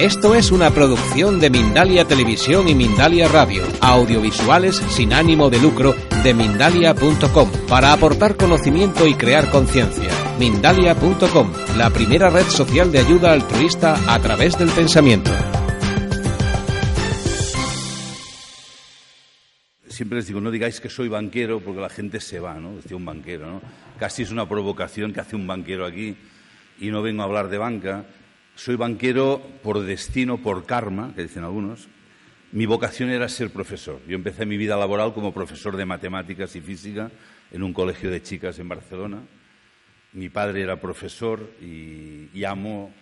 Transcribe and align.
Esto 0.00 0.36
es 0.36 0.52
una 0.52 0.70
producción 0.70 1.40
de 1.40 1.50
Mindalia 1.50 2.04
Televisión 2.04 2.68
y 2.68 2.74
Mindalia 2.76 3.26
Radio, 3.26 3.64
audiovisuales 3.80 4.76
sin 4.76 5.12
ánimo 5.12 5.50
de 5.50 5.58
lucro 5.58 5.92
de 6.22 6.34
mindalia.com, 6.34 7.50
para 7.68 7.92
aportar 7.92 8.36
conocimiento 8.36 9.08
y 9.08 9.14
crear 9.14 9.50
conciencia. 9.50 10.08
Mindalia.com, 10.38 11.52
la 11.76 11.90
primera 11.90 12.30
red 12.30 12.44
social 12.44 12.92
de 12.92 13.00
ayuda 13.00 13.32
altruista 13.32 13.96
a 14.06 14.20
través 14.20 14.56
del 14.56 14.68
pensamiento. 14.68 15.32
Siempre 19.88 20.18
les 20.18 20.28
digo, 20.28 20.40
no 20.40 20.52
digáis 20.52 20.80
que 20.80 20.90
soy 20.90 21.08
banquero 21.08 21.58
porque 21.58 21.80
la 21.80 21.88
gente 21.88 22.20
se 22.20 22.38
va, 22.38 22.54
¿no? 22.54 22.76
Decía 22.76 22.96
un 22.96 23.04
banquero, 23.04 23.50
¿no? 23.50 23.62
Casi 23.98 24.22
es 24.22 24.30
una 24.30 24.48
provocación 24.48 25.12
que 25.12 25.18
hace 25.18 25.34
un 25.34 25.48
banquero 25.48 25.84
aquí 25.84 26.14
y 26.78 26.92
no 26.92 27.02
vengo 27.02 27.22
a 27.22 27.24
hablar 27.24 27.48
de 27.48 27.58
banca 27.58 28.04
soy 28.58 28.74
banquero 28.74 29.40
por 29.62 29.78
destino, 29.80 30.38
por 30.38 30.66
karma, 30.66 31.12
que 31.14 31.22
dicen 31.22 31.44
algunos. 31.44 31.88
Mi 32.50 32.66
vocación 32.66 33.08
era 33.08 33.28
ser 33.28 33.50
profesor. 33.50 34.00
Yo 34.08 34.16
empecé 34.16 34.46
mi 34.46 34.56
vida 34.56 34.76
laboral 34.76 35.14
como 35.14 35.32
profesor 35.32 35.76
de 35.76 35.86
matemáticas 35.86 36.56
y 36.56 36.60
física 36.60 37.08
en 37.52 37.62
un 37.62 37.72
colegio 37.72 38.10
de 38.10 38.20
chicas 38.20 38.58
en 38.58 38.68
Barcelona. 38.68 39.22
Mi 40.12 40.28
padre 40.28 40.62
era 40.62 40.80
profesor 40.80 41.52
y, 41.62 42.42
amo 42.42 42.92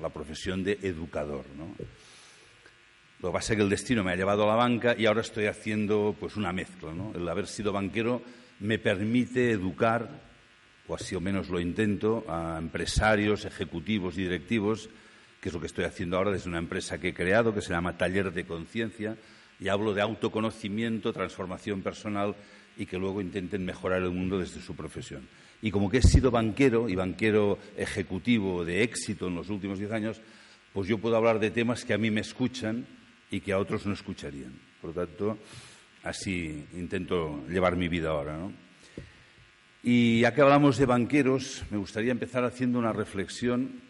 la, 0.00 0.08
profesión 0.10 0.62
de 0.62 0.78
educador. 0.82 1.46
Lo 3.20 3.28
que 3.28 3.32
pasa 3.32 3.54
es 3.54 3.56
que 3.56 3.64
el 3.64 3.70
destino 3.70 4.04
me 4.04 4.12
ha 4.12 4.16
llevado 4.16 4.44
a 4.44 4.54
la 4.54 4.54
banca 4.54 4.94
y 4.96 5.06
ahora 5.06 5.22
estoy 5.22 5.46
haciendo 5.46 6.14
pues, 6.20 6.36
una 6.36 6.52
mezcla. 6.52 6.92
El 7.12 7.28
haber 7.28 7.48
sido 7.48 7.72
banquero 7.72 8.22
me 8.60 8.78
permite 8.78 9.50
educar 9.50 10.31
o 10.92 10.94
así 10.94 11.14
o 11.16 11.20
menos 11.20 11.48
lo 11.48 11.58
intento, 11.58 12.22
a 12.28 12.58
empresarios, 12.58 13.46
ejecutivos 13.46 14.18
y 14.18 14.24
directivos, 14.24 14.90
que 15.40 15.48
es 15.48 15.54
lo 15.54 15.58
que 15.58 15.66
estoy 15.66 15.86
haciendo 15.86 16.18
ahora 16.18 16.32
desde 16.32 16.50
una 16.50 16.58
empresa 16.58 16.98
que 17.00 17.08
he 17.08 17.14
creado, 17.14 17.54
que 17.54 17.62
se 17.62 17.70
llama 17.70 17.96
Taller 17.96 18.30
de 18.30 18.44
Conciencia, 18.44 19.16
y 19.58 19.68
hablo 19.68 19.94
de 19.94 20.02
autoconocimiento, 20.02 21.14
transformación 21.14 21.80
personal 21.80 22.36
y 22.76 22.84
que 22.84 22.98
luego 22.98 23.22
intenten 23.22 23.64
mejorar 23.64 24.02
el 24.02 24.10
mundo 24.10 24.38
desde 24.38 24.60
su 24.60 24.76
profesión. 24.76 25.26
Y 25.62 25.70
como 25.70 25.88
que 25.88 25.98
he 25.98 26.02
sido 26.02 26.30
banquero 26.30 26.90
y 26.90 26.94
banquero 26.94 27.58
ejecutivo 27.78 28.62
de 28.62 28.82
éxito 28.82 29.28
en 29.28 29.36
los 29.36 29.48
últimos 29.48 29.78
diez 29.78 29.92
años, 29.92 30.20
pues 30.74 30.88
yo 30.88 30.98
puedo 30.98 31.16
hablar 31.16 31.38
de 31.38 31.50
temas 31.50 31.86
que 31.86 31.94
a 31.94 31.98
mí 31.98 32.10
me 32.10 32.20
escuchan 32.20 32.84
y 33.30 33.40
que 33.40 33.52
a 33.52 33.58
otros 33.58 33.86
no 33.86 33.94
escucharían. 33.94 34.52
Por 34.82 34.94
lo 34.94 35.06
tanto, 35.06 35.38
así 36.02 36.66
intento 36.74 37.46
llevar 37.48 37.76
mi 37.76 37.88
vida 37.88 38.10
ahora. 38.10 38.36
¿no? 38.36 38.52
Y 39.82 40.20
ya 40.20 40.32
que 40.32 40.42
hablamos 40.42 40.78
de 40.78 40.86
banqueros, 40.86 41.64
me 41.70 41.76
gustaría 41.76 42.12
empezar 42.12 42.44
haciendo 42.44 42.78
una 42.78 42.92
reflexión, 42.92 43.80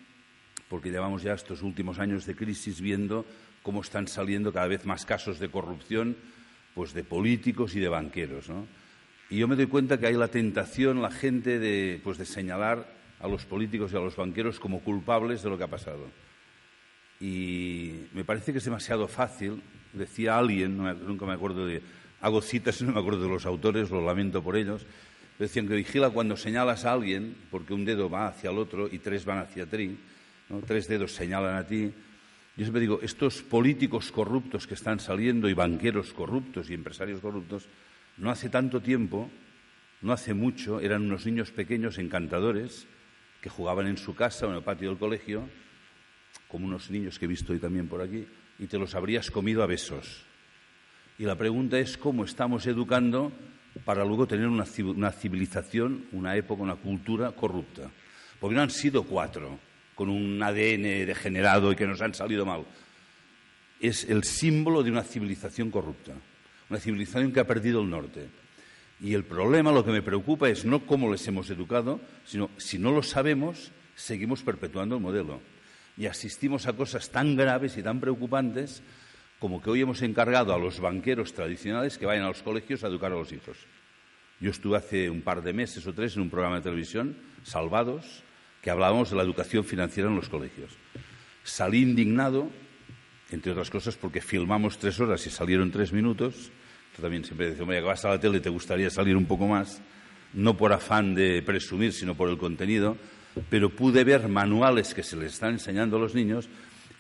porque 0.69 0.91
llevamos 0.91 1.23
ya 1.23 1.35
estos 1.35 1.61
últimos 1.61 1.99
años 1.99 2.25
de 2.25 2.35
crisis 2.35 2.81
viendo 2.81 3.27
cómo 3.63 3.83
están 3.83 4.09
saliendo 4.09 4.53
cada 4.53 4.69
vez 4.69 4.87
más 4.87 5.05
casos 5.05 5.39
de 5.39 5.51
corrupción 5.51 6.17
pues 6.75 6.95
de 6.95 7.05
políticos 7.05 7.75
y 7.77 7.81
de 7.81 7.89
banqueros. 7.89 8.47
Y 9.29 9.39
yo 9.39 9.49
me 9.49 9.57
doy 9.57 9.67
cuenta 9.67 9.99
que 9.99 10.07
hay 10.07 10.15
la 10.15 10.29
tentación, 10.29 11.03
la 11.03 11.11
gente, 11.11 11.59
de, 11.59 12.01
pues 12.03 12.17
de 12.17 12.25
señalar 12.25 12.87
a 13.21 13.29
los 13.29 13.45
políticos 13.45 13.93
y 13.93 13.97
a 13.97 14.01
los 14.01 14.17
banqueros 14.17 14.59
como 14.59 14.81
culpables 14.81 15.43
de 15.43 15.51
lo 15.51 15.59
que 15.59 15.65
ha 15.65 15.69
pasado. 15.69 16.09
Y 17.21 18.07
me 18.15 18.25
parece 18.25 18.53
que 18.53 18.59
es 18.59 18.65
demasiado 18.65 19.07
fácil, 19.07 19.63
decía 19.93 20.39
alguien, 20.39 20.79
nunca 20.79 21.27
me 21.27 21.35
acuerdo 21.35 21.67
de, 21.67 21.83
hago 22.21 22.41
citas 22.41 22.81
y 22.81 22.85
no 22.87 22.93
me 22.93 23.01
acuerdo 23.01 23.23
de 23.23 23.29
los 23.29 23.47
autores, 23.47 23.91
lo 23.91 24.05
lamento 24.05 24.43
por 24.43 24.57
ellos, 24.57 24.87
Decían 25.43 25.67
que 25.67 25.75
vigila 25.75 26.11
cuando 26.11 26.37
señalas 26.37 26.85
a 26.85 26.93
alguien, 26.93 27.35
porque 27.51 27.75
un 27.75 27.85
dedo 27.85 28.09
va 28.09 28.29
hacia 28.29 28.51
el 28.51 28.59
otro 28.59 28.87
y 28.87 29.01
tres 29.01 29.25
van 29.25 29.39
hacia 29.39 29.67
ti, 29.67 29.99
tres 30.69 30.87
dedos 30.87 31.17
señalan 31.17 31.57
a 31.57 31.67
ti. 31.67 31.91
Yo 32.57 32.65
siempre 32.65 32.81
digo, 32.81 33.01
estos 33.03 33.43
políticos 33.43 34.13
corruptos 34.13 34.69
que 34.69 34.75
están 34.75 35.01
saliendo 35.01 35.49
y 35.49 35.55
banqueros 35.55 36.13
corruptos 36.13 36.71
y 36.71 36.75
empresarios 36.75 37.19
corruptos, 37.19 37.67
no 38.19 38.31
hace 38.31 38.51
tanto 38.51 38.81
tiempo, 38.81 39.29
no 40.01 40.13
hace 40.13 40.33
mucho, 40.33 40.79
eran 40.79 41.03
unos 41.03 41.27
niños 41.27 41.51
pequeños 41.51 41.99
encantadores 41.99 42.87
que 43.41 43.51
jugaban 43.51 43.89
en 43.89 43.97
su 43.97 44.15
casa 44.15 44.47
o 44.47 44.51
en 44.51 44.59
el 44.59 44.63
patio 44.63 44.91
del 44.91 44.99
colegio, 44.99 45.49
como 46.47 46.67
unos 46.67 46.89
niños 46.89 47.19
que 47.19 47.25
he 47.25 47.29
visto 47.29 47.53
hoy 47.53 47.59
también 47.59 47.89
por 47.89 48.01
aquí, 48.01 48.29
y 48.61 48.69
te 48.69 48.79
los 48.79 48.95
habrías 48.95 49.29
comido 49.33 49.65
a 49.65 49.67
besos. 49.67 50.25
Y 51.19 51.25
la 51.25 51.35
pregunta 51.35 51.81
es 51.81 51.99
cómo 51.99 52.25
estamos 52.25 52.65
educando 52.69 53.33
para 53.85 54.05
luego 54.05 54.27
tener 54.27 54.47
una, 54.47 54.65
civilización, 55.13 56.07
una 56.13 56.37
época, 56.37 56.63
una 56.63 56.77
cultura 56.77 57.33
corrupta. 57.33 57.91
Porque 58.39 58.57
no 58.57 58.63
han 58.63 58.71
sido 58.71 59.05
cuatro 59.05 59.59
con 59.95 60.09
un 60.09 60.43
ADN 60.43 61.07
degenerado 61.07 61.73
y 61.73 61.77
que 61.77 61.87
nos 61.87 62.01
han 62.01 62.15
salido 62.15 62.45
mal. 62.45 62.65
Es 63.81 64.05
el 64.05 64.25
símbolo 64.25 64.83
de 64.83 64.91
una 64.91 65.03
civilización 65.03 65.71
corrupta, 65.71 66.13
una 66.71 66.79
civilización 66.79 67.33
que 67.33 67.41
ha 67.41 67.47
perdido 67.47 67.81
el 67.81 67.91
norte. 67.91 68.29
Y 69.01 69.15
el 69.15 69.25
problema, 69.25 69.73
lo 69.73 69.85
que 69.85 69.91
me 69.91 70.03
preocupa 70.03 70.49
es 70.49 70.65
no 70.65 70.87
cómo 70.87 71.11
les 71.11 71.27
hemos 71.27 71.51
educado, 71.51 72.01
sino 72.25 72.51
si 72.57 72.79
no 72.79 72.93
lo 72.93 73.03
sabemos, 73.03 73.73
seguimos 73.97 74.43
perpetuando 74.43 74.97
el 74.97 75.03
modelo. 75.03 75.41
Y 75.97 76.07
asistimos 76.07 76.67
a 76.67 76.73
cosas 76.73 77.11
tan 77.11 77.37
graves 77.37 77.77
y 77.77 77.83
tan 77.83 78.01
preocupantes 78.01 78.83
como 79.43 79.61
que 79.61 79.71
hoy 79.71 79.81
hemos 79.81 80.01
encargado 80.03 80.55
a 80.55 80.59
los 80.59 80.79
banqueros 80.79 81.35
tradicionales 81.35 81.99
que 81.99 82.07
vayan 82.07 82.23
a 82.27 82.29
los 82.29 82.45
colegios 82.45 82.85
a 82.85 82.87
educar 82.87 83.11
a 83.11 83.17
los 83.17 83.33
hijos. 83.33 83.57
Yo 84.39 84.53
estuve 84.53 84.77
hace 84.77 85.11
un 85.11 85.23
par 85.23 85.43
de 85.43 85.53
meses 85.53 85.85
o 85.85 85.93
tres 85.93 86.15
en 86.15 86.23
un 86.23 86.31
programa 86.31 86.59
de 86.59 86.63
televisión, 86.63 87.17
Salvados, 87.43 88.23
que 88.63 88.71
hablábamos 88.71 89.11
de 89.11 89.17
la 89.17 89.25
educación 89.25 89.65
financiera 89.65 90.09
en 90.09 90.15
los 90.15 90.29
colegios. 90.29 90.71
Salí 91.43 91.83
indignado, 91.83 92.51
entre 93.33 93.51
otras 93.51 93.69
cosas, 93.69 93.97
porque 93.97 94.21
filmamos 94.21 94.79
tres 94.79 95.01
horas 95.01 95.27
y 95.27 95.31
salieron 95.31 95.73
tres 95.73 95.93
minutos. 95.93 96.53
Tú 96.95 97.03
también 97.03 97.25
siempre 97.25 97.47
dices, 97.47 97.63
hombre, 97.63 97.81
que 97.81 97.85
vas 97.85 98.05
a 98.05 98.11
la 98.11 98.21
tele 98.21 98.39
te 98.39 98.49
gustaría 98.49 98.91
salir 98.91 99.17
un 99.17 99.27
poco 99.27 99.49
más, 99.49 99.83
no 100.35 100.57
por 100.57 100.73
afán 100.73 101.17
de 101.17 101.43
presumir, 101.43 101.93
sino 101.93 102.15
por 102.15 102.29
el 102.29 102.39
contenido, 102.39 102.97
pero 103.51 103.71
pude 103.71 104.05
ver 104.05 104.29
manuales 104.29 104.95
que 104.95 105.03
se 105.03 105.17
les 105.17 105.33
están 105.33 105.55
enseñando 105.55 105.97
a 105.97 106.01
los 106.01 106.15
niños 106.15 106.49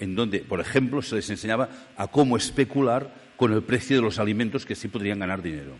en 0.02 0.16
donde, 0.16 0.40
por 0.40 0.60
ejemplo, 0.60 1.00
se 1.00 1.14
les 1.14 1.30
enseñaba 1.30 1.68
a 1.96 2.08
cómo 2.08 2.36
especular 2.36 3.14
con 3.36 3.52
el 3.52 3.62
precio 3.62 3.94
de 3.94 4.02
los 4.02 4.18
alimentos 4.18 4.66
que 4.66 4.74
sí 4.74 4.88
podrían 4.88 5.20
ganar 5.20 5.40
dinero. 5.40 5.78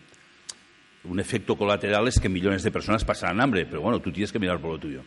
Un 1.03 1.19
efecto 1.19 1.57
colateral 1.57 2.07
es 2.07 2.21
que 2.21 2.29
millones 2.29 2.63
de 2.63 2.71
personas 2.71 3.05
pasarán 3.05 3.41
hambre, 3.41 3.67
pero 3.67 3.83
bueno, 3.83 3.99
tú 3.99 4.13
tienes 4.13 4.31
que 4.31 4.39
mirar 4.39 4.61
por 4.61 4.71
lo 4.71 4.79
tuyo. 4.79 5.03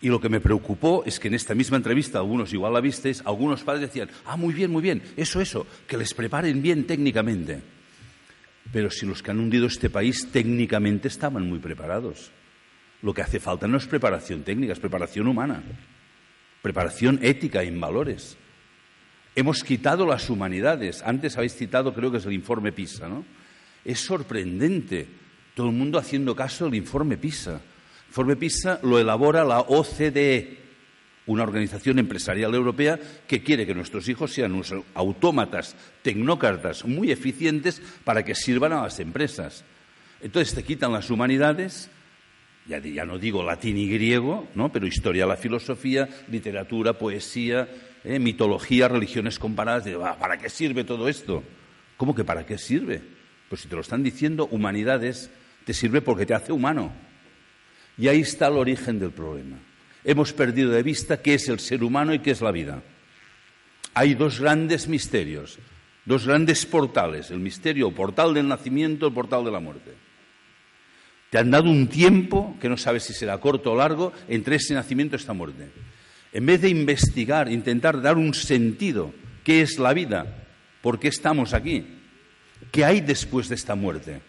Y 0.00 0.08
lo 0.08 0.20
que 0.20 0.28
me 0.28 0.40
preocupó 0.40 1.04
es 1.06 1.20
que 1.20 1.28
en 1.28 1.34
esta 1.34 1.54
misma 1.54 1.76
entrevista, 1.76 2.18
algunos 2.18 2.52
igual 2.52 2.72
la 2.72 2.80
visteis, 2.80 3.22
algunos 3.24 3.62
padres 3.62 3.82
decían, 3.82 4.10
ah, 4.24 4.36
muy 4.36 4.52
bien, 4.52 4.72
muy 4.72 4.82
bien, 4.82 5.00
eso, 5.16 5.40
eso, 5.40 5.64
que 5.86 5.96
les 5.96 6.12
preparen 6.12 6.60
bien 6.60 6.88
técnicamente. 6.88 7.62
Pero 8.72 8.90
si 8.90 9.06
los 9.06 9.22
que 9.22 9.30
han 9.30 9.38
hundido 9.38 9.68
este 9.68 9.90
país 9.90 10.26
técnicamente 10.32 11.06
estaban 11.06 11.48
muy 11.48 11.60
preparados. 11.60 12.32
Lo 13.00 13.14
que 13.14 13.22
hace 13.22 13.38
falta 13.38 13.68
no 13.68 13.76
es 13.76 13.86
preparación 13.86 14.42
técnica, 14.42 14.72
es 14.72 14.80
preparación 14.80 15.28
humana 15.28 15.62
preparación 16.64 17.18
ética 17.20 17.62
en 17.62 17.78
valores. 17.78 18.38
Hemos 19.36 19.62
quitado 19.62 20.06
las 20.06 20.30
humanidades. 20.30 21.02
Antes 21.02 21.36
habéis 21.36 21.54
citado, 21.54 21.92
creo 21.92 22.10
que 22.10 22.16
es 22.16 22.24
el 22.24 22.32
informe 22.32 22.72
PISA, 22.72 23.06
¿no? 23.06 23.22
Es 23.84 24.00
sorprendente. 24.00 25.06
Todo 25.54 25.68
el 25.68 25.74
mundo 25.74 25.98
haciendo 25.98 26.34
caso 26.34 26.64
del 26.64 26.76
informe 26.76 27.18
PISA. 27.18 27.56
El 27.56 28.08
informe 28.08 28.36
PISA 28.36 28.80
lo 28.82 28.98
elabora 28.98 29.44
la 29.44 29.60
OCDE, 29.60 30.56
una 31.26 31.42
organización 31.42 31.98
empresarial 31.98 32.54
europea 32.54 32.98
que 33.28 33.42
quiere 33.42 33.66
que 33.66 33.74
nuestros 33.74 34.08
hijos 34.08 34.32
sean 34.32 34.54
unos 34.54 34.72
autómatas, 34.94 35.76
tecnócratas 36.00 36.86
muy 36.86 37.10
eficientes 37.10 37.82
para 38.04 38.24
que 38.24 38.34
sirvan 38.34 38.72
a 38.72 38.84
las 38.84 39.00
empresas. 39.00 39.66
Entonces 40.22 40.54
te 40.54 40.62
quitan 40.62 40.94
las 40.94 41.10
humanidades 41.10 41.90
ya, 42.66 43.04
no 43.04 43.18
digo 43.18 43.42
latín 43.42 43.76
y 43.76 43.88
griego, 43.88 44.48
¿no? 44.54 44.72
pero 44.72 44.86
historia, 44.86 45.26
la 45.26 45.36
filosofía, 45.36 46.08
literatura, 46.28 46.94
poesía, 46.94 47.68
eh, 48.04 48.18
mitología, 48.18 48.88
religiones 48.88 49.38
comparadas. 49.38 49.84
¿Para 50.18 50.38
qué 50.38 50.48
sirve 50.48 50.84
todo 50.84 51.08
esto? 51.08 51.42
¿Cómo 51.96 52.14
que 52.14 52.24
para 52.24 52.46
qué 52.46 52.56
sirve? 52.56 53.02
Pues 53.48 53.60
si 53.60 53.68
te 53.68 53.74
lo 53.74 53.82
están 53.82 54.02
diciendo, 54.02 54.48
humanidades, 54.50 55.30
te 55.64 55.74
sirve 55.74 56.00
porque 56.00 56.26
te 56.26 56.34
hace 56.34 56.52
humano. 56.52 56.92
Y 57.98 58.08
ahí 58.08 58.20
está 58.20 58.48
el 58.48 58.54
origen 58.54 58.98
del 58.98 59.10
problema. 59.10 59.58
Hemos 60.02 60.32
perdido 60.32 60.70
de 60.70 60.82
vista 60.82 61.20
qué 61.20 61.34
es 61.34 61.48
el 61.48 61.60
ser 61.60 61.84
humano 61.84 62.12
y 62.14 62.18
qué 62.18 62.30
es 62.30 62.40
la 62.40 62.50
vida. 62.50 62.82
Hay 63.94 64.14
dos 64.14 64.40
grandes 64.40 64.88
misterios, 64.88 65.58
dos 66.04 66.26
grandes 66.26 66.66
portales, 66.66 67.30
el 67.30 67.38
misterio 67.38 67.90
portal 67.92 68.34
del 68.34 68.48
nacimiento, 68.48 69.06
el 69.06 69.12
portal 69.12 69.44
de 69.44 69.52
la 69.52 69.60
muerte. 69.60 70.03
Te 71.34 71.40
han 71.40 71.50
dado 71.50 71.68
un 71.68 71.88
tiempo, 71.88 72.56
que 72.60 72.68
no 72.68 72.76
sabes 72.76 73.02
si 73.02 73.12
será 73.12 73.38
corto 73.38 73.72
o 73.72 73.76
largo, 73.76 74.12
entre 74.28 74.54
ese 74.54 74.72
nacimiento 74.72 75.16
y 75.16 75.18
esta 75.18 75.32
muerte. 75.32 75.68
En 76.32 76.46
vez 76.46 76.60
de 76.60 76.68
investigar, 76.68 77.50
intentar 77.50 78.00
dar 78.00 78.16
un 78.16 78.34
sentido, 78.34 79.12
¿qué 79.42 79.60
es 79.60 79.80
la 79.80 79.92
vida? 79.92 80.46
¿Por 80.80 81.00
qué 81.00 81.08
estamos 81.08 81.52
aquí? 81.52 81.86
¿Qué 82.70 82.84
hay 82.84 83.00
después 83.00 83.48
de 83.48 83.56
esta 83.56 83.74
muerte? 83.74 84.20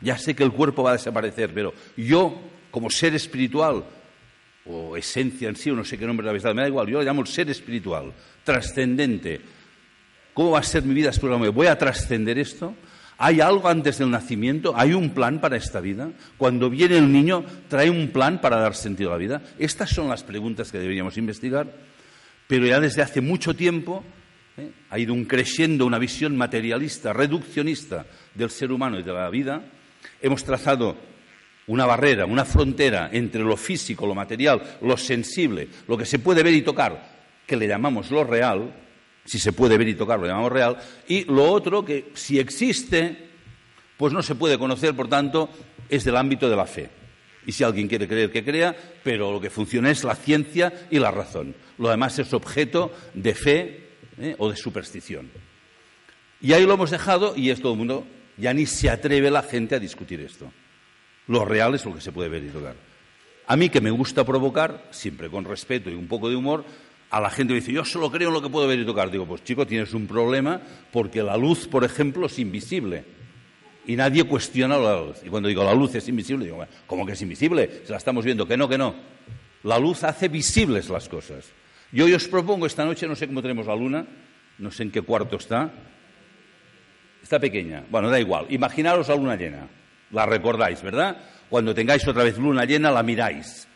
Ya 0.00 0.16
sé 0.16 0.36
que 0.36 0.44
el 0.44 0.52
cuerpo 0.52 0.84
va 0.84 0.90
a 0.90 0.92
desaparecer, 0.92 1.52
pero 1.52 1.74
yo, 1.96 2.40
como 2.70 2.88
ser 2.88 3.16
espiritual, 3.16 3.84
o 4.64 4.96
esencia 4.96 5.48
en 5.48 5.56
sí, 5.56 5.72
o 5.72 5.74
no 5.74 5.84
sé 5.84 5.98
qué 5.98 6.06
nombre 6.06 6.22
le 6.22 6.30
habéis 6.30 6.44
dado, 6.44 6.54
me 6.54 6.62
da 6.62 6.68
igual, 6.68 6.86
yo 6.86 6.98
lo 6.98 7.04
llamo 7.04 7.22
el 7.22 7.26
ser 7.26 7.50
espiritual, 7.50 8.12
trascendente. 8.44 9.40
¿Cómo 10.32 10.52
va 10.52 10.60
a 10.60 10.62
ser 10.62 10.84
mi 10.84 10.94
vida 10.94 11.10
espiritual? 11.10 11.50
¿Voy 11.50 11.66
a 11.66 11.76
trascender 11.76 12.38
esto? 12.38 12.76
¿Hay 13.18 13.40
algo 13.40 13.68
antes 13.68 13.98
del 13.98 14.10
nacimiento? 14.10 14.74
¿Hay 14.76 14.92
un 14.92 15.10
plan 15.10 15.40
para 15.40 15.56
esta 15.56 15.80
vida? 15.80 16.10
Cuando 16.36 16.68
viene 16.68 16.98
el 16.98 17.12
niño, 17.12 17.44
¿trae 17.68 17.88
un 17.88 18.08
plan 18.08 18.40
para 18.40 18.56
dar 18.56 18.74
sentido 18.74 19.10
a 19.10 19.12
la 19.12 19.18
vida? 19.18 19.42
Estas 19.58 19.90
son 19.90 20.08
las 20.08 20.24
preguntas 20.24 20.72
que 20.72 20.78
deberíamos 20.78 21.16
investigar, 21.16 21.72
pero 22.48 22.66
ya 22.66 22.80
desde 22.80 23.02
hace 23.02 23.20
mucho 23.20 23.54
tiempo 23.54 24.04
¿eh? 24.56 24.70
ha 24.90 24.98
ido 24.98 25.14
un 25.14 25.24
creciendo 25.26 25.86
una 25.86 25.98
visión 25.98 26.36
materialista, 26.36 27.12
reduccionista 27.12 28.04
del 28.34 28.50
ser 28.50 28.72
humano 28.72 28.98
y 28.98 29.02
de 29.02 29.12
la 29.12 29.30
vida. 29.30 29.62
Hemos 30.20 30.42
trazado 30.42 30.96
una 31.66 31.86
barrera, 31.86 32.26
una 32.26 32.44
frontera 32.44 33.10
entre 33.12 33.42
lo 33.42 33.56
físico, 33.56 34.06
lo 34.06 34.14
material, 34.14 34.60
lo 34.82 34.96
sensible, 34.96 35.68
lo 35.88 35.96
que 35.96 36.04
se 36.04 36.18
puede 36.18 36.42
ver 36.42 36.54
y 36.54 36.62
tocar, 36.62 37.14
que 37.46 37.56
le 37.56 37.68
llamamos 37.68 38.10
lo 38.10 38.24
real, 38.24 38.83
si 39.24 39.38
se 39.38 39.52
puede 39.52 39.78
ver 39.78 39.88
y 39.88 39.94
tocar 39.94 40.18
lo 40.18 40.26
llamamos 40.26 40.52
real, 40.52 40.76
y 41.08 41.24
lo 41.24 41.50
otro 41.50 41.84
que 41.84 42.10
si 42.14 42.38
existe, 42.38 43.28
pues 43.96 44.12
no 44.12 44.22
se 44.22 44.34
puede 44.34 44.58
conocer, 44.58 44.94
por 44.94 45.08
tanto, 45.08 45.48
es 45.88 46.04
del 46.04 46.16
ámbito 46.16 46.48
de 46.48 46.56
la 46.56 46.66
fe. 46.66 46.90
Y 47.46 47.52
si 47.52 47.64
alguien 47.64 47.88
quiere 47.88 48.08
creer, 48.08 48.32
que 48.32 48.44
crea, 48.44 48.74
pero 49.02 49.32
lo 49.32 49.40
que 49.40 49.50
funciona 49.50 49.90
es 49.90 50.02
la 50.04 50.14
ciencia 50.14 50.86
y 50.90 50.98
la 50.98 51.10
razón. 51.10 51.54
Lo 51.78 51.90
demás 51.90 52.18
es 52.18 52.32
objeto 52.32 52.92
de 53.12 53.34
fe 53.34 53.88
¿eh? 54.18 54.34
o 54.38 54.50
de 54.50 54.56
superstición. 54.56 55.30
Y 56.40 56.52
ahí 56.52 56.64
lo 56.64 56.74
hemos 56.74 56.90
dejado 56.90 57.34
y 57.36 57.50
es 57.50 57.60
todo 57.60 57.72
el 57.72 57.78
mundo, 57.78 58.06
ya 58.36 58.52
ni 58.54 58.66
se 58.66 58.90
atreve 58.90 59.30
la 59.30 59.42
gente 59.42 59.74
a 59.74 59.78
discutir 59.78 60.20
esto. 60.20 60.50
Lo 61.26 61.44
real 61.44 61.74
es 61.74 61.84
lo 61.84 61.94
que 61.94 62.00
se 62.00 62.12
puede 62.12 62.28
ver 62.28 62.44
y 62.44 62.48
tocar. 62.48 62.76
A 63.46 63.56
mí 63.56 63.68
que 63.68 63.80
me 63.80 63.90
gusta 63.90 64.24
provocar, 64.24 64.88
siempre 64.90 65.30
con 65.30 65.44
respeto 65.44 65.90
y 65.90 65.94
un 65.94 66.08
poco 66.08 66.28
de 66.30 66.36
humor, 66.36 66.64
a 67.14 67.20
la 67.20 67.30
gente 67.30 67.52
me 67.52 67.60
dice, 67.60 67.70
yo 67.70 67.84
solo 67.84 68.10
creo 68.10 68.26
en 68.26 68.34
lo 68.34 68.42
que 68.42 68.48
puedo 68.48 68.66
ver 68.66 68.80
y 68.80 68.84
tocar. 68.84 69.08
Digo, 69.08 69.24
pues 69.24 69.44
chico, 69.44 69.64
tienes 69.64 69.94
un 69.94 70.08
problema 70.08 70.60
porque 70.90 71.22
la 71.22 71.36
luz, 71.36 71.68
por 71.68 71.84
ejemplo, 71.84 72.26
es 72.26 72.40
invisible. 72.40 73.04
Y 73.86 73.94
nadie 73.94 74.24
cuestiona 74.24 74.76
la 74.76 75.00
luz. 75.00 75.18
Y 75.24 75.28
cuando 75.28 75.48
digo 75.48 75.62
la 75.62 75.74
luz 75.74 75.94
es 75.94 76.08
invisible, 76.08 76.46
digo, 76.46 76.66
¿cómo 76.88 77.06
que 77.06 77.12
es 77.12 77.22
invisible? 77.22 77.82
Se 77.84 77.92
la 77.92 77.98
estamos 77.98 78.24
viendo, 78.24 78.48
que 78.48 78.56
no, 78.56 78.68
que 78.68 78.76
no. 78.76 78.96
La 79.62 79.78
luz 79.78 80.02
hace 80.02 80.26
visibles 80.26 80.88
las 80.88 81.08
cosas. 81.08 81.44
Yo 81.92 82.04
os 82.06 82.26
propongo 82.26 82.66
esta 82.66 82.84
noche, 82.84 83.06
no 83.06 83.14
sé 83.14 83.28
cómo 83.28 83.42
tenemos 83.42 83.68
la 83.68 83.76
luna, 83.76 84.04
no 84.58 84.72
sé 84.72 84.82
en 84.82 84.90
qué 84.90 85.02
cuarto 85.02 85.36
está. 85.36 85.72
Está 87.22 87.38
pequeña. 87.38 87.84
Bueno, 87.90 88.10
da 88.10 88.18
igual. 88.18 88.46
Imaginaros 88.48 89.06
la 89.06 89.14
luna 89.14 89.36
llena. 89.36 89.68
La 90.10 90.26
recordáis, 90.26 90.82
¿verdad? 90.82 91.16
Cuando 91.48 91.72
tengáis 91.76 92.08
otra 92.08 92.24
vez 92.24 92.38
luna 92.38 92.64
llena, 92.64 92.90
la 92.90 93.04
miráis. 93.04 93.68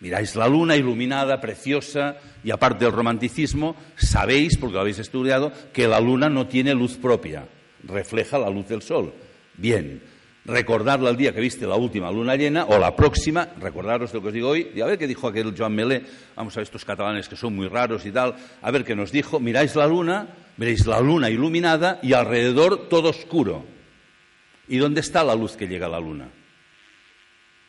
Miráis 0.00 0.36
la 0.36 0.46
luna 0.46 0.76
iluminada, 0.76 1.40
preciosa, 1.40 2.18
y 2.44 2.52
aparte 2.52 2.84
del 2.84 2.94
romanticismo, 2.94 3.74
sabéis, 3.96 4.56
porque 4.56 4.74
lo 4.74 4.80
habéis 4.80 5.00
estudiado, 5.00 5.52
que 5.72 5.88
la 5.88 6.00
luna 6.00 6.28
no 6.28 6.46
tiene 6.46 6.72
luz 6.74 6.96
propia, 6.96 7.48
refleja 7.82 8.38
la 8.38 8.48
luz 8.48 8.68
del 8.68 8.82
sol. 8.82 9.12
Bien, 9.56 10.00
recordadla 10.44 11.10
el 11.10 11.16
día 11.16 11.34
que 11.34 11.40
viste 11.40 11.66
la 11.66 11.74
última 11.74 12.12
luna 12.12 12.36
llena, 12.36 12.64
o 12.66 12.78
la 12.78 12.94
próxima, 12.94 13.48
recordaros 13.60 14.14
lo 14.14 14.22
que 14.22 14.28
os 14.28 14.34
digo 14.34 14.50
hoy, 14.50 14.70
y 14.72 14.80
a 14.80 14.86
ver 14.86 14.98
qué 14.98 15.08
dijo 15.08 15.26
aquel 15.26 15.52
Joan 15.56 15.74
Melé, 15.74 16.04
vamos 16.36 16.56
a 16.56 16.60
ver 16.60 16.64
estos 16.64 16.84
catalanes 16.84 17.28
que 17.28 17.34
son 17.34 17.56
muy 17.56 17.66
raros 17.66 18.06
y 18.06 18.12
tal, 18.12 18.36
a 18.62 18.70
ver 18.70 18.84
qué 18.84 18.94
nos 18.94 19.10
dijo, 19.10 19.40
miráis 19.40 19.74
la 19.74 19.88
luna, 19.88 20.28
veréis 20.56 20.86
la 20.86 21.00
luna 21.00 21.28
iluminada 21.28 21.98
y 22.04 22.12
alrededor 22.12 22.88
todo 22.88 23.10
oscuro. 23.10 23.64
¿Y 24.68 24.76
dónde 24.76 25.00
está 25.00 25.24
la 25.24 25.34
luz 25.34 25.56
que 25.56 25.66
llega 25.66 25.86
a 25.86 25.90
la 25.90 25.98
luna? 25.98 26.28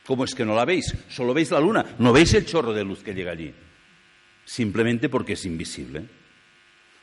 ¿Cómo 0.09 0.23
es 0.23 0.33
que 0.33 0.43
no 0.43 0.55
la 0.55 0.65
veis? 0.65 0.91
Solo 1.07 1.35
veis 1.35 1.51
la 1.51 1.59
luna, 1.59 1.85
no 1.99 2.11
veis 2.11 2.33
el 2.33 2.43
chorro 2.43 2.73
de 2.73 2.83
luz 2.83 3.03
que 3.03 3.13
llega 3.13 3.31
allí. 3.31 3.53
Simplemente 4.43 5.07
porque 5.07 5.33
es 5.33 5.45
invisible. 5.45 6.03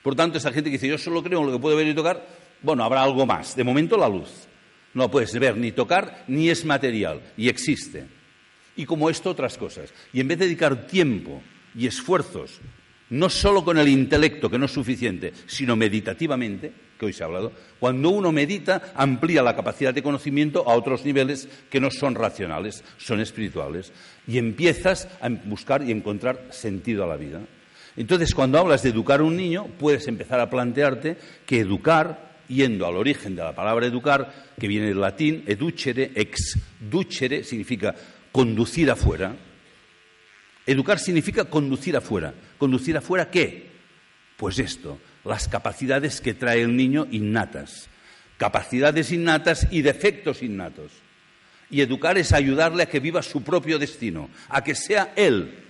Por 0.03 0.17
tanto, 0.17 0.38
esa 0.38 0.50
gente 0.50 0.70
que 0.70 0.76
dice, 0.76 0.88
yo 0.88 0.99
solo 0.99 1.23
creo 1.23 1.38
en 1.38 1.47
lo 1.47 1.53
que 1.53 1.61
puedo 1.61 1.76
ver 1.76 1.87
y 1.87 1.94
tocar, 1.94 2.26
bueno, 2.62 2.82
habrá 2.82 3.05
algo 3.05 3.25
más. 3.25 3.55
De 3.55 3.62
momento, 3.62 3.97
la 3.97 4.08
luz. 4.08 4.49
No 4.93 5.08
puedes 5.08 5.32
ver 5.38 5.56
ni 5.56 5.70
tocar, 5.70 6.25
ni 6.26 6.50
es 6.50 6.64
material, 6.64 7.23
y 7.37 7.49
existe. 7.49 8.08
Y 8.75 8.85
como 8.85 9.08
esto, 9.08 9.31
otras 9.31 9.56
cosas. 9.56 9.94
Y 10.12 10.19
en 10.19 10.26
vez 10.26 10.41
de 10.41 10.47
dedicar 10.47 10.88
tiempo 10.88 11.41
y 11.76 11.87
esfuerzos, 11.87 12.58
no 13.11 13.31
solo 13.31 13.64
con 13.64 13.79
el 13.79 13.87
intelecto, 13.87 14.50
que 14.50 14.58
no 14.58 14.67
es 14.67 14.73
suficiente, 14.73 15.32
sino 15.47 15.76
meditativamente, 15.76 16.73
que 16.98 17.06
hoy 17.06 17.12
se 17.12 17.22
ha 17.22 17.26
hablado, 17.26 17.52
cuando 17.78 18.10
uno 18.10 18.32
medita 18.32 18.93
amplía 18.94 19.43
la 19.43 19.56
capacidad 19.56 19.93
de 19.93 20.02
conocimiento 20.02 20.69
a 20.69 20.75
otros 20.75 21.04
niveles 21.04 21.48
que 21.70 21.81
no 21.81 21.90
son 21.90 22.14
racionales, 22.14 22.82
son 22.98 23.20
espirituales, 23.20 23.93
y 24.26 24.38
empiezas 24.38 25.08
a 25.20 25.28
buscar 25.28 25.82
y 25.82 25.93
encontrar 25.93 26.48
sentido 26.50 27.04
a 27.04 27.08
la 27.08 27.16
vida. 27.16 27.40
Entonces, 27.96 28.34
cuando 28.34 28.58
hablas 28.58 28.82
de 28.82 28.90
educar 28.90 29.20
a 29.20 29.25
un 29.25 29.37
niño, 29.37 29.66
puedes 29.78 30.06
empezar 30.06 30.38
a 30.40 30.50
plantearte 30.50 31.16
que 31.46 31.60
educar, 31.60 32.37
yendo 32.48 32.87
al 32.87 32.96
origen 32.96 33.34
de 33.34 33.43
la 33.43 33.54
palabra 33.54 33.87
educar, 33.87 34.32
que 34.58 34.69
viene 34.69 34.88
del 34.88 35.00
latín 35.00 35.44
educere, 35.46 36.12
ex 36.14 36.58
ducere, 36.78 37.43
significa 37.43 37.94
conducir 38.31 38.90
afuera. 38.90 39.34
Educar 40.66 40.98
significa 40.98 41.46
conducir 41.46 41.96
afuera. 41.96 42.34
¿Conducir 42.58 42.96
afuera 42.96 43.31
qué? 43.31 43.70
Pues 44.37 44.58
esto, 44.58 44.98
las 45.26 45.49
capacidades 45.49 46.20
que 46.20 46.34
trae 46.34 46.62
el 46.62 46.76
niño 46.76 47.06
innatas, 47.11 47.88
capacidades 48.38 49.12
innatas 49.12 49.67
y 49.70 49.82
defectos 49.82 50.43
innatos. 50.43 50.93
Y 51.69 51.81
educar 51.81 52.17
es 52.17 52.32
ayudarle 52.32 52.84
a 52.84 52.88
que 52.88 53.00
viva 53.00 53.23
su 53.23 53.43
propio 53.43 53.78
destino, 53.78 54.31
a 54.49 54.62
que 54.62 54.75
sea 54.75 55.12
él, 55.17 55.64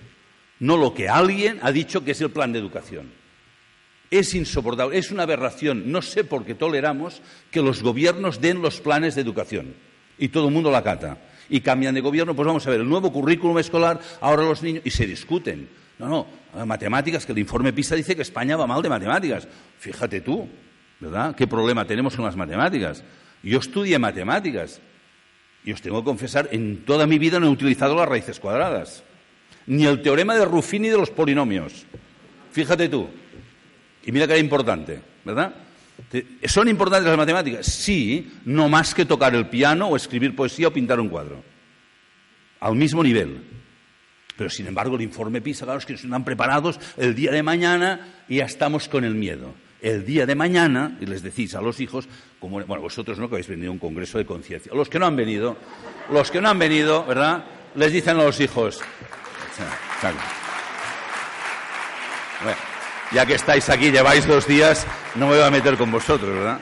no 0.59 0.77
lo 0.77 0.93
que 0.93 1.09
alguien 1.09 1.59
ha 1.61 1.71
dicho 1.71 2.03
que 2.03 2.11
es 2.11 2.21
el 2.21 2.31
plan 2.31 2.51
de 2.51 2.59
educación. 2.59 3.11
Es 4.09 4.33
insoportable, 4.33 4.97
es 4.97 5.11
una 5.11 5.23
aberración. 5.23 5.91
No 5.91 6.01
sé 6.01 6.23
por 6.23 6.45
qué 6.45 6.55
toleramos 6.55 7.21
que 7.51 7.61
los 7.61 7.83
gobiernos 7.83 8.39
den 8.39 8.61
los 8.61 8.79
planes 8.79 9.15
de 9.15 9.21
educación 9.21 9.75
y 10.17 10.29
todo 10.29 10.47
el 10.47 10.53
mundo 10.53 10.71
la 10.71 10.83
cata. 10.83 11.17
Y 11.49 11.61
cambian 11.61 11.95
de 11.95 12.01
gobierno, 12.01 12.35
pues 12.35 12.45
vamos 12.45 12.65
a 12.67 12.69
ver, 12.69 12.81
el 12.81 12.89
nuevo 12.89 13.11
currículum 13.11 13.57
escolar, 13.57 13.99
ahora 14.19 14.43
los 14.43 14.61
niños, 14.63 14.83
y 14.85 14.91
se 14.91 15.07
discuten. 15.07 15.69
No, 15.99 16.07
no, 16.07 16.65
matemáticas, 16.65 17.25
que 17.25 17.31
el 17.31 17.39
informe 17.39 17.73
PISA 17.73 17.95
dice 17.95 18.15
que 18.15 18.21
España 18.21 18.55
va 18.55 18.67
mal 18.67 18.81
de 18.81 18.89
matemáticas. 18.89 19.47
Fíjate 19.79 20.21
tú, 20.21 20.47
¿verdad? 20.99 21.35
¿Qué 21.35 21.47
problema 21.47 21.85
tenemos 21.85 22.15
con 22.15 22.25
las 22.25 22.35
matemáticas? 22.35 23.03
Yo 23.41 23.59
estudié 23.59 23.97
matemáticas 23.97 24.79
y 25.63 25.71
os 25.71 25.81
tengo 25.81 26.01
que 26.01 26.05
confesar, 26.05 26.49
en 26.51 26.85
toda 26.85 27.07
mi 27.07 27.17
vida 27.17 27.39
no 27.39 27.47
he 27.47 27.49
utilizado 27.49 27.95
las 27.95 28.07
raíces 28.07 28.39
cuadradas, 28.39 29.03
ni 29.65 29.85
el 29.85 30.01
teorema 30.01 30.35
de 30.35 30.45
Ruffini 30.45 30.87
de 30.87 30.97
los 30.97 31.09
polinomios. 31.09 31.85
Fíjate 32.51 32.87
tú. 32.89 33.07
Y 34.05 34.11
mira 34.11 34.25
que 34.25 34.33
era 34.33 34.39
importante, 34.39 35.01
¿verdad? 35.25 35.53
¿Son 36.45 36.67
importantes 36.69 37.09
las 37.09 37.17
matemáticas? 37.17 37.65
Sí, 37.65 38.31
no 38.45 38.69
más 38.69 38.93
que 38.93 39.05
tocar 39.05 39.35
el 39.35 39.47
piano 39.47 39.87
o 39.87 39.95
escribir 39.95 40.35
poesía 40.35 40.69
o 40.69 40.73
pintar 40.73 40.99
un 40.99 41.09
cuadro. 41.09 41.43
Al 42.59 42.75
mismo 42.75 43.03
nivel. 43.03 43.41
Pero 44.37 44.49
sin 44.49 44.67
embargo, 44.67 44.95
el 44.95 45.01
informe 45.01 45.41
PISA, 45.41 45.65
claro, 45.65 45.79
es 45.79 45.85
que 45.85 45.93
están 45.93 46.23
preparados 46.23 46.79
el 46.95 47.15
día 47.15 47.31
de 47.31 47.41
mañana 47.41 48.23
y 48.29 48.37
ya 48.37 48.45
estamos 48.45 48.87
con 48.87 49.03
el 49.03 49.15
miedo. 49.15 49.53
El 49.81 50.05
día 50.05 50.25
de 50.25 50.35
mañana, 50.35 50.97
y 51.01 51.05
les 51.05 51.23
decís 51.23 51.55
a 51.55 51.61
los 51.61 51.79
hijos, 51.79 52.07
como, 52.39 52.63
bueno, 52.65 52.81
vosotros 52.81 53.17
no 53.17 53.27
que 53.27 53.35
habéis 53.35 53.47
venido 53.47 53.69
a 53.69 53.73
un 53.73 53.79
congreso 53.79 54.17
de 54.17 54.25
conciencia, 54.25 54.71
los 54.73 54.89
que 54.89 54.99
no 54.99 55.07
han 55.07 55.15
venido, 55.15 55.57
los 56.11 56.29
que 56.29 56.39
no 56.39 56.49
han 56.49 56.59
venido, 56.59 57.05
¿verdad? 57.05 57.45
Les 57.75 57.91
dicen 57.91 58.19
a 58.19 58.23
los 58.23 58.39
hijos, 58.39 58.81
ya 63.11 63.25
que 63.25 63.33
estáis 63.35 63.69
aquí, 63.69 63.91
lleváis 63.91 64.27
dos 64.27 64.47
días, 64.47 64.85
no 65.15 65.27
me 65.27 65.35
voy 65.35 65.43
a 65.43 65.51
meter 65.51 65.77
con 65.77 65.91
vosotros, 65.91 66.29
¿verdad? 66.29 66.59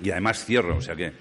Y 0.00 0.10
además 0.10 0.44
cierro, 0.44 0.76
o 0.76 0.80
sea 0.80 0.94
que. 0.94 1.12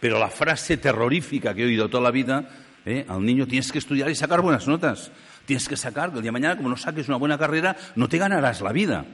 Pero 0.00 0.18
la 0.18 0.28
frase 0.28 0.76
terrorífica 0.76 1.54
que 1.54 1.62
he 1.62 1.66
oído 1.66 1.88
toda 1.88 2.02
la 2.02 2.10
vida 2.10 2.65
¿eh? 2.86 3.04
al 3.08 3.24
niño 3.24 3.46
tienes 3.46 3.70
que 3.70 3.78
estudiar 3.78 4.08
y 4.08 4.14
sacar 4.14 4.40
buenas 4.40 4.66
notas. 4.66 5.10
Tienes 5.44 5.68
que 5.68 5.76
sacar, 5.76 6.08
el 6.08 6.22
día 6.22 6.22
de 6.22 6.32
mañana, 6.32 6.56
como 6.56 6.70
no 6.70 6.76
saques 6.76 7.08
una 7.08 7.18
buena 7.18 7.36
carrera, 7.36 7.76
no 7.96 8.08
te 8.08 8.18
ganarás 8.18 8.62
la 8.62 8.72
vida. 8.72 9.04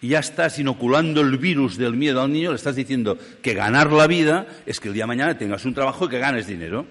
Y 0.00 0.08
ya 0.08 0.18
estás 0.18 0.58
inoculando 0.58 1.20
el 1.20 1.38
virus 1.38 1.76
del 1.76 1.94
miedo 1.94 2.22
al 2.22 2.32
niño, 2.32 2.50
le 2.50 2.56
estás 2.56 2.76
diciendo 2.76 3.18
que 3.42 3.54
ganar 3.54 3.92
la 3.92 4.06
vida 4.06 4.46
es 4.66 4.80
que 4.80 4.88
el 4.88 4.94
día 4.94 5.04
de 5.04 5.08
mañana 5.08 5.36
tengas 5.36 5.64
un 5.64 5.74
trabajo 5.74 6.06
y 6.06 6.08
que 6.08 6.18
ganes 6.18 6.46
dinero. 6.46 6.86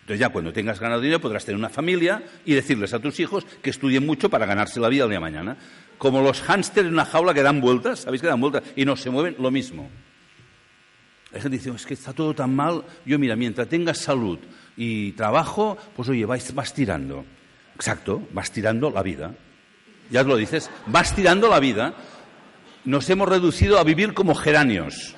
Entonces 0.00 0.20
ya 0.20 0.28
cuando 0.28 0.52
tengas 0.52 0.78
ganado 0.78 1.00
dinero 1.00 1.20
podrás 1.20 1.44
tener 1.44 1.58
una 1.58 1.68
familia 1.68 2.22
y 2.44 2.54
decirles 2.54 2.94
a 2.94 3.00
tus 3.00 3.18
hijos 3.18 3.44
que 3.60 3.70
estudien 3.70 4.06
mucho 4.06 4.30
para 4.30 4.46
ganarse 4.46 4.78
la 4.78 4.88
vida 4.88 5.04
el 5.04 5.10
día 5.10 5.18
de 5.18 5.20
mañana. 5.20 5.56
Como 5.98 6.20
los 6.20 6.42
hámsters 6.42 6.86
en 6.86 6.92
una 6.92 7.06
jaula 7.06 7.34
que 7.34 7.42
dan 7.42 7.60
vueltas, 7.60 8.00
¿sabéis 8.00 8.22
que 8.22 8.28
dan 8.28 8.40
vueltas? 8.40 8.62
Y 8.76 8.84
no 8.84 8.94
se 8.94 9.10
mueven, 9.10 9.34
lo 9.40 9.50
mismo. 9.50 9.90
Hay 11.32 11.40
gente 11.40 11.58
que 11.58 11.64
dice, 11.64 11.74
es 11.74 11.86
que 11.86 11.94
está 11.94 12.12
todo 12.12 12.34
tan 12.34 12.54
mal. 12.54 12.84
Yo, 13.04 13.18
mira, 13.18 13.34
mientras 13.34 13.68
tengas 13.68 13.98
salud, 13.98 14.38
y 14.76 15.12
trabajo, 15.12 15.76
pues 15.94 16.08
oye, 16.08 16.24
vas, 16.24 16.54
vas 16.54 16.74
tirando. 16.74 17.24
Exacto, 17.74 18.22
vas 18.32 18.50
tirando 18.50 18.90
la 18.90 19.02
vida. 19.02 19.34
Ya 20.10 20.22
lo 20.22 20.36
dices, 20.36 20.70
vas 20.86 21.14
tirando 21.14 21.48
la 21.48 21.60
vida. 21.60 21.94
Nos 22.84 23.08
hemos 23.10 23.28
reducido 23.28 23.78
a 23.78 23.84
vivir 23.84 24.14
como 24.14 24.34
geranios. 24.34 25.14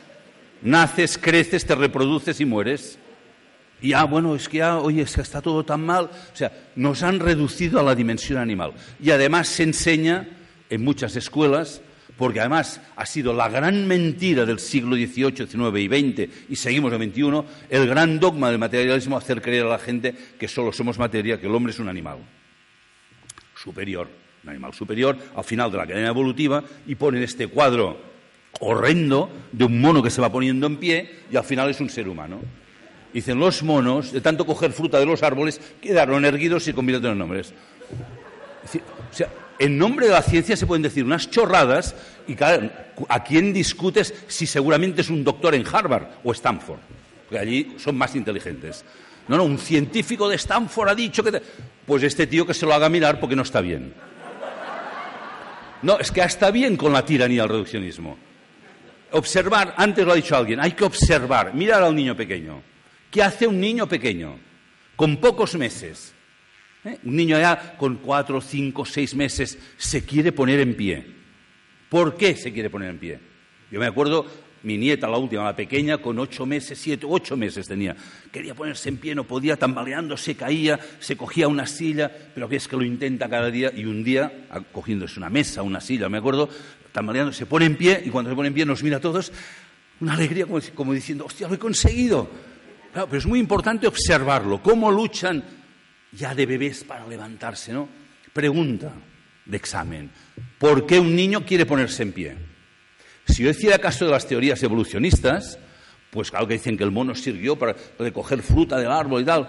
Naces, 0.62 1.19
creces, 1.19 1.67
te 1.67 1.75
reproduces 1.75 2.41
y 2.41 2.45
mueres. 2.45 2.99
Y 3.81 3.93
ah, 3.93 4.05
bueno, 4.05 4.35
es 4.35 4.49
que 4.49 4.59
ya, 4.59 4.79
oye, 4.79 5.03
es 5.03 5.15
que 5.15 5.21
está 5.21 5.41
todo 5.41 5.65
tan 5.65 5.85
mal. 5.85 6.07
O 6.07 6.37
sea, 6.37 6.53
nos 6.75 7.03
han 7.03 7.21
reducido 7.21 7.79
a 7.79 7.83
la 7.83 7.95
dimensión 7.95 8.38
animal. 8.38 8.73
Y 9.00 9.11
además 9.11 9.49
se 9.49 9.62
enseña 9.62 10.29
en 10.71 10.83
muchas 10.83 11.17
escuelas, 11.17 11.81
porque 12.19 12.41
además 12.41 12.81
ha 12.97 13.07
sido 13.07 13.33
la 13.33 13.49
gran 13.49 13.87
mentira 13.87 14.45
del 14.45 14.59
siglo 14.59 14.97
XVIII, 14.97 15.47
XIX 15.47 15.79
y 15.79 15.87
XX, 15.87 16.33
y 16.51 16.57
seguimos 16.57 16.93
en 16.93 17.11
XXI, 17.11 17.43
el 17.71 17.87
gran 17.87 18.19
dogma 18.19 18.51
del 18.51 18.59
materialismo, 18.59 19.17
hacer 19.17 19.41
creer 19.41 19.65
a 19.67 19.71
la 19.71 19.79
gente 19.79 20.15
que 20.39 20.49
solo 20.49 20.73
somos 20.73 20.99
materia, 20.99 21.41
que 21.41 21.47
el 21.47 21.55
hombre 21.55 21.73
es 21.73 21.79
un 21.79 21.89
animal 21.89 22.19
superior, 23.55 24.09
un 24.43 24.51
animal 24.51 24.75
superior, 24.75 25.17
al 25.37 25.45
final 25.45 25.71
de 25.71 25.79
la 25.79 25.87
cadena 25.87 26.09
evolutiva, 26.09 26.63
y 26.89 26.97
ponen 26.97 27.23
este 27.23 27.47
cuadro 27.47 27.97
horrendo 28.61 29.31
de 29.53 29.65
un 29.65 29.81
mono 29.81 30.03
que 30.03 30.11
se 30.11 30.21
va 30.21 30.33
poniendo 30.33 30.67
en 30.67 30.77
pie 30.77 31.21
y 31.31 31.37
al 31.37 31.45
final 31.45 31.71
es 31.71 31.81
un 31.81 31.89
ser 31.89 32.09
humano. 32.09 32.41
Dicen, 33.13 33.39
los 33.39 33.63
monos, 33.63 34.13
de 34.13 34.21
tanto 34.21 34.45
coger 34.45 34.73
fruta 34.73 34.99
de 34.99 35.07
los 35.07 35.23
árboles, 35.23 35.61
quedaron 35.81 36.25
erguidos 36.25 36.65
y 36.65 36.67
se 36.67 36.75
convierten 36.75 37.13
en 37.13 37.23
hombres. 37.23 37.55
O 38.65 39.15
sea, 39.15 39.29
en 39.59 39.79
nombre 39.79 40.07
de 40.07 40.12
la 40.12 40.23
ciencia 40.23 40.57
se 40.57 40.67
pueden 40.67 40.83
decir 40.83 41.05
unas 41.05 41.31
chorradas 41.31 41.95
y 42.27 42.37
¿a 42.43 43.25
quién 43.25 43.53
discutes 43.53 44.15
si 44.27 44.47
seguramente 44.47 45.00
es 45.00 45.11
un 45.11 45.25
doctor 45.25 45.55
en 45.55 45.65
Harvard 45.67 46.09
o 46.25 46.33
Stanford? 46.33 46.79
Porque 47.29 47.38
allí 47.38 47.75
son 47.79 47.97
más 47.97 48.15
inteligentes. 48.15 48.85
No, 49.27 49.37
no, 49.37 49.45
un 49.45 49.59
científico 49.59 50.29
de 50.29 50.37
Stanford 50.37 50.88
ha 50.88 50.95
dicho 50.95 51.23
que... 51.23 51.43
Pues 51.85 52.03
este 52.03 52.27
tío 52.27 52.47
que 52.47 52.55
se 52.55 52.67
lo 52.67 52.75
haga 52.75 52.88
mirar 52.88 53.19
porque 53.19 53.37
no 53.37 53.43
está 53.43 53.61
bien. 53.61 53.95
No, 55.83 55.99
es 55.99 56.11
que 56.11 56.21
está 56.21 56.50
bien 56.50 56.77
con 56.77 56.93
la 56.93 57.05
tiranía 57.05 57.43
del 57.43 57.50
reduccionismo. 57.50 58.19
Observar, 59.12 59.75
antes 59.77 60.05
lo 60.05 60.12
ha 60.12 60.17
dicho 60.17 60.37
alguien, 60.37 60.61
hay 60.61 60.73
que 60.73 60.85
observar, 60.85 61.55
mirar 61.55 61.83
al 61.83 61.95
niño 61.95 62.15
pequeño. 62.15 62.62
¿Qué 63.11 63.23
hace 63.23 63.47
un 63.47 63.59
niño 63.59 63.88
pequeño? 63.88 64.38
Con 64.97 65.17
pocos 65.17 65.55
meses. 65.55 66.15
¿Eh? 66.88 66.99
Un 67.04 67.16
niño 67.16 67.38
ya 67.38 67.76
con 67.76 67.97
cuatro, 67.97 68.40
cinco, 68.40 68.87
seis 68.87 69.14
meses 69.14 69.59
se 69.76 70.04
quiere 70.04 70.33
poner 70.33 70.61
en 70.61 70.75
pie. 70.75 71.07
¿Por 71.90 72.16
qué 72.16 72.35
se 72.35 72.50
quiere 72.50 72.71
poner 72.71 72.88
en 72.90 72.99
pie? 72.99 73.18
Yo 73.71 73.78
me 73.78 73.87
acuerdo, 73.87 74.26
mi 74.62 74.78
nieta, 74.78 75.07
la 75.07 75.18
última, 75.18 75.45
la 75.45 75.54
pequeña, 75.54 75.99
con 75.99 76.18
ocho 76.18 76.47
meses, 76.47 76.78
siete, 76.78 77.04
ocho 77.07 77.37
meses 77.37 77.68
tenía. 77.68 77.95
Quería 78.33 78.54
ponerse 78.54 78.88
en 78.88 78.97
pie, 78.97 79.14
no 79.14 79.25
podía, 79.25 79.57
tambaleando, 79.57 80.16
se 80.16 80.35
caía, 80.35 80.80
se 80.99 81.14
cogía 81.14 81.47
una 81.47 81.66
silla, 81.66 82.11
pero 82.35 82.49
que 82.49 82.57
es 82.57 82.66
que 82.66 82.76
lo 82.76 82.85
intenta 82.85 83.28
cada 83.28 83.50
día 83.50 83.71
y 83.75 83.85
un 83.85 84.02
día, 84.02 84.47
cogiéndose 84.73 85.18
una 85.18 85.28
mesa, 85.28 85.62
una 85.62 85.83
silla, 85.83 86.09
me 86.09 86.18
acuerdo, 86.18 86.49
tambaleando, 86.92 87.33
se 87.35 87.45
pone 87.45 87.66
en 87.66 87.76
pie 87.76 88.02
y 88.02 88.09
cuando 88.09 88.30
se 88.30 88.37
pone 88.37 88.49
en 88.49 88.54
pie 88.54 88.64
nos 88.64 88.83
mira 88.83 88.97
a 88.97 89.00
todos, 89.00 89.30
una 90.00 90.14
alegría 90.14 90.47
como, 90.47 90.61
como 90.75 90.95
diciendo, 90.95 91.26
hostia, 91.26 91.49
lo 91.49 91.54
he 91.54 91.59
conseguido 91.59 92.30
pero 92.92 93.18
es 93.18 93.26
muy 93.26 93.38
importante 93.38 93.87
observarlo, 93.87 94.62
cómo 94.62 94.90
luchan 94.90 95.42
ya 96.12 96.35
de 96.35 96.47
bebés 96.47 96.85
para 96.85 97.07
levantarse, 97.07 97.73
¿no? 97.73 97.88
Pregunta 98.33 98.93
de 99.45 99.57
examen, 99.57 100.11
¿por 100.59 100.87
qué 100.87 101.00
un 101.00 101.17
niño 101.17 101.45
quiere 101.45 101.67
ponerse 101.67 102.03
en 102.03 102.12
pie? 102.12 102.37
Si 103.27 103.43
yo 103.43 103.50
hiciera 103.50 103.79
caso 103.79 104.07
de 104.07 104.11
las 104.12 104.27
teorías 104.27 104.62
evolucionistas, 104.62 105.59
pues 106.11 106.31
claro 106.31 106.47
que 106.47 106.55
dicen 106.55 106.77
que 106.77 106.85
el 106.85 106.91
mono 106.91 107.15
sirvió 107.15 107.57
para 107.57 107.77
recoger 107.99 108.43
fruta 108.43 108.79
del 108.79 108.91
árbol 108.91 109.23
y 109.23 109.25
tal. 109.25 109.49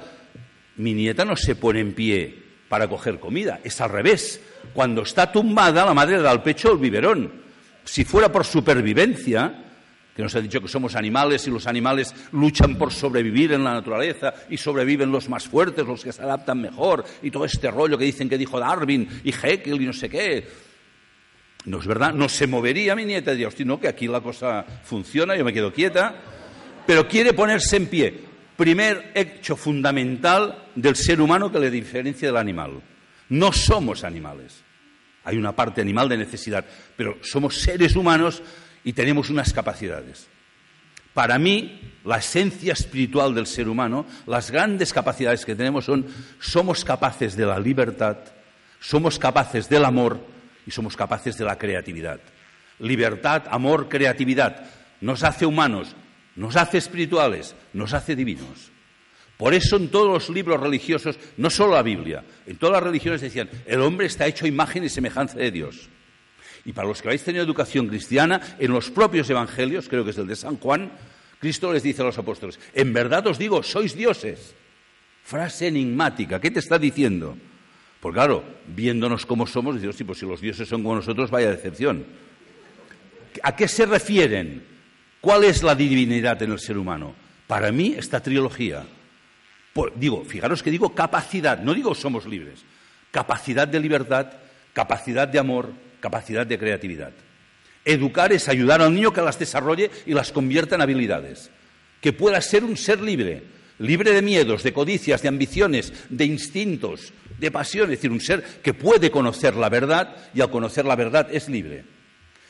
Mi 0.76 0.94
nieta 0.94 1.26
no 1.26 1.36
se 1.36 1.56
pone 1.56 1.80
en 1.80 1.94
pie 1.94 2.44
para 2.68 2.88
coger 2.88 3.20
comida, 3.20 3.60
es 3.64 3.80
al 3.82 3.90
revés. 3.90 4.42
Cuando 4.74 5.02
está 5.02 5.32
tumbada, 5.32 5.86
la 5.86 5.94
madre 5.94 6.18
le 6.18 6.24
da 6.24 6.32
al 6.32 6.44
pecho 6.44 6.72
el 6.72 6.78
biberón. 6.78 7.32
Si 7.84 8.04
fuera 8.04 8.32
por 8.32 8.46
supervivencia, 8.46 9.69
que 10.20 10.24
nos 10.24 10.36
ha 10.36 10.42
dicho 10.42 10.60
que 10.60 10.68
somos 10.68 10.98
animales 10.98 11.48
y 11.48 11.50
los 11.50 11.66
animales 11.66 12.14
luchan 12.34 12.76
por 12.76 12.92
sobrevivir 12.92 13.54
en 13.54 13.64
la 13.64 13.72
naturaleza 13.72 14.34
y 14.50 14.58
sobreviven 14.58 15.14
los 15.14 15.30
más 15.30 15.48
fuertes, 15.48 15.88
los 15.88 16.04
que 16.04 16.12
se 16.12 16.22
adaptan 16.22 16.60
mejor 16.60 17.06
y 17.24 17.32
todo 17.32 17.46
este 17.46 17.72
rollo 17.72 17.98
que 17.98 18.04
dicen 18.04 18.28
que 18.28 18.38
dijo 18.38 18.60
Darwin 18.60 19.08
y 19.24 19.32
Haeckel 19.32 19.82
y 19.82 19.86
no 19.86 19.94
sé 19.94 20.10
qué. 20.10 20.46
No 21.64 21.80
es 21.80 21.88
verdad, 21.88 22.14
no 22.14 22.28
se 22.28 22.48
movería 22.48 22.98
mi 22.98 23.06
nieta 23.06 23.32
diría, 23.32 23.48
hostia, 23.48 23.66
no, 23.66 23.80
que 23.80 23.88
aquí 23.88 24.10
la 24.10 24.20
cosa 24.20 24.66
funciona, 24.84 25.38
yo 25.38 25.46
me 25.46 25.54
quedo 25.54 25.72
quieta, 25.72 26.14
pero 26.86 27.08
quiere 27.08 27.32
ponerse 27.32 27.78
en 27.78 27.88
pie. 27.88 28.20
Primer 28.58 29.14
hecho 29.16 29.56
fundamental 29.56 30.66
del 30.76 30.98
ser 30.98 31.22
humano 31.22 31.50
que 31.50 31.60
le 31.60 31.72
diferencia 31.72 32.28
del 32.28 32.36
animal. 32.36 32.82
No 33.30 33.54
somos 33.54 34.04
animales. 34.04 34.66
Hay 35.24 35.38
una 35.38 35.56
parte 35.56 35.80
animal 35.80 36.10
de 36.10 36.18
necesidad, 36.18 36.66
pero 36.98 37.20
somos 37.22 37.56
seres 37.58 37.96
humanos 37.96 38.44
y 38.84 38.94
tenemos 38.94 39.30
unas 39.30 39.54
capacidades. 39.54 40.28
Para 41.14 41.40
mí, 41.40 41.82
la 42.06 42.18
esencia 42.18 42.74
espiritual 42.74 43.34
del 43.34 43.48
ser 43.48 43.68
humano, 43.68 44.06
las 44.26 44.52
grandes 44.52 44.94
capacidades 44.94 45.46
que 45.46 45.56
tenemos 45.56 45.86
son, 45.86 46.06
somos 46.40 46.86
capaces 46.86 47.36
de 47.36 47.46
la 47.46 47.60
libertad, 47.60 48.18
somos 48.80 49.20
capaces 49.20 49.68
del 49.68 49.86
amor 49.86 50.20
y 50.66 50.72
somos 50.72 50.96
capaces 50.96 51.38
de 51.38 51.46
la 51.46 51.58
creatividad. 51.58 52.20
Libertad, 52.80 53.44
amor, 53.50 53.90
creatividad 53.90 54.66
nos 55.02 55.24
hace 55.24 55.46
humanos, 55.46 55.96
nos 56.36 56.56
hace 56.56 56.78
espirituales, 56.78 57.56
nos 57.74 57.94
hace 57.94 58.16
divinos. 58.16 58.72
Por 59.38 59.54
eso 59.54 59.78
en 59.78 59.90
todos 59.90 60.10
los 60.10 60.30
libros 60.30 60.60
religiosos, 60.60 61.18
no 61.38 61.50
solo 61.50 61.74
la 61.74 61.82
Biblia, 61.82 62.24
en 62.46 62.58
todas 62.58 62.74
las 62.74 62.84
religiones 62.84 63.22
decían, 63.22 63.50
el 63.66 63.82
hombre 63.82 64.08
está 64.08 64.28
hecho 64.28 64.46
imagen 64.46 64.84
y 64.84 64.90
semejanza 64.90 65.38
de 65.38 65.52
Dios. 65.52 65.90
Y 66.66 66.74
para 66.74 66.88
los 66.88 67.02
que 67.02 67.08
habéis 67.08 67.24
tenido 67.24 67.44
educación 67.44 67.88
cristiana, 67.88 68.56
en 68.60 68.72
los 68.72 68.90
propios 68.90 69.30
evangelios, 69.30 69.88
creo 69.88 70.04
que 70.04 70.12
es 70.12 70.18
el 70.18 70.28
de 70.28 70.36
San 70.36 70.58
Juan, 70.58 70.92
Cristo 71.40 71.72
les 71.72 71.84
dice 71.84 72.02
a 72.02 72.06
los 72.06 72.18
apóstoles, 72.18 72.60
en 72.74 72.92
verdad 72.94 73.26
os 73.28 73.38
digo, 73.38 73.64
sois 73.64 73.96
dioses. 73.96 74.56
Frase 75.24 75.68
enigmática, 75.68 76.40
¿qué 76.42 76.52
te 76.52 76.60
está 76.60 76.78
diciendo? 76.80 77.38
Porque 78.00 78.16
claro, 78.16 78.44
viéndonos 78.68 79.26
como 79.26 79.46
somos, 79.46 79.76
decimos, 79.76 79.96
sí, 79.96 80.04
pues 80.04 80.20
si 80.20 80.26
los 80.26 80.42
dioses 80.42 80.68
son 80.68 80.84
como 80.84 80.96
nosotros, 80.96 81.30
vaya 81.30 81.50
decepción. 81.50 82.06
¿A 83.44 83.56
qué 83.56 83.68
se 83.68 83.86
refieren? 83.86 84.64
¿Cuál 85.22 85.44
es 85.44 85.64
la 85.64 85.76
divinidad 85.76 86.42
en 86.42 86.52
el 86.52 86.60
ser 86.60 86.78
humano? 86.78 87.14
Para 87.48 87.72
mí, 87.72 87.96
esta 87.98 88.22
trilogía. 88.22 88.86
digo, 89.96 90.24
fijaros 90.24 90.64
que 90.64 90.72
digo 90.72 90.96
capacidad, 90.96 91.60
no 91.60 91.74
digo 91.74 91.94
somos 91.94 92.26
libres. 92.26 92.64
Capacidad 93.12 93.68
de 93.68 93.80
libertad, 93.80 94.28
capacidad 94.74 95.28
de 95.28 95.40
amor, 95.40 95.74
capacidad 96.00 96.46
de 96.46 96.58
creatividad. 96.58 97.12
Educar 97.86 98.34
es 98.34 98.48
ayudar 98.50 98.82
al 98.82 98.94
niño 98.94 99.14
que 99.14 99.22
las 99.22 99.40
desarrolle 99.40 99.90
y 100.06 100.14
las 100.14 100.32
convierta 100.32 100.76
en 100.76 100.82
habilidades. 100.82 101.50
Que 102.02 102.14
pueda 102.14 102.40
ser 102.42 102.64
un 102.64 102.78
ser 102.78 103.02
libre, 103.02 103.44
libre 103.80 104.12
de 104.12 104.22
miedos, 104.22 104.64
de 104.64 104.74
codicias, 104.74 105.22
de 105.22 105.28
ambiciones, 105.28 105.94
de 106.10 106.26
instintos, 106.26 107.14
de 107.40 107.52
pasiones, 107.52 107.94
es 107.94 108.00
decir, 108.00 108.12
un 108.12 108.22
ser 108.22 108.44
que 108.62 108.74
puede 108.74 109.10
conocer 109.12 109.56
la 109.56 109.70
verdad 109.70 110.16
y 110.34 110.42
al 110.42 110.52
conocer 110.52 110.86
la 110.86 110.96
verdad 110.96 111.28
es 111.32 111.50
libre. 111.50 111.84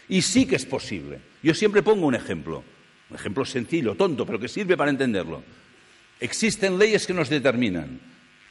Y 0.07 0.23
sí 0.23 0.45
que 0.45 0.55
es 0.55 0.65
posible. 0.65 1.19
Yo 1.43 1.53
siempre 1.53 1.83
pongo 1.83 2.07
un 2.07 2.15
ejemplo, 2.15 2.63
un 3.09 3.15
ejemplo 3.15 3.45
sencillo, 3.45 3.95
tonto, 3.95 4.25
pero 4.25 4.39
que 4.39 4.47
sirve 4.47 4.75
para 4.75 4.89
entenderlo. 4.89 5.43
Existen 6.19 6.77
leyes 6.77 7.05
que 7.05 7.13
nos 7.13 7.29
determinan. 7.29 7.99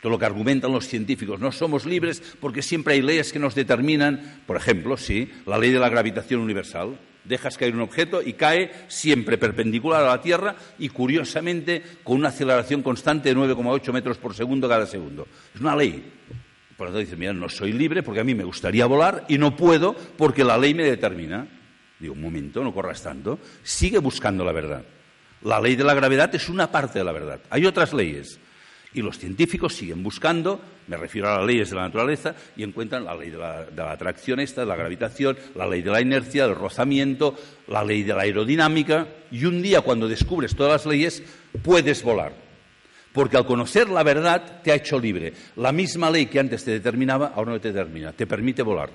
Todo 0.00 0.12
lo 0.12 0.19
que 0.19 0.26
argumentan 0.26 0.73
los 0.73 0.87
científicos. 0.87 1.40
No 1.40 1.50
somos 1.50 1.85
libres 1.85 2.23
porque 2.40 2.62
siempre 2.62 2.95
hay 2.95 3.02
leyes 3.02 3.33
que 3.33 3.38
nos 3.38 3.55
determinan. 3.55 4.43
Por 4.47 4.57
ejemplo, 4.57 4.97
sí, 4.97 5.31
la 5.47 5.59
ley 5.59 5.71
de 5.71 5.81
la 5.81 5.88
gravitación 5.88 6.40
universal. 6.40 6.99
Dejas 7.25 7.59
caer 7.59 7.75
un 7.75 7.81
objeto 7.81 8.23
y 8.23 8.35
cae 8.35 8.73
siempre 8.88 9.37
perpendicular 9.37 10.05
a 10.05 10.09
la 10.09 10.23
Tierra 10.23 10.57
y, 10.78 10.88
curiosamente, 10.88 11.83
con 12.02 12.17
una 12.17 12.28
aceleración 12.28 12.83
constante 12.83 13.28
de 13.28 13.37
9,8 13.37 13.93
metros 13.93 14.19
por 14.19 14.35
segundo 14.35 14.69
cada 14.69 14.87
segundo. 14.87 15.26
Es 15.55 15.61
una 15.61 15.76
ley. 15.76 16.11
Por 16.76 16.87
lo 16.87 16.93
tanto, 16.93 17.00
dices, 17.00 17.19
mira, 17.19 17.33
no 17.33 17.49
soy 17.49 17.73
libre 17.73 18.05
porque 18.05 18.21
a 18.21 18.25
mí 18.25 18.35
me 18.35 18.45
gustaría 18.45 18.87
volar 18.87 19.25
y 19.28 19.37
no 19.37 19.57
puedo 19.57 19.95
porque 20.17 20.45
la 20.45 20.57
ley 20.57 20.75
me 20.75 20.85
determina. 20.85 21.47
Digo, 21.99 22.14
un 22.14 22.23
momento, 22.23 22.62
no 22.62 22.73
corras 22.73 23.02
tanto. 23.02 23.40
Sigue 23.64 23.99
buscando 23.99 24.45
la 24.45 24.52
verdad. 24.52 24.85
La 25.43 25.61
ley 25.61 25.76
de 25.76 25.85
la 25.85 25.95
gravedad 25.95 26.33
es 26.35 26.49
una 26.49 26.71
parte 26.71 27.00
de 27.00 27.05
la 27.05 27.12
verdad. 27.12 27.40
Hay 27.50 27.67
otras 27.67 27.93
leyes. 27.93 28.38
Y 28.95 29.02
los 29.02 29.18
científicos 29.18 29.75
siguen 29.75 30.02
buscando, 30.02 30.61
me 30.87 30.97
refiero 30.97 31.28
a 31.28 31.38
las 31.38 31.47
leyes 31.47 31.68
de 31.68 31.76
la 31.76 31.83
naturaleza, 31.83 32.35
y 32.57 32.62
encuentran 32.62 33.04
la 33.04 33.14
ley 33.14 33.28
de 33.28 33.37
la, 33.37 33.92
atracción 33.92 34.40
esta, 34.40 34.62
de 34.62 34.66
la 34.66 34.76
gravitación, 34.76 35.37
la 35.54 35.66
ley 35.66 35.83
de 35.83 35.90
la 35.90 36.00
inercia, 36.00 36.47
del 36.47 36.57
rozamiento, 36.57 37.35
la 37.66 37.85
ley 37.85 38.02
de 38.02 38.14
la 38.14 38.23
aerodinámica, 38.23 39.07
y 39.30 39.45
un 39.45 39.61
día 39.61 39.83
cuando 39.83 40.09
descubres 40.09 40.57
todas 40.57 40.73
las 40.73 40.87
leyes, 40.87 41.23
puedes 41.62 42.02
volar. 42.02 42.33
Porque 43.12 43.37
al 43.37 43.45
conocer 43.45 43.90
la 43.90 44.02
verdad 44.02 44.62
te 44.62 44.73
ha 44.73 44.76
hecho 44.76 44.99
libre. 44.99 45.33
La 45.57 45.73
misma 45.73 46.11
ley 46.11 46.26
que 46.26 46.40
antes 46.40 46.64
te 46.64 46.71
determinaba, 46.71 47.33
ahora 47.35 47.52
no 47.52 47.61
te 47.61 47.73
determina, 47.73 48.12
te 48.12 48.26
permite 48.26 48.62
volar. 48.62 48.90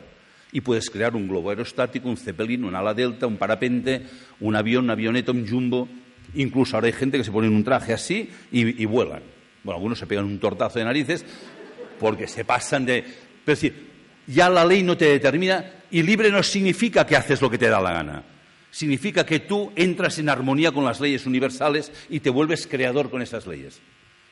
Y 0.51 0.61
puedes 0.61 0.89
crear 0.89 1.15
un 1.15 1.27
globo 1.27 1.49
aerostático, 1.49 2.09
un 2.09 2.17
zeppelin, 2.17 2.63
un 2.63 2.75
ala 2.75 2.93
delta, 2.93 3.27
un 3.27 3.37
parapente, 3.37 4.03
un 4.39 4.55
avión, 4.55 4.85
un 4.85 4.91
avioneta, 4.91 5.31
un 5.31 5.47
jumbo. 5.47 5.87
Incluso 6.35 6.75
ahora 6.75 6.87
hay 6.87 6.93
gente 6.93 7.17
que 7.17 7.23
se 7.23 7.31
pone 7.31 7.47
en 7.47 7.55
un 7.55 7.63
traje 7.63 7.93
así 7.93 8.29
y 8.51 8.85
vuelan. 8.85 9.32
Bueno, 9.63 9.77
algunos 9.77 9.99
se 9.99 10.07
pegan 10.07 10.25
un 10.25 10.39
tortazo 10.39 10.79
de 10.79 10.85
narices 10.85 11.25
porque 11.99 12.27
se 12.27 12.45
pasan 12.45 12.85
de... 12.85 13.03
Pero 13.45 13.53
es 13.53 13.71
ya 14.27 14.49
la 14.49 14.65
ley 14.65 14.83
no 14.83 14.95
te 14.95 15.05
determina 15.05 15.83
y 15.91 16.01
libre 16.01 16.31
no 16.31 16.41
significa 16.43 17.05
que 17.05 17.15
haces 17.15 17.41
lo 17.41 17.49
que 17.49 17.57
te 17.57 17.69
da 17.69 17.81
la 17.81 17.93
gana. 17.93 18.23
Significa 18.71 19.25
que 19.25 19.39
tú 19.39 19.71
entras 19.75 20.17
en 20.17 20.29
armonía 20.29 20.71
con 20.71 20.85
las 20.85 20.99
leyes 20.99 21.25
universales 21.25 21.91
y 22.09 22.21
te 22.21 22.29
vuelves 22.29 22.67
creador 22.67 23.09
con 23.09 23.21
esas 23.21 23.45
leyes. 23.45 23.79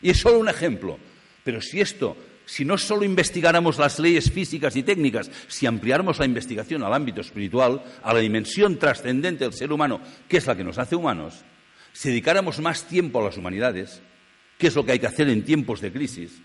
Y 0.02 0.10
es 0.10 0.18
solo 0.18 0.40
un 0.40 0.50
ejemplo. 0.50 0.98
Pero 1.44 1.62
si 1.62 1.82
esto, 1.82 2.16
si 2.46 2.66
no 2.66 2.78
solo 2.78 3.04
investigáramos 3.04 3.78
las 3.78 4.00
leyes 4.00 4.32
físicas 4.32 4.76
y 4.76 4.84
técnicas, 4.84 5.30
si 5.48 5.66
ampliáramos 5.66 6.20
la 6.20 6.26
investigación 6.26 6.84
al 6.84 6.94
ámbito 6.94 7.22
espiritual, 7.22 7.84
a 8.02 8.14
la 8.14 8.20
dimensión 8.20 8.78
trascendente 8.80 9.44
del 9.44 9.54
ser 9.54 9.72
humano, 9.72 10.02
que 10.28 10.38
es 10.38 10.48
la 10.48 10.56
que 10.56 10.64
nos 10.64 10.78
hace 10.78 10.96
humanos, 10.96 11.44
si 11.94 12.10
dedicáramos 12.10 12.60
más 12.60 12.88
tiempo 12.88 13.20
a 13.20 13.26
las 13.26 13.38
humanidades, 13.38 14.02
que 14.62 14.68
es 14.68 14.76
lo 14.76 14.86
que 14.86 14.92
hay 14.92 15.00
que 15.00 15.08
hacer 15.08 15.28
en 15.28 15.44
tiempos 15.44 15.82
de 15.82 15.92
crisis, 15.92 16.40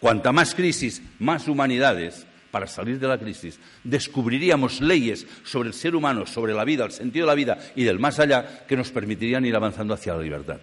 cuanta 0.00 0.32
más 0.32 0.54
crisis, 0.54 1.02
más 1.18 1.46
humanidades, 1.48 2.26
para 2.50 2.66
salir 2.66 2.98
de 2.98 3.06
la 3.06 3.18
crisis, 3.18 3.60
descubriríamos 3.84 4.80
leyes 4.80 5.26
sobre 5.44 5.68
el 5.68 5.74
ser 5.74 5.94
humano, 5.94 6.24
sobre 6.24 6.54
la 6.54 6.64
vida, 6.64 6.86
el 6.86 6.92
sentido 6.92 7.26
de 7.26 7.30
la 7.30 7.34
vida 7.34 7.58
y 7.76 7.84
del 7.84 7.98
más 7.98 8.18
allá 8.18 8.64
que 8.66 8.76
nos 8.76 8.90
permitirían 8.90 9.44
ir 9.44 9.54
avanzando 9.54 9.92
hacia 9.92 10.14
la 10.14 10.22
libertad 10.22 10.60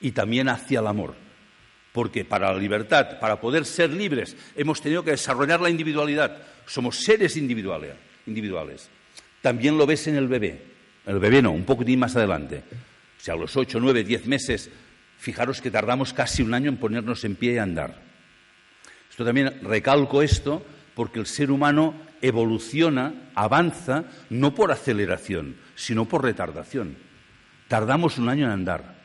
y 0.00 0.12
también 0.12 0.48
hacia 0.48 0.80
el 0.80 0.86
amor. 0.86 1.14
Porque 1.92 2.24
para 2.24 2.50
la 2.50 2.58
libertad, 2.58 3.18
para 3.20 3.38
poder 3.38 3.66
ser 3.66 3.90
libres, 3.90 4.34
hemos 4.56 4.80
tenido 4.80 5.04
que 5.04 5.10
desarrollar 5.10 5.60
la 5.60 5.68
individualidad. 5.68 6.38
Somos 6.66 6.96
seres 6.96 7.36
individuales. 7.36 7.92
individuales. 8.26 8.88
También 9.42 9.76
lo 9.76 9.86
ves 9.86 10.06
en 10.06 10.16
el 10.16 10.28
bebé. 10.28 10.62
El 11.04 11.18
bebé 11.18 11.42
no, 11.42 11.52
un 11.52 11.64
poquitín 11.64 11.98
más 11.98 12.16
adelante. 12.16 12.62
Si 13.18 13.30
a 13.30 13.36
los 13.36 13.54
ocho, 13.56 13.78
nueve, 13.78 14.04
diez 14.04 14.26
meses, 14.26 14.70
fijaros 15.22 15.60
que 15.60 15.70
tardamos 15.70 16.12
casi 16.12 16.42
un 16.42 16.52
año 16.52 16.68
en 16.68 16.78
ponernos 16.78 17.22
en 17.24 17.36
pie 17.36 17.52
y 17.52 17.58
andar. 17.58 18.02
Esto 19.08 19.24
también 19.24 19.60
recalco 19.62 20.20
esto 20.20 20.66
porque 20.96 21.20
el 21.20 21.26
ser 21.26 21.52
humano 21.52 21.94
evoluciona, 22.20 23.30
avanza, 23.36 24.04
no 24.30 24.52
por 24.52 24.72
aceleración, 24.72 25.54
sino 25.76 26.06
por 26.06 26.24
retardación. 26.24 26.96
Tardamos 27.68 28.18
un 28.18 28.28
año 28.28 28.46
en 28.46 28.50
andar. 28.50 29.00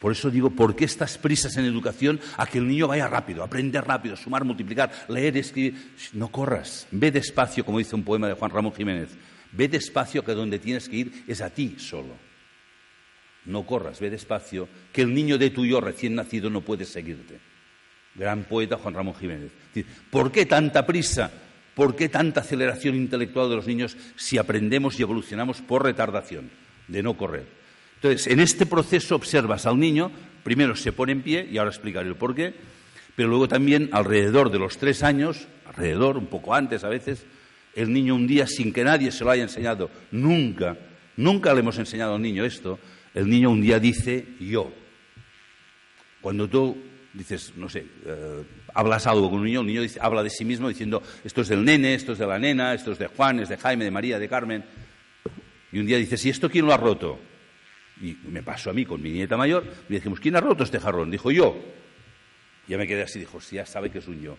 Por 0.00 0.10
eso 0.10 0.32
digo, 0.32 0.50
¿por 0.50 0.74
qué 0.74 0.84
estas 0.84 1.16
prisas 1.16 1.56
en 1.56 1.64
educación 1.64 2.18
a 2.36 2.44
que 2.44 2.58
el 2.58 2.66
niño 2.66 2.88
vaya 2.88 3.06
rápido, 3.06 3.44
aprender 3.44 3.84
rápido, 3.84 4.16
sumar, 4.16 4.44
multiplicar, 4.44 4.90
leer, 5.06 5.36
escribir? 5.36 5.92
No 6.12 6.26
corras, 6.32 6.88
ve 6.90 7.12
despacio, 7.12 7.64
como 7.64 7.78
dice 7.78 7.94
un 7.94 8.02
poema 8.02 8.26
de 8.26 8.34
Juan 8.34 8.50
Ramón 8.50 8.74
Jiménez. 8.74 9.10
Ve 9.52 9.68
despacio 9.68 10.24
que 10.24 10.34
donde 10.34 10.58
tienes 10.58 10.88
que 10.88 10.96
ir 10.96 11.24
es 11.28 11.40
a 11.40 11.50
ti 11.50 11.76
solo. 11.78 12.31
No 13.44 13.66
corras, 13.66 14.00
ve 14.00 14.10
despacio, 14.10 14.68
que 14.92 15.02
el 15.02 15.12
niño 15.12 15.38
de 15.38 15.50
tu 15.50 15.64
yo 15.66 15.80
recién 15.80 16.14
nacido 16.14 16.50
no 16.50 16.60
puede 16.60 16.84
seguirte. 16.84 17.40
Gran 18.14 18.44
poeta 18.44 18.76
Juan 18.76 18.94
Ramón 18.94 19.14
Jiménez. 19.14 19.50
¿Por 20.10 20.30
qué 20.30 20.46
tanta 20.46 20.86
prisa? 20.86 21.30
¿Por 21.74 21.96
qué 21.96 22.08
tanta 22.08 22.40
aceleración 22.40 22.94
intelectual 22.94 23.48
de 23.48 23.56
los 23.56 23.66
niños 23.66 23.96
si 24.16 24.38
aprendemos 24.38 24.98
y 24.98 25.02
evolucionamos 25.02 25.62
por 25.62 25.82
retardación, 25.82 26.50
de 26.88 27.02
no 27.02 27.16
correr? 27.16 27.46
Entonces, 27.96 28.26
en 28.26 28.40
este 28.40 28.66
proceso 28.66 29.14
observas 29.14 29.64
al 29.64 29.78
niño, 29.78 30.10
primero 30.42 30.76
se 30.76 30.92
pone 30.92 31.12
en 31.12 31.22
pie, 31.22 31.48
y 31.50 31.56
ahora 31.56 31.70
explicaré 31.70 32.08
el 32.08 32.16
por 32.16 32.34
qué, 32.34 32.52
pero 33.16 33.28
luego 33.28 33.48
también 33.48 33.88
alrededor 33.92 34.50
de 34.50 34.58
los 34.58 34.76
tres 34.76 35.02
años, 35.02 35.46
alrededor, 35.66 36.18
un 36.18 36.26
poco 36.26 36.54
antes 36.54 36.84
a 36.84 36.88
veces, 36.88 37.24
el 37.74 37.92
niño 37.92 38.14
un 38.14 38.26
día, 38.26 38.46
sin 38.46 38.72
que 38.72 38.84
nadie 38.84 39.12
se 39.12 39.24
lo 39.24 39.30
haya 39.30 39.44
enseñado, 39.44 39.90
nunca, 40.10 40.76
nunca 41.16 41.54
le 41.54 41.60
hemos 41.60 41.78
enseñado 41.78 42.16
al 42.16 42.22
niño 42.22 42.44
esto, 42.44 42.78
el 43.14 43.28
niño 43.28 43.50
un 43.50 43.60
día 43.60 43.78
dice 43.78 44.26
yo. 44.40 44.72
Cuando 46.20 46.48
tú 46.48 46.76
dices, 47.12 47.52
no 47.56 47.68
sé, 47.68 47.84
eh, 48.06 48.44
hablas 48.74 49.06
algo 49.06 49.28
con 49.30 49.40
un 49.40 49.44
niño, 49.44 49.60
el 49.60 49.66
niño 49.66 49.82
habla 50.00 50.22
de 50.22 50.30
sí 50.30 50.44
mismo 50.44 50.68
diciendo, 50.68 51.02
esto 51.24 51.42
es 51.42 51.48
del 51.48 51.64
nene, 51.64 51.94
esto 51.94 52.12
es 52.12 52.18
de 52.18 52.26
la 52.26 52.38
nena, 52.38 52.74
esto 52.74 52.92
es 52.92 52.98
de 52.98 53.08
Juan, 53.08 53.40
es 53.40 53.48
de 53.48 53.56
Jaime, 53.56 53.84
de 53.84 53.90
María, 53.90 54.18
de 54.18 54.28
Carmen. 54.28 54.64
Y 55.72 55.78
un 55.78 55.86
día 55.86 55.98
dices, 55.98 56.24
¿y 56.24 56.30
esto 56.30 56.50
quién 56.50 56.66
lo 56.66 56.72
ha 56.72 56.76
roto? 56.76 57.18
Y 58.00 58.16
me 58.28 58.42
pasó 58.42 58.70
a 58.70 58.72
mí 58.72 58.84
con 58.84 59.02
mi 59.02 59.10
nieta 59.10 59.36
mayor, 59.36 59.64
y 59.88 59.94
dijimos, 59.94 60.20
¿quién 60.20 60.36
ha 60.36 60.40
roto 60.40 60.64
este 60.64 60.80
jarrón? 60.80 61.10
Dijo 61.10 61.30
yo. 61.30 61.56
Ya 62.68 62.78
me 62.78 62.86
quedé 62.86 63.02
así, 63.02 63.18
dijo, 63.18 63.40
sí, 63.40 63.56
ya 63.56 63.66
sabe 63.66 63.90
que 63.90 63.98
es 63.98 64.08
un 64.08 64.20
yo. 64.20 64.36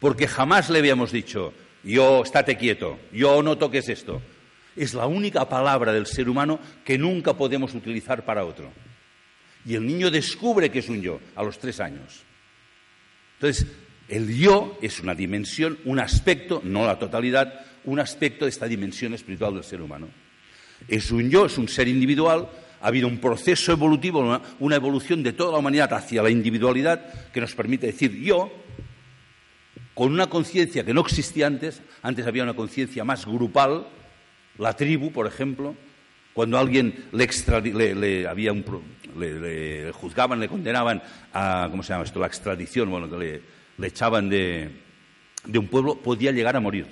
Porque 0.00 0.26
jamás 0.26 0.70
le 0.70 0.80
habíamos 0.80 1.12
dicho, 1.12 1.54
yo, 1.84 2.22
estate 2.22 2.56
quieto, 2.56 2.98
yo 3.12 3.42
no 3.42 3.56
toques 3.56 3.88
esto. 3.88 4.20
Es 4.76 4.94
la 4.94 5.06
única 5.06 5.48
palabra 5.48 5.92
del 5.92 6.06
ser 6.06 6.28
humano 6.28 6.60
que 6.84 6.98
nunca 6.98 7.34
podemos 7.34 7.74
utilizar 7.74 8.24
para 8.24 8.44
otro. 8.44 8.72
Y 9.64 9.74
el 9.74 9.86
niño 9.86 10.10
descubre 10.10 10.70
que 10.70 10.78
es 10.78 10.88
un 10.88 11.02
yo 11.02 11.20
a 11.36 11.42
los 11.42 11.58
tres 11.58 11.80
años. 11.80 12.22
Entonces, 13.34 13.66
el 14.08 14.34
yo 14.36 14.78
es 14.80 15.00
una 15.00 15.14
dimensión, 15.14 15.78
un 15.84 15.98
aspecto, 15.98 16.60
no 16.64 16.86
la 16.86 16.98
totalidad, 16.98 17.66
un 17.84 18.00
aspecto 18.00 18.44
de 18.44 18.50
esta 18.50 18.66
dimensión 18.66 19.14
espiritual 19.14 19.54
del 19.54 19.64
ser 19.64 19.80
humano. 19.82 20.08
Es 20.88 21.10
un 21.10 21.30
yo, 21.30 21.46
es 21.46 21.58
un 21.58 21.68
ser 21.68 21.88
individual 21.88 22.48
ha 22.80 22.88
habido 22.88 23.08
un 23.08 23.18
proceso 23.18 23.72
evolutivo, 23.72 24.40
una, 24.58 24.76
evolución 24.76 25.22
de 25.22 25.32
toda 25.32 25.52
la 25.52 25.58
humanidad 25.58 25.92
hacia 25.92 26.22
la 26.22 26.30
individualidad 26.30 27.30
que 27.30 27.40
nos 27.40 27.54
permite 27.54 27.86
decir 27.86 28.12
yo, 28.20 28.50
con 29.94 30.12
una 30.12 30.28
conciencia 30.28 30.84
que 30.84 30.94
no 30.94 31.02
existía 31.02 31.46
antes, 31.46 31.82
antes 32.02 32.26
había 32.26 32.42
una 32.42 32.54
conciencia 32.54 33.04
más 33.04 33.26
grupal, 33.26 33.86
la 34.60 34.76
tribu, 34.76 35.10
por 35.10 35.26
ejemplo, 35.26 35.74
cuando 36.34 36.58
alguien 36.58 37.06
le, 37.12 37.94
le, 37.94 38.26
había 38.28 38.52
un, 38.52 38.64
le, 39.18 39.90
juzgaban, 39.92 40.38
le 40.38 40.48
condenaban 40.48 41.02
a, 41.32 41.66
¿cómo 41.70 41.82
se 41.82 41.92
llama 41.92 42.04
esto?, 42.04 42.20
la 42.20 42.26
extradición, 42.26 42.90
bueno, 42.90 43.10
que 43.10 43.42
le, 43.78 43.86
echaban 43.86 44.28
de, 44.28 44.70
un 45.46 45.66
pueblo, 45.66 45.96
podía 45.96 46.30
llegar 46.30 46.56
a 46.56 46.60
morir. 46.60 46.86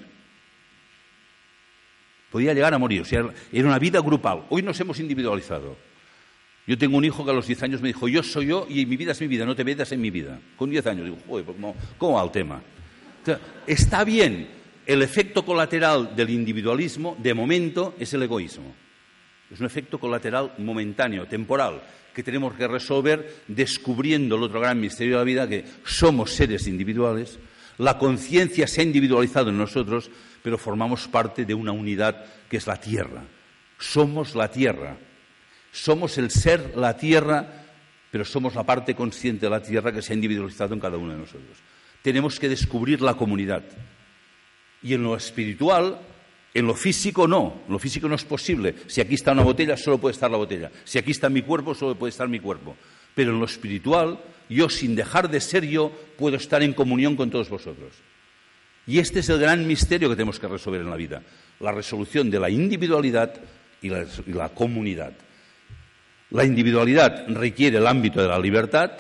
Podía 2.31 2.53
llegar 2.53 2.75
a 2.75 2.79
morir, 2.79 3.05
era 3.11 3.67
una 3.67 3.79
vida 3.79 4.01
grupal. 4.01 4.45
Hoy 4.49 4.63
nos 4.63 4.81
hemos 4.81 4.99
individualizado. 4.99 5.77
Yo 6.67 6.77
tengo 6.77 6.99
un 6.99 7.05
hijo 7.05 7.25
que 7.25 7.31
a 7.31 7.35
los 7.35 7.47
10 7.47 7.63
años 7.63 7.81
me 7.81 7.89
dijo, 7.89 8.09
yo 8.09 8.23
soy 8.23 8.47
yo 8.47 8.67
y 8.69 8.85
mi 8.85 8.97
vida 8.97 9.13
es 9.13 9.21
mi 9.21 9.27
vida, 9.27 9.47
no 9.47 9.57
te 9.57 9.65
metas 9.65 9.91
en 9.93 10.01
mi 10.01 10.11
vida. 10.11 10.39
Con 10.57 10.69
10 10.69 10.87
años 10.87 11.05
digo, 11.05 11.19
joder, 11.27 11.45
pues 11.47 11.57
¿cómo, 11.97 12.15
va 12.17 12.25
el 12.25 12.31
tema? 12.31 12.63
está 13.67 14.05
bien, 14.05 14.49
el 14.89 15.03
efecto 15.03 15.45
colateral 15.45 16.17
del 16.17 16.31
individualismo, 16.31 17.15
de 17.21 17.35
momento, 17.35 17.95
es 17.99 18.15
el 18.15 18.23
egoísmo. 18.23 18.75
Es 19.53 19.61
un 19.61 19.67
efecto 19.67 20.01
colateral 20.01 20.55
momentáneo, 20.57 21.27
temporal, 21.27 21.83
que 22.15 22.23
tenemos 22.23 22.55
que 22.55 22.67
resolver 22.67 23.43
descubriendo 23.47 24.37
el 24.37 24.45
otro 24.45 24.61
gran 24.61 24.81
misterio 24.81 25.13
de 25.13 25.19
la 25.19 25.25
vida, 25.25 25.47
que 25.47 25.67
somos 25.85 26.33
seres 26.33 26.67
individuales, 26.67 27.39
la 27.77 27.99
conciencia 27.99 28.67
se 28.67 28.81
ha 28.81 28.85
individualizado 28.85 29.51
en 29.51 29.59
nosotros, 29.59 30.11
pero 30.43 30.57
formamos 30.57 31.07
parte 31.07 31.45
de 31.45 31.53
una 31.53 31.71
unidad 31.71 32.25
que 32.49 32.57
es 32.57 32.67
la 32.67 32.81
tierra. 32.81 33.25
Somos 33.79 34.35
la 34.35 34.51
tierra. 34.51 34.97
Somos 35.71 36.17
el 36.17 36.31
ser, 36.31 36.73
la 36.77 36.97
tierra, 36.97 37.67
pero 38.11 38.25
somos 38.25 38.55
la 38.55 38.65
parte 38.65 38.95
consciente 38.95 39.45
de 39.47 39.51
la 39.51 39.63
tierra 39.63 39.93
que 39.93 40.01
se 40.01 40.15
ha 40.15 40.17
individualizado 40.17 40.73
en 40.73 40.81
cada 40.81 40.97
uno 40.97 41.13
de 41.13 41.19
nosotros. 41.19 41.59
Tenemos 42.01 42.41
que 42.41 42.49
descubrir 42.49 43.03
la 43.03 43.15
comunidad. 43.15 43.63
Y 44.83 44.95
en 44.95 45.03
lo 45.03 45.17
espiritual, 45.17 45.99
en 46.55 46.67
lo 46.67 46.75
físico 46.75 47.27
no, 47.27 47.63
lo 47.69 47.79
físico 47.79 48.09
no 48.09 48.15
es 48.15 48.25
posible. 48.25 48.75
Si 48.87 49.01
aquí 49.01 49.15
está 49.15 49.33
una 49.33 49.43
botella, 49.43 49.77
solo 49.77 49.99
puede 49.99 50.15
estar 50.15 50.31
la 50.31 50.37
botella. 50.37 50.71
Si 50.85 50.99
aquí 50.99 51.11
está 51.11 51.29
mi 51.29 51.43
cuerpo, 51.43 51.75
solo 51.75 51.95
puede 51.95 52.11
estar 52.11 52.29
mi 52.29 52.41
cuerpo. 52.41 52.77
Pero 53.15 53.33
en 53.33 53.41
lo 53.41 53.45
espiritual, 53.47 54.19
yo 54.49 54.69
sin 54.69 54.95
dejar 54.95 55.31
de 55.31 55.41
ser 55.41 55.65
yo, 55.67 55.93
puedo 56.17 56.37
estar 56.37 56.63
en 56.63 56.73
comunión 56.73 57.17
con 57.17 57.31
todos 57.31 57.49
vosotros. 57.49 57.93
Y 58.87 58.99
este 58.99 59.21
es 59.21 59.29
el 59.29 59.39
gran 59.39 59.67
misterio 59.67 60.09
que 60.09 60.17
tenemos 60.17 60.41
que 60.41 60.49
resolver 60.49 60.81
en 60.81 60.91
la 60.91 60.97
vida, 60.97 61.23
la 61.61 61.73
resolución 61.73 62.31
de 62.31 62.41
la 62.41 62.49
individualidad 62.49 63.35
y 63.83 63.91
la, 63.91 64.49
comunidad. 64.49 65.13
La 66.31 66.45
individualidad 66.45 67.27
requiere 67.29 67.79
el 67.79 67.87
ámbito 67.87 68.23
de 68.23 68.29
la 68.29 68.39
libertad, 68.39 68.93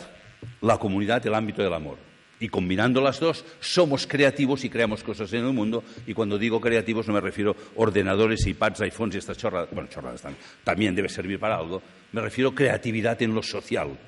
la 0.60 0.76
comunidad 0.76 1.26
el 1.26 1.34
ámbito 1.34 1.62
del 1.62 1.72
amor. 1.72 2.07
Y 2.40 2.48
combinando 2.48 3.00
las 3.00 3.18
dos, 3.18 3.44
somos 3.60 4.06
creativos 4.06 4.64
y 4.64 4.70
creamos 4.70 5.02
cosas 5.02 5.32
en 5.32 5.44
el 5.44 5.52
mundo. 5.52 5.82
Y 6.06 6.14
cuando 6.14 6.38
digo 6.38 6.60
creativos 6.60 7.08
no 7.08 7.14
me 7.14 7.20
refiero 7.20 7.52
a 7.52 7.80
ordenadores, 7.80 8.46
iPads, 8.46 8.82
iPhones 8.82 9.16
y 9.16 9.18
estas 9.18 9.38
chorradas. 9.38 9.70
Bueno, 9.72 9.88
chorradas 9.88 10.22
también 10.62 10.94
debe 10.94 11.08
servir 11.08 11.40
para 11.40 11.56
algo. 11.56 11.82
Me 12.12 12.20
refiero 12.20 12.50
a 12.50 12.54
creatividad 12.54 13.20
en 13.22 13.34
lo 13.34 13.42
social. 13.42 13.98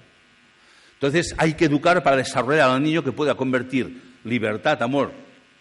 Entonces 0.94 1.34
hay 1.38 1.54
que 1.54 1.64
educar 1.64 2.02
para 2.02 2.16
desarrollar 2.16 2.70
al 2.70 2.82
niño 2.82 3.02
que 3.02 3.10
pueda 3.10 3.34
convertir 3.34 4.10
libertad, 4.24 4.82
amor 4.82 5.12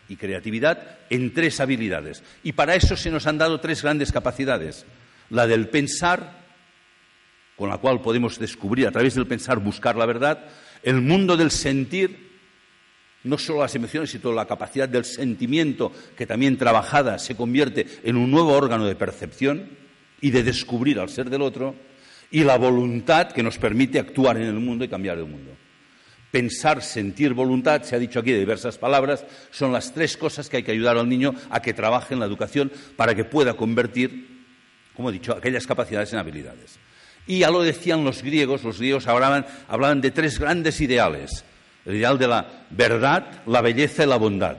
y 0.09 0.15
creatividad 0.15 0.97
en 1.09 1.33
tres 1.33 1.59
habilidades. 1.59 2.23
Y 2.43 2.51
para 2.51 2.75
eso 2.75 2.97
se 2.97 3.09
nos 3.09 3.25
han 3.25 3.37
dado 3.37 3.59
tres 3.59 3.81
grandes 3.81 4.11
capacidades. 4.11 4.85
La 5.29 5.47
del 5.47 5.69
pensar, 5.69 6.43
con 7.55 7.69
la 7.69 7.77
cual 7.77 8.01
podemos 8.01 8.37
descubrir 8.37 8.87
a 8.87 8.91
través 8.91 9.15
del 9.15 9.27
pensar, 9.27 9.59
buscar 9.59 9.95
la 9.95 10.05
verdad. 10.05 10.45
El 10.83 11.01
mundo 11.01 11.37
del 11.37 11.51
sentir, 11.51 12.28
no 13.23 13.37
solo 13.37 13.61
las 13.61 13.75
emociones, 13.75 14.11
sino 14.11 14.31
la 14.31 14.45
capacidad 14.45 14.87
del 14.87 15.05
sentimiento, 15.05 15.91
que 16.15 16.25
también 16.25 16.57
trabajada 16.57 17.19
se 17.19 17.35
convierte 17.35 17.85
en 18.03 18.15
un 18.15 18.31
nuevo 18.31 18.53
órgano 18.53 18.85
de 18.85 18.95
percepción 18.95 19.69
y 20.21 20.31
de 20.31 20.43
descubrir 20.43 20.99
al 20.99 21.09
ser 21.09 21.29
del 21.29 21.41
otro. 21.41 21.75
Y 22.31 22.43
la 22.43 22.57
voluntad 22.57 23.31
que 23.31 23.43
nos 23.43 23.57
permite 23.57 23.99
actuar 23.99 24.37
en 24.37 24.43
el 24.43 24.53
mundo 24.53 24.85
y 24.85 24.87
cambiar 24.87 25.17
el 25.17 25.25
mundo. 25.25 25.51
Pensar, 26.31 26.83
sentir, 26.83 27.33
voluntad, 27.33 27.81
se 27.81 27.95
ha 27.95 27.99
dicho 27.99 28.19
aquí 28.19 28.31
de 28.31 28.39
diversas 28.39 28.77
palabras, 28.77 29.25
son 29.49 29.73
las 29.73 29.91
tres 29.93 30.15
cosas 30.15 30.47
que 30.47 30.57
hay 30.57 30.63
que 30.63 30.71
ayudar 30.71 30.95
al 30.95 31.09
niño 31.09 31.33
a 31.49 31.59
que 31.59 31.73
trabaje 31.73 32.13
en 32.13 32.19
la 32.19 32.27
educación 32.27 32.71
para 32.95 33.15
que 33.15 33.23
pueda 33.23 33.55
convertir, 33.55 34.45
como 34.95 35.09
he 35.09 35.13
dicho, 35.13 35.35
aquellas 35.35 35.65
capacidades 35.65 36.13
en 36.13 36.19
habilidades. 36.19 36.77
Y 37.25 37.39
ya 37.39 37.49
lo 37.49 37.63
decían 37.63 38.03
los 38.03 38.21
griegos, 38.21 38.63
los 38.63 38.77
griegos 38.77 39.07
hablaban, 39.07 39.45
hablaban 39.67 40.01
de 40.01 40.11
tres 40.11 40.37
grandes 40.37 40.79
ideales. 40.81 41.45
El 41.85 41.95
ideal 41.95 42.17
de 42.17 42.27
la 42.27 42.65
verdad, 42.69 43.43
la 43.45 43.61
belleza 43.61 44.03
y 44.03 44.07
la 44.07 44.17
bondad. 44.17 44.57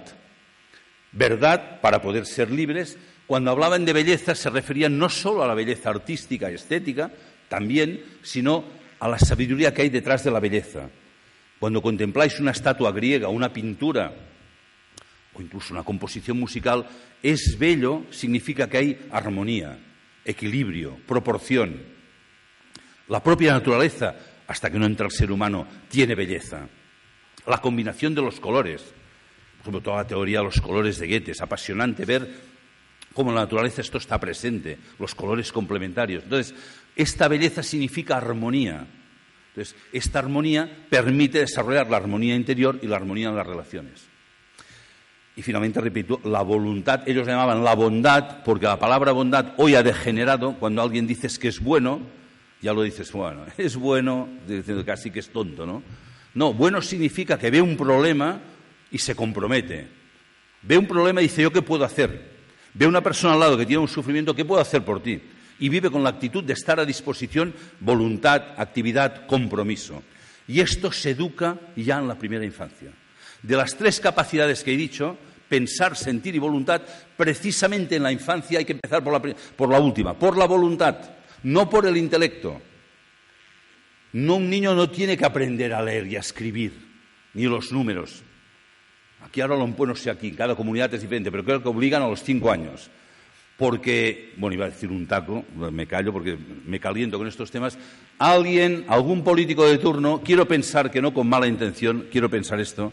Verdad 1.13 1.81
para 1.81 2.01
poder 2.01 2.27
ser 2.27 2.51
libres. 2.51 2.99
Cuando 3.27 3.51
hablaban 3.51 3.85
de 3.85 3.93
belleza 3.93 4.35
se 4.35 4.51
referían 4.51 4.99
no 4.99 5.09
solo 5.09 5.43
a 5.43 5.47
la 5.47 5.55
belleza 5.55 5.91
artística 5.91 6.51
y 6.51 6.55
estética, 6.55 7.11
también, 7.49 8.03
sino 8.23 8.65
a 8.99 9.09
la 9.09 9.19
sabiduría 9.19 9.73
que 9.75 9.83
hay 9.83 9.91
detrás 9.91 10.25
de 10.25 10.31
la 10.31 10.41
belleza. 10.41 10.89
Cuando 11.59 11.83
contempláis 11.83 12.41
una 12.41 12.53
estatua 12.53 12.93
griega, 12.93 13.29
una 13.29 13.53
pintura 13.53 14.13
o 15.35 15.43
incluso 15.43 15.75
una 15.75 15.85
composición 15.85 16.39
musical, 16.39 16.87
es 17.23 17.57
bello, 17.59 18.07
significa 18.11 18.69
que 18.69 18.79
hay 18.79 19.07
armonía, 19.11 19.79
equilibrio, 20.25 20.97
proporción. 21.07 21.81
La 23.09 23.23
propia 23.23 23.53
naturaleza, 23.53 24.15
hasta 24.47 24.71
que 24.71 24.79
no 24.79 24.87
entra 24.87 25.07
el 25.07 25.13
ser 25.13 25.31
humano, 25.31 25.67
tiene 25.89 26.15
belleza. 26.15 26.69
La 27.47 27.59
combinación 27.59 28.15
de 28.15 28.23
los 28.23 28.41
colores, 28.41 28.83
ejemplo, 29.61 29.81
toda 29.81 29.99
la 29.99 30.07
teoría 30.07 30.39
de 30.39 30.45
los 30.45 30.61
colores 30.61 30.99
de 30.99 31.07
Goethe, 31.07 31.33
es 31.33 31.41
apasionante 31.41 32.05
ver 32.05 32.29
cómo 33.13 33.31
en 33.31 33.37
la 33.37 33.43
naturaleza 33.43 33.81
esto 33.81 33.99
está 33.99 34.19
presente, 34.19 34.79
los 34.99 35.15
colores 35.15 35.53
complementarios. 35.53 36.25
Entonces, 36.25 36.55
esta 36.97 37.29
belleza 37.29 37.63
significa 37.63 38.17
armonía. 38.17 38.87
Entonces, 39.49 39.77
esta 39.93 40.21
armonía 40.21 40.87
permite 40.89 41.41
desarrollar 41.41 41.91
la 41.91 41.97
armonía 41.97 42.37
interior 42.37 42.79
y 42.83 42.87
la 42.87 42.97
armonía 42.97 43.29
en 43.29 43.37
las 43.37 43.47
relaciones. 43.47 44.07
Y 45.37 45.43
finalmente, 45.43 45.81
repito, 45.81 46.21
la 46.25 46.43
voluntad, 46.43 47.09
ellos 47.09 47.27
llamaban 47.27 47.65
la 47.65 47.75
bondad, 47.75 48.43
porque 48.45 48.67
la 48.67 48.79
palabra 48.79 49.13
bondad 49.13 49.55
hoy 49.57 49.75
ha 49.75 49.83
degenerado, 49.83 50.55
cuando 50.59 50.83
alguien 50.83 51.07
dice 51.07 51.29
que 51.39 51.49
es 51.49 51.61
bueno, 51.61 52.01
ya 52.61 52.73
lo 52.73 52.83
dices, 52.83 53.11
bueno, 53.13 53.45
es 53.59 53.77
bueno, 53.77 54.29
diciendo 54.47 54.85
casi 54.85 55.11
que 55.11 55.21
es 55.21 55.31
tonto, 55.31 55.67
¿no? 55.67 55.83
No, 56.35 56.53
bueno 56.53 56.81
significa 56.83 57.39
que 57.39 57.51
ve 57.51 57.61
un 57.61 57.77
problema 57.77 58.41
y 58.91 58.99
se 58.99 59.15
compromete. 59.15 59.89
Ve 60.63 60.79
un 60.79 60.87
problema 60.87 61.21
y 61.21 61.25
dice, 61.25 61.43
¿yo 61.43 61.53
qué 61.53 61.63
puedo 61.63 61.85
hacer? 61.85 62.31
Ve 62.75 62.87
una 62.87 63.01
persona 63.01 63.35
al 63.35 63.41
lado 63.41 63.59
que 63.59 63.67
tiene 63.67 63.83
un 63.83 63.89
sufrimiento, 63.89 64.35
¿qué 64.35 64.45
puedo 64.45 64.61
hacer 64.61 64.85
por 64.85 65.03
ti? 65.03 65.21
y 65.61 65.69
vive 65.69 65.91
con 65.91 66.03
la 66.03 66.11
actitud 66.11 66.43
de 66.43 66.55
estar 66.55 66.81
a 66.81 66.85
disposición, 66.85 67.55
voluntad, 67.79 68.43
actividad, 68.57 69.27
compromiso. 69.27 70.03
Y 70.49 70.61
esto 70.61 70.91
se 70.91 71.11
educa 71.11 71.57
ya 71.77 71.99
en 71.99 72.09
la 72.09 72.19
primera 72.19 72.45
infancia. 72.45 72.91
De 73.43 73.57
las 73.57 73.77
tres 73.77 74.01
capacidades 74.01 74.65
que 74.65 74.73
he 74.73 74.77
dicho, 74.77 75.17
pensar, 75.49 75.97
sentir 75.97 76.35
y 76.35 76.39
voluntad, 76.39 76.83
precisamente 77.17 77.97
en 77.97 78.03
la 78.03 78.11
infancia 78.11 78.59
hay 78.59 78.65
que 78.65 78.73
empezar 78.73 79.05
por 79.05 79.13
la, 79.13 79.35
por 79.55 79.69
la 79.69 79.79
última, 79.79 80.19
por 80.19 80.37
la 80.37 80.47
voluntad, 80.47 80.97
no 81.45 81.69
por 81.69 81.87
el 81.87 81.97
intelecto. 81.97 82.61
No, 84.13 84.37
un 84.37 84.51
niño 84.51 84.75
no 84.75 84.91
tiene 84.91 85.17
que 85.17 85.25
aprender 85.25 85.73
a 85.73 85.83
leer 85.83 86.07
y 86.07 86.17
a 86.17 86.21
escribir, 86.21 86.73
ni 87.35 87.45
los 87.45 87.73
números. 87.73 88.23
Aquí 89.23 89.41
ahora 89.41 89.57
lo 89.57 89.67
no 89.67 89.95
sé 89.95 90.11
aquí, 90.11 90.33
cada 90.33 90.57
comunidad 90.57 90.93
es 90.95 91.03
diferente, 91.03 91.31
pero 91.31 91.45
creo 91.45 91.63
que 91.63 91.69
obligan 91.69 92.03
a 92.03 92.09
los 92.09 92.23
cinco 92.23 92.51
años 92.51 92.91
porque, 93.61 94.33
bueno, 94.39 94.55
iba 94.55 94.65
a 94.65 94.71
decir 94.71 94.91
un 94.91 95.07
taco, 95.07 95.45
me 95.55 95.87
callo 95.87 96.15
porque 96.15 96.35
me 96.65 96.81
caliento 96.81 97.19
con 97.19 97.29
estos 97.29 97.51
temas, 97.51 97.77
alguien, 98.19 98.87
algún 98.89 99.23
político 99.23 99.67
de 99.67 99.77
turno, 99.77 100.23
quiero 100.25 100.49
pensar 100.49 100.91
que 100.91 101.03
no 101.03 101.13
con 101.13 101.29
mala 101.29 101.47
intención, 101.47 102.07
quiero 102.11 102.31
pensar 102.31 102.59
esto, 102.59 102.91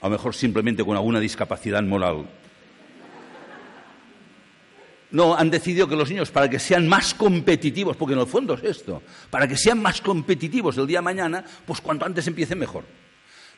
a 0.00 0.06
lo 0.06 0.10
mejor 0.10 0.34
simplemente 0.34 0.84
con 0.84 0.96
alguna 0.96 1.20
discapacidad 1.20 1.80
moral. 1.84 2.26
No, 5.12 5.36
han 5.36 5.50
decidido 5.50 5.86
que 5.86 5.94
los 5.94 6.08
niños, 6.08 6.30
para 6.30 6.48
que 6.48 6.58
sean 6.58 6.88
más 6.88 7.14
competitivos, 7.14 7.96
porque 7.96 8.14
en 8.14 8.20
el 8.20 8.26
fondo 8.26 8.54
es 8.54 8.64
esto, 8.64 9.02
para 9.30 9.46
que 9.46 9.56
sean 9.56 9.80
más 9.80 10.00
competitivos 10.00 10.78
el 10.78 10.86
día 10.86 10.98
de 10.98 11.04
mañana, 11.04 11.44
pues 11.66 11.80
cuanto 11.80 12.06
antes 12.06 12.26
empiecen 12.26 12.58
mejor. 12.58 12.84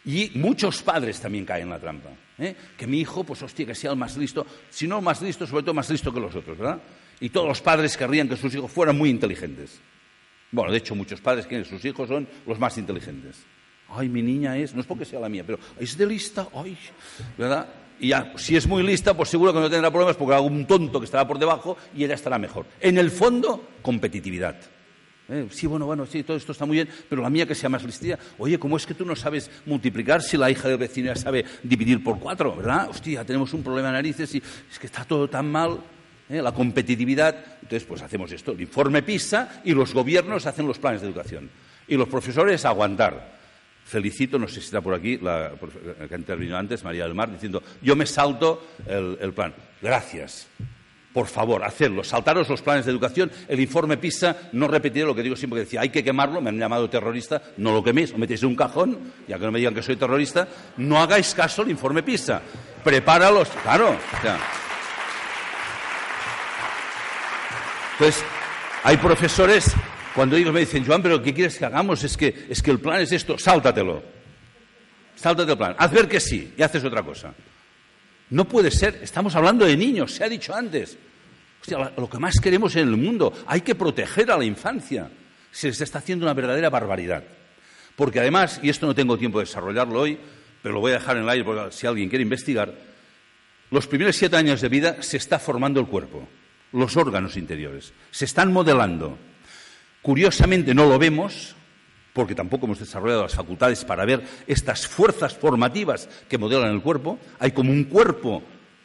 Y 0.05 0.33
muchos 0.35 0.83
padres 0.83 1.21
también 1.21 1.45
caen 1.45 1.63
en 1.63 1.71
la 1.71 1.79
trampa. 1.79 2.11
¿eh? 2.39 2.55
Que 2.77 2.87
mi 2.87 3.01
hijo, 3.01 3.25
pues 3.25 3.41
hostia, 3.43 3.67
que 3.67 3.75
sea 3.75 3.93
el 3.93 3.97
más 3.97 4.17
listo, 4.17 4.47
si 4.69 4.87
no 4.87 5.01
más 5.01 5.23
listo, 5.23 5.47
sobre 5.47 5.63
todo 5.63 5.75
más 5.75 5.89
listo 5.89 6.13
que 6.13 6.21
los 6.21 6.35
otros, 6.35 6.59
¿verdad? 6.59 6.81
Y 7.21 7.31
todos 7.31 7.47
los 7.47 7.63
padres 7.63 7.97
querrían 7.97 8.29
que 8.29 8.37
sus 8.37 8.55
hijos 8.55 8.71
fueran 8.71 8.99
muy 8.99 9.09
inteligentes. 9.09 9.81
Bueno, 10.51 10.73
de 10.73 10.79
hecho, 10.79 10.95
muchos 10.95 11.21
padres 11.21 11.47
quieren 11.47 11.65
que 11.65 11.71
sus 11.71 11.85
hijos 11.85 12.09
son 12.09 12.29
los 12.47 12.59
más 12.59 12.77
inteligentes. 12.77 13.45
Ay, 13.89 14.09
mi 14.09 14.23
niña 14.23 14.59
es, 14.59 14.75
no 14.75 14.81
es 14.81 14.87
porque 14.87 15.05
sea 15.05 15.21
la 15.21 15.29
mía, 15.29 15.45
pero 15.47 15.59
es 15.79 15.97
de 15.97 16.07
lista, 16.07 16.49
ay, 16.55 16.77
¿verdad? 17.39 17.67
Y 18.01 18.09
ya, 18.09 18.33
si 18.37 18.57
es 18.57 18.67
muy 18.67 18.83
lista, 18.83 19.15
pues 19.15 19.29
seguro 19.29 19.53
que 19.53 19.61
no 19.61 19.71
tendrá 19.71 19.91
problemas 19.91 20.17
porque 20.17 20.35
algún 20.35 20.67
tonto 20.67 21.01
que 21.01 21.05
estará 21.05 21.27
por 21.27 21.39
debajo 21.39 21.77
y 21.95 22.05
ella 22.05 22.15
estará 22.15 22.39
mejor. 22.39 22.67
En 22.81 22.99
el 22.99 23.11
fondo, 23.11 23.69
competitividad. 23.83 24.57
Eh, 25.29 25.47
sí, 25.51 25.67
bueno, 25.67 25.87
bueno, 25.87 26.05
sí, 26.05 26.23
todo 26.23 26.37
esto 26.37 26.53
está 26.53 26.67
muy 26.67 26.77
bien, 26.77 26.89
pero 27.09 27.23
la 27.23 27.31
mía 27.31 27.47
que 27.47 27.55
sea 27.55 27.71
más 27.71 27.83
listilla. 27.83 28.19
Oye, 28.37 28.59
¿cómo 28.59 28.77
es 28.77 28.85
que 28.85 28.93
tú 28.93 29.07
no 29.07 29.17
sabes 29.17 29.51
multiplicar 29.65 30.21
si 30.21 30.37
la 30.37 30.51
hija 30.51 30.69
del 30.69 30.77
vecino 30.77 31.15
sabe 31.17 31.45
dividir 31.63 32.05
por 32.05 32.19
cuatro, 32.19 32.55
verdad? 32.57 32.91
Hostia, 32.91 33.25
tenemos 33.25 33.55
un 33.55 33.63
problema 33.63 33.89
de 33.89 33.95
narices 33.95 34.35
y 34.35 34.39
es 34.71 34.79
que 34.79 34.87
está 34.87 35.05
todo 35.05 35.29
tan 35.29 35.51
mal. 35.51 35.81
¿eh? 36.29 36.43
La 36.43 36.53
competitividad. 36.53 37.37
Entonces, 37.63 37.85
pues 37.85 38.03
hacemos 38.03 38.31
esto, 38.33 38.53
el 38.53 38.61
informe 38.61 39.03
PISA 39.03 39.63
y 39.65 39.73
los 39.73 39.95
gobiernos 39.95 40.47
hacen 40.47 40.67
los 40.67 40.79
planes 40.79 41.01
de 41.01 41.07
educación. 41.07 41.49
Y 41.89 41.97
los 41.97 42.09
profesores 42.09 42.65
aguantar. 42.65 43.34
Felicito, 43.85 44.39
no 44.39 44.49
sé 44.49 44.55
si 44.55 44.67
está 44.67 44.81
por 44.81 44.95
aquí, 44.95 45.19
la, 45.19 45.53
que 46.09 46.15
ha 46.15 46.19
intervenido 46.19 46.57
antes, 46.57 46.83
María 46.83 47.05
del 47.05 47.15
Mar, 47.15 47.31
diciendo, 47.31 47.63
yo 47.83 47.95
me 47.95 48.07
salto 48.07 48.67
el 48.87 49.33
plan. 49.33 49.55
Gracias. 49.83 50.49
Por 51.15 51.29
favor, 51.29 51.63
hacerlo. 51.63 52.03
Saltaros 52.03 52.49
los 52.49 52.61
planes 52.61 52.87
de 52.87 52.91
educación. 52.91 53.31
El 53.47 53.61
informe 53.61 53.97
PISA, 53.97 54.49
no 54.51 54.67
repetiré 54.67 55.07
lo 55.07 55.15
que 55.15 55.23
digo 55.23 55.37
siempre 55.37 55.61
que 55.61 55.65
decía, 55.65 55.81
hay 55.81 55.91
que 55.91 56.03
quemarlo, 56.03 56.41
me 56.41 56.49
han 56.51 56.59
llamado 56.59 56.91
terrorista, 56.91 57.41
no 57.59 57.73
lo 57.73 57.85
queméis, 57.85 58.11
lo 58.11 58.19
metéis 58.19 58.43
en 58.43 58.49
un 58.49 58.57
cajón, 58.57 59.13
ya 59.29 59.39
que 59.39 59.45
no 59.45 59.53
me 59.53 59.61
digan 59.61 59.75
que 59.75 59.83
soy 59.83 59.95
terrorista, 59.95 60.49
no 60.79 61.01
hagáis 61.01 61.33
caso 61.33 61.63
al 61.63 61.71
informe 61.71 62.03
PISA. 62.03 62.43
Prepáralos, 62.83 63.49
claro. 63.63 63.97
Pues 67.97 68.25
hay 68.83 68.97
profesores, 68.97 69.73
cuando 70.15 70.37
ellos 70.37 70.53
me 70.53 70.61
dicen, 70.61 70.87
Joan, 70.87 71.03
pero 71.03 71.21
¿qué 71.23 71.35
quieres 71.35 71.59
que 71.59 71.65
hagamos? 71.65 72.05
Es 72.05 72.17
que, 72.17 72.47
es 72.49 72.63
que 72.63 72.71
el 72.71 72.79
plan 72.79 73.01
es 73.01 73.13
esto, 73.13 73.37
sáltatelo. 73.37 74.03
Sáltate 75.17 75.53
el 75.53 75.59
plan. 75.59 75.75
Haz 75.79 75.91
ver 75.91 76.09
que 76.09 76.21
sí 76.21 76.55
y 76.57 76.63
haces 76.63 76.85
otra 76.85 77.03
cosa. 77.03 77.35
No 78.31 78.47
puede 78.47 78.71
ser, 78.71 79.01
estamos 79.03 79.35
hablando 79.35 79.67
de 79.67 79.77
niños, 79.77 80.13
se 80.13 80.25
ha 80.25 80.29
dicho 80.29 80.55
antes. 80.55 80.97
lo 81.97 82.09
que 82.09 82.19
más 82.19 82.41
queremos 82.41 82.77
en 82.77 82.89
el 82.89 82.97
mundo, 82.97 83.33
hay 83.47 83.63
que 83.63 83.75
proteger 83.75 84.31
a 84.31 84.39
la 84.39 84.45
infancia. 84.45 85.11
Se 85.51 85.69
les 85.69 85.81
está 85.81 85.99
haciendo 85.99 86.27
una 86.27 86.35
verdadera 86.35 86.71
barbaridad. 86.71 87.25
Porque 87.97 88.21
además, 88.21 88.61
y 88.63 88.69
esto 88.69 88.87
no 88.87 88.95
tengo 88.95 89.19
tiempo 89.19 89.39
de 89.39 89.47
desarrollarlo 89.47 90.01
hoy, 90.01 90.19
pero 90.63 90.75
lo 90.75 90.81
voy 90.81 90.93
a 90.93 90.95
dejar 90.95 91.17
en 91.17 91.25
el 91.25 91.29
aire 91.29 91.45
si 91.71 91.87
alguien 91.87 92.09
quiere 92.09 92.23
investigar, 92.23 92.75
los 93.71 93.87
primeros 93.87 94.17
siete 94.17 94.37
años 94.37 94.61
de 94.61 94.69
vida 94.69 95.03
se 95.03 95.17
está 95.17 95.39
formando 95.39 95.81
el 95.81 95.87
cuerpo, 95.87 96.29
los 96.73 96.97
órganos 96.97 97.37
interiores, 97.37 97.93
se 98.11 98.25
están 98.25 98.53
modelando. 98.53 99.19
Curiosamente 100.05 100.75
no 100.75 100.85
lo 100.85 100.99
vemos, 100.99 101.57
porque 102.13 102.35
tampoco 102.35 102.67
hemos 102.67 102.79
desarrollado 102.79 103.23
las 103.23 103.35
facultades 103.35 103.87
para 103.87 104.05
ver 104.05 104.23
estas 104.47 104.87
fuerzas 104.87 105.33
formativas 105.33 106.11
que 106.29 106.37
modelan 106.37 106.75
el 106.75 106.83
cuerpo. 106.83 107.19
Hay 107.39 107.53
como 107.53 107.73
un 107.73 107.85
cuerpo 107.85 108.43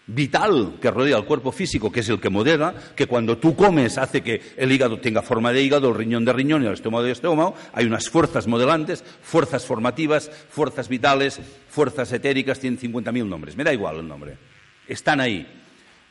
vital 0.08 0.78
que 0.82 0.90
rodea 0.90 1.18
al 1.18 1.26
cuerpo 1.26 1.52
físico, 1.52 1.92
que 1.92 2.00
es 2.00 2.08
el 2.08 2.22
que 2.22 2.30
modela, 2.30 2.74
que 2.96 3.06
cuando 3.06 3.38
tú 3.38 3.54
comes 3.54 3.98
hace 3.98 4.22
que 4.22 4.42
el 4.56 4.72
hígado 4.72 5.02
tenga 5.02 5.22
forma 5.22 5.52
de 5.52 5.62
hígado, 5.62 5.90
el 5.90 5.96
riñón 5.96 6.24
de 6.24 6.32
riñón 6.32 6.64
y 6.64 6.68
el 6.68 6.74
estómago 6.76 7.04
de 7.04 7.12
estómago. 7.12 7.54
Hay 7.74 7.86
unas 7.86 8.08
fuerzas 8.08 8.48
modelantes, 8.48 9.04
fuerzas 9.22 9.66
formativas, 9.66 10.32
fuerzas 10.50 10.88
vitales, 10.88 11.42
fuerzas 11.68 12.14
etéricas, 12.14 12.62
tienen 12.62 12.80
50.000 12.80 13.28
nombres. 13.28 13.58
Me 13.58 13.66
da 13.66 13.74
igual 13.74 13.98
el 13.98 14.08
nombre. 14.08 14.38
Están 14.88 15.20
ahí. 15.20 15.46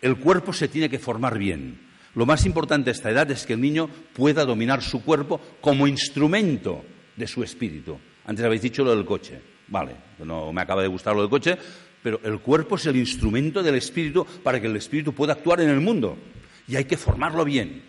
El 0.02 0.18
cuerpo 0.18 0.52
se 0.52 0.68
tiene 0.68 0.90
que 0.90 0.98
formar 0.98 1.38
bien. 1.38 1.87
Lo 2.18 2.26
más 2.26 2.44
importante 2.46 2.90
a 2.90 2.92
esta 2.92 3.12
edad 3.12 3.30
es 3.30 3.46
que 3.46 3.52
el 3.52 3.60
niño 3.60 3.88
pueda 4.12 4.44
dominar 4.44 4.82
su 4.82 5.04
cuerpo 5.04 5.40
como 5.60 5.86
instrumento 5.86 6.84
de 7.14 7.28
su 7.28 7.44
espíritu. 7.44 7.96
Antes 8.26 8.44
habéis 8.44 8.62
dicho 8.62 8.82
lo 8.82 8.90
del 8.90 9.04
coche. 9.04 9.40
Vale, 9.68 9.94
no 10.24 10.52
me 10.52 10.60
acaba 10.60 10.82
de 10.82 10.88
gustar 10.88 11.14
lo 11.14 11.20
del 11.20 11.30
coche, 11.30 11.56
pero 12.02 12.18
el 12.24 12.40
cuerpo 12.40 12.74
es 12.74 12.86
el 12.86 12.96
instrumento 12.96 13.62
del 13.62 13.76
espíritu 13.76 14.26
para 14.42 14.60
que 14.60 14.66
el 14.66 14.74
espíritu 14.74 15.12
pueda 15.12 15.34
actuar 15.34 15.60
en 15.60 15.70
el 15.70 15.78
mundo. 15.78 16.18
Y 16.66 16.74
hay 16.74 16.86
que 16.86 16.96
formarlo 16.96 17.44
bien. 17.44 17.84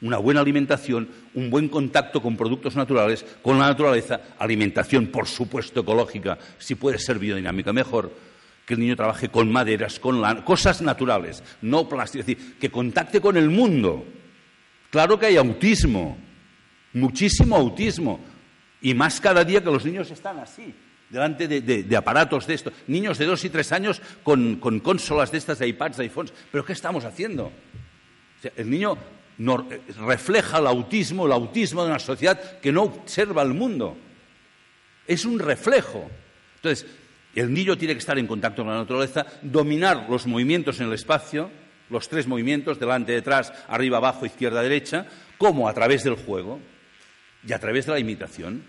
Una 0.00 0.16
buena 0.16 0.40
alimentación, 0.40 1.06
un 1.34 1.50
buen 1.50 1.68
contacto 1.68 2.22
con 2.22 2.38
productos 2.38 2.76
naturales, 2.76 3.22
con 3.42 3.58
la 3.58 3.66
naturaleza, 3.66 4.18
alimentación, 4.38 5.08
por 5.08 5.26
supuesto, 5.28 5.80
ecológica, 5.80 6.38
si 6.56 6.74
puede 6.74 6.98
ser 6.98 7.18
biodinámica, 7.18 7.70
mejor. 7.74 8.10
Que 8.66 8.74
el 8.74 8.80
niño 8.80 8.96
trabaje 8.96 9.28
con 9.28 9.50
maderas, 9.52 9.98
con 9.98 10.22
cosas 10.42 10.80
naturales, 10.80 11.42
no 11.62 11.88
plástico. 11.88 12.20
Es 12.20 12.26
decir, 12.26 12.58
que 12.58 12.70
contacte 12.70 13.20
con 13.20 13.36
el 13.36 13.50
mundo. 13.50 14.04
Claro 14.90 15.18
que 15.18 15.26
hay 15.26 15.36
autismo, 15.36 16.16
muchísimo 16.92 17.56
autismo, 17.56 18.20
y 18.80 18.94
más 18.94 19.20
cada 19.20 19.44
día 19.44 19.62
que 19.62 19.70
los 19.70 19.84
niños 19.84 20.10
están 20.10 20.38
así, 20.38 20.74
delante 21.10 21.48
de, 21.48 21.96
aparatos 21.96 22.46
de 22.46 22.54
esto. 22.54 22.72
Niños 22.86 23.18
de 23.18 23.26
dos 23.26 23.44
y 23.44 23.50
tres 23.50 23.72
años 23.72 24.00
con, 24.22 24.56
consolas 24.56 25.32
de 25.32 25.38
estas, 25.38 25.58
de 25.58 25.68
iPads, 25.68 25.96
de 25.96 26.04
iPhones. 26.04 26.32
¿Pero 26.50 26.64
qué 26.64 26.72
estamos 26.74 27.04
haciendo? 27.04 27.52
el 28.56 28.68
niño 28.68 28.98
refleja 30.06 30.58
el 30.58 30.66
autismo, 30.66 31.26
el 31.26 31.32
autismo 31.32 31.82
de 31.82 31.90
una 31.90 31.98
sociedad 31.98 32.60
que 32.60 32.72
no 32.72 32.82
observa 32.82 33.42
el 33.42 33.54
mundo. 33.54 33.96
Es 35.06 35.24
un 35.24 35.38
reflejo. 35.38 36.10
Entonces, 36.56 36.86
el 37.34 37.52
niño 37.52 37.76
tiene 37.76 37.94
que 37.94 38.00
estar 38.00 38.18
en 38.18 38.26
contacto 38.26 38.62
con 38.62 38.72
la 38.72 38.78
naturaleza, 38.78 39.26
dominar 39.42 40.06
los 40.08 40.26
movimientos 40.26 40.80
en 40.80 40.86
el 40.86 40.92
espacio, 40.92 41.50
los 41.90 42.08
tres 42.08 42.26
movimientos, 42.26 42.78
delante, 42.78 43.12
detrás, 43.12 43.52
arriba, 43.68 43.98
abajo, 43.98 44.26
izquierda, 44.26 44.62
derecha, 44.62 45.06
como 45.38 45.68
a 45.68 45.74
través 45.74 46.04
del 46.04 46.14
juego 46.14 46.60
y 47.46 47.52
a 47.52 47.58
través 47.58 47.86
de 47.86 47.92
la 47.92 47.98
imitación. 47.98 48.64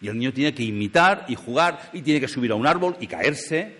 Y 0.00 0.08
el 0.08 0.18
niño 0.18 0.32
tiene 0.32 0.52
que 0.52 0.64
imitar 0.64 1.26
y 1.28 1.36
jugar 1.36 1.90
y 1.92 2.02
tiene 2.02 2.20
que 2.20 2.28
subir 2.28 2.50
a 2.50 2.56
un 2.56 2.66
árbol 2.66 2.96
y 3.00 3.06
caerse. 3.06 3.76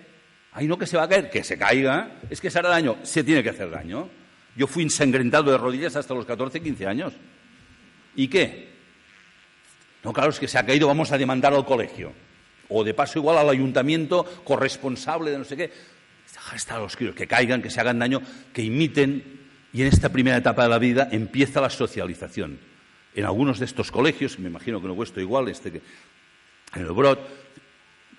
Ay, 0.53 0.67
no 0.67 0.77
que 0.77 0.87
se 0.87 0.95
va 0.95 1.03
a 1.03 1.09
caer, 1.09 1.29
que 1.29 1.43
se 1.43 1.57
caiga. 1.57 2.19
Es 2.29 2.39
que 2.39 2.49
se 2.49 2.59
hará 2.59 2.69
daño, 2.69 2.97
se 3.03 3.23
tiene 3.23 3.43
que 3.43 3.49
hacer 3.49 3.69
daño. 3.69 4.09
Yo 4.55 4.67
fui 4.67 4.83
ensangrentado 4.83 5.51
de 5.51 5.57
rodillas 5.57 5.95
hasta 5.95 6.13
los 6.13 6.25
14, 6.25 6.61
15 6.61 6.87
años. 6.87 7.13
¿Y 8.15 8.27
qué? 8.27 8.71
No, 10.03 10.13
claro, 10.13 10.29
es 10.29 10.39
que 10.39 10.47
se 10.47 10.57
ha 10.57 10.65
caído, 10.65 10.87
vamos 10.87 11.11
a 11.11 11.17
demandar 11.17 11.53
al 11.53 11.65
colegio. 11.65 12.13
O 12.69 12.83
de 12.83 12.93
paso 12.93 13.19
igual 13.19 13.37
al 13.37 13.49
ayuntamiento 13.49 14.23
corresponsable 14.43 15.31
de 15.31 15.37
no 15.37 15.43
sé 15.43 15.57
qué. 15.57 15.71
Estar 16.55 16.79
los 16.79 16.95
críos, 16.95 17.15
que 17.15 17.27
caigan, 17.27 17.61
que 17.61 17.69
se 17.69 17.79
hagan 17.79 17.99
daño, 17.99 18.21
que 18.53 18.63
imiten. 18.63 19.41
Y 19.71 19.81
en 19.81 19.87
esta 19.87 20.09
primera 20.09 20.37
etapa 20.37 20.63
de 20.63 20.69
la 20.69 20.79
vida 20.79 21.09
empieza 21.11 21.61
la 21.61 21.69
socialización. 21.69 22.59
En 23.15 23.25
algunos 23.25 23.59
de 23.59 23.65
estos 23.65 23.91
colegios, 23.91 24.39
me 24.39 24.49
imagino 24.49 24.81
que 24.81 24.87
no 24.87 24.95
cuesta 24.95 25.19
igual, 25.19 25.47
este 25.47 25.71
que, 25.71 25.81
en 26.75 26.81
el 26.81 26.91
Brod, 26.91 27.17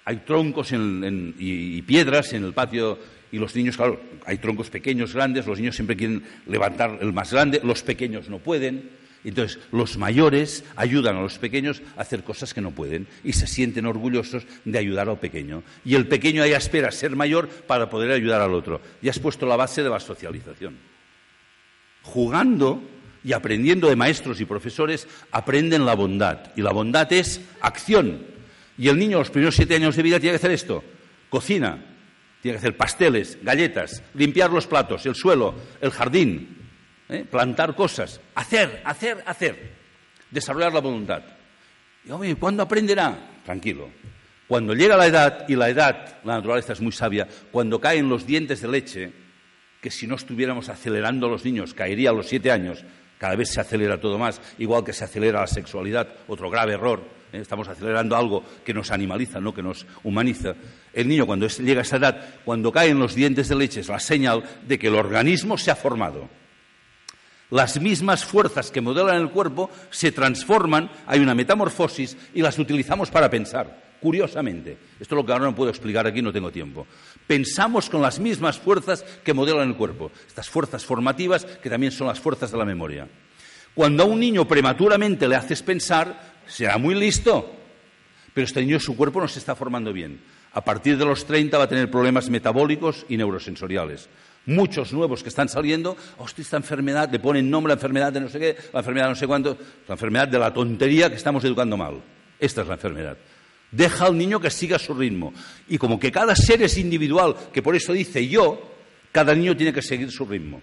hay 0.05 0.17
troncos 0.19 0.73
y, 0.73 1.83
piedras 1.83 2.33
en 2.33 2.45
el 2.45 2.53
patio 2.53 2.99
y 3.33 3.39
los 3.39 3.55
niños, 3.57 3.77
claro, 3.77 4.01
hay 4.27 4.39
troncos 4.39 4.71
pequeños, 4.71 5.15
grandes, 5.15 5.47
los 5.47 5.59
niños 5.59 5.75
siempre 5.75 5.97
quieren 5.97 6.23
levantar 6.47 6.99
el 7.01 7.13
más 7.13 7.33
grande, 7.33 7.61
los 7.65 7.83
pequeños 7.83 8.29
no 8.29 8.39
pueden. 8.39 9.04
Entonces, 9.25 9.59
los 9.73 9.97
mayores 9.97 10.65
ayudan 10.77 11.17
a 11.17 11.23
los 11.23 11.39
pequeños 11.39 11.81
a 11.97 12.03
hacer 12.03 12.23
cosas 12.23 12.53
que 12.53 12.61
no 12.61 12.73
pueden 12.73 13.09
y 13.25 13.33
se 13.33 13.47
sienten 13.47 13.87
orgullosos 13.87 14.45
de 14.65 14.79
ayudar 14.79 15.09
al 15.09 15.19
pequeño. 15.19 15.63
Y 15.85 15.95
el 15.95 16.07
pequeño 16.07 16.43
ahí 16.43 16.53
espera 16.53 16.93
ser 16.93 17.17
mayor 17.17 17.49
para 17.49 17.89
poder 17.89 18.13
ayudar 18.13 18.43
al 18.43 18.53
otro. 18.53 18.83
Y 19.01 19.09
has 19.09 19.19
puesto 19.19 19.47
la 19.47 19.57
base 19.57 19.83
de 19.83 19.89
la 19.89 19.99
socialización. 19.99 20.77
Jugando 22.03 22.83
y 23.25 23.33
aprendiendo 23.33 23.89
de 23.89 23.97
maestros 23.97 24.41
y 24.43 24.45
profesores, 24.45 25.09
aprenden 25.33 25.87
la 25.87 25.95
bondad. 25.95 26.53
Y 26.55 26.61
la 26.61 26.73
bondad 26.73 27.11
es 27.11 27.41
acción. 27.63 28.27
Y 28.77 28.89
el 28.89 28.99
niño, 28.99 29.19
los 29.19 29.31
primeros 29.31 29.57
siete 29.57 29.77
años 29.77 29.97
de 29.97 30.03
vida, 30.03 30.21
tiene 30.21 30.33
que 30.33 30.37
hacer 30.37 30.51
esto. 30.51 30.85
Cocina, 31.31 31.83
tiene 32.43 32.57
que 32.57 32.59
hacer 32.59 32.77
pasteles, 32.77 33.39
galletas, 33.43 34.03
limpiar 34.13 34.51
los 34.51 34.67
platos, 34.67 35.07
el 35.07 35.15
suelo, 35.15 35.55
el 35.81 35.91
jardín, 35.91 36.64
¿eh? 37.09 37.25
plantar 37.31 37.75
cosas, 37.75 38.21
hacer, 38.35 38.83
hacer, 38.85 39.23
hacer, 39.27 39.73
desarrollar 40.31 40.73
la 40.73 40.81
voluntad. 40.81 41.23
Y, 42.05 42.11
oye, 42.11 42.37
¿cuándo 42.37 42.63
aprenderá? 42.63 43.17
Tranquilo. 43.45 43.91
Cuando 44.47 44.75
llega 44.75 44.97
la 44.97 45.07
edad, 45.07 45.49
y 45.49 45.57
la 45.57 45.71
edad, 45.71 46.19
la 46.25 46.37
naturaleza 46.37 46.75
es 46.75 46.81
muy 46.81 46.93
sabia, 46.93 47.27
cuando 47.51 47.81
caen 47.81 48.09
los 48.09 48.27
dientes 48.27 48.61
de 48.61 48.69
leche, 48.69 49.13
que 49.81 49.91
si 49.91 50.07
no 50.07 50.17
estuviéramos 50.17 50.69
acelerando 50.69 51.29
los 51.29 51.45
niños, 51.45 51.73
caería 51.73 52.11
a 52.11 52.13
los 52.13 52.27
siete 52.27 52.51
años, 52.51 52.85
cada 53.19 53.37
vez 53.37 53.51
se 53.51 53.61
acelera 53.61 53.99
todo 54.01 54.19
más, 54.19 54.41
igual 54.59 54.85
que 54.85 54.93
se 54.93 55.05
acelera 55.05 55.41
la 55.41 55.47
sexualidad, 55.47 56.09
otro 56.29 56.51
grave 56.51 56.75
error, 56.75 57.03
¿eh? 57.33 57.39
estamos 57.41 57.69
acelerando 57.69 58.17
algo 58.17 58.45
que 58.65 58.75
nos 58.75 58.91
animaliza, 58.91 59.41
no 59.41 59.55
que 59.55 59.63
nos 59.63 59.87
humaniza. 60.03 60.55
El 60.93 61.09
niño, 61.09 61.27
cuando 61.27 61.49
llega 61.49 61.81
a 61.81 61.83
esa 61.83 61.97
edad, 61.97 62.35
cuando 62.45 62.71
caen 62.71 62.99
los 62.99 63.15
dientes 63.15 63.49
de 63.49 63.57
leche, 63.57 63.81
es 63.81 63.89
la 63.89 63.99
señal 63.99 64.43
de 64.67 64.79
que 64.79 64.89
el 64.89 64.95
organismo 64.95 65.57
se 65.57 65.71
ha 65.71 65.77
formado. 65.77 66.29
Las 67.55 67.81
mismas 67.81 68.25
fuerzas 68.25 68.73
que 68.73 68.81
modelan 68.81 69.15
el 69.15 69.31
cuerpo 69.31 69.71
se 69.89 70.11
transforman, 70.11 70.91
hay 71.07 71.21
una 71.21 71.37
metamorfosis 71.37 72.17
y 72.35 72.43
las 72.43 72.59
utilizamos 72.59 73.13
para 73.13 73.31
pensar. 73.31 73.95
Curiosamente, 74.01 74.77
esto 74.99 75.15
es 75.15 75.17
lo 75.17 75.25
que 75.25 75.31
ahora 75.31 75.45
no 75.45 75.55
puedo 75.55 75.71
explicar 75.71 76.05
aquí, 76.05 76.21
no 76.21 76.33
tengo 76.33 76.51
tiempo. 76.51 76.85
Pensamos 77.29 77.89
con 77.89 78.03
las 78.03 78.19
mismas 78.19 78.59
fuerzas 78.59 79.05
que 79.23 79.33
modelan 79.33 79.69
el 79.69 79.77
cuerpo, 79.77 80.11
estas 80.27 80.51
fuerzas 80.51 80.85
formativas 80.85 81.45
que 81.45 81.71
también 81.71 81.93
son 81.93 82.09
las 82.09 82.19
fuerzas 82.19 82.51
de 82.51 82.59
la 82.59 82.65
memoria. 82.65 83.07
Cuando 83.73 84.03
a 84.03 84.07
un 84.07 84.19
niño 84.19 84.49
prematuramente 84.49 85.29
le 85.29 85.37
haces 85.37 85.63
pensar, 85.63 86.41
será 86.49 86.77
muy 86.77 86.97
listo, 86.97 87.55
pero 88.35 88.47
este 88.47 88.63
niño 88.63 88.81
su 88.81 88.97
cuerpo 88.97 89.21
no 89.21 89.29
se 89.29 89.39
está 89.39 89.55
formando 89.55 89.93
bien. 89.93 90.21
A 90.55 90.65
partir 90.65 90.99
de 90.99 91.05
los 91.05 91.25
30 91.25 91.57
va 91.57 91.65
a 91.65 91.69
tener 91.69 91.89
problemas 91.89 92.29
metabólicos 92.31 93.07
y 93.09 93.17
neurosensoriales. 93.17 94.09
Muchos 94.47 94.93
nuevos 94.93 95.23
que 95.23 95.31
están 95.31 95.49
saliendo, 95.49 95.97
hostia, 96.19 96.43
esta 96.43 96.57
enfermedad, 96.57 97.11
le 97.11 97.19
ponen 97.19 97.51
nombre 97.51 97.73
a 97.73 97.77
la 97.77 97.79
enfermedad 97.79 98.13
de 98.13 98.21
no 98.21 98.29
sé 98.29 98.39
qué, 98.39 98.57
la 98.73 98.81
enfermedad 98.81 99.07
de 99.07 99.11
no 99.11 99.17
sé 99.17 99.27
cuánto, 99.27 99.57
la 99.89 99.95
enfermedad 99.95 100.29
de 100.29 100.39
la 100.39 100.53
tontería 100.53 101.09
que 101.09 101.17
estamos 101.17 101.43
educando 101.45 101.77
mal. 101.77 102.03
Esta 102.39 102.63
es 102.63 102.69
la 102.69 102.75
enfermedad. 102.75 103.17
Deja 103.71 104.07
al 104.07 104.17
niño 104.17 104.41
que 104.41 104.51
siga 104.51 104.79
su 104.79 104.95
ritmo. 104.95 105.33
Y 105.69 105.79
como 105.79 105.99
que 105.99 106.13
cada 106.13 106.37
ser 106.37 106.63
es 106.63 106.79
individual, 106.79 107.35
que 107.53 107.63
por 107.63 107.75
eso 107.75 107.93
dice 107.93 108.29
yo, 108.29 108.75
cada 109.11 109.35
niño 109.35 109.57
tiene 109.57 109.73
que 109.73 109.83
seguir 109.83 110.11
su 110.11 110.25
ritmo. 110.27 110.61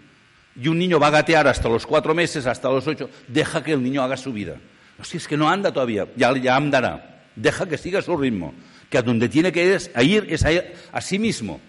Y 0.55 0.67
un 0.67 0.77
niño 0.77 0.99
va 0.99 1.07
a 1.07 1.11
gatear 1.11 1.47
hasta 1.47 1.69
los 1.69 1.85
cuatro 1.85 2.13
meses, 2.13 2.45
hasta 2.45 2.69
los 2.69 2.85
ocho, 2.87 3.09
deja 3.27 3.63
que 3.63 3.71
el 3.73 3.81
niño 3.81 4.03
haga 4.03 4.17
su 4.17 4.31
vida. 4.31 4.57
No, 4.97 5.03
si 5.03 5.17
es 5.17 5.27
que 5.27 5.37
no 5.37 5.49
anda 5.49 5.71
todavía, 5.71 6.07
ya, 6.15 6.35
ya 6.37 6.55
andará. 6.55 7.23
Deja 7.35 7.65
que 7.67 7.77
siga 7.77 8.01
su 8.01 8.15
ritmo. 8.17 8.53
Que 8.89 8.97
a 8.97 9.01
donde 9.01 9.29
tiene 9.29 9.51
que 9.51 9.65
ir 9.65 9.71
es 9.73 9.91
a, 9.95 10.03
ir, 10.03 10.27
es 10.29 10.45
a, 10.45 11.01
sí 11.01 11.17
mismo. 11.17 11.61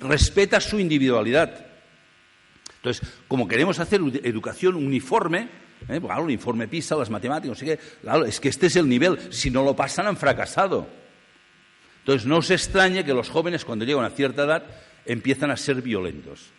Respeta 0.00 0.60
su 0.60 0.78
individualidad. 0.78 1.66
Entonces, 2.76 3.06
como 3.28 3.46
queremos 3.46 3.78
hacer 3.78 4.00
educación 4.24 4.74
uniforme, 4.74 5.48
¿eh? 5.88 6.00
El 6.00 6.30
informe 6.30 6.68
PISA, 6.68 6.96
las 6.96 7.10
matemáticas, 7.10 7.62
es 7.62 8.40
que 8.40 8.48
este 8.48 8.66
es 8.66 8.76
el 8.76 8.88
nivel. 8.88 9.32
Si 9.32 9.50
no 9.50 9.62
lo 9.62 9.76
pasan, 9.76 10.06
han 10.06 10.16
fracasado. 10.16 10.88
Entonces, 12.00 12.26
no 12.26 12.42
se 12.42 12.54
extrañe 12.54 13.04
que 13.04 13.12
los 13.12 13.28
jóvenes, 13.28 13.64
cuando 13.64 13.84
llegan 13.84 14.04
a 14.04 14.10
cierta 14.10 14.44
edad, 14.44 14.64
empiezan 15.04 15.50
a 15.50 15.56
ser 15.56 15.82
violentos. 15.82 16.50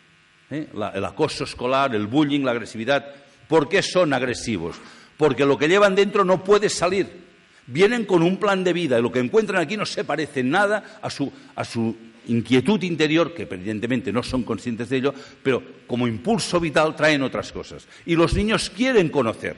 ¿eh? 0.50 0.68
el 0.94 1.04
acoso 1.04 1.44
escolar, 1.44 1.94
el 1.94 2.06
bullying, 2.06 2.44
la 2.44 2.52
agresividad. 2.52 3.14
¿Por 3.48 3.68
qué 3.68 3.82
son 3.82 4.12
agresivos? 4.12 4.76
porque 5.22 5.46
lo 5.46 5.56
que 5.56 5.68
llevan 5.68 5.94
dentro 5.94 6.24
no 6.24 6.42
puede 6.42 6.68
salir. 6.68 7.22
Vienen 7.66 8.06
con 8.06 8.24
un 8.24 8.38
plan 8.38 8.64
de 8.64 8.72
vida 8.72 8.98
y 8.98 9.02
lo 9.02 9.12
que 9.12 9.20
encuentran 9.20 9.62
aquí 9.62 9.76
no 9.76 9.86
se 9.86 10.02
parece 10.02 10.42
nada 10.42 10.98
a 11.00 11.08
su, 11.08 11.32
a 11.54 11.64
su 11.64 11.96
inquietud 12.26 12.82
interior, 12.82 13.34
que 13.34 13.42
evidentemente 13.42 14.12
no 14.12 14.22
son 14.22 14.42
conscientes 14.42 14.88
de 14.88 14.96
ello, 14.98 15.14
pero 15.42 15.62
como 15.86 16.06
impulso 16.06 16.60
vital 16.60 16.94
traen 16.96 17.22
otras 17.22 17.52
cosas. 17.52 17.86
Y 18.06 18.14
los 18.16 18.34
niños 18.34 18.70
quieren 18.70 19.08
conocer. 19.08 19.56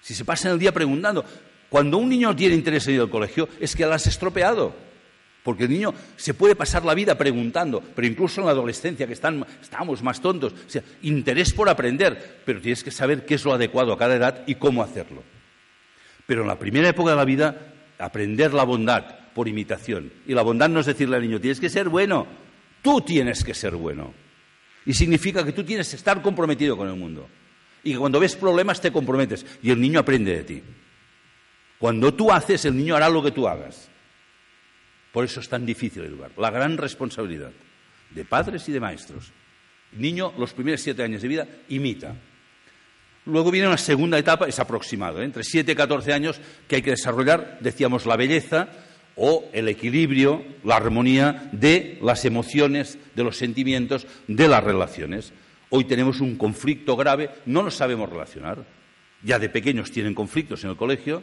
Si 0.00 0.14
se 0.14 0.24
pasan 0.24 0.52
el 0.52 0.58
día 0.58 0.72
preguntando, 0.72 1.24
cuando 1.68 1.98
un 1.98 2.08
niño 2.08 2.34
tiene 2.36 2.54
interés 2.54 2.86
en 2.86 2.94
ir 2.94 3.00
al 3.00 3.10
colegio, 3.10 3.48
es 3.60 3.74
que 3.74 3.84
lo 3.84 3.92
has 3.92 4.06
estropeado. 4.06 4.74
Porque 5.42 5.64
el 5.64 5.70
niño 5.70 5.94
se 6.16 6.34
puede 6.34 6.56
pasar 6.56 6.84
la 6.84 6.94
vida 6.94 7.16
preguntando, 7.16 7.82
pero 7.94 8.06
incluso 8.06 8.40
en 8.40 8.46
la 8.46 8.52
adolescencia, 8.52 9.06
que 9.06 9.12
estamos 9.12 10.02
más 10.02 10.20
tontos, 10.20 10.54
interés 11.02 11.52
por 11.52 11.68
aprender, 11.68 12.40
pero 12.44 12.60
tienes 12.60 12.82
que 12.82 12.90
saber 12.90 13.24
qué 13.24 13.34
es 13.34 13.44
lo 13.44 13.52
adecuado 13.52 13.92
a 13.92 13.98
cada 13.98 14.16
edad 14.16 14.42
y 14.46 14.56
cómo 14.56 14.82
hacerlo. 14.82 15.22
Pero 16.26 16.42
en 16.42 16.48
la 16.48 16.58
primera 16.58 16.88
época 16.88 17.10
de 17.10 17.16
la 17.16 17.24
vida, 17.24 17.74
aprender 17.98 18.52
la 18.54 18.64
bondad 18.64 19.25
por 19.36 19.48
imitación. 19.48 20.10
Y 20.26 20.32
la 20.32 20.40
bondad 20.40 20.70
no 20.70 20.80
es 20.80 20.86
decirle 20.86 21.16
al 21.16 21.22
niño, 21.22 21.38
tienes 21.38 21.60
que 21.60 21.68
ser 21.68 21.90
bueno, 21.90 22.26
tú 22.80 23.02
tienes 23.02 23.44
que 23.44 23.52
ser 23.52 23.76
bueno. 23.76 24.14
Y 24.86 24.94
significa 24.94 25.44
que 25.44 25.52
tú 25.52 25.62
tienes 25.62 25.90
que 25.90 25.96
estar 25.96 26.22
comprometido 26.22 26.74
con 26.74 26.88
el 26.88 26.96
mundo. 26.96 27.28
Y 27.84 27.92
que 27.92 27.98
cuando 27.98 28.18
ves 28.18 28.34
problemas 28.34 28.80
te 28.80 28.90
comprometes 28.90 29.44
y 29.62 29.70
el 29.70 29.78
niño 29.78 30.00
aprende 30.00 30.34
de 30.36 30.42
ti. 30.42 30.62
Cuando 31.78 32.14
tú 32.14 32.32
haces, 32.32 32.64
el 32.64 32.78
niño 32.78 32.96
hará 32.96 33.10
lo 33.10 33.22
que 33.22 33.30
tú 33.30 33.46
hagas. 33.46 33.90
Por 35.12 35.26
eso 35.26 35.40
es 35.40 35.48
tan 35.50 35.66
difícil 35.66 36.02
educar. 36.04 36.30
La 36.38 36.50
gran 36.50 36.78
responsabilidad 36.78 37.52
de 38.12 38.24
padres 38.24 38.66
y 38.70 38.72
de 38.72 38.80
maestros. 38.80 39.32
El 39.92 40.00
niño, 40.00 40.32
los 40.38 40.54
primeros 40.54 40.80
siete 40.80 41.02
años 41.02 41.20
de 41.20 41.28
vida, 41.28 41.46
imita. 41.68 42.16
Luego 43.26 43.50
viene 43.50 43.68
una 43.68 43.76
segunda 43.76 44.16
etapa, 44.16 44.48
es 44.48 44.58
aproximado, 44.58 45.20
¿eh? 45.20 45.26
entre 45.26 45.44
siete 45.44 45.72
y 45.72 45.74
catorce 45.74 46.14
años, 46.14 46.40
que 46.66 46.76
hay 46.76 46.82
que 46.82 46.92
desarrollar, 46.92 47.58
decíamos, 47.60 48.06
la 48.06 48.16
belleza 48.16 48.85
o 49.16 49.48
el 49.52 49.68
equilibrio, 49.68 50.44
la 50.62 50.76
armonía 50.76 51.48
de 51.52 51.98
las 52.02 52.24
emociones, 52.24 52.98
de 53.14 53.24
los 53.24 53.36
sentimientos, 53.36 54.06
de 54.28 54.48
las 54.48 54.62
relaciones. 54.62 55.32
Hoy 55.70 55.84
tenemos 55.84 56.20
un 56.20 56.36
conflicto 56.36 56.96
grave, 56.96 57.30
no 57.46 57.62
nos 57.62 57.74
sabemos 57.74 58.08
relacionar. 58.08 58.64
Ya 59.22 59.38
de 59.38 59.48
pequeños 59.48 59.90
tienen 59.90 60.14
conflictos 60.14 60.62
en 60.62 60.70
el 60.70 60.76
colegio, 60.76 61.22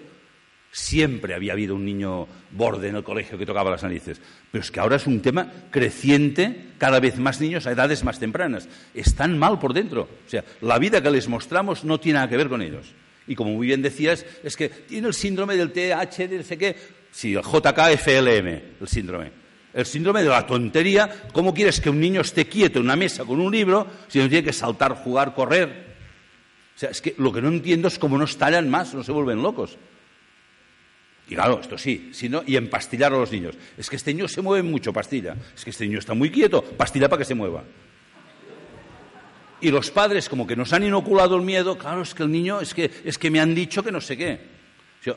Siempre 0.76 1.36
había 1.36 1.54
habido 1.54 1.76
un 1.76 1.86
niño 1.86 2.28
borde 2.50 2.88
en 2.88 2.96
el 2.96 3.04
colegio 3.04 3.38
que 3.38 3.46
tocaba 3.46 3.70
las 3.70 3.84
narices. 3.84 4.20
Pero 4.52 4.64
es 4.64 4.72
que 4.72 4.80
ahora 4.80 4.96
es 4.96 5.06
un 5.06 5.22
tema 5.22 5.52
creciente, 5.70 6.70
cada 6.80 7.00
vez 7.00 7.20
más 7.20 7.40
niños 7.40 7.68
a 7.68 7.72
edades 7.74 8.04
más 8.04 8.20
tempranas. 8.20 8.68
Están 8.96 9.38
mal 9.38 9.60
por 9.60 9.76
dentro. 9.76 10.10
O 10.26 10.30
sea, 10.30 10.44
la 10.62 10.80
vida 10.80 11.00
que 11.00 11.12
les 11.12 11.28
mostramos 11.28 11.84
no 11.84 12.00
tiene 12.00 12.16
nada 12.16 12.28
que 12.28 12.38
ver 12.38 12.50
con 12.50 12.64
ellos. 12.64 12.92
Y 13.28 13.36
como 13.36 13.52
muy 13.52 13.68
bien 13.68 13.84
decías, 13.84 14.26
es 14.44 14.58
que 14.58 14.70
tiene 14.70 15.08
el 15.08 15.14
síndrome 15.14 15.56
del 15.56 15.72
TH, 15.72 16.28
de 16.28 16.38
no 16.40 16.44
sé. 16.44 16.76
Sí, 17.14 17.36
el 17.36 17.44
JKFLM, 17.44 18.48
el 18.82 18.88
síndrome. 18.88 19.32
El 19.72 19.86
síndrome 19.86 20.24
de 20.24 20.30
la 20.30 20.46
tontería. 20.48 21.10
¿Cómo 21.32 21.54
quieres 21.54 21.80
que 21.80 21.92
un 21.92 22.00
niño 22.00 22.22
esté 22.22 22.48
quieto 22.48 22.80
en 22.80 22.86
una 22.86 22.96
mesa 22.96 23.24
con 23.24 23.40
un 23.40 23.52
libro 23.52 23.86
si 24.08 24.18
no 24.18 24.28
tiene 24.28 24.44
que 24.44 24.52
saltar, 24.52 24.96
jugar, 24.96 25.36
correr? 25.36 25.94
O 26.76 26.80
sea, 26.80 26.90
es 26.90 27.02
que 27.02 27.14
lo 27.20 27.32
que 27.32 27.42
no 27.42 27.50
entiendo 27.50 27.88
es 27.88 28.00
cómo 28.00 28.18
no 28.18 28.26
estallan 28.26 28.68
más, 28.68 28.96
no 28.96 29.04
se 29.04 29.12
vuelven 29.12 29.44
locos. 29.44 29.78
Y 31.30 31.36
claro, 31.36 31.60
esto 31.62 31.78
sí, 31.78 32.10
sino, 32.14 32.44
y 32.48 32.56
empastillar 32.56 33.14
a 33.14 33.18
los 33.18 33.32
niños. 33.32 33.56
Es 33.78 33.92
que 33.92 33.96
este 33.96 34.12
niño 34.12 34.28
se 34.28 34.42
mueve 34.42 34.68
mucho, 34.68 34.92
pastilla. 34.92 35.36
Es 35.56 35.64
que 35.64 35.70
este 35.70 35.86
niño 35.86 36.00
está 36.00 36.16
muy 36.16 36.32
quieto, 36.32 36.64
pastilla 36.64 37.10
para 37.10 37.20
que 37.20 37.26
se 37.26 37.36
mueva. 37.36 37.64
Y 39.62 39.70
los 39.70 39.92
padres, 39.92 40.28
como 40.30 40.48
que 40.48 40.56
nos 40.56 40.74
han 40.74 40.84
inoculado 40.84 41.36
el 41.36 41.44
miedo, 41.44 41.78
claro, 41.78 42.02
es 42.02 42.16
que 42.16 42.24
el 42.24 42.32
niño, 42.32 42.60
es 42.60 42.74
que, 42.74 42.90
es 43.06 43.20
que 43.20 43.30
me 43.30 43.40
han 43.40 43.54
dicho 43.54 43.84
que 43.84 43.92
no 43.92 44.02
sé 44.02 44.18
qué. 44.18 44.40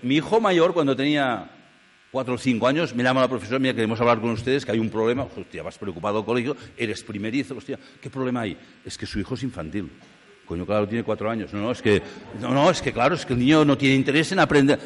mi 0.02 0.16
hijo 0.16 0.40
mayor, 0.40 0.74
cuando 0.74 0.94
tenía 0.94 1.55
cuatro 2.10 2.34
o 2.34 2.38
cinco 2.38 2.66
años, 2.66 2.94
me 2.94 3.02
llama 3.02 3.20
la 3.20 3.28
profesora, 3.28 3.58
mira, 3.58 3.74
queremos 3.74 4.00
hablar 4.00 4.20
con 4.20 4.30
ustedes, 4.30 4.64
que 4.64 4.72
hay 4.72 4.78
un 4.78 4.90
problema. 4.90 5.24
Hostia, 5.24 5.62
vas 5.62 5.78
preocupado 5.78 6.24
colegio, 6.24 6.56
eres 6.76 7.02
primerizo, 7.02 7.56
hostia, 7.56 7.78
¿qué 8.00 8.10
problema 8.10 8.42
hay? 8.42 8.56
Es 8.84 8.96
que 8.96 9.06
su 9.06 9.18
hijo 9.18 9.34
es 9.34 9.42
infantil. 9.42 9.90
Coño, 10.46 10.64
claro, 10.64 10.86
tiene 10.86 11.02
cuatro 11.02 11.28
años. 11.28 11.52
No, 11.52 11.60
no, 11.60 11.72
es 11.72 11.82
que, 11.82 12.00
no, 12.40 12.54
no, 12.54 12.70
es 12.70 12.80
que 12.80 12.92
claro, 12.92 13.16
es 13.16 13.26
que 13.26 13.32
el 13.32 13.40
niño 13.40 13.64
no 13.64 13.76
tiene 13.76 13.96
interés 13.96 14.30
en 14.32 14.38
aprender. 14.38 14.78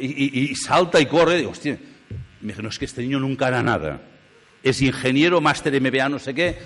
Y, 0.00 0.54
salta 0.56 1.00
y 1.00 1.06
corre. 1.06 1.38
Digo, 1.38 1.52
hostia, 1.52 1.78
me 2.40 2.48
dice, 2.48 2.62
no, 2.62 2.68
es 2.68 2.78
que 2.78 2.84
este 2.84 3.02
niño 3.02 3.20
nunca 3.20 3.46
hará 3.46 3.62
nada. 3.62 4.02
Es 4.62 4.82
ingeniero, 4.82 5.40
máster 5.40 5.80
MBA, 5.80 6.08
no 6.08 6.18
sé 6.18 6.34
qué. 6.34 6.58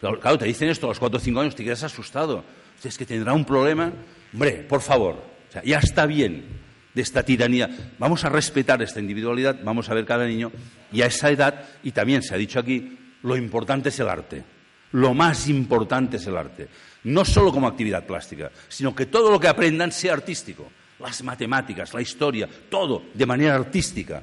Claro, 0.00 0.36
te 0.36 0.46
dicen 0.46 0.68
esto 0.68 0.86
a 0.86 0.90
los 0.90 0.98
cuatro 0.98 1.18
o 1.18 1.20
cinco 1.20 1.40
años, 1.40 1.54
te 1.54 1.62
quedas 1.62 1.84
asustado. 1.84 2.44
Es 2.82 2.98
que 2.98 3.06
tendrá 3.06 3.32
un 3.32 3.44
problema. 3.44 3.92
Hombre, 4.32 4.66
por 4.68 4.80
favor, 4.80 5.22
ya 5.64 5.78
está 5.78 6.06
bien 6.06 6.59
de 6.94 7.02
esta 7.02 7.22
tiranía. 7.22 7.70
Vamos 7.98 8.24
a 8.24 8.28
respetar 8.28 8.82
esta 8.82 9.00
individualidad, 9.00 9.58
vamos 9.62 9.88
a 9.88 9.94
ver 9.94 10.04
cada 10.04 10.26
niño. 10.26 10.50
Y 10.92 11.02
a 11.02 11.06
esa 11.06 11.30
edad, 11.30 11.64
y 11.82 11.92
también 11.92 12.22
se 12.22 12.34
ha 12.34 12.38
dicho 12.38 12.58
aquí, 12.58 12.98
lo 13.22 13.36
importante 13.36 13.90
es 13.90 14.00
el 14.00 14.08
arte. 14.08 14.44
Lo 14.92 15.14
más 15.14 15.48
importante 15.48 16.16
es 16.16 16.26
el 16.26 16.36
arte. 16.36 16.68
No 17.04 17.24
solo 17.24 17.52
como 17.52 17.68
actividad 17.68 18.06
plástica, 18.06 18.50
sino 18.68 18.94
que 18.94 19.06
todo 19.06 19.30
lo 19.30 19.38
que 19.38 19.48
aprendan 19.48 19.92
sea 19.92 20.14
artístico. 20.14 20.70
Las 20.98 21.22
matemáticas, 21.22 21.94
la 21.94 22.02
historia, 22.02 22.48
todo 22.68 23.04
de 23.14 23.26
manera 23.26 23.54
artística. 23.54 24.22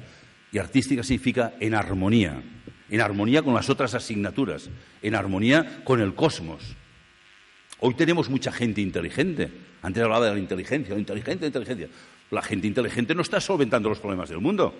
Y 0.52 0.58
artística 0.58 1.02
significa 1.02 1.54
en 1.58 1.74
armonía, 1.74 2.40
en 2.88 3.00
armonía 3.00 3.42
con 3.42 3.54
las 3.54 3.68
otras 3.68 3.94
asignaturas, 3.94 4.70
en 5.02 5.14
armonía 5.14 5.82
con 5.84 6.00
el 6.00 6.14
cosmos. 6.14 6.62
Hoy 7.80 7.94
tenemos 7.94 8.28
mucha 8.28 8.52
gente 8.52 8.80
inteligente. 8.80 9.50
Antes 9.82 10.02
hablaba 10.02 10.26
de 10.26 10.32
la 10.32 10.38
inteligencia, 10.38 10.94
la 10.94 11.00
la 11.00 11.46
inteligencia. 11.46 11.88
La 12.30 12.42
gente 12.42 12.66
inteligente 12.66 13.14
no 13.14 13.22
está 13.22 13.40
solventando 13.40 13.88
los 13.88 13.98
problemas 13.98 14.28
del 14.28 14.40
mundo. 14.40 14.74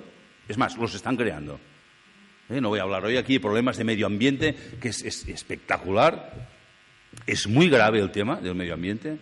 Es 0.48 0.58
más, 0.58 0.76
los 0.76 0.94
están 0.94 1.16
creando. 1.16 1.58
¿Eh? 2.48 2.60
No 2.60 2.70
voy 2.70 2.78
a 2.78 2.82
hablar 2.82 3.04
hoy 3.04 3.16
aquí 3.16 3.34
de 3.34 3.40
problemas 3.40 3.76
de 3.76 3.84
medio 3.84 4.06
ambiente, 4.06 4.54
que 4.80 4.88
es, 4.88 5.02
espectacular. 5.02 6.48
Es 7.26 7.46
muy 7.46 7.68
grave 7.68 8.00
el 8.00 8.10
tema 8.10 8.36
del 8.36 8.54
medio 8.54 8.74
ambiente. 8.74 9.18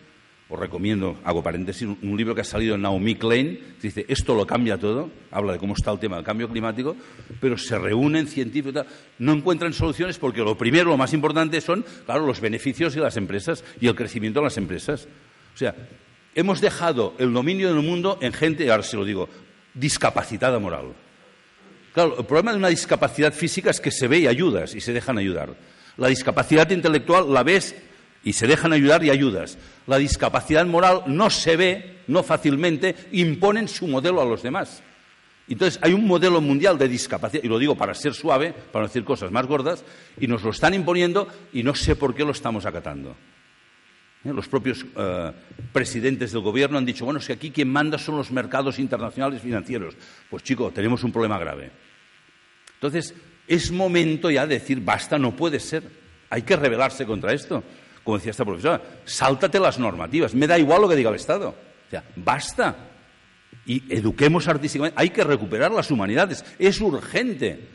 Os 0.49 0.59
recomiendo, 0.61 1.19
hago 1.25 1.43
paréntesis, 1.43 1.89
un 1.89 2.17
libro 2.17 2.33
que 2.33 2.43
ha 2.43 2.45
salido 2.45 2.77
en 2.77 2.83
Naomi 2.83 3.17
Klein, 3.17 3.57
que 3.81 3.89
dice, 3.89 4.07
esto 4.09 4.33
lo 4.37 4.47
cambia 4.47 4.79
todo, 4.79 5.11
habla 5.33 5.55
de 5.55 5.59
cómo 5.59 5.75
está 5.75 5.91
el 5.91 5.99
tema 5.99 6.15
del 6.15 6.25
cambio 6.25 6.49
climático, 6.49 6.95
pero 7.41 7.59
se 7.59 7.77
reúnen 7.77 8.29
científicos, 8.29 8.87
no 9.19 9.33
encuentran 9.33 9.73
soluciones 9.73 10.19
porque 10.19 10.43
lo 10.43 10.57
primero, 10.57 10.91
lo 10.91 10.97
más 10.97 11.13
importante 11.15 11.61
son, 11.61 11.85
claro, 12.05 12.25
los 12.25 12.41
beneficios 12.41 12.95
de 12.95 13.01
las 13.01 13.17
empresas 13.17 13.65
y 13.81 13.89
el 13.89 13.97
crecimiento 13.97 14.39
de 14.39 14.45
las 14.45 14.57
empresas. 14.57 15.09
O 15.53 15.59
sea, 15.59 15.75
hemos 16.37 16.61
dejado 16.61 17.15
el 17.19 17.33
dominio 17.33 17.75
del 17.75 17.83
mundo 17.83 18.19
en 18.21 18.33
gente, 18.33 18.71
ahora 18.71 18.85
se 18.85 18.97
lo 18.97 19.05
digo, 19.05 19.29
discapacitada 19.75 20.61
moral. 20.61 20.93
Claro, 21.93 22.17
el 22.19 22.27
problema 22.27 22.53
de 22.53 22.59
una 22.59 22.69
discapacidad 22.69 23.33
física 23.33 23.71
es 23.71 23.81
que 23.81 23.91
se 23.91 24.07
ve 24.07 24.19
y 24.19 24.27
ayudas 24.27 24.75
y 24.75 24.81
se 24.81 24.93
dejan 24.93 25.19
ayudar. 25.19 25.57
La 25.97 26.09
discapacidad 26.09 26.71
intelectual 26.71 27.33
la 27.33 27.43
ves 27.43 27.75
y 28.23 28.35
se 28.35 28.47
dejan 28.47 28.75
ayudar 28.75 29.03
y 29.03 29.09
ayudas. 29.09 29.57
La 29.87 29.97
discapacidad 29.97 30.67
moral 30.67 31.05
no 31.07 31.31
se 31.31 31.57
ve, 31.57 32.01
no 32.07 32.23
fácilmente, 32.23 32.95
imponen 33.13 33.67
su 33.67 33.89
modelo 33.89 34.21
a 34.21 34.27
los 34.27 34.43
demás. 34.43 34.83
Entonces, 35.49 35.79
hay 35.81 35.95
un 35.95 36.07
modelo 36.07 36.41
mundial 36.41 36.77
de 36.77 36.89
discapacidad, 36.89 37.45
y 37.45 37.49
lo 37.49 37.59
digo 37.59 37.77
para 37.77 37.95
ser 37.95 38.13
suave, 38.13 38.53
para 38.53 38.83
no 38.83 38.89
decir 38.89 39.05
cosas 39.05 39.31
más 39.31 39.47
gordas, 39.47 39.85
y 40.21 40.27
nos 40.27 40.43
lo 40.43 40.51
están 40.51 40.75
imponiendo 40.75 41.29
y 41.53 41.63
no 41.63 41.75
sé 41.75 41.97
por 41.97 42.15
qué 42.15 42.25
lo 42.25 42.33
estamos 42.33 42.67
acatando. 42.67 43.17
¿Eh? 44.27 44.33
Los 44.33 44.49
propios 44.49 44.85
eh, 44.97 45.33
presidentes 45.73 46.33
del 46.33 46.43
gobierno 46.43 46.79
han 46.79 46.85
dicho, 46.85 47.05
bueno, 47.05 47.21
si 47.21 47.33
aquí 47.33 47.51
quien 47.51 47.69
manda 47.69 47.99
son 47.99 48.17
los 48.17 48.31
mercados 48.31 48.79
internacionales 48.79 49.41
financieros. 49.41 49.95
Pues 50.29 50.43
chico, 50.43 50.71
tenemos 50.73 51.05
un 51.05 51.13
problema 51.13 51.39
grave. 51.39 51.71
Entonces, 52.75 53.15
es 53.47 53.71
momento 53.71 54.31
ya 54.31 54.47
de 54.47 54.59
decir, 54.59 54.81
basta, 54.81 55.19
no 55.19 55.37
puede 55.37 55.61
ser. 55.61 55.85
Hay 56.31 56.43
que 56.43 56.57
rebelarse 56.57 57.07
contra 57.07 57.33
esto. 57.33 57.63
Como 58.03 58.19
decía 58.19 58.31
esta 58.31 58.45
profesora, 58.45 58.83
sáltate 59.05 59.59
las 59.59 59.79
normativas. 59.79 60.35
Me 60.35 60.47
da 60.47 60.59
igual 60.59 60.83
lo 60.83 60.89
que 60.89 60.97
diga 60.97 61.11
el 61.11 61.17
Estado. 61.17 61.51
O 61.51 61.91
sea, 61.91 62.05
basta. 62.17 62.77
Y 63.65 63.83
eduquemos 63.95 64.47
artísticamente. 64.49 65.01
Hay 65.01 65.11
que 65.11 65.25
recuperar 65.25 65.71
las 65.71 65.91
humanidades. 65.91 66.45
Es 66.59 66.81
urgente. 66.81 67.69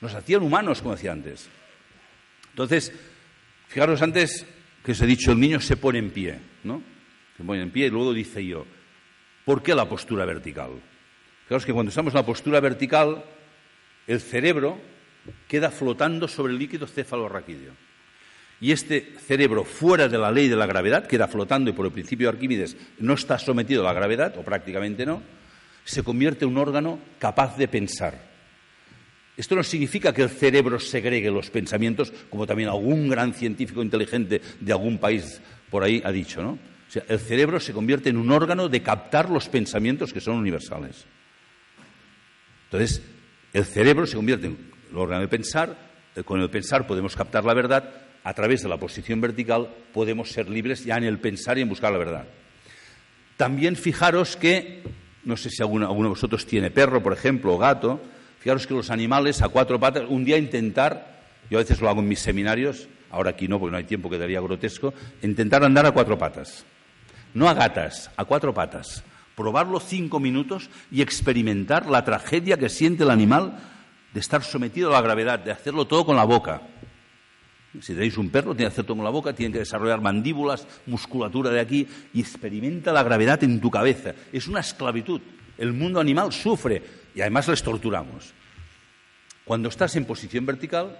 Nos 0.00 0.14
hacían 0.14 0.42
humanos, 0.42 0.82
como 0.82 0.94
decía 0.94 1.12
antes. 1.12 1.48
Entonces, 2.50 2.92
fijaros 3.68 4.02
antes 4.02 4.46
que 4.84 4.92
os 4.92 5.00
he 5.00 5.06
dicho, 5.06 5.32
el 5.32 5.40
niño 5.40 5.60
se 5.60 5.76
pone 5.76 5.98
en 5.98 6.10
pie, 6.10 6.38
¿no? 6.64 6.82
Se 7.36 7.44
pone 7.44 7.62
en 7.62 7.70
pie 7.70 7.86
y 7.86 7.90
luego 7.90 8.12
dice 8.12 8.44
yo, 8.44 8.66
¿por 9.44 9.62
qué 9.62 9.74
la 9.74 9.88
postura 9.88 10.24
vertical? 10.24 10.70
Fijaros 11.44 11.64
que 11.64 11.72
cuando 11.72 11.90
estamos 11.90 12.12
en 12.12 12.18
la 12.18 12.26
postura 12.26 12.60
vertical, 12.60 13.24
el 14.06 14.20
cerebro 14.20 14.78
queda 15.46 15.70
flotando 15.70 16.26
sobre 16.26 16.52
el 16.52 16.58
líquido 16.58 16.86
cefalorraquídeo. 16.86 17.72
Y 18.60 18.70
este 18.70 19.14
cerebro, 19.26 19.64
fuera 19.64 20.08
de 20.08 20.18
la 20.18 20.30
ley 20.30 20.48
de 20.48 20.56
la 20.56 20.66
gravedad, 20.66 21.06
queda 21.06 21.26
flotando 21.26 21.70
y 21.70 21.72
por 21.72 21.86
el 21.86 21.92
principio 21.92 22.28
de 22.28 22.36
Arquímedes 22.36 22.76
no 22.98 23.14
está 23.14 23.38
sometido 23.38 23.82
a 23.82 23.86
la 23.86 23.92
gravedad, 23.92 24.36
o 24.38 24.42
prácticamente 24.42 25.04
no, 25.04 25.22
se 25.84 26.04
convierte 26.04 26.44
en 26.44 26.52
un 26.52 26.58
órgano 26.58 27.00
capaz 27.18 27.56
de 27.56 27.66
pensar. 27.66 28.31
Esto 29.36 29.56
no 29.56 29.62
significa 29.62 30.12
que 30.12 30.22
el 30.22 30.28
cerebro 30.28 30.78
segregue 30.78 31.30
los 31.30 31.50
pensamientos, 31.50 32.12
como 32.28 32.46
también 32.46 32.68
algún 32.68 33.08
gran 33.08 33.32
científico 33.32 33.82
inteligente 33.82 34.42
de 34.60 34.72
algún 34.72 34.98
país 34.98 35.40
por 35.70 35.82
ahí 35.82 36.02
ha 36.04 36.12
dicho, 36.12 36.42
¿no? 36.42 36.50
O 36.50 36.92
sea, 36.92 37.04
el 37.08 37.18
cerebro 37.18 37.58
se 37.58 37.72
convierte 37.72 38.10
en 38.10 38.18
un 38.18 38.30
órgano 38.30 38.68
de 38.68 38.82
captar 38.82 39.30
los 39.30 39.48
pensamientos 39.48 40.12
que 40.12 40.20
son 40.20 40.36
universales. 40.36 41.06
Entonces, 42.64 43.00
el 43.54 43.64
cerebro 43.64 44.06
se 44.06 44.16
convierte 44.16 44.48
en 44.48 44.58
el 44.90 44.98
órgano 44.98 45.22
de 45.22 45.28
pensar, 45.28 45.76
eh, 46.14 46.22
con 46.22 46.40
el 46.40 46.50
pensar 46.50 46.86
podemos 46.86 47.16
captar 47.16 47.46
la 47.46 47.54
verdad, 47.54 47.90
a 48.24 48.34
través 48.34 48.62
de 48.62 48.68
la 48.68 48.76
posición 48.76 49.22
vertical 49.22 49.68
podemos 49.94 50.30
ser 50.30 50.50
libres 50.50 50.84
ya 50.84 50.98
en 50.98 51.04
el 51.04 51.18
pensar 51.18 51.56
y 51.56 51.62
en 51.62 51.70
buscar 51.70 51.90
la 51.90 51.98
verdad. 51.98 52.28
También 53.38 53.76
fijaros 53.76 54.36
que, 54.36 54.82
no 55.24 55.38
sé 55.38 55.48
si 55.48 55.62
alguno, 55.62 55.86
alguno 55.86 56.08
de 56.08 56.14
vosotros 56.14 56.44
tiene 56.44 56.70
perro, 56.70 57.02
por 57.02 57.14
ejemplo, 57.14 57.54
o 57.54 57.58
gato, 57.58 58.00
fijaros 58.42 58.66
que 58.66 58.74
los 58.74 58.90
animales 58.90 59.40
a 59.40 59.48
cuatro 59.48 59.78
patas, 59.78 60.04
un 60.08 60.24
día 60.24 60.36
intentar, 60.36 61.22
yo 61.50 61.58
a 61.58 61.62
veces 61.62 61.80
lo 61.80 61.88
hago 61.88 62.00
en 62.00 62.08
mis 62.08 62.20
seminarios, 62.20 62.88
ahora 63.10 63.30
aquí 63.30 63.48
no 63.48 63.58
porque 63.58 63.72
no 63.72 63.78
hay 63.78 63.84
tiempo, 63.84 64.10
quedaría 64.10 64.40
grotesco, 64.40 64.92
intentar 65.22 65.64
andar 65.64 65.86
a 65.86 65.92
cuatro 65.92 66.18
patas. 66.18 66.64
No 67.34 67.48
a 67.48 67.54
gatas, 67.54 68.10
a 68.16 68.24
cuatro 68.24 68.52
patas 68.52 69.04
probarlo 69.34 69.80
cinco 69.80 70.20
minutos 70.20 70.70
y 70.90 71.02
experimentar 71.02 71.86
la 71.86 72.04
tragedia 72.04 72.56
que 72.56 72.68
siente 72.68 73.04
el 73.04 73.10
animal 73.10 73.58
de 74.12 74.20
estar 74.20 74.42
sometido 74.42 74.90
a 74.90 74.92
la 74.92 75.00
gravedad, 75.00 75.38
de 75.38 75.50
hacerlo 75.50 75.86
todo 75.86 76.04
con 76.04 76.16
la 76.16 76.24
boca. 76.24 76.62
Si 77.80 77.94
tenéis 77.94 78.18
un 78.18 78.28
perro, 78.28 78.54
tiene 78.54 78.68
que 78.68 78.74
hacer 78.74 78.84
todo 78.84 78.96
con 78.96 79.04
la 79.04 79.10
boca, 79.10 79.32
tiene 79.32 79.52
que 79.52 79.60
desarrollar 79.60 80.02
mandíbulas, 80.02 80.66
musculatura 80.86 81.50
de 81.50 81.60
aquí 81.60 81.88
y 82.12 82.20
experimenta 82.20 82.92
la 82.92 83.02
gravedad 83.02 83.42
en 83.44 83.60
tu 83.60 83.70
cabeza. 83.70 84.12
Es 84.30 84.46
una 84.46 84.60
esclavitud. 84.60 85.20
El 85.56 85.72
mundo 85.72 85.98
animal 85.98 86.32
sufre 86.32 86.82
y 87.14 87.20
además 87.20 87.48
les 87.48 87.62
torturamos. 87.62 88.34
Cuando 89.44 89.68
estás 89.68 89.96
en 89.96 90.04
posición 90.04 90.46
vertical, 90.46 90.98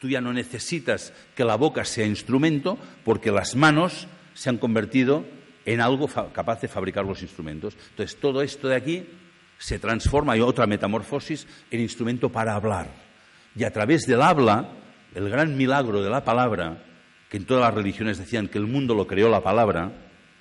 tú 0.00 0.08
ya 0.08 0.20
no 0.20 0.32
necesitas 0.32 1.12
que 1.34 1.44
la 1.44 1.56
boca 1.56 1.84
sea 1.84 2.06
instrumento 2.06 2.78
porque 3.04 3.30
las 3.30 3.54
manos 3.56 4.08
se 4.34 4.50
han 4.50 4.58
convertido 4.58 5.24
en 5.64 5.80
algo 5.80 6.08
capaz 6.32 6.60
de 6.60 6.68
fabricar 6.68 7.04
los 7.04 7.22
instrumentos. 7.22 7.76
Entonces, 7.90 8.18
todo 8.18 8.42
esto 8.42 8.68
de 8.68 8.76
aquí 8.76 9.06
se 9.58 9.78
transforma, 9.78 10.32
hay 10.32 10.40
otra 10.40 10.66
metamorfosis, 10.66 11.46
en 11.70 11.80
instrumento 11.80 12.30
para 12.30 12.54
hablar. 12.54 12.88
Y 13.54 13.64
a 13.64 13.72
través 13.72 14.06
del 14.06 14.22
habla, 14.22 14.68
el 15.14 15.28
gran 15.28 15.56
milagro 15.56 16.02
de 16.02 16.10
la 16.10 16.24
palabra, 16.24 16.84
que 17.28 17.36
en 17.36 17.44
todas 17.44 17.64
las 17.64 17.74
religiones 17.74 18.18
decían 18.18 18.48
que 18.48 18.58
el 18.58 18.66
mundo 18.66 18.94
lo 18.94 19.06
creó 19.06 19.28
la 19.28 19.42
palabra, 19.42 19.90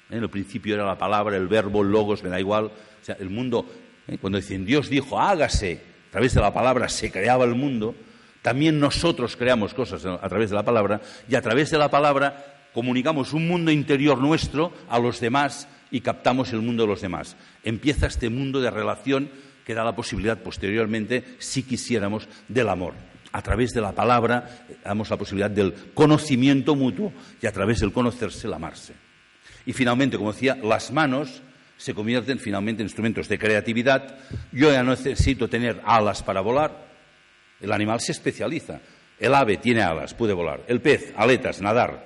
¿eh? 0.09 0.15
en 0.15 0.23
el 0.23 0.29
principio 0.29 0.75
era 0.75 0.85
la 0.85 0.97
palabra, 0.97 1.35
el 1.35 1.47
verbo, 1.47 1.81
el 1.81 1.91
logos, 1.91 2.23
me 2.23 2.29
da 2.29 2.39
igual, 2.39 2.65
o 2.65 3.03
sea, 3.03 3.17
el 3.19 3.29
mundo, 3.29 3.65
¿eh? 4.07 4.17
cuando 4.19 4.37
dicen 4.37 4.65
Dios 4.65 4.89
dijo 4.89 5.19
hágase, 5.19 5.81
a 6.09 6.11
través 6.11 6.33
de 6.33 6.41
la 6.41 6.53
palabra 6.53 6.89
se 6.89 7.11
creaba 7.11 7.45
el 7.45 7.55
mundo, 7.55 7.95
también 8.41 8.79
nosotros 8.79 9.35
creamos 9.35 9.73
cosas 9.73 10.05
a 10.05 10.29
través 10.29 10.49
de 10.49 10.55
la 10.55 10.63
palabra, 10.63 11.01
y 11.27 11.35
a 11.35 11.41
través 11.41 11.69
de 11.69 11.77
la 11.77 11.89
palabra 11.89 12.69
comunicamos 12.73 13.33
un 13.33 13.47
mundo 13.47 13.71
interior 13.71 14.19
nuestro 14.19 14.71
a 14.89 14.99
los 14.99 15.19
demás 15.19 15.67
y 15.91 16.01
captamos 16.01 16.53
el 16.53 16.61
mundo 16.61 16.83
de 16.83 16.89
los 16.89 17.01
demás. 17.01 17.35
Empieza 17.63 18.07
este 18.07 18.29
mundo 18.29 18.61
de 18.61 18.71
relación 18.71 19.29
que 19.65 19.73
da 19.73 19.83
la 19.83 19.95
posibilidad 19.95 20.37
posteriormente, 20.37 21.23
si 21.39 21.63
quisiéramos, 21.63 22.27
del 22.47 22.69
amor. 22.69 22.93
A 23.33 23.41
través 23.41 23.73
de 23.73 23.81
la 23.81 23.91
palabra 23.91 24.65
damos 24.83 25.09
la 25.09 25.17
posibilidad 25.17 25.51
del 25.51 25.73
conocimiento 25.93 26.75
mutuo 26.75 27.11
y 27.41 27.47
a 27.47 27.51
través 27.51 27.81
del 27.81 27.91
conocerse 27.91 28.47
el 28.47 28.53
amarse. 28.53 28.93
Y 29.65 29.73
finalmente, 29.73 30.17
como 30.17 30.31
decía, 30.31 30.55
las 30.55 30.91
manos 30.91 31.41
se 31.77 31.93
convierten 31.93 32.39
finalmente 32.39 32.81
en 32.81 32.87
instrumentos 32.87 33.27
de 33.27 33.37
creatividad. 33.37 34.17
Yo 34.51 34.71
ya 34.71 34.83
no 34.83 34.91
necesito 34.91 35.47
tener 35.47 35.81
alas 35.85 36.23
para 36.23 36.41
volar. 36.41 36.87
El 37.61 37.71
animal 37.71 37.99
se 38.01 38.11
especializa. 38.11 38.79
El 39.19 39.33
ave 39.33 39.57
tiene 39.57 39.81
alas, 39.81 40.13
puede 40.13 40.33
volar. 40.33 40.61
El 40.67 40.81
pez, 40.81 41.13
aletas, 41.15 41.61
nadar. 41.61 42.03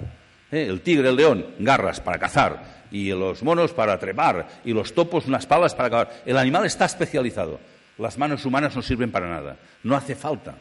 ¿Eh? 0.52 0.66
El 0.70 0.82
tigre, 0.82 1.10
el 1.10 1.16
león, 1.16 1.56
garras 1.60 2.00
para 2.00 2.20
cazar. 2.20 2.82
Y 2.92 3.10
los 3.10 3.44
monos 3.44 3.74
para 3.74 3.98
trepar. 3.98 4.62
Y 4.66 4.74
los 4.74 4.94
topos, 4.94 5.26
unas 5.26 5.46
palas 5.46 5.74
para 5.74 5.90
cavar. 5.90 6.24
El 6.26 6.38
animal 6.38 6.66
está 6.66 6.86
especializado. 6.86 7.60
Las 7.98 8.18
manos 8.18 8.46
humanas 8.46 8.76
no 8.76 8.82
sirven 8.82 9.12
para 9.12 9.30
nada. 9.30 9.58
No 9.84 9.96
hace 9.96 10.16
falta. 10.16 10.56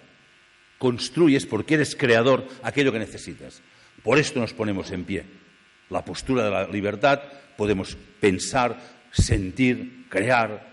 Construyes 0.79 1.47
porque 1.47 1.75
eres 1.75 1.95
creador 1.95 2.47
aquello 2.63 2.93
que 2.93 2.99
necesitas. 2.99 3.61
Por 4.03 4.19
esto 4.19 4.41
nos 4.41 4.55
ponemos 4.55 4.91
en 4.93 5.05
pie. 5.05 5.25
La 5.91 6.05
postura 6.05 6.45
de 6.45 6.51
la 6.51 6.67
libertad, 6.67 7.21
podemos 7.57 7.97
pensar, 8.21 8.79
sentir, 9.11 10.07
crear, 10.09 10.71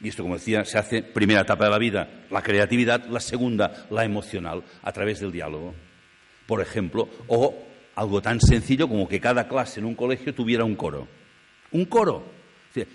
y 0.00 0.08
esto, 0.08 0.22
como 0.22 0.36
decía, 0.36 0.64
se 0.64 0.78
hace 0.78 1.02
primera 1.02 1.40
etapa 1.40 1.64
de 1.64 1.70
la 1.70 1.78
vida, 1.78 2.08
la 2.30 2.42
creatividad, 2.42 3.06
la 3.06 3.20
segunda, 3.20 3.86
la 3.90 4.04
emocional, 4.04 4.62
a 4.82 4.92
través 4.92 5.20
del 5.20 5.32
diálogo. 5.32 5.74
Por 6.46 6.60
ejemplo, 6.60 7.08
o 7.28 7.66
algo 7.94 8.20
tan 8.20 8.40
sencillo 8.40 8.88
como 8.88 9.08
que 9.08 9.20
cada 9.20 9.48
clase 9.48 9.80
en 9.80 9.86
un 9.86 9.94
colegio 9.94 10.34
tuviera 10.34 10.64
un 10.64 10.76
coro. 10.76 11.08
Un 11.72 11.86
coro. 11.86 12.36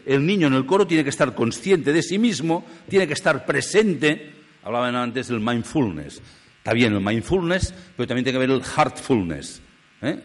El 0.06 0.26
niño 0.26 0.48
en 0.48 0.54
el 0.54 0.66
coro 0.68 0.86
tiene 0.86 1.04
que 1.04 1.10
estar 1.10 1.34
consciente 1.34 1.92
de 1.92 2.04
sí 2.04 2.20
mismo, 2.20 2.66
tiene 2.88 3.08
que 3.08 3.14
estar 3.14 3.46
presente. 3.46 4.36
Hablaban 4.64 4.96
antes 4.96 5.28
del 5.28 5.40
mindfulness. 5.40 6.22
Está 6.58 6.74
bien 6.74 6.94
el 6.94 7.02
mindfulness, 7.02 7.74
pero 7.98 8.08
también 8.08 8.24
tiene 8.24 8.38
que 8.38 8.44
haber 8.46 8.56
el 8.56 8.64
heartfulness. 8.64 9.60
¿eh? 10.04 10.20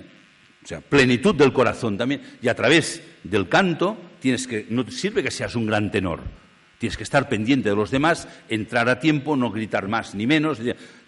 O 0.62 0.66
sea, 0.66 0.82
plenitud 0.82 1.34
del 1.34 1.54
corazón 1.54 1.96
también. 1.96 2.20
Y 2.42 2.48
a 2.48 2.54
través 2.54 3.02
del 3.24 3.48
canto 3.48 3.96
tienes 4.20 4.46
que, 4.46 4.66
no 4.70 4.88
sirve 4.90 5.22
que 5.22 5.30
seas 5.30 5.54
un 5.54 5.66
gran 5.66 5.90
tenor 5.90 6.20
Tienes 6.78 6.96
que 6.96 7.04
estar 7.04 7.28
pendiente 7.28 7.70
de 7.70 7.76
los 7.76 7.90
demás, 7.90 8.28
entrar 8.48 8.88
a 8.88 9.00
tiempo, 9.00 9.36
no 9.36 9.50
gritar 9.50 9.88
más 9.88 10.14
ni 10.14 10.26
menos. 10.26 10.58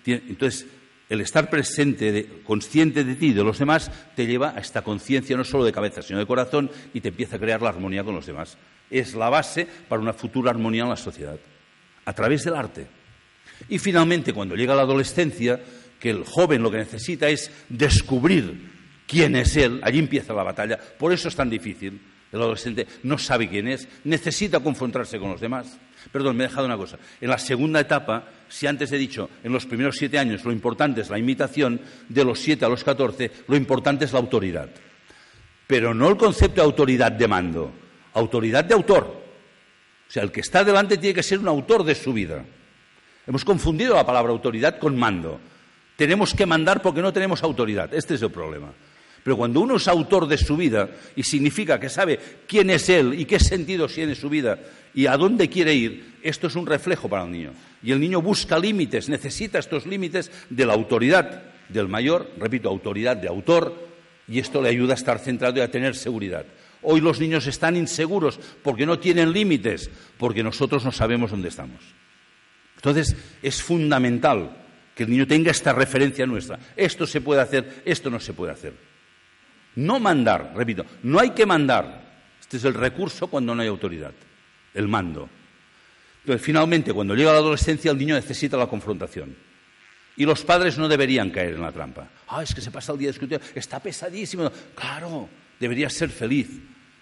Entonces, 0.07 0.67
el 1.09 1.21
estar 1.21 1.51
presente, 1.51 2.41
consciente 2.45 3.05
de 3.05 3.15
ti 3.15 3.29
y 3.29 3.33
de 3.33 3.45
los 3.45 3.59
demás, 3.59 3.91
te 4.17 4.27
lleva 4.27 4.55
a 4.57 4.61
esta 4.61 4.83
conciencia 4.83 5.37
no 5.37 5.45
solo 5.45 5.65
de 5.65 5.73
cabeza, 5.73 6.01
sino 6.01 6.19
de 6.19 6.27
corazón 6.27 6.71
y 6.95 7.01
te 7.01 7.09
empieza 7.09 7.37
a 7.37 7.39
crear 7.39 7.61
la 7.61 7.69
armonía 7.69 8.03
con 8.03 8.15
los 8.15 8.27
demás. 8.27 8.57
Es 8.91 9.15
la 9.15 9.29
base 9.29 9.67
para 9.89 10.01
una 10.01 10.15
futura 10.15 10.51
armonía 10.51 10.85
en 10.85 10.89
la 10.89 10.97
sociedad, 10.97 11.39
a 12.05 12.13
través 12.15 12.45
del 12.45 12.55
arte. 12.55 12.87
Y 13.69 13.79
finalmente, 13.79 14.33
cuando 14.33 14.55
llega 14.55 14.75
la 14.75 14.83
adolescencia, 14.83 15.61
que 16.01 16.11
el 16.11 16.25
joven 16.25 16.63
lo 16.63 16.71
que 16.71 16.79
necesita 16.79 17.29
es 17.29 17.51
descubrir 17.69 18.71
quién 19.07 19.37
es 19.37 19.55
él, 19.57 19.81
allí 19.83 19.99
empieza 19.99 20.33
la 20.33 20.45
batalla. 20.45 20.79
Por 20.79 21.13
eso 21.13 21.29
es 21.29 21.37
tan 21.37 21.51
difícil 21.51 22.01
el 22.33 22.41
adolescente 22.41 22.87
no 23.05 23.17
sabe 23.19 23.49
quién 23.49 23.69
es, 23.69 23.89
necesita 24.05 24.61
confrontarse 24.61 25.19
con 25.19 25.31
los 25.31 25.41
demás. 25.41 25.79
Perdón, 26.13 26.37
me 26.37 26.45
he 26.45 26.49
dejado 26.49 26.67
una 26.67 26.77
cosa. 26.77 26.99
En 27.21 27.29
la 27.29 27.39
segunda 27.39 27.81
etapa, 27.81 28.25
si 28.49 28.67
antes 28.67 28.93
he 28.93 28.99
dicho, 28.99 29.31
en 29.43 29.53
los 29.53 29.67
primeros 29.67 29.97
siete 29.97 30.19
años 30.19 30.45
lo 30.45 30.53
importante 30.53 31.01
es 31.01 31.11
la 31.11 31.19
imitación, 31.19 31.81
de 32.09 32.25
los 32.25 32.39
siete 32.39 32.65
a 32.65 32.69
los 32.69 32.85
catorce 32.85 33.31
lo 33.47 33.57
importante 33.57 34.05
es 34.05 34.13
la 34.13 34.21
autoridad. 34.21 34.69
Pero 35.67 35.93
no 35.95 36.09
el 36.09 36.17
concepto 36.17 36.61
de 36.61 36.67
autoridad 36.67 37.13
de 37.13 37.29
mando, 37.29 37.73
autoridad 38.15 38.65
de 38.65 38.75
autor. 38.75 39.23
O 40.09 40.11
sea, 40.11 40.23
el 40.23 40.33
que 40.33 40.41
está 40.41 40.65
delante 40.65 40.97
tiene 40.97 41.15
que 41.15 41.23
ser 41.23 41.39
un 41.39 41.49
autor 41.49 41.85
de 41.85 41.95
su 41.95 42.13
vida. 42.13 42.45
Hemos 43.27 43.45
confundido 43.45 43.95
la 43.95 44.07
palabra 44.07 44.33
autoridad 44.33 44.79
con 44.79 44.97
mando. 44.97 45.39
Tenemos 45.97 46.33
que 46.33 46.47
mandar 46.47 46.81
porque 46.81 47.03
no 47.03 47.13
tenemos 47.13 47.43
autoridad. 47.43 47.93
Este 47.93 48.15
es 48.15 48.23
el 48.23 48.31
problema. 48.31 48.73
Pero 49.23 49.37
cuando 49.37 49.61
uno 49.61 49.77
es 49.77 49.89
autor 49.89 50.27
de 50.27 50.39
su 50.39 50.57
vida 50.57 50.89
y 51.17 51.23
significa 51.23 51.79
que 51.79 51.89
sabe 51.89 52.19
quién 52.47 52.71
es 52.71 52.89
él 52.89 53.19
y 53.19 53.25
qué 53.25 53.39
sentido 53.39 53.87
tiene 53.87 54.15
su 54.15 54.29
vida 54.29 54.59
y 54.95 55.07
a 55.07 55.17
dónde 55.17 55.49
quiere 55.49 55.75
ir, 55.75 56.17
esto 56.23 56.47
es 56.47 56.57
un 56.57 56.67
reflejo 56.67 57.09
para 57.09 57.25
el 57.25 57.31
niño. 57.31 57.53
Y 57.83 57.93
el 57.93 58.01
niño 58.01 58.23
busca 58.23 58.59
límites, 58.59 59.09
necesita 59.09 59.59
estos 59.59 59.87
límites 59.87 60.31
de 60.49 60.67
la 60.67 60.75
autoridad 60.75 61.43
del 61.69 61.89
mayor, 61.89 62.31
repito, 62.39 62.69
autoridad 62.69 63.17
de 63.17 63.29
autor, 63.29 63.89
y 64.27 64.39
esto 64.39 64.63
le 64.63 64.69
ayuda 64.69 64.95
a 64.95 64.97
estar 64.97 65.19
centrado 65.19 65.59
y 65.59 65.63
a 65.63 65.71
tener 65.71 65.95
seguridad. 65.95 66.45
Hoy 66.83 67.01
los 67.01 67.19
niños 67.21 67.47
están 67.47 67.77
inseguros 67.77 68.39
porque 68.63 68.87
no 68.87 68.99
tienen 68.99 69.33
límites, 69.33 69.91
porque 70.17 70.43
nosotros 70.43 70.85
no 70.85 70.93
sabemos 70.93 71.31
dónde 71.31 71.49
estamos. 71.49 71.83
Entonces, 72.77 73.17
es 73.43 73.63
fundamental 73.63 74.57
que 74.95 75.03
el 75.03 75.11
niño 75.11 75.27
tenga 75.27 75.51
esta 75.51 75.73
referencia 75.73 76.27
nuestra. 76.27 76.59
Esto 76.77 77.07
se 77.07 77.21
puede 77.21 77.41
hacer, 77.41 77.83
esto 77.85 78.11
no 78.11 78.21
se 78.21 78.33
puede 78.33 78.53
hacer. 78.53 78.88
No 79.79 80.01
mandar, 80.01 80.55
repito, 80.57 80.85
no 81.05 81.21
hay 81.21 81.31
que 81.31 81.47
mandar. 81.47 82.03
Este 82.41 82.57
es 82.57 82.65
el 82.65 82.75
recurso 82.75 83.29
cuando 83.29 83.55
no 83.55 83.63
hay 83.63 83.69
autoridad, 83.69 84.13
el 84.75 84.89
mando. 84.89 85.31
Entonces, 86.23 86.45
finalmente, 86.45 86.93
cuando 86.93 87.15
llega 87.15 87.31
la 87.31 87.39
adolescencia, 87.39 87.93
el 87.93 87.99
niño 87.99 88.17
necesita 88.17 88.57
la 88.57 88.67
confrontación. 88.67 89.37
Y 90.17 90.25
los 90.25 90.43
padres 90.43 90.79
no 90.79 90.89
deberían 90.89 91.31
caer 91.31 91.55
en 91.55 91.63
la 91.63 91.71
trampa. 91.71 92.09
Ah, 92.27 92.43
es 92.43 92.53
que 92.53 92.61
se 92.61 92.73
pasa 92.73 92.91
el 92.91 92.99
día 92.99 93.11
discutiendo, 93.11 93.47
está 93.55 93.79
pesadísimo. 93.79 94.51
Claro, 94.75 95.29
debería 95.61 95.89
ser 95.89 96.11
feliz. 96.11 96.49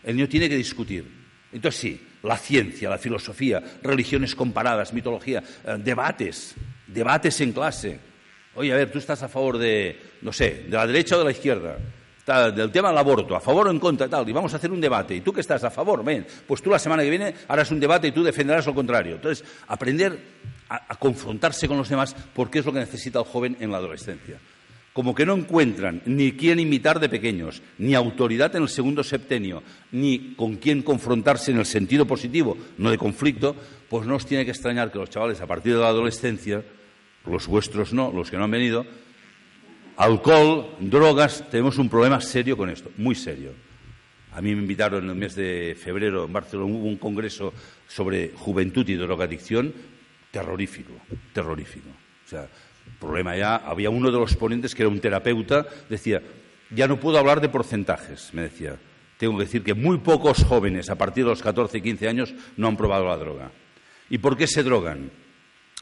El 0.05 0.16
niño 0.16 0.29
tiene 0.29 0.47
que 0.47 0.57
discutir. 0.57 1.11
Entonces, 1.51 1.81
sí, 1.81 2.07
la 2.24 2.37
ciencia, 2.37 2.91
la 2.91 2.99
filosofía, 2.99 3.62
religiones 3.83 4.35
comparadas, 4.35 4.93
mitología, 4.93 5.43
eh, 5.64 5.77
debates, 5.79 6.55
debates 6.87 7.41
en 7.41 7.53
clase. 7.53 7.99
Oye, 8.55 8.70
a 8.70 8.77
ver, 8.77 8.93
tú 8.93 8.99
estás 8.99 9.22
a 9.22 9.29
favor 9.29 9.57
de, 9.57 9.99
no 10.20 10.31
sé, 10.31 10.66
de 10.68 10.77
la 10.77 10.87
derecha 10.87 11.16
o 11.16 11.20
de 11.20 11.24
la 11.24 11.31
izquierda 11.31 11.79
del 12.27 12.72
tema 12.72 12.89
del 12.89 12.99
aborto, 12.99 13.37
a 13.37 13.41
favor 13.41 13.68
o 13.68 13.70
en 13.70 13.79
contra, 13.79 14.09
tal, 14.09 14.29
y 14.29 14.33
vamos 14.33 14.53
a 14.53 14.57
hacer 14.57 14.72
un 14.72 14.81
debate. 14.81 15.14
¿Y 15.14 15.20
tú 15.20 15.33
qué 15.33 15.41
estás 15.41 15.62
a 15.62 15.70
favor? 15.70 16.05
Ven, 16.05 16.27
pues 16.47 16.61
tú 16.61 16.70
la 16.70 16.79
semana 16.79 17.05
que 17.05 17.11
viene 17.11 17.35
harás 17.47 17.70
un 17.70 17.79
debate 17.79 18.09
y 18.09 18.12
tú 18.12 18.24
defenderás 18.24 18.66
lo 18.66 18.74
contrario. 18.74 19.14
Entonces, 19.14 19.47
aprender 19.68 20.18
a, 20.68 20.93
a 20.93 20.97
confrontarse 20.97 21.68
con 21.68 21.77
los 21.77 21.89
demás 21.89 22.16
porque 22.35 22.59
es 22.59 22.66
lo 22.66 22.72
que 22.72 22.81
necesita 22.81 23.20
el 23.20 23.27
joven 23.27 23.57
en 23.61 23.70
la 23.70 23.79
adolescencia. 23.79 24.41
Como 24.93 25.14
que 25.14 25.27
no 25.27 25.35
encuentran 25.35 26.03
ni 26.07 26.33
quién 26.33 26.59
imitar 26.59 26.99
de 26.99 27.09
pequeños, 27.09 27.62
ni 27.79 27.95
autoridad 27.95 28.57
en 28.57 28.62
el 28.62 28.68
segundo 28.70 29.05
septenio, 29.05 29.62
ni 29.93 30.35
con 30.35 30.57
quién 30.57 30.83
confrontarse 30.83 31.53
en 31.53 31.59
el 31.59 31.66
sentido 31.66 32.07
positivo, 32.07 32.57
no 32.79 32.91
de 32.91 32.99
conflicto, 32.99 33.55
pues 33.89 34.07
no 34.07 34.16
os 34.16 34.27
tiene 34.27 34.45
que 34.45 34.51
extrañar 34.51 34.91
que 34.91 34.99
los 34.99 35.11
chavales 35.11 35.41
a 35.41 35.47
partir 35.47 35.74
de 35.74 35.81
la 35.81 35.89
adolescencia, 35.89 36.64
los 37.27 37.47
vuestros 37.47 37.93
no, 37.93 38.11
los 38.11 38.31
que 38.31 38.37
no 38.37 38.45
han 38.45 38.51
venido, 38.51 38.87
Alcohol, 39.97 40.77
drogas, 40.79 41.49
tenemos 41.51 41.79
un 41.79 41.89
problema 41.89 42.21
serio 42.21 42.57
con 42.57 42.69
esto, 42.69 42.91
muy 42.99 43.15
serio. 43.15 43.53
A 44.33 44.43
mí 44.43 44.55
me 44.55 44.61
invitaron 44.61 45.05
en 45.05 45.11
el 45.11 45.17
mes 45.17 45.35
de 45.35 45.75
febrero 45.75 46.27
en 46.27 46.33
Barcelona, 46.33 46.75
hubo 46.75 46.87
un 46.87 46.99
congreso 46.99 47.55
sobre 47.89 48.33
juventud 48.35 48.87
y 48.87 48.95
drogadicción 48.95 49.73
terrorífico, 50.31 50.93
terrorífico. 51.33 51.89
O 51.89 52.29
sea, 52.29 52.47
problema 53.01 53.37
ya, 53.37 53.57
había 53.57 53.89
uno 53.89 54.11
de 54.11 54.19
los 54.19 54.37
ponentes 54.37 54.75
que 54.75 54.83
era 54.83 54.91
un 54.91 55.01
terapeuta, 55.01 55.67
decía, 55.89 56.21
ya 56.71 56.87
no 56.87 57.01
puedo 57.01 57.19
hablar 57.19 57.41
de 57.41 57.49
porcentajes, 57.49 58.35
me 58.35 58.43
decía. 58.43 58.77
Tengo 59.17 59.39
que 59.39 59.45
decir 59.45 59.63
que 59.65 59.73
muy 59.73 59.97
pocos 59.97 60.45
jóvenes 60.45 60.91
a 60.91 60.97
partir 60.97 61.25
de 61.25 61.31
los 61.31 61.43
14 61.43 61.79
y 61.79 61.81
15 61.81 62.09
años 62.09 62.35
no 62.59 62.69
han 62.69 62.77
probado 62.77 63.07
la 63.07 63.17
droga. 63.17 63.51
¿Y 64.11 64.19
por 64.19 64.37
qué 64.37 64.47
se 64.47 64.63
drogan? 64.63 65.11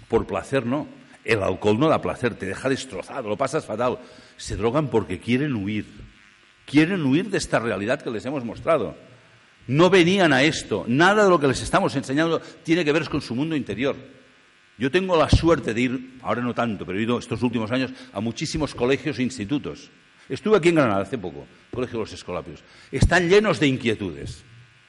Por 0.06 0.24
placer 0.24 0.64
no 0.64 0.86
el 1.24 1.42
alcohol 1.42 1.78
no 1.78 1.88
da 1.88 2.02
placer, 2.02 2.34
te 2.34 2.46
deja 2.46 2.68
destrozado, 2.68 3.28
lo 3.28 3.36
pasas 3.36 3.64
fatal. 3.64 3.98
Se 4.36 4.56
drogan 4.56 4.88
porque 4.88 5.18
quieren 5.18 5.54
huir. 5.54 5.86
Quieren 6.66 7.04
huir 7.04 7.30
de 7.30 7.38
esta 7.38 7.58
realidad 7.58 8.02
que 8.02 8.10
les 8.10 8.24
hemos 8.26 8.44
mostrado. 8.44 8.96
No 9.66 9.90
venían 9.90 10.32
a 10.32 10.42
esto. 10.42 10.84
Nada 10.86 11.24
de 11.24 11.30
lo 11.30 11.40
que 11.40 11.48
les 11.48 11.62
estamos 11.62 11.94
enseñando 11.96 12.40
tiene 12.62 12.84
que 12.84 12.92
ver 12.92 13.08
con 13.08 13.22
su 13.22 13.34
mundo 13.34 13.56
interior. 13.56 13.96
Yo 14.76 14.90
tengo 14.90 15.16
la 15.16 15.30
suerte 15.30 15.72
de 15.72 15.80
ir, 15.80 16.18
ahora 16.22 16.42
no 16.42 16.52
tanto, 16.52 16.84
pero 16.84 16.98
he 16.98 17.02
ido 17.02 17.18
estos 17.18 17.42
últimos 17.42 17.70
años 17.70 17.92
a 18.12 18.20
muchísimos 18.20 18.74
colegios 18.74 19.18
e 19.18 19.22
institutos. 19.22 19.90
Estuve 20.28 20.56
aquí 20.56 20.70
en 20.70 20.76
Granada 20.76 21.02
hace 21.02 21.18
poco, 21.18 21.46
Colegio 21.70 21.98
de 21.98 22.04
los 22.04 22.12
Escolapios. 22.12 22.64
Están 22.90 23.28
llenos 23.28 23.60
de 23.60 23.68
inquietudes, 23.68 24.42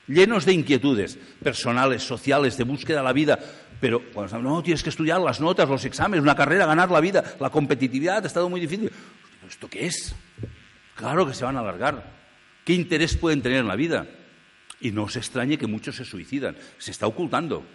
llenos 0.08 0.46
de 0.46 0.54
inquietudes 0.54 1.20
personales, 1.44 2.04
sociales, 2.04 2.58
de 2.58 2.64
búsqueda 2.64 3.00
de 3.00 3.04
la 3.04 3.14
vida. 3.14 3.40
Pero 3.80 4.02
cuando 4.14 4.42
no, 4.42 4.64
tienes 4.64 4.84
que 4.84 4.90
estudiar 4.90 5.20
las 5.20 5.40
notas, 5.40 5.68
los 5.68 5.84
exámenes, 5.86 6.24
una 6.24 6.36
carrera, 6.36 6.66
ganar 6.66 6.90
la 6.92 7.02
vida, 7.02 7.24
la 7.40 7.50
competitividad 7.50 8.24
ha 8.24 8.28
estado 8.28 8.50
muy 8.50 8.62
difícil. 8.62 8.92
¿Esto 9.48 9.70
qué 9.70 9.86
es? 9.86 10.16
Claro 10.96 11.28
que 11.28 11.34
se 11.34 11.46
van 11.46 11.58
a 11.58 11.60
alargar. 11.60 12.12
¿Qué 12.64 12.74
interés 12.74 13.16
pueden 13.16 13.42
tener 13.42 13.60
en 13.60 13.68
la 13.68 13.76
vida? 13.76 14.08
Y 14.80 14.92
no 14.92 15.08
se 15.08 15.20
extrañe 15.20 15.58
que 15.58 15.68
muchos 15.68 15.96
se 15.96 16.06
suicidan. 16.06 16.56
Se 16.78 16.92
está 16.92 17.06
ocultando. 17.06 17.66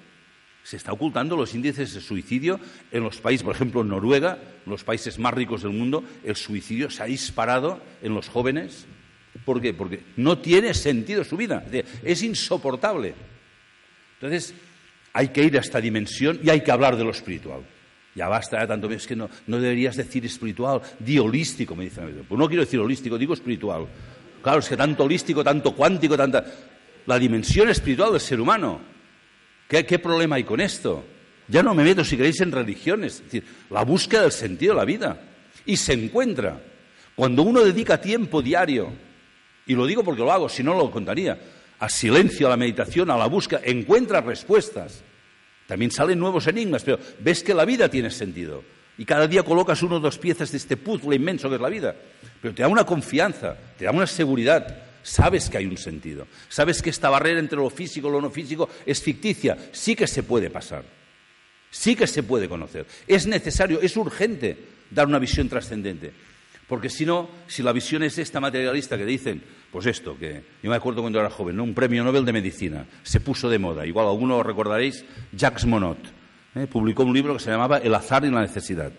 Se 0.63 0.77
está 0.77 0.93
ocultando 0.93 1.37
los 1.37 1.55
índices 1.55 1.95
de 1.95 2.01
suicidio 2.01 2.61
en 2.91 3.03
los 3.03 3.19
países, 3.19 3.45
por 3.45 3.55
ejemplo, 3.55 3.81
en 3.81 3.89
Noruega, 3.89 4.39
los 4.67 4.85
países 4.85 5.19
más 5.19 5.33
ricos 5.33 5.63
del 5.63 5.73
mundo, 5.73 6.05
el 6.23 6.37
suicidio 6.37 6.91
se 6.91 7.03
ha 7.03 7.07
disparado 7.07 7.81
en 8.03 8.15
los 8.15 8.29
jóvenes. 8.29 8.87
¿Por 9.45 9.61
qué? 9.61 9.73
Porque 9.73 10.03
no 10.17 10.39
tiene 10.39 10.75
sentido 10.75 11.25
su 11.25 11.37
vida. 11.37 11.65
Es 12.03 12.23
insoportable. 12.23 13.15
Entonces, 14.15 14.55
hay 15.13 15.29
que 15.29 15.43
ir 15.43 15.57
a 15.57 15.61
esta 15.61 15.81
dimensión 15.81 16.41
y 16.43 16.51
hay 16.51 16.63
que 16.63 16.71
hablar 16.71 16.97
de 16.97 17.05
lo 17.05 17.11
espiritual. 17.11 17.61
Ya 18.15 18.29
basta, 18.29 18.67
tanto 18.67 18.91
es 18.91 19.07
que 19.07 19.15
no, 19.15 19.29
deberías 19.47 19.97
decir 19.97 20.25
espiritual, 20.27 20.83
di 20.99 21.19
holístico, 21.19 21.77
me 21.77 21.85
dicen. 21.85 22.25
Pues 22.29 22.39
no 22.39 22.49
quiero 22.49 22.65
decir 22.65 22.81
holístico, 22.81 23.17
digo 23.17 23.35
espiritual. 23.35 23.87
Claro, 24.43 24.59
es 24.59 24.69
que 24.69 24.77
tanto 24.77 25.05
holístico, 25.05 25.45
tanto 25.45 25.75
cuántico, 25.75 26.17
tanta... 26.17 26.45
La 27.07 27.19
dimensión 27.19 27.69
espiritual 27.71 28.13
del 28.13 28.21
ser 28.21 28.41
humano. 28.41 28.81
¿Qué, 29.69 29.87
qué 29.87 29.99
problema 29.99 30.37
hay 30.37 30.45
con 30.45 30.61
esto? 30.61 31.05
Ya 31.49 31.63
no 31.63 31.75
me 31.75 31.83
meto, 31.83 32.05
si 32.05 32.17
queréis, 32.17 32.41
en 32.41 32.53
religiones. 32.53 33.15
Es 33.15 33.25
decir, 33.25 33.45
la 33.71 33.85
búsqueda 33.85 34.23
del 34.23 34.33
sentido 34.33 34.75
de 34.75 34.79
la 34.79 34.85
vida. 34.85 35.21
Y 35.65 35.77
se 35.77 35.95
encuentra. 35.95 36.61
Cuando 37.17 37.43
uno 37.43 37.63
dedica 37.63 38.01
tiempo 38.01 38.43
diario, 38.43 38.93
y 39.67 39.75
lo 39.75 39.87
digo 39.87 40.05
porque 40.05 40.21
lo 40.21 40.33
hago, 40.33 40.49
si 40.49 40.63
no 40.63 40.75
lo 40.75 40.91
contaría, 40.91 41.39
al 41.81 41.91
silencio, 41.91 42.47
a 42.47 42.51
la 42.51 42.57
meditación, 42.57 43.11
a 43.11 43.16
la 43.16 43.26
búsqueda, 43.26 43.62
encuentra 43.64 44.20
respuestas. 44.20 45.03
También 45.66 45.91
salen 45.91 46.18
nuevos 46.18 46.47
enigmas, 46.47 46.83
pero 46.85 46.99
ves 47.20 47.43
que 47.43 47.55
la 47.55 47.64
vida 47.64 47.89
tiene 47.89 48.11
sentido. 48.11 48.62
Y 48.99 49.07
cada 49.07 49.26
día 49.26 49.43
colocas 49.43 49.83
uno 49.83 49.97
o 49.97 50.01
dos 50.01 50.18
piezas 50.18 50.51
de 50.53 50.59
este 50.59 50.76
puzzle 50.76 51.16
inmenso 51.16 51.49
que 51.49 51.55
es 51.55 51.61
la 51.61 51.70
vida. 51.70 51.97
Pero 52.43 52.55
te 52.55 52.62
da 52.62 52.68
una 52.68 52.85
confianza, 52.85 53.57
te 53.78 53.87
da 53.87 53.93
una 53.93 54.07
seguridad. 54.07 54.85
Sabes 55.03 55.49
que 55.49 55.57
hay 55.57 55.64
un 55.64 55.78
sentido. 55.78 56.26
Sabes 56.51 56.83
que 56.83 56.91
esta 56.91 57.09
barrera 57.09 57.41
entre 57.41 57.57
lo 57.57 57.70
físico 57.70 58.09
y 58.09 58.12
lo 58.12 58.20
no 58.20 58.31
físico 58.31 58.68
es 58.85 59.01
ficticia. 59.01 59.57
Sí 59.72 59.97
que 59.97 60.07
se 60.07 60.22
puede 60.22 60.51
pasar. 60.51 60.85
Sí 61.70 61.97
que 61.97 62.07
se 62.07 62.22
puede 62.22 62.47
conocer. 62.47 62.85
Es 63.07 63.26
necesario, 63.26 63.81
es 63.81 63.97
urgente 63.97 64.59
dar 64.91 65.07
una 65.07 65.18
visión 65.18 65.49
trascendente. 65.49 66.12
Porque 66.71 66.89
si 66.89 67.05
no, 67.05 67.29
si 67.49 67.64
la 67.64 67.73
visión 67.73 68.05
es 68.05 68.16
esta 68.18 68.39
materialista 68.39 68.97
que 68.97 69.05
dicen, 69.05 69.43
pues 69.73 69.87
esto, 69.87 70.16
que 70.16 70.45
yo 70.62 70.71
me 70.71 70.77
acuerdo 70.77 71.01
cuando 71.01 71.18
era 71.18 71.29
joven, 71.29 71.59
un 71.59 71.75
premio 71.75 72.05
Nobel 72.05 72.25
de 72.25 72.33
Medicina, 72.33 72.87
se 73.03 73.18
puso 73.18 73.51
de 73.51 73.59
moda. 73.59 73.85
Igual 73.85 74.07
alguno 74.07 74.41
recordaréis, 74.45 75.05
Jacques 75.33 75.66
Monod, 75.66 75.97
¿eh? 76.55 76.68
publicó 76.68 77.03
un 77.03 77.12
libro 77.12 77.35
que 77.35 77.41
se 77.41 77.51
llamaba 77.51 77.79
El 77.79 77.93
azar 77.93 78.25
y 78.25 78.31
la 78.31 78.43
necesidad. 78.43 78.93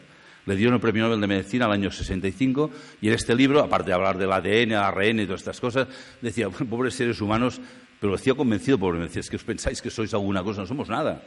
Le 0.48 0.56
dieron 0.58 0.74
el 0.74 0.82
premio 0.82 1.04
Nobel 1.06 1.22
de 1.22 1.28
Medicina 1.28 1.64
al 1.64 1.72
año 1.72 1.90
65 1.90 2.72
y 3.00 3.08
en 3.08 3.14
este 3.14 3.34
libro, 3.36 3.62
aparte 3.62 3.88
de 3.88 3.94
hablar 3.94 4.18
del 4.18 4.34
ADN, 4.34 4.74
ARN 4.74 5.22
y 5.22 5.26
todas 5.26 5.40
estas 5.40 5.62
cosas, 5.62 5.88
decía, 6.22 6.50
pobres 6.50 6.94
seres 6.94 7.22
humanos, 7.22 7.62
pero 8.02 8.12
lo 8.12 8.18
decía 8.18 8.34
convencido, 8.34 8.78
pobre, 8.80 9.00
decía, 9.00 9.22
es 9.22 9.30
que 9.30 9.38
os 9.38 9.46
pensáis 9.46 9.82
que 9.82 9.90
sois 9.90 10.14
alguna 10.14 10.44
cosa, 10.44 10.60
no 10.60 10.68
somos 10.68 10.90
nada. 10.90 11.24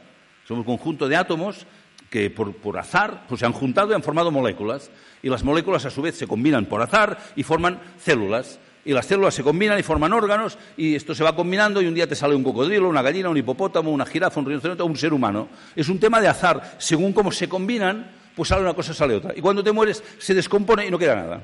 Somos 0.47 0.59
un 0.59 0.77
conjunto 0.77 1.07
de 1.07 1.15
átomos 1.15 1.65
que 2.09 2.29
por, 2.29 2.77
azar 2.77 3.25
pues, 3.27 3.39
se 3.39 3.45
han 3.45 3.53
juntado 3.53 3.91
y 3.91 3.93
han 3.93 4.03
formado 4.03 4.31
moléculas. 4.31 4.89
Y 5.21 5.29
las 5.29 5.43
moléculas 5.43 5.85
a 5.85 5.89
su 5.89 6.01
vez 6.01 6.17
se 6.17 6.27
combinan 6.27 6.65
por 6.65 6.81
azar 6.81 7.17
y 7.35 7.43
forman 7.43 7.79
células. 7.99 8.59
Y 8.85 8.93
las 8.93 9.07
células 9.07 9.33
se 9.33 9.43
combinan 9.43 9.79
y 9.79 9.83
forman 9.83 10.13
órganos 10.13 10.59
y 10.77 10.93
esto 10.93 11.15
se 11.15 11.23
va 11.23 11.35
combinando 11.35 11.81
y 11.81 11.87
un 11.87 11.95
día 11.95 12.07
te 12.07 12.15
sale 12.15 12.35
un 12.35 12.43
cocodrilo, 12.43 12.87
una 12.87 13.01
gallina, 13.01 13.29
un 13.29 13.37
hipopótamo, 13.37 13.91
una 13.91 14.05
jirafa, 14.05 14.39
un 14.39 14.45
rinoceronte 14.45 14.83
un 14.83 14.95
ser 14.95 15.11
humano. 15.11 15.49
Es 15.75 15.89
un 15.89 15.99
tema 15.99 16.21
de 16.21 16.27
azar. 16.27 16.75
Según 16.77 17.11
cómo 17.11 17.31
se 17.31 17.49
combinan, 17.49 18.11
pues 18.35 18.49
sale 18.49 18.61
una 18.61 18.75
cosa, 18.75 18.93
sale 18.93 19.15
otra. 19.15 19.33
Y 19.35 19.41
cuando 19.41 19.63
te 19.63 19.71
mueres 19.71 20.03
se 20.19 20.35
descompone 20.35 20.85
y 20.85 20.91
no 20.91 20.99
queda 20.99 21.15
nada. 21.15 21.43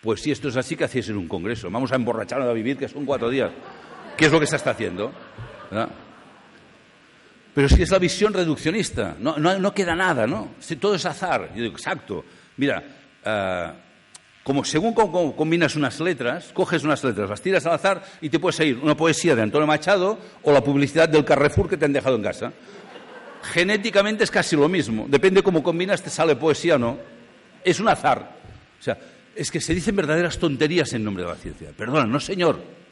Pues 0.00 0.22
si 0.22 0.30
esto 0.30 0.48
es 0.48 0.56
así, 0.56 0.76
¿qué 0.76 0.84
hacéis 0.84 1.08
en 1.08 1.16
un 1.16 1.28
congreso? 1.28 1.70
Vamos 1.70 1.92
a 1.92 1.96
emborracharnos 1.96 2.48
a 2.48 2.52
vivir, 2.52 2.76
que 2.76 2.88
son 2.88 3.04
cuatro 3.06 3.30
días. 3.30 3.50
¿Qué 4.16 4.26
es 4.26 4.32
lo 4.32 4.40
que 4.40 4.46
se 4.46 4.56
está 4.56 4.70
haciendo? 4.70 5.12
Pero 7.54 7.68
si 7.68 7.82
es 7.82 7.90
la 7.90 8.00
visión 8.00 8.32
reduccionista, 8.32 9.16
no, 9.20 9.74
queda 9.74 9.94
nada, 9.94 10.26
¿no? 10.26 10.54
todo 10.80 10.96
es 10.96 11.06
azar. 11.06 11.50
Yo 11.54 11.62
digo, 11.62 11.76
exacto. 11.76 12.24
Mira, 12.56 12.82
eh, 13.24 13.72
como 14.42 14.64
según 14.64 14.92
combinas 14.92 15.76
unas 15.76 16.00
letras, 16.00 16.50
coges 16.52 16.82
unas 16.82 17.02
letras, 17.04 17.30
las 17.30 17.40
tiras 17.40 17.64
al 17.66 17.74
azar 17.74 18.02
y 18.20 18.28
te 18.28 18.40
puedes 18.40 18.56
seguir 18.56 18.78
una 18.78 18.96
poesía 18.96 19.36
de 19.36 19.42
Antonio 19.42 19.68
Machado 19.68 20.18
o 20.42 20.52
la 20.52 20.62
publicidad 20.62 21.08
del 21.08 21.24
Carrefour 21.24 21.68
que 21.68 21.76
te 21.76 21.84
han 21.84 21.92
dejado 21.92 22.16
en 22.16 22.22
casa. 22.22 22.52
Genéticamente 23.42 24.24
es 24.24 24.30
casi 24.32 24.56
lo 24.56 24.68
mismo. 24.68 25.06
Depende 25.08 25.42
cómo 25.42 25.62
combinas, 25.62 26.02
te 26.02 26.10
sale 26.10 26.34
poesía 26.34 26.74
o 26.74 26.78
no. 26.78 26.98
Es 27.62 27.78
un 27.78 27.88
azar. 27.88 28.36
O 28.80 28.82
sea, 28.82 28.98
es 29.34 29.50
que 29.50 29.60
se 29.60 29.74
dicen 29.74 29.94
verdaderas 29.94 30.38
tonterías 30.38 30.92
en 30.92 31.04
nombre 31.04 31.22
de 31.22 31.30
la 31.30 31.36
ciencia. 31.36 31.70
Perdona, 31.76 32.04
no, 32.04 32.18
señor 32.18 32.83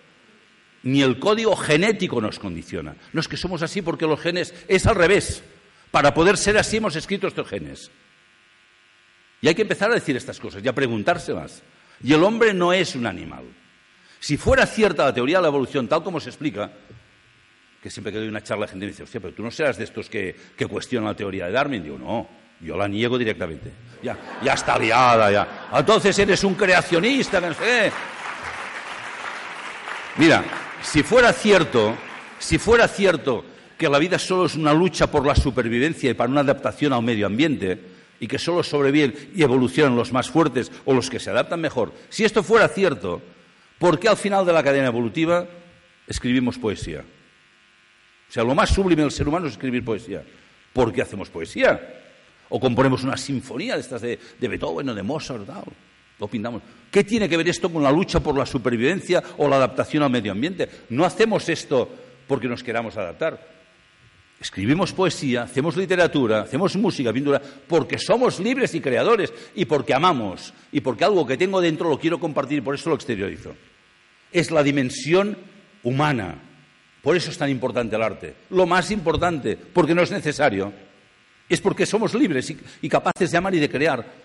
ni 0.82 1.02
el 1.02 1.18
código 1.18 1.56
genético 1.56 2.20
nos 2.20 2.38
condiciona. 2.38 2.96
No 3.12 3.20
es 3.20 3.28
que 3.28 3.36
somos 3.36 3.62
así 3.62 3.82
porque 3.82 4.06
los 4.06 4.20
genes 4.20 4.54
es 4.68 4.86
al 4.86 4.96
revés. 4.96 5.42
Para 5.90 6.14
poder 6.14 6.36
ser 6.36 6.56
así 6.58 6.78
hemos 6.78 6.96
escrito 6.96 7.28
estos 7.28 7.48
genes. 7.48 7.90
Y 9.40 9.48
hay 9.48 9.54
que 9.54 9.62
empezar 9.62 9.90
a 9.90 9.94
decir 9.94 10.16
estas 10.16 10.38
cosas 10.38 10.64
y 10.64 10.68
a 10.68 10.72
preguntárselas. 10.72 11.62
Y 12.02 12.12
el 12.12 12.22
hombre 12.22 12.54
no 12.54 12.72
es 12.72 12.94
un 12.94 13.06
animal. 13.06 13.44
Si 14.18 14.36
fuera 14.36 14.66
cierta 14.66 15.04
la 15.04 15.14
teoría 15.14 15.38
de 15.38 15.42
la 15.42 15.48
evolución, 15.48 15.88
tal 15.88 16.02
como 16.02 16.20
se 16.20 16.30
explica, 16.30 16.70
que 17.82 17.90
siempre 17.90 18.12
que 18.12 18.18
doy 18.20 18.28
una 18.28 18.42
charla 18.42 18.66
la 18.66 18.70
gente 18.70 18.86
me 18.86 18.92
dice, 18.92 19.02
hostia, 19.02 19.20
pero 19.20 19.34
tú 19.34 19.42
no 19.42 19.50
serás 19.50 19.76
de 19.76 19.84
estos 19.84 20.08
que, 20.08 20.36
cuestionan 20.70 21.08
la 21.08 21.16
teoría 21.16 21.46
de 21.46 21.52
Darwin. 21.52 21.82
Digo, 21.82 21.98
no, 21.98 22.28
yo 22.60 22.76
la 22.76 22.86
niego 22.86 23.18
directamente. 23.18 23.72
Ya, 24.02 24.16
ya 24.42 24.52
está 24.52 24.78
liada, 24.78 25.30
ya. 25.30 25.68
Entonces 25.74 26.16
eres 26.18 26.44
un 26.44 26.54
creacionista, 26.54 27.40
no 27.40 27.52
sé. 27.52 27.92
Mira, 30.18 30.44
si 30.82 31.02
fuera 31.02 31.32
cierto, 31.32 31.96
si 32.38 32.58
fuera 32.58 32.88
cierto 32.88 33.44
que 33.78 33.88
la 33.88 33.98
vida 33.98 34.18
solo 34.18 34.46
es 34.46 34.54
una 34.54 34.72
lucha 34.72 35.10
por 35.10 35.26
la 35.26 35.34
supervivencia 35.34 36.10
y 36.10 36.14
para 36.14 36.30
una 36.30 36.40
adaptación 36.40 36.92
al 36.92 37.02
medio 37.02 37.26
ambiente, 37.26 37.92
y 38.22 38.28
que 38.28 38.38
solo 38.38 38.62
sobreviven 38.62 39.32
y 39.34 39.42
evolucionan 39.42 39.96
los 39.96 40.12
más 40.12 40.30
fuertes 40.30 40.70
o 40.84 40.94
los 40.94 41.10
que 41.10 41.18
se 41.18 41.30
adaptan 41.30 41.60
mejor, 41.60 41.92
si 42.08 42.24
esto 42.24 42.44
fuera 42.44 42.68
cierto, 42.68 43.20
¿por 43.80 43.98
qué 43.98 44.08
al 44.08 44.16
final 44.16 44.46
de 44.46 44.52
la 44.52 44.62
cadena 44.62 44.86
evolutiva 44.86 45.48
escribimos 46.06 46.56
poesía? 46.56 47.00
O 47.00 48.32
sea, 48.32 48.44
lo 48.44 48.54
más 48.54 48.70
sublime 48.70 49.02
del 49.02 49.10
ser 49.10 49.26
humano 49.26 49.46
es 49.46 49.54
escribir 49.54 49.84
poesía. 49.84 50.22
¿Por 50.72 50.92
qué 50.92 51.02
hacemos 51.02 51.30
poesía? 51.30 52.02
O 52.48 52.60
componemos 52.60 53.02
una 53.02 53.16
sinfonía 53.16 53.74
de 53.74 53.80
estas 53.80 54.00
de, 54.00 54.18
Beethoven 54.40 54.88
o 54.88 54.94
de 54.94 55.02
Mozart, 55.02 55.44
tal. 55.44 55.64
Lo 56.22 56.28
pintamos. 56.28 56.62
¿Qué 56.88 57.02
tiene 57.02 57.28
que 57.28 57.36
ver 57.36 57.48
esto 57.48 57.68
con 57.68 57.82
la 57.82 57.90
lucha 57.90 58.20
por 58.20 58.38
la 58.38 58.46
supervivencia 58.46 59.20
o 59.38 59.48
la 59.48 59.56
adaptación 59.56 60.04
al 60.04 60.10
medio 60.10 60.30
ambiente? 60.30 60.68
No 60.90 61.04
hacemos 61.04 61.48
esto 61.48 61.88
porque 62.28 62.46
nos 62.46 62.62
queramos 62.62 62.96
adaptar. 62.96 63.44
Escribimos 64.40 64.92
poesía, 64.92 65.42
hacemos 65.42 65.76
literatura, 65.76 66.42
hacemos 66.42 66.76
música, 66.76 67.12
pintura, 67.12 67.42
porque 67.66 67.98
somos 67.98 68.38
libres 68.38 68.72
y 68.76 68.80
creadores 68.80 69.32
y 69.56 69.64
porque 69.64 69.94
amamos 69.94 70.54
y 70.70 70.80
porque 70.80 71.04
algo 71.04 71.26
que 71.26 71.36
tengo 71.36 71.60
dentro 71.60 71.90
lo 71.90 71.98
quiero 71.98 72.20
compartir 72.20 72.62
por 72.62 72.76
eso 72.76 72.90
lo 72.90 72.94
exteriorizo. 72.94 73.56
Es 74.30 74.52
la 74.52 74.62
dimensión 74.62 75.36
humana. 75.82 76.36
Por 77.02 77.16
eso 77.16 77.32
es 77.32 77.38
tan 77.38 77.50
importante 77.50 77.96
el 77.96 78.02
arte. 78.02 78.36
Lo 78.50 78.64
más 78.64 78.92
importante, 78.92 79.56
porque 79.56 79.92
no 79.92 80.02
es 80.02 80.12
necesario. 80.12 80.72
Es 81.48 81.60
porque 81.60 81.84
somos 81.84 82.14
libres 82.14 82.48
y, 82.48 82.58
y 82.82 82.88
capaces 82.88 83.32
de 83.32 83.38
amar 83.38 83.56
y 83.56 83.58
de 83.58 83.68
crear. 83.68 84.22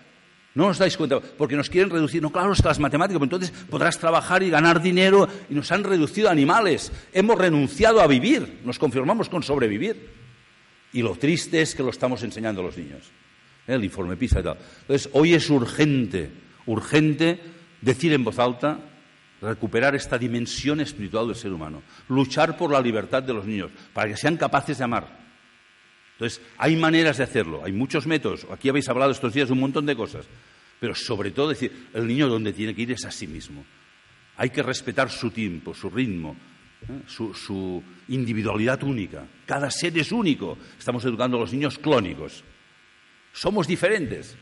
No 0.54 0.66
os 0.68 0.78
dais 0.78 0.96
cuenta, 0.96 1.20
porque 1.20 1.56
nos 1.56 1.70
quieren 1.70 1.90
reducir. 1.90 2.22
No, 2.22 2.30
claro, 2.30 2.52
es 2.52 2.62
que 2.62 2.68
las 2.68 2.80
matemáticas, 2.80 3.18
pues 3.18 3.26
entonces 3.30 3.50
podrás 3.68 3.98
trabajar 3.98 4.42
y 4.42 4.50
ganar 4.50 4.82
dinero 4.82 5.28
y 5.48 5.54
nos 5.54 5.70
han 5.70 5.84
reducido 5.84 6.28
a 6.28 6.32
animales. 6.32 6.90
Hemos 7.12 7.38
renunciado 7.38 8.00
a 8.00 8.06
vivir, 8.06 8.60
nos 8.64 8.78
conformamos 8.78 9.28
con 9.28 9.42
sobrevivir. 9.42 10.10
Y 10.92 11.02
lo 11.02 11.14
triste 11.16 11.60
es 11.60 11.74
que 11.74 11.82
lo 11.82 11.90
estamos 11.90 12.22
enseñando 12.22 12.62
a 12.62 12.64
los 12.64 12.76
niños. 12.76 13.02
¿eh? 13.66 13.74
El 13.74 13.84
informe 13.84 14.16
PISA 14.16 14.40
y 14.40 14.42
tal. 14.42 14.58
Entonces, 14.80 15.10
hoy 15.12 15.34
es 15.34 15.50
urgente, 15.50 16.30
urgente 16.66 17.40
decir 17.82 18.12
en 18.14 18.24
voz 18.24 18.38
alta, 18.38 18.80
recuperar 19.42 19.94
esta 19.94 20.18
dimensión 20.18 20.80
espiritual 20.80 21.28
del 21.28 21.36
ser 21.36 21.52
humano, 21.52 21.82
luchar 22.08 22.56
por 22.56 22.72
la 22.72 22.80
libertad 22.80 23.22
de 23.22 23.34
los 23.34 23.44
niños, 23.44 23.70
para 23.92 24.08
que 24.08 24.16
sean 24.16 24.36
capaces 24.36 24.78
de 24.78 24.84
amar 24.84 25.27
entonces, 26.18 26.42
hay 26.56 26.74
maneras 26.74 27.18
de 27.18 27.22
hacerlo, 27.22 27.62
hay 27.64 27.70
muchos 27.70 28.04
métodos. 28.04 28.44
Aquí 28.50 28.68
habéis 28.68 28.88
hablado 28.88 29.12
estos 29.12 29.32
días 29.32 29.46
de 29.46 29.52
un 29.52 29.60
montón 29.60 29.86
de 29.86 29.94
cosas. 29.94 30.26
Pero 30.80 30.92
sobre 30.92 31.30
todo 31.30 31.50
decir, 31.50 31.90
el 31.94 32.08
niño 32.08 32.26
donde 32.26 32.52
tiene 32.52 32.74
que 32.74 32.82
ir 32.82 32.90
es 32.90 33.04
a 33.04 33.12
sí 33.12 33.28
mismo. 33.28 33.64
Hay 34.36 34.50
que 34.50 34.64
respetar 34.64 35.10
su 35.10 35.30
tiempo, 35.30 35.74
su 35.74 35.88
ritmo, 35.88 36.36
¿eh? 36.88 37.02
su, 37.06 37.84
individualidad 38.08 38.82
única. 38.82 39.28
Cada 39.46 39.70
ser 39.70 39.96
es 39.96 40.10
único. 40.10 40.58
Estamos 40.76 41.04
educando 41.04 41.36
a 41.36 41.40
los 41.40 41.52
niños 41.52 41.78
clónicos. 41.78 42.42
Somos 43.32 43.68
diferentes. 43.68 44.36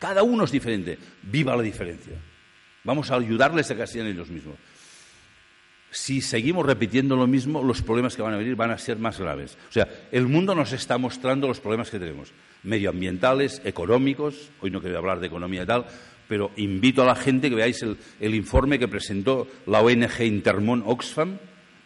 Cada 0.00 0.24
uno 0.24 0.42
es 0.42 0.50
diferente. 0.50 0.98
Viva 1.22 1.54
la 1.54 1.62
diferencia. 1.62 2.20
Vamos 2.82 3.12
a 3.12 3.14
ayudarles 3.14 3.70
a 3.70 3.76
que 3.76 3.86
sean 3.86 4.08
ellos 4.08 4.28
mismos 4.28 4.56
si 5.92 6.22
seguimos 6.22 6.64
repitiendo 6.64 7.16
lo 7.16 7.26
mismo, 7.26 7.62
los 7.62 7.82
problemas 7.82 8.16
que 8.16 8.22
van 8.22 8.32
a 8.32 8.38
venir 8.38 8.56
van 8.56 8.70
a 8.70 8.78
ser 8.78 8.98
más 8.98 9.20
graves. 9.20 9.58
O 9.68 9.72
sea, 9.72 9.86
el 10.10 10.26
mundo 10.26 10.54
nos 10.54 10.72
está 10.72 10.96
mostrando 10.96 11.46
los 11.46 11.60
problemas 11.60 11.90
que 11.90 11.98
tenemos, 11.98 12.32
medioambientales, 12.62 13.60
económicos, 13.64 14.50
hoy 14.62 14.70
no 14.70 14.80
quiero 14.80 14.98
hablar 14.98 15.20
de 15.20 15.26
economía 15.26 15.62
y 15.62 15.66
tal, 15.66 15.84
pero 16.26 16.50
invito 16.56 17.02
a 17.02 17.06
la 17.06 17.14
gente 17.14 17.50
que 17.50 17.56
veáis 17.56 17.82
el, 17.82 18.34
informe 18.34 18.78
que 18.78 18.88
presentó 18.88 19.46
la 19.66 19.80
ONG 19.82 20.22
Intermon 20.22 20.82
Oxfam 20.86 21.36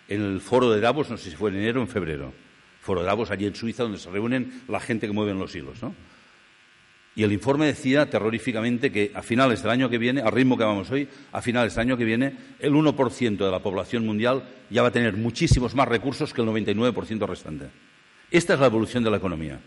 en 0.08 0.22
el 0.22 0.40
foro 0.40 0.70
de 0.70 0.80
Davos, 0.80 1.10
no 1.10 1.16
sé 1.16 1.30
si 1.30 1.36
fue 1.36 1.50
en 1.50 1.56
enero 1.56 1.80
o 1.80 1.82
en 1.82 1.88
febrero. 1.88 2.32
Foro 2.80 3.00
de 3.00 3.06
Davos, 3.06 3.32
allí 3.32 3.46
en 3.46 3.56
Suiza, 3.56 3.82
donde 3.82 3.98
se 3.98 4.08
reúnen 4.08 4.62
la 4.68 4.78
gente 4.78 5.08
que 5.08 5.12
mueve 5.12 5.34
los 5.34 5.52
hilos, 5.56 5.82
¿no? 5.82 5.96
Y 7.16 7.24
el 7.24 7.32
informe 7.32 7.66
decía 7.66 8.08
terroríficamente 8.08 8.92
que 8.92 9.10
a 9.14 9.22
finales 9.22 9.62
del 9.62 9.72
año 9.72 9.88
que 9.88 9.98
viene, 9.98 10.20
al 10.20 10.30
ritmo 10.30 10.56
que 10.56 10.64
vamos 10.64 10.90
hoy, 10.90 11.08
a 11.32 11.42
finales 11.42 11.74
del 11.74 11.88
año 11.88 11.96
que 11.96 12.04
viene, 12.04 12.36
el 12.60 12.72
1% 12.72 13.36
de 13.36 13.50
la 13.50 13.58
población 13.58 14.06
mundial 14.06 14.44
ya 14.70 14.82
va 14.82 14.88
a 14.88 14.92
tener 14.92 15.16
muchísimos 15.16 15.74
más 15.74 15.88
recursos 15.88 16.32
que 16.32 16.42
el 16.42 16.48
99% 16.48 17.26
restante. 17.26 17.66
Esta 18.30 18.54
es 18.54 18.60
la 18.60 18.66
evolución 18.66 19.02
de 19.02 19.10
la 19.10 19.16
economía. 19.16 19.58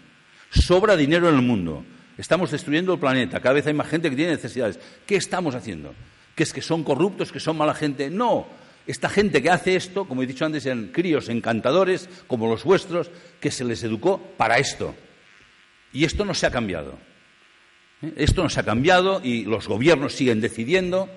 Sobra 0.51 0.95
dinero 0.95 1.27
en 1.27 1.35
el 1.35 1.41
mundo. 1.41 1.83
Estamos 2.17 2.51
destruyendo 2.51 2.93
el 2.93 2.99
planeta. 2.99 3.39
Cada 3.39 3.55
vez 3.55 3.67
hay 3.67 3.73
más 3.73 3.87
gente 3.87 4.09
que 4.09 4.15
tiene 4.15 4.33
necesidades. 4.33 4.79
¿Qué 5.05 5.15
estamos 5.15 5.55
haciendo? 5.55 5.93
que 6.39 6.43
es 6.43 6.53
que 6.53 6.61
son 6.61 6.85
corruptos, 6.85 7.33
que 7.33 7.41
son 7.41 7.57
mala 7.57 7.73
gente. 7.73 8.09
No, 8.09 8.47
esta 8.87 9.09
gente 9.09 9.41
que 9.41 9.49
hace 9.49 9.75
esto, 9.75 10.07
como 10.07 10.23
he 10.23 10.25
dicho 10.25 10.45
antes, 10.45 10.65
eran 10.65 10.87
críos 10.87 11.27
encantadores, 11.27 12.07
como 12.27 12.47
los 12.47 12.63
vuestros, 12.63 13.11
que 13.41 13.51
se 13.51 13.65
les 13.65 13.83
educó 13.83 14.21
para 14.37 14.57
esto. 14.57 14.95
Y 15.91 16.05
esto 16.05 16.23
no 16.23 16.33
se 16.33 16.45
ha 16.45 16.51
cambiado. 16.51 16.97
Esto 18.15 18.43
no 18.43 18.49
se 18.49 18.59
ha 18.59 18.63
cambiado 18.63 19.21
y 19.23 19.43
los 19.43 19.67
gobiernos 19.67 20.13
siguen 20.13 20.41
decidiendo. 20.41 21.09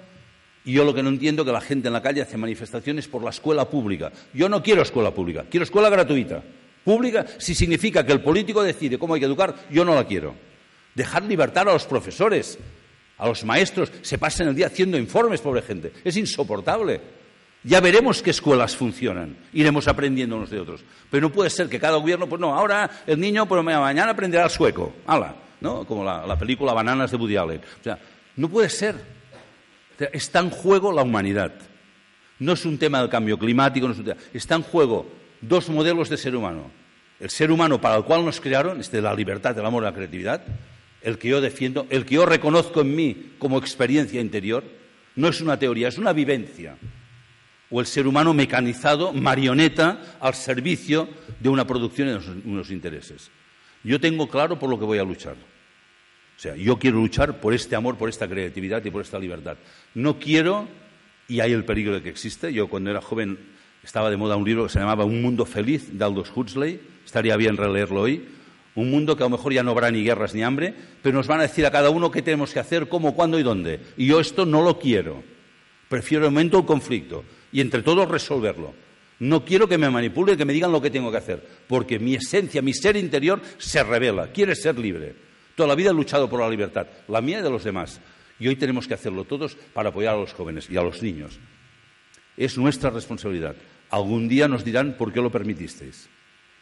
Y 0.65 0.73
yo 0.73 0.85
lo 0.85 0.95
que 0.95 1.03
no 1.03 1.09
entiendo 1.09 1.43
es 1.43 1.47
que 1.47 1.53
la 1.53 1.61
gente 1.61 1.89
en 1.89 1.95
la 1.95 2.03
calle 2.03 2.23
hace 2.23 2.37
manifestaciones 2.37 3.09
por 3.09 3.23
la 3.23 3.31
escuela 3.31 3.69
pública. 3.69 4.13
Yo 4.33 4.49
no 4.49 4.63
quiero 4.63 4.83
escuela 4.83 5.13
pública, 5.13 5.45
quiero 5.51 5.65
escuela 5.65 5.91
gratuita. 5.91 6.43
Pública, 6.85 7.27
si 7.39 7.55
significa 7.55 8.05
que 8.05 8.13
el 8.13 8.21
político 8.21 8.63
decide 8.63 8.99
cómo 8.99 9.15
hay 9.15 9.21
que 9.21 9.27
educar, 9.27 9.55
yo 9.71 9.85
no 9.85 9.95
la 9.95 10.07
quiero. 10.07 10.35
Dejar 10.95 11.23
libertad 11.23 11.69
a 11.69 11.73
los 11.73 11.85
profesores, 11.85 12.59
a 13.19 13.27
los 13.27 13.45
maestros, 13.45 13.91
se 14.03 14.19
pasen 14.19 14.49
el 14.49 14.55
día 14.55 14.67
haciendo 14.67 14.99
informes, 14.99 15.41
pobre 15.41 15.63
gente. 15.63 15.93
Es 16.05 16.17
insoportable. 16.17 17.01
Ya 17.65 17.81
veremos 17.81 18.23
qué 18.23 18.31
escuelas 18.31 18.77
funcionan. 18.77 19.37
Iremos 19.53 19.87
aprendiendo 19.87 20.37
unos 20.37 20.51
de 20.51 20.61
otros. 20.61 20.85
Pero 21.11 21.29
no 21.29 21.33
puede 21.33 21.51
ser 21.51 21.69
que 21.69 21.79
cada 21.79 21.97
gobierno, 21.97 22.29
pues 22.29 22.41
no, 22.41 22.55
ahora 22.55 22.91
el 23.07 23.21
niño 23.21 23.47
por 23.47 23.63
mañana 23.63 24.11
aprenderá 24.11 24.45
el 24.45 24.51
sueco. 24.51 24.93
¡Hala! 25.07 25.42
¿No? 25.63 25.85
Como 25.87 26.05
la, 26.05 26.37
película 26.37 26.73
Bananas 26.73 27.13
de 27.13 27.17
Woody 27.17 27.37
Allen. 27.37 27.61
O 27.81 27.85
sea, 27.85 27.99
no 28.37 28.49
puede 28.49 28.69
ser. 28.69 28.97
está 30.13 30.41
en 30.41 30.51
juego 30.51 30.93
la 30.93 31.03
humanidad. 31.03 31.53
No 32.41 32.55
es 32.55 32.65
un 32.65 32.77
tema 32.77 33.01
del 33.01 33.09
cambio 33.09 33.39
climático, 33.39 33.87
no 33.87 33.93
es 33.93 33.99
un 34.01 34.05
tema. 34.07 34.21
Está 34.35 34.57
en 34.57 34.63
juego 34.63 35.07
dos 35.41 35.69
modelos 35.69 36.09
de 36.09 36.17
ser 36.17 36.35
humano. 36.35 36.71
El 37.21 37.31
ser 37.31 37.53
humano 37.53 37.81
para 37.81 37.97
el 37.97 38.03
cual 38.03 38.25
nos 38.25 38.41
crearon, 38.41 38.81
este 38.81 38.97
de 38.97 39.03
la 39.05 39.15
libertad, 39.15 39.57
el 39.57 39.65
amor, 39.65 39.85
la 39.85 39.95
creatividad, 39.95 40.43
el 41.03 41.19
que 41.19 41.29
yo 41.29 41.41
defiendo, 41.41 41.87
el 41.91 42.05
que 42.05 42.17
yo 42.17 42.27
reconozco 42.27 42.81
en 42.81 42.97
mí 42.97 43.33
como 43.39 43.59
experiencia 43.59 44.21
interior, 44.21 44.65
no 45.15 45.29
es 45.29 45.41
una 45.41 45.57
teoría, 45.57 45.87
es 45.87 45.99
una 45.99 46.13
vivencia. 46.13 46.77
O 47.71 47.79
el 47.79 47.87
ser 47.87 48.09
humano 48.09 48.35
mecanizado, 48.35 49.13
marioneta, 49.13 50.17
al 50.21 50.35
servicio 50.35 51.09
de 51.39 51.49
una 51.49 51.65
producción 51.65 52.09
y 52.09 52.11
de 52.13 52.49
unos 52.51 52.71
intereses. 52.71 53.31
Yo 53.85 54.01
tengo 54.01 54.29
claro 54.29 54.59
por 54.59 54.69
lo 54.69 54.79
que 54.79 54.85
voy 54.85 54.99
a 54.99 55.05
luchar. 55.05 55.37
Sea, 56.43 56.57
yo 56.57 56.77
quiero 56.77 56.97
luchar 56.97 57.39
por 57.39 57.55
este 57.55 57.77
amor, 57.77 57.97
por 57.97 58.09
esta 58.09 58.27
creatividad 58.27 58.85
y 58.85 58.91
por 58.91 59.03
esta 59.03 59.17
libertad. 59.17 59.59
No 59.95 60.19
quiero, 60.19 60.67
y 61.29 61.39
hay 61.39 61.53
el 61.53 61.65
peligro 61.65 61.95
de 61.95 62.03
que 62.03 62.09
existe, 62.09 62.53
yo 62.53 62.67
cuando 62.67 62.91
era 62.91 63.01
joven 63.01 63.39
estaba 63.85 64.11
de 64.11 64.17
moda 64.17 64.35
un 64.35 64.45
libro 64.45 64.65
que 64.65 64.71
se 64.71 64.81
llamaba 64.81 65.05
Un 65.05 65.23
mundo 65.23 65.47
feliz 65.47 65.97
de 65.97 66.05
Aldous 66.05 66.33
Huxley, 66.35 66.81
estaría 67.05 67.37
bien 67.37 67.57
releerlo 67.57 68.01
hoy. 68.01 68.27
Un 68.75 68.91
mundo 68.91 69.17
que 69.17 69.23
a 69.23 69.27
lo 69.27 69.31
mejor 69.31 69.53
ya 69.53 69.63
no 69.63 69.71
habrá 69.71 69.93
ni 69.93 70.03
guerras 70.03 70.35
ni 70.35 70.43
hambre, 70.43 70.75
pero 71.01 71.17
nos 71.17 71.29
van 71.29 71.39
a 71.39 71.43
decir 71.43 71.65
a 71.65 71.71
cada 71.71 71.91
uno 71.91 72.11
qué 72.11 72.23
tenemos 72.23 72.53
que 72.53 72.59
hacer, 72.59 72.89
cómo, 72.89 73.15
cuándo 73.15 73.39
y 73.39 73.45
dónde. 73.45 73.79
Y 73.97 74.07
yo 74.07 74.19
esto 74.19 74.45
no 74.45 74.63
lo 74.63 74.81
quiero. 74.81 75.23
Prefiero 75.89 76.25
el 76.25 76.33
momento 76.33 76.59
un 76.59 76.67
conflicto 76.67 77.23
y 77.53 77.61
entre 77.61 77.83
todos 77.83 78.09
resolverlo. 78.09 78.75
No 79.21 79.45
quiero 79.45 79.69
que 79.69 79.79
me 79.79 79.89
manipulen, 79.89 80.37
que 80.37 80.45
me 80.45 80.55
digan 80.55 80.73
lo 80.73 80.83
que 80.83 80.91
tengo 80.91 81.13
que 81.13 81.19
hacer, 81.19 81.47
porque 81.69 82.01
mi 82.01 82.17
esencia, 82.17 82.63
mi 82.63 82.75
ser 82.75 82.97
interior 82.97 83.41
se 83.59 83.85
revela, 83.85 84.33
quiere 84.33 84.57
ser 84.57 84.77
libre. 84.77 85.31
Toda 85.55 85.69
la 85.69 85.75
vida 85.75 85.91
he 85.91 85.95
luchado 85.95 86.29
por 86.29 86.41
la 86.41 86.49
libertad, 86.49 86.87
la 87.09 87.21
mía 87.21 87.41
y 87.41 87.43
de 87.43 87.51
los 87.51 87.65
demás. 87.65 88.01
Y 88.39 88.49
hoy 88.49 88.57
tenemos 88.57 88.89
que 88.89 88.95
hacerlo 88.95 89.25
todos 89.25 89.55
para 89.73 89.91
apoyar 89.91 90.15
a 90.15 90.19
los 90.19 90.33
jóvenes 90.33 90.69
y 90.71 90.77
a 90.77 90.83
los 90.83 91.03
niños. 91.03 91.39
Es 92.37 92.57
nuestra 92.59 92.91
responsabilidad. 92.91 93.55
Algún 93.91 94.29
día 94.29 94.49
nos 94.49 94.65
dirán 94.65 94.97
por 94.97 95.13
qué 95.13 95.21
lo 95.21 95.31
permitisteis. 95.31 96.09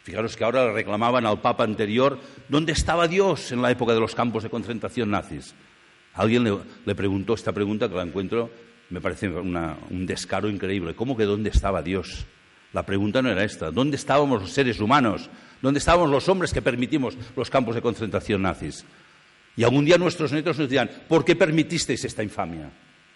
Fijaros 0.03 0.35
que 0.35 0.43
ahora 0.43 0.65
le 0.65 0.73
reclamaban 0.73 1.25
al 1.25 1.41
Papa 1.41 1.63
anterior 1.63 2.19
dónde 2.49 2.73
estaba 2.73 3.07
Dios 3.07 3.51
en 3.51 3.61
la 3.61 3.71
época 3.71 3.93
de 3.93 3.99
los 3.99 4.15
campos 4.15 4.43
de 4.43 4.49
concentración 4.49 5.11
nazis. 5.11 5.53
Alguien 6.13 6.43
le, 6.85 6.95
preguntó 6.95 7.35
esta 7.35 7.53
pregunta 7.53 7.87
que 7.87 7.95
la 7.95 8.03
encuentro, 8.03 8.49
me 8.89 8.99
parece 8.99 9.29
un 9.29 10.05
descaro 10.05 10.49
increíble. 10.49 10.95
¿Cómo 10.95 11.15
que 11.15 11.23
dónde 11.23 11.51
estaba 11.51 11.81
Dios? 11.81 12.25
La 12.73 12.85
pregunta 12.85 13.21
no 13.21 13.29
era 13.29 13.43
esta. 13.43 13.71
¿Dónde 13.71 13.95
estábamos 13.95 14.41
los 14.41 14.51
seres 14.51 14.79
humanos? 14.79 15.29
¿Dónde 15.61 15.77
estábamos 15.79 16.09
los 16.09 16.27
hombres 16.27 16.53
que 16.53 16.61
permitimos 16.61 17.15
los 17.35 17.49
campos 17.49 17.75
de 17.75 17.81
concentración 17.81 18.41
nazis? 18.41 18.83
Y 19.55 19.63
algún 19.63 19.85
día 19.85 19.97
nuestros 19.97 20.31
nietos 20.31 20.57
nos 20.57 20.69
dirán, 20.69 20.89
¿por 21.07 21.23
qué 21.23 21.35
permitisteis 21.35 22.03
esta 22.05 22.23
infamia? 22.23 22.71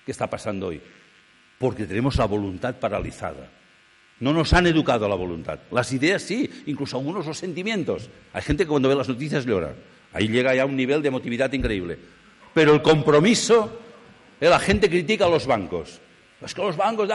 ¿Qué 0.06 0.12
está 0.12 0.30
pasando 0.30 0.68
hoy? 0.68 0.82
Porque 1.58 1.86
tenemos 1.86 2.18
la 2.18 2.26
voluntad 2.26 2.76
paralizada. 2.76 3.50
No 4.20 4.32
nos 4.32 4.54
han 4.54 4.68
educado 4.68 5.06
a 5.06 5.10
la 5.10 5.16
voluntad. 5.16 5.60
Las 5.72 5.92
ideas 5.92 6.22
sí, 6.22 6.50
incluso 6.68 6.98
algunos 6.98 7.26
los 7.26 7.38
sentimientos. 7.38 8.10
Hay 8.34 8.42
gente 8.42 8.64
que 8.64 8.70
cuando 8.70 8.90
ve 8.90 8.96
las 8.96 9.10
noticias 9.10 9.46
llora. 9.46 9.74
Ahí 10.14 10.28
llega 10.28 10.56
ya 10.56 10.66
un 10.66 10.76
nivel 10.76 11.02
de 11.02 11.08
emotividad 11.08 11.52
increíble. 11.52 11.98
Pero 12.54 12.74
el 12.74 12.82
compromiso, 12.82 13.80
eh, 14.40 14.48
la 14.48 14.60
gente 14.60 14.90
critica 14.90 15.26
a 15.26 15.30
los 15.30 15.48
bancos. 15.48 16.00
Es 16.42 16.54
que 16.54 16.62
los 16.62 16.78
bancos, 16.78 17.10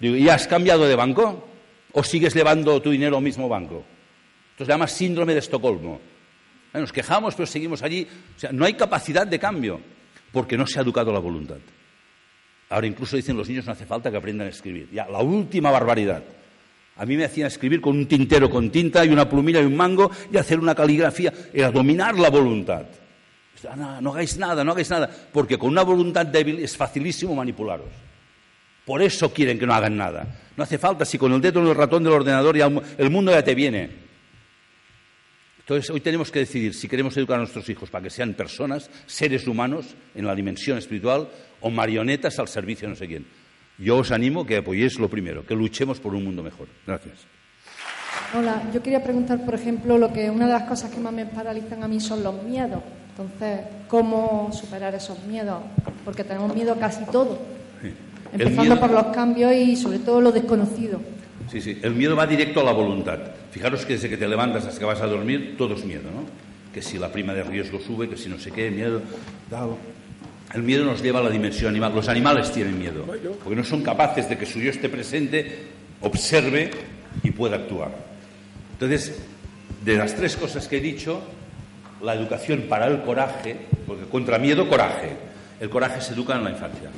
¿y 0.00 0.28
has 0.28 0.48
cambiado 0.48 0.86
de 0.86 0.96
banco? 0.96 1.48
¿O 1.92 2.02
sigues 2.02 2.34
llevando 2.34 2.80
tu 2.80 2.90
dinero 2.90 3.18
al 3.18 3.22
mismo 3.22 3.48
banco? 3.48 3.84
Esto 4.56 4.64
se 4.64 4.72
llama 4.72 4.86
síndrome 4.86 5.34
de 5.34 5.40
Estocolmo. 5.40 6.00
Nos 6.72 6.90
quejamos, 6.90 7.34
pero 7.34 7.46
seguimos 7.46 7.82
allí. 7.82 8.08
O 8.36 8.40
sea, 8.40 8.52
no 8.52 8.64
hay 8.64 8.72
capacidad 8.72 9.26
de 9.26 9.38
cambio 9.38 9.78
porque 10.32 10.56
no 10.56 10.66
se 10.66 10.78
ha 10.78 10.82
educado 10.82 11.12
la 11.12 11.18
voluntad. 11.18 11.58
Ahora 12.70 12.86
incluso 12.86 13.16
dicen 13.16 13.36
los 13.36 13.50
niños 13.50 13.66
no 13.66 13.72
hace 13.72 13.84
falta 13.84 14.10
que 14.10 14.16
aprendan 14.16 14.46
a 14.46 14.50
escribir. 14.50 14.88
Ya, 14.90 15.06
la 15.08 15.18
última 15.18 15.70
barbaridad. 15.70 16.24
A 16.96 17.04
mí 17.04 17.18
me 17.18 17.26
hacían 17.26 17.48
escribir 17.48 17.82
con 17.82 17.98
un 17.98 18.06
tintero 18.06 18.48
con 18.48 18.70
tinta 18.70 19.04
y 19.04 19.10
una 19.10 19.28
plumilla 19.28 19.60
y 19.60 19.66
un 19.66 19.76
mango 19.76 20.10
y 20.32 20.38
hacer 20.38 20.58
una 20.58 20.74
caligrafía. 20.74 21.34
Era 21.52 21.70
dominar 21.70 22.18
la 22.18 22.30
voluntad. 22.30 22.86
No, 23.76 24.00
no 24.00 24.12
hagáis 24.12 24.38
nada, 24.38 24.64
no 24.64 24.72
hagáis 24.72 24.88
nada. 24.88 25.10
Porque 25.32 25.58
con 25.58 25.68
una 25.68 25.82
voluntad 25.82 26.24
débil 26.24 26.60
es 26.60 26.74
facilísimo 26.74 27.34
manipularos. 27.34 27.88
Por 28.86 29.02
eso 29.02 29.34
quieren 29.34 29.58
que 29.58 29.66
no 29.66 29.74
hagan 29.74 29.98
nada. 29.98 30.26
No 30.56 30.64
hace 30.64 30.78
falta, 30.78 31.04
si 31.04 31.18
con 31.18 31.30
el 31.34 31.42
dedo 31.42 31.60
en 31.60 31.66
el 31.66 31.74
ratón 31.74 32.04
del 32.04 32.14
ordenador 32.14 32.56
ya 32.56 32.70
el 32.96 33.10
mundo 33.10 33.32
ya 33.32 33.44
te 33.44 33.54
viene. 33.54 34.05
Entonces, 35.66 35.90
hoy 35.90 36.00
tenemos 36.00 36.30
que 36.30 36.38
decidir 36.38 36.74
si 36.74 36.86
queremos 36.86 37.16
educar 37.16 37.38
a 37.38 37.38
nuestros 37.40 37.68
hijos 37.68 37.90
para 37.90 38.04
que 38.04 38.10
sean 38.10 38.34
personas, 38.34 38.88
seres 39.04 39.48
humanos 39.48 39.96
en 40.14 40.24
la 40.24 40.32
dimensión 40.32 40.78
espiritual 40.78 41.28
o 41.60 41.70
marionetas 41.70 42.38
al 42.38 42.46
servicio 42.46 42.86
de 42.86 42.94
no 42.94 42.96
sé 42.96 43.08
quién. 43.08 43.26
Yo 43.76 43.96
os 43.96 44.12
animo 44.12 44.46
que 44.46 44.58
apoyéis 44.58 45.00
lo 45.00 45.10
primero, 45.10 45.44
que 45.44 45.56
luchemos 45.56 45.98
por 45.98 46.14
un 46.14 46.22
mundo 46.22 46.44
mejor. 46.44 46.68
Gracias. 46.86 47.26
Hola, 48.32 48.62
yo 48.72 48.80
quería 48.80 49.02
preguntar, 49.02 49.44
por 49.44 49.56
ejemplo, 49.56 49.98
lo 49.98 50.12
que 50.12 50.30
una 50.30 50.46
de 50.46 50.52
las 50.52 50.68
cosas 50.68 50.88
que 50.88 51.00
más 51.00 51.12
me 51.12 51.26
paralizan 51.26 51.82
a 51.82 51.88
mí 51.88 51.98
son 51.98 52.22
los 52.22 52.44
miedos. 52.44 52.84
Entonces, 53.10 53.62
¿cómo 53.88 54.52
superar 54.52 54.94
esos 54.94 55.20
miedos? 55.24 55.64
Porque 56.04 56.22
tenemos 56.22 56.54
miedo 56.54 56.74
a 56.74 56.78
casi 56.78 57.04
todo. 57.06 57.40
Empezando 58.32 58.78
por 58.78 58.92
los 58.92 59.06
cambios 59.06 59.52
y 59.52 59.74
sobre 59.74 59.98
todo 59.98 60.20
lo 60.20 60.30
desconocido. 60.30 61.15
Sí, 61.50 61.60
sí. 61.60 61.78
El 61.82 61.94
miedo 61.94 62.16
va 62.16 62.26
directo 62.26 62.60
a 62.60 62.64
la 62.64 62.72
voluntad. 62.72 63.18
Fijaros 63.50 63.86
que 63.86 63.94
desde 63.94 64.08
que 64.08 64.16
te 64.16 64.28
levantas 64.28 64.66
hasta 64.66 64.78
que 64.78 64.84
vas 64.84 65.00
a 65.00 65.06
dormir, 65.06 65.54
todo 65.56 65.74
es 65.74 65.84
miedo, 65.84 66.10
¿no? 66.12 66.24
Que 66.72 66.82
si 66.82 66.98
la 66.98 67.10
prima 67.10 67.32
de 67.34 67.42
riesgo 67.42 67.80
sube, 67.80 68.08
que 68.08 68.16
si 68.16 68.28
no 68.28 68.38
sé 68.38 68.50
qué, 68.50 68.70
miedo. 68.70 69.00
El 70.54 70.62
miedo 70.62 70.84
nos 70.84 71.02
lleva 71.02 71.20
a 71.20 71.22
la 71.22 71.30
dimensión 71.30 71.70
animal. 71.70 71.94
Los 71.94 72.08
animales 72.08 72.52
tienen 72.52 72.78
miedo, 72.78 73.04
porque 73.42 73.56
no 73.56 73.64
son 73.64 73.82
capaces 73.82 74.28
de 74.28 74.36
que 74.36 74.46
su 74.46 74.60
yo 74.60 74.70
esté 74.70 74.88
presente, 74.88 75.58
observe 76.00 76.70
y 77.22 77.30
pueda 77.30 77.56
actuar. 77.56 77.92
Entonces, 78.72 79.18
de 79.84 79.96
las 79.96 80.14
tres 80.14 80.36
cosas 80.36 80.68
que 80.68 80.78
he 80.78 80.80
dicho, 80.80 81.22
la 82.02 82.14
educación 82.14 82.66
para 82.68 82.86
el 82.86 83.02
coraje, 83.02 83.56
porque 83.86 84.04
contra 84.04 84.38
miedo, 84.38 84.68
coraje. 84.68 85.10
El 85.60 85.70
coraje 85.70 86.02
se 86.02 86.12
educa 86.12 86.36
en 86.36 86.44
la 86.44 86.50
infancia, 86.50 86.90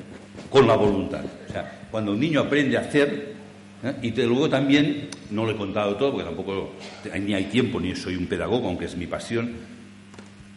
con 0.50 0.66
la 0.66 0.74
voluntad. 0.74 1.24
O 1.48 1.52
sea, 1.52 1.82
cuando 1.90 2.12
un 2.12 2.20
niño 2.20 2.40
aprende 2.40 2.76
a 2.76 2.80
hacer, 2.80 3.37
¿eh? 3.82 3.94
Y 4.02 4.10
luego 4.12 4.48
también, 4.48 5.08
no 5.30 5.44
lo 5.44 5.52
he 5.52 5.56
contado 5.56 5.96
todo 5.96 6.12
porque 6.12 6.26
tampoco 6.26 6.72
ni 7.20 7.34
hay 7.34 7.44
tiempo, 7.44 7.80
ni 7.80 7.94
soy 7.94 8.16
un 8.16 8.26
pedagogo, 8.26 8.68
aunque 8.68 8.86
es 8.86 8.96
mi 8.96 9.06
pasión, 9.06 9.52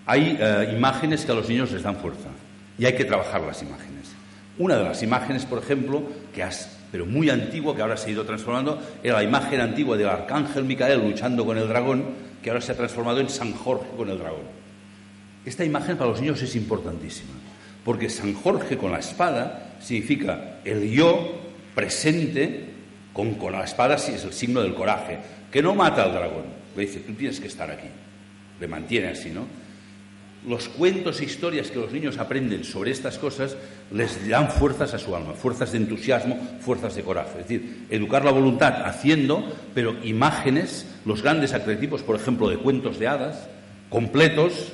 hay 0.06 0.38
eh, 0.40 0.74
imágenes 0.76 1.26
que 1.26 1.32
a 1.32 1.36
los 1.36 1.48
niños 1.48 1.72
les 1.72 1.84
dan 1.84 1.96
fuerza 1.98 2.30
y 2.78 2.86
hay 2.86 2.94
que 2.94 3.06
trabajar 3.06 3.42
las 3.42 3.62
imágenes. 3.62 4.12
Una 4.58 4.76
de 4.78 4.84
las 4.84 5.02
imágenes, 5.04 5.46
por 5.46 5.60
ejemplo, 5.60 6.04
que 6.34 6.44
has, 6.44 6.78
pero 6.92 7.06
muy 7.06 7.30
antigua, 7.30 7.76
que 7.76 7.82
ahora 7.82 7.98
se 7.98 8.10
ha 8.10 8.14
ido 8.14 8.26
transformando, 8.26 8.82
era 9.04 9.16
la 9.16 9.24
imagen 9.24 9.62
antigua 9.62 9.98
del 9.98 10.10
arcángel 10.10 10.66
Micael 10.66 11.00
luchando 11.00 11.46
con 11.46 11.58
el 11.58 11.68
dragón, 11.68 12.06
que 12.42 12.50
ahora 12.50 12.62
se 12.62 12.72
ha 12.72 12.76
transformado 12.76 13.20
en 13.20 13.30
San 13.30 13.54
Jorge 13.54 13.88
con 13.96 14.10
el 14.10 14.18
dragón. 14.18 14.62
Esta 15.46 15.64
imagen 15.64 15.98
para 15.98 16.10
los 16.10 16.22
niños 16.22 16.42
es 16.42 16.56
importantísima, 16.56 17.32
porque 17.86 18.10
San 18.10 18.34
Jorge 18.34 18.78
con 18.78 18.92
la 18.92 19.00
espada 19.00 19.76
significa 19.80 20.60
el 20.64 20.92
yo 20.92 21.40
presente 21.74 22.71
con, 23.14 23.36
la 23.52 23.64
espada 23.64 23.98
sí 23.98 24.14
es 24.14 24.24
el 24.24 24.34
signo 24.34 24.62
del 24.62 24.74
coraje, 24.74 25.20
que 25.52 25.62
no 25.62 25.76
mata 25.76 26.04
al 26.04 26.14
dragón. 26.14 26.46
Le 26.76 26.84
dice, 26.84 27.00
tú 27.02 27.14
tienes 27.14 27.40
que 27.40 27.48
estar 27.48 27.70
aquí. 27.70 27.88
Le 28.60 28.68
mantiene 28.68 29.10
así, 29.10 29.30
¿no? 29.30 29.46
Los 30.48 30.70
cuentos 30.70 31.22
e 31.22 31.26
historias 31.26 31.70
que 31.70 31.78
los 31.78 31.92
niños 31.92 32.18
aprenden 32.18 32.64
sobre 32.64 32.90
estas 32.90 33.20
cosas 33.20 33.56
les 33.92 34.28
dan 34.28 34.50
fuerzas 34.50 34.94
a 34.96 34.98
su 34.98 35.16
alma, 35.16 35.34
fuerzas 35.34 35.72
de 35.72 35.78
entusiasmo, 35.78 36.36
fuerzas 36.62 36.96
de 36.96 37.04
coraje. 37.04 37.42
Es 37.42 37.48
decir, 37.48 37.86
educar 37.92 38.26
la 38.26 38.32
voluntad 38.32 38.86
haciendo, 38.86 39.46
pero 39.76 39.96
imágenes, 40.04 40.88
los 41.06 41.22
grandes 41.22 41.54
arquetipos, 41.54 42.02
por 42.02 42.16
ejemplo, 42.16 42.50
de 42.50 42.58
cuentos 42.58 42.98
de 42.98 43.08
hadas, 43.08 43.50
completos. 43.90 44.72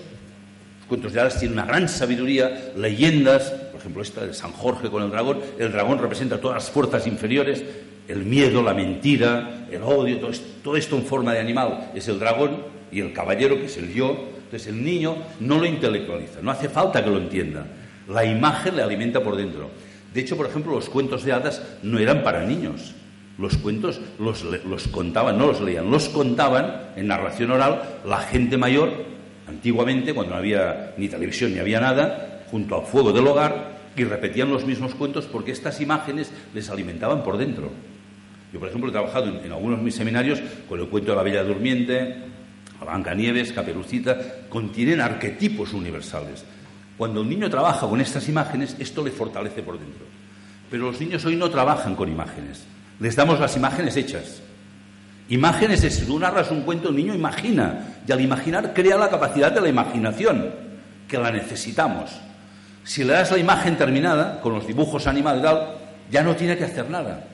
Cuentos 0.88 1.11
de 1.11 1.19
hadas 1.19 1.38
tienen 1.38 1.57
una 1.57 1.67
gran 1.67 1.89
sabiduría, 1.89 2.71
leyendas, 2.77 3.49
por 3.49 3.81
ejemplo, 3.81 4.01
esta 4.01 4.25
de 4.25 4.33
San 4.33 4.53
Jorge 4.53 4.89
con 4.89 5.03
el 5.03 5.11
dragón, 5.11 5.41
el 5.59 5.73
dragón 5.73 5.99
representa 5.99 6.39
todas 6.39 6.63
las 6.63 6.71
fuerzas 6.71 7.05
inferiores, 7.07 7.61
el 8.08 8.26
miedo, 8.26 8.64
la 8.64 8.74
mentira, 8.74 9.68
el 9.72 9.84
odio, 9.84 10.20
todo 10.64 10.78
esto, 10.78 10.95
en 10.95 11.03
forma 11.03 11.34
de 11.34 11.39
animal 11.39 11.91
es 11.93 12.08
el 12.08 12.20
dragón 12.20 12.58
y 12.91 13.01
el 13.01 13.14
caballero, 13.14 13.60
que 13.60 13.66
es 13.66 13.78
el 13.78 13.93
yo. 13.93 14.30
Entonces 14.45 14.68
el 14.68 14.84
niño 14.84 15.16
no 15.41 15.60
lo 15.60 15.66
intelectualiza, 15.66 16.41
no 16.41 16.51
hace 16.51 16.70
falta 16.70 17.03
que 17.03 17.10
lo 17.10 17.18
entienda. 17.18 17.66
La 18.08 18.24
imagen 18.24 18.78
le 18.78 18.84
alimenta 18.84 19.22
por 19.22 19.36
dentro. 19.36 19.70
De 20.14 20.22
hecho, 20.22 20.38
por 20.38 20.45
ejemplo, 20.45 20.74
los 20.74 20.89
cuentos 20.89 21.26
de 21.26 21.34
hadas 21.34 21.62
no 21.84 21.99
eran 21.99 22.24
para 22.24 22.45
niños. 22.45 22.93
Los 23.38 23.58
cuentos 23.58 23.99
los, 24.18 24.43
los 24.43 24.88
contaban, 24.88 25.38
no 25.38 25.47
los 25.47 25.62
leían, 25.62 25.91
los 25.91 26.10
contaban 26.10 26.91
en 26.95 27.08
narración 27.08 27.51
oral 27.51 27.99
la 28.05 28.20
gente 28.20 28.58
mayor, 28.58 28.89
antiguamente, 29.47 30.14
cuando 30.14 30.34
no 30.34 30.39
había 30.39 30.93
ni 30.97 31.10
televisión 31.10 31.53
ni 31.53 31.60
había 31.60 31.82
nada, 31.82 32.45
junto 32.49 32.80
al 32.80 32.88
fuego 32.88 33.12
del 33.12 33.28
hogar, 33.28 33.78
y 33.97 34.05
repetían 34.05 34.49
los 34.49 34.66
mismos 34.66 34.95
cuentos 34.95 35.26
porque 35.26 35.51
estas 35.51 35.82
imágenes 35.82 36.32
les 36.53 36.70
alimentaban 36.70 37.24
por 37.24 37.38
dentro. 37.38 37.72
Yo, 38.54 38.60
por 38.60 38.70
ejemplo, 38.70 38.89
he 38.89 38.93
trabajado 38.93 39.28
en, 39.28 39.52
algunos 39.52 39.80
de 39.80 39.86
mis 39.86 39.95
seminarios 39.95 40.39
con 40.68 40.80
el 40.80 40.88
cuento 40.88 41.12
de 41.12 41.18
la 41.18 41.24
Bella 41.24 41.43
Durmiente, 41.43 42.16
Blancanieves, 42.82 43.52
Caperucita, 43.52 44.18
contienen 44.50 45.02
arquetipos 45.02 45.74
universales. 45.74 46.45
Cuando 46.98 47.22
un 47.22 47.30
niño 47.30 47.50
trabaja 47.50 47.88
con 47.88 48.02
estas 48.02 48.28
imágenes, 48.30 48.76
esto 48.80 49.04
le 49.04 49.12
fortalece 49.12 49.62
por 49.62 49.78
dentro. 49.78 50.06
Pero 50.70 50.86
los 50.86 51.00
niños 51.00 51.24
hoy 51.26 51.36
no 51.36 51.50
trabajan 51.50 51.95
con 51.95 52.10
imágenes. 52.10 52.66
Les 53.00 53.16
damos 53.16 53.39
las 53.39 53.56
imágenes 53.56 53.95
hechas. 53.95 54.41
Imágenes 55.30 55.84
es, 55.84 55.95
si 55.95 56.06
tú 56.06 56.18
narras 56.18 56.52
un 56.52 56.62
cuento, 56.62 56.89
el 56.89 56.95
niño 56.95 57.14
imagina. 57.14 58.00
Y 58.08 58.12
al 58.12 58.22
imaginar 58.22 58.74
crea 58.74 58.98
la 58.98 59.10
capacidad 59.10 59.52
de 59.52 59.62
la 59.62 59.70
imaginación, 59.70 60.52
que 61.08 61.18
la 61.18 61.32
necesitamos. 61.32 62.12
Si 62.84 63.04
le 63.04 63.14
das 63.14 63.32
la 63.32 63.38
imagen 63.38 63.78
terminada, 63.78 64.39
con 64.39 64.54
los 64.54 64.66
dibujos 64.66 65.04
tal, 65.04 65.76
ya 66.10 66.24
no 66.24 66.36
tiene 66.36 66.58
que 66.58 66.64
hacer 66.64 66.89
nada. 66.89 67.28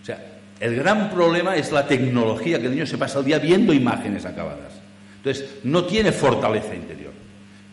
O 0.00 0.04
sea, 0.04 0.29
el 0.60 0.76
gran 0.76 1.10
problema 1.10 1.56
es 1.56 1.72
la 1.72 1.86
tecnología, 1.86 2.60
que 2.60 2.66
el 2.66 2.72
niño 2.72 2.86
se 2.86 2.98
pasa 2.98 3.18
el 3.18 3.24
día 3.24 3.38
viendo 3.38 3.72
imágenes 3.72 4.26
acabadas. 4.26 4.74
Entonces, 5.16 5.58
no 5.64 5.84
tiene 5.84 6.12
fortaleza 6.12 6.74
interior. 6.74 7.12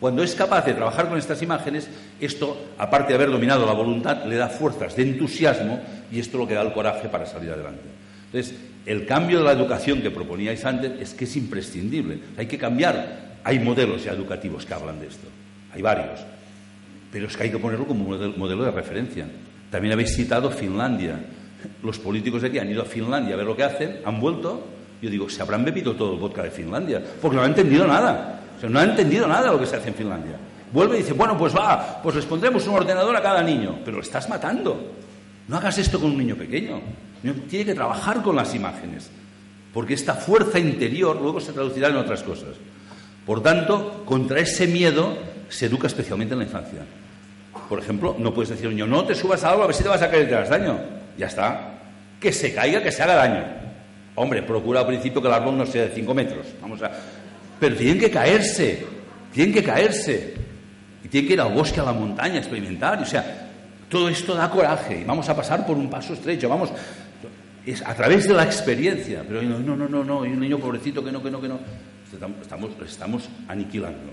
Cuando 0.00 0.22
es 0.22 0.34
capaz 0.34 0.64
de 0.64 0.74
trabajar 0.74 1.08
con 1.08 1.18
estas 1.18 1.42
imágenes, 1.42 1.88
esto, 2.20 2.68
aparte 2.78 3.08
de 3.08 3.16
haber 3.16 3.30
dominado 3.30 3.66
la 3.66 3.72
voluntad, 3.72 4.24
le 4.24 4.36
da 4.36 4.48
fuerzas 4.48 4.94
de 4.96 5.02
entusiasmo 5.02 5.80
y 6.10 6.20
esto 6.20 6.36
es 6.36 6.40
lo 6.40 6.48
que 6.48 6.54
da 6.54 6.62
el 6.62 6.72
coraje 6.72 7.08
para 7.08 7.26
salir 7.26 7.50
adelante. 7.50 7.82
Entonces, 8.26 8.54
el 8.86 9.06
cambio 9.06 9.38
de 9.38 9.44
la 9.44 9.52
educación 9.52 10.00
que 10.00 10.10
proponíais 10.10 10.64
antes 10.64 10.92
es 11.00 11.14
que 11.14 11.24
es 11.24 11.36
imprescindible. 11.36 12.20
Hay 12.36 12.46
que 12.46 12.58
cambiar. 12.58 13.28
Hay 13.44 13.58
modelos 13.58 14.06
educativos 14.06 14.64
que 14.64 14.74
hablan 14.74 15.00
de 15.00 15.08
esto. 15.08 15.26
Hay 15.74 15.82
varios. 15.82 16.20
Pero 17.10 17.26
es 17.26 17.36
que 17.36 17.44
hay 17.44 17.50
que 17.50 17.58
ponerlo 17.58 17.86
como 17.86 18.04
modelo 18.36 18.64
de 18.64 18.70
referencia. 18.70 19.26
También 19.70 19.92
habéis 19.92 20.14
citado 20.14 20.50
Finlandia. 20.50 21.18
Los 21.82 21.98
políticos 21.98 22.42
de 22.42 22.48
aquí 22.48 22.58
han 22.58 22.70
ido 22.70 22.82
a 22.82 22.84
Finlandia 22.84 23.34
a 23.34 23.36
ver 23.36 23.46
lo 23.46 23.56
que 23.56 23.64
hacen, 23.64 24.00
han 24.04 24.20
vuelto. 24.20 24.66
Yo 25.00 25.10
digo, 25.10 25.28
se 25.28 25.42
habrán 25.42 25.64
bebido 25.64 25.94
todo 25.94 26.14
el 26.14 26.18
vodka 26.18 26.42
de 26.42 26.50
Finlandia, 26.50 27.02
porque 27.20 27.36
no 27.36 27.42
han 27.42 27.50
entendido 27.50 27.86
nada. 27.86 28.40
O 28.56 28.60
sea, 28.60 28.68
no 28.68 28.78
ha 28.80 28.84
entendido 28.84 29.26
nada 29.26 29.52
lo 29.52 29.60
que 29.60 29.66
se 29.66 29.76
hace 29.76 29.88
en 29.88 29.94
Finlandia. 29.94 30.36
Vuelve 30.72 30.96
y 30.96 31.02
dice, 31.02 31.12
bueno, 31.12 31.38
pues 31.38 31.56
va, 31.56 32.00
pues 32.02 32.16
les 32.16 32.24
pondremos 32.24 32.66
un 32.66 32.74
ordenador 32.74 33.14
a 33.16 33.22
cada 33.22 33.42
niño. 33.42 33.78
Pero 33.84 33.98
lo 33.98 34.02
estás 34.02 34.28
matando. 34.28 34.92
No 35.46 35.56
hagas 35.56 35.78
esto 35.78 36.00
con 36.00 36.10
un 36.10 36.18
niño 36.18 36.34
pequeño. 36.34 36.80
Tiene 37.48 37.64
que 37.64 37.74
trabajar 37.74 38.22
con 38.22 38.36
las 38.36 38.54
imágenes. 38.54 39.10
Porque 39.72 39.94
esta 39.94 40.14
fuerza 40.14 40.58
interior 40.58 41.20
luego 41.20 41.40
se 41.40 41.52
traducirá 41.52 41.88
en 41.88 41.96
otras 41.96 42.22
cosas. 42.22 42.56
Por 43.24 43.42
tanto, 43.42 44.02
contra 44.04 44.40
ese 44.40 44.66
miedo 44.66 45.16
se 45.48 45.66
educa 45.66 45.86
especialmente 45.86 46.34
en 46.34 46.40
la 46.40 46.44
infancia. 46.46 46.80
Por 47.68 47.78
ejemplo, 47.78 48.16
no 48.18 48.32
puedes 48.32 48.50
decir 48.50 48.68
niño, 48.68 48.86
no 48.86 49.04
te 49.04 49.14
subas 49.14 49.44
a 49.44 49.50
algo 49.50 49.62
a 49.62 49.66
ver 49.66 49.76
si 49.76 49.82
te 49.82 49.88
vas 49.88 50.02
a 50.02 50.10
caer 50.10 50.24
y 50.24 50.28
te 50.28 50.34
das 50.34 50.48
daño. 50.48 50.97
Ya 51.18 51.26
está. 51.26 51.74
Que 52.20 52.32
se 52.32 52.54
caiga, 52.54 52.82
que 52.82 52.92
se 52.92 53.02
haga 53.02 53.16
daño. 53.16 53.44
Hombre, 54.14 54.42
procura 54.42 54.80
al 54.80 54.86
principio 54.86 55.20
que 55.20 55.28
el 55.28 55.34
árbol 55.34 55.58
no 55.58 55.66
sea 55.66 55.82
de 55.82 55.90
5 55.90 56.14
metros. 56.14 56.46
Vamos 56.62 56.82
a... 56.82 56.90
Pero 57.60 57.76
tienen 57.76 57.98
que 57.98 58.10
caerse, 58.10 58.86
tienen 59.32 59.52
que 59.52 59.62
caerse. 59.62 60.34
Y 61.04 61.08
tienen 61.08 61.28
que 61.28 61.34
ir 61.34 61.40
al 61.40 61.52
bosque, 61.52 61.80
a 61.80 61.84
la 61.84 61.92
montaña, 61.92 62.36
a 62.36 62.38
experimentar. 62.38 63.00
O 63.00 63.04
sea, 63.04 63.48
todo 63.88 64.08
esto 64.08 64.34
da 64.34 64.50
coraje. 64.50 65.00
Y 65.00 65.04
vamos 65.04 65.28
a 65.28 65.36
pasar 65.36 65.66
por 65.66 65.76
un 65.76 65.90
paso 65.90 66.14
estrecho. 66.14 66.48
Vamos, 66.48 66.70
es 67.64 67.84
a 67.84 67.94
través 67.94 68.26
de 68.26 68.34
la 68.34 68.44
experiencia. 68.44 69.24
Pero 69.26 69.42
no, 69.42 69.58
no, 69.58 69.76
no, 69.76 69.88
no, 69.88 70.04
no. 70.04 70.26
Y 70.26 70.30
un 70.30 70.40
niño 70.40 70.58
pobrecito 70.58 71.04
que 71.04 71.12
no, 71.12 71.22
que 71.22 71.30
no, 71.30 71.40
que 71.40 71.48
no. 71.48 71.60
Estamos, 72.42 72.70
estamos 72.86 73.28
aniquilando. 73.46 74.12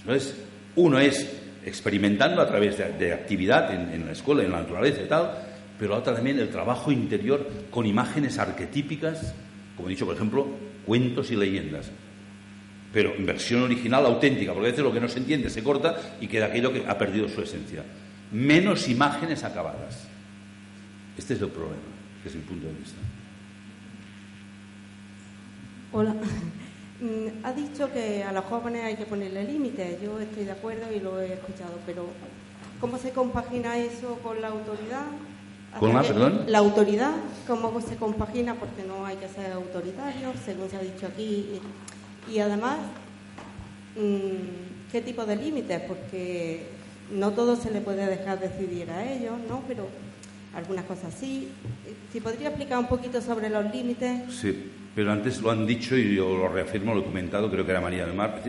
Entonces, 0.00 0.36
uno 0.76 0.98
es 0.98 1.39
experimentando 1.64 2.40
a 2.40 2.46
través 2.46 2.78
de, 2.78 3.12
actividad 3.12 3.72
en, 3.72 4.06
la 4.06 4.12
escuela, 4.12 4.42
en 4.42 4.52
la 4.52 4.60
naturaleza 4.60 5.02
y 5.02 5.08
tal, 5.08 5.30
pero 5.78 5.96
otra 5.96 6.14
también 6.14 6.38
el 6.38 6.48
trabajo 6.48 6.92
interior 6.92 7.46
con 7.70 7.86
imágenes 7.86 8.38
arquetípicas, 8.38 9.34
como 9.76 9.88
he 9.88 9.92
dicho, 9.92 10.06
por 10.06 10.14
ejemplo, 10.14 10.46
cuentos 10.86 11.30
y 11.30 11.36
leyendas. 11.36 11.90
Pero 12.92 13.14
en 13.14 13.24
versión 13.24 13.62
original, 13.62 14.04
auténtica, 14.04 14.52
porque 14.52 14.68
a 14.68 14.70
veces 14.70 14.84
lo 14.84 14.92
que 14.92 15.00
no 15.00 15.08
se 15.08 15.18
entiende 15.18 15.48
se 15.48 15.62
corta 15.62 16.16
y 16.20 16.26
queda 16.26 16.46
aquello 16.46 16.72
que 16.72 16.84
ha 16.86 16.98
perdido 16.98 17.28
su 17.28 17.40
esencia. 17.40 17.84
Menos 18.32 18.88
imágenes 18.88 19.44
acabadas. 19.44 20.08
Este 21.16 21.34
es 21.34 21.42
el 21.42 21.48
problema, 21.48 21.76
es 22.24 22.34
mi 22.34 22.42
punto 22.42 22.66
de 22.66 22.72
vista. 22.72 22.98
Hola. 25.92 26.14
Mm, 27.00 27.44
ha 27.44 27.52
dicho 27.52 27.90
que 27.90 28.22
a 28.22 28.32
los 28.32 28.44
jóvenes 28.44 28.84
hay 28.84 28.96
que 28.96 29.06
ponerle 29.06 29.44
límites. 29.44 30.00
Yo 30.02 30.20
estoy 30.20 30.44
de 30.44 30.52
acuerdo 30.52 30.92
y 30.94 31.00
lo 31.00 31.18
he 31.18 31.32
escuchado, 31.32 31.78
pero 31.86 32.04
¿cómo 32.78 32.98
se 32.98 33.10
compagina 33.10 33.78
eso 33.78 34.18
con 34.22 34.40
la 34.42 34.48
autoridad? 34.48 35.06
¿Con 35.78 35.94
la, 35.94 36.02
perdón? 36.02 36.44
La 36.46 36.58
autoridad, 36.58 37.12
¿cómo 37.46 37.80
se 37.80 37.96
compagina? 37.96 38.54
Porque 38.54 38.82
no 38.82 39.06
hay 39.06 39.16
que 39.16 39.28
ser 39.28 39.52
autoritario, 39.52 40.32
según 40.44 40.68
se 40.68 40.76
ha 40.76 40.80
dicho 40.80 41.06
aquí. 41.06 41.60
Y, 42.30 42.38
además, 42.40 42.76
mm, 43.96 44.90
¿qué 44.92 45.00
tipo 45.00 45.24
de 45.24 45.36
límites? 45.36 45.80
Porque 45.88 46.66
no 47.10 47.30
todo 47.30 47.56
se 47.56 47.70
le 47.70 47.80
puede 47.80 48.04
dejar 48.06 48.40
decidir 48.40 48.90
a 48.90 49.10
ellos, 49.10 49.34
¿no? 49.48 49.62
Pero 49.66 49.86
algunas 50.54 50.84
cosas 50.84 51.14
sí. 51.18 51.48
Si 52.12 52.20
podría 52.20 52.48
explicar 52.48 52.78
un 52.78 52.88
poquito 52.88 53.22
sobre 53.22 53.48
los 53.48 53.72
límites. 53.72 54.34
Sí, 54.34 54.70
pero 55.00 55.12
antes 55.12 55.40
lo 55.40 55.50
han 55.50 55.66
dicho 55.66 55.96
y 55.96 56.16
yo 56.16 56.36
lo 56.36 56.46
reafirmo, 56.46 56.92
lo 56.92 57.00
he 57.00 57.04
comentado, 57.04 57.50
creo 57.50 57.64
que 57.64 57.70
era 57.70 57.80
María 57.80 58.04
del 58.04 58.14
Mar. 58.14 58.42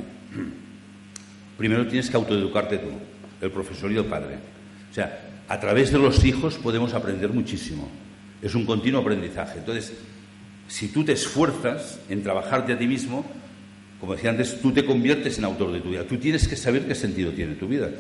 Primero 1.58 1.88
tienes 1.88 2.10
que 2.10 2.18
autoeducarte 2.18 2.78
tú, 2.78 2.90
el 3.40 3.52
profesor 3.52 3.90
y 3.90 3.96
el 3.96 4.04
padre. 4.04 4.36
O 4.92 4.94
sea, 4.94 5.46
a 5.48 5.60
través 5.62 5.94
de 5.94 5.98
los 5.98 6.26
hijos 6.26 6.58
podemos 6.58 6.94
aprender 6.94 7.32
muchísimo. 7.32 7.90
Es 8.42 8.54
un 8.54 8.66
continuo 8.66 9.00
aprendizaje. 9.00 9.60
Entonces, 9.60 9.94
si 10.68 10.90
tú 10.90 11.06
te 11.06 11.14
esfuerzas 11.14 12.02
en 12.10 12.22
trabajarte 12.22 12.74
a 12.74 12.78
ti 12.78 12.86
mismo, 12.86 13.26
como 14.02 14.16
decía 14.16 14.32
antes, 14.32 14.60
tú 14.60 14.74
te 14.74 14.84
conviertes 14.84 15.38
en 15.38 15.46
autor 15.46 15.72
de 15.72 15.80
tu 15.80 15.92
vida. 15.92 16.04
Tú 16.04 16.18
tienes 16.18 16.50
que 16.50 16.58
saber 16.58 16.86
qué 16.86 16.96
sentido 16.96 17.32
tiene 17.32 17.56
tu 17.56 17.70
vida. 17.70 17.92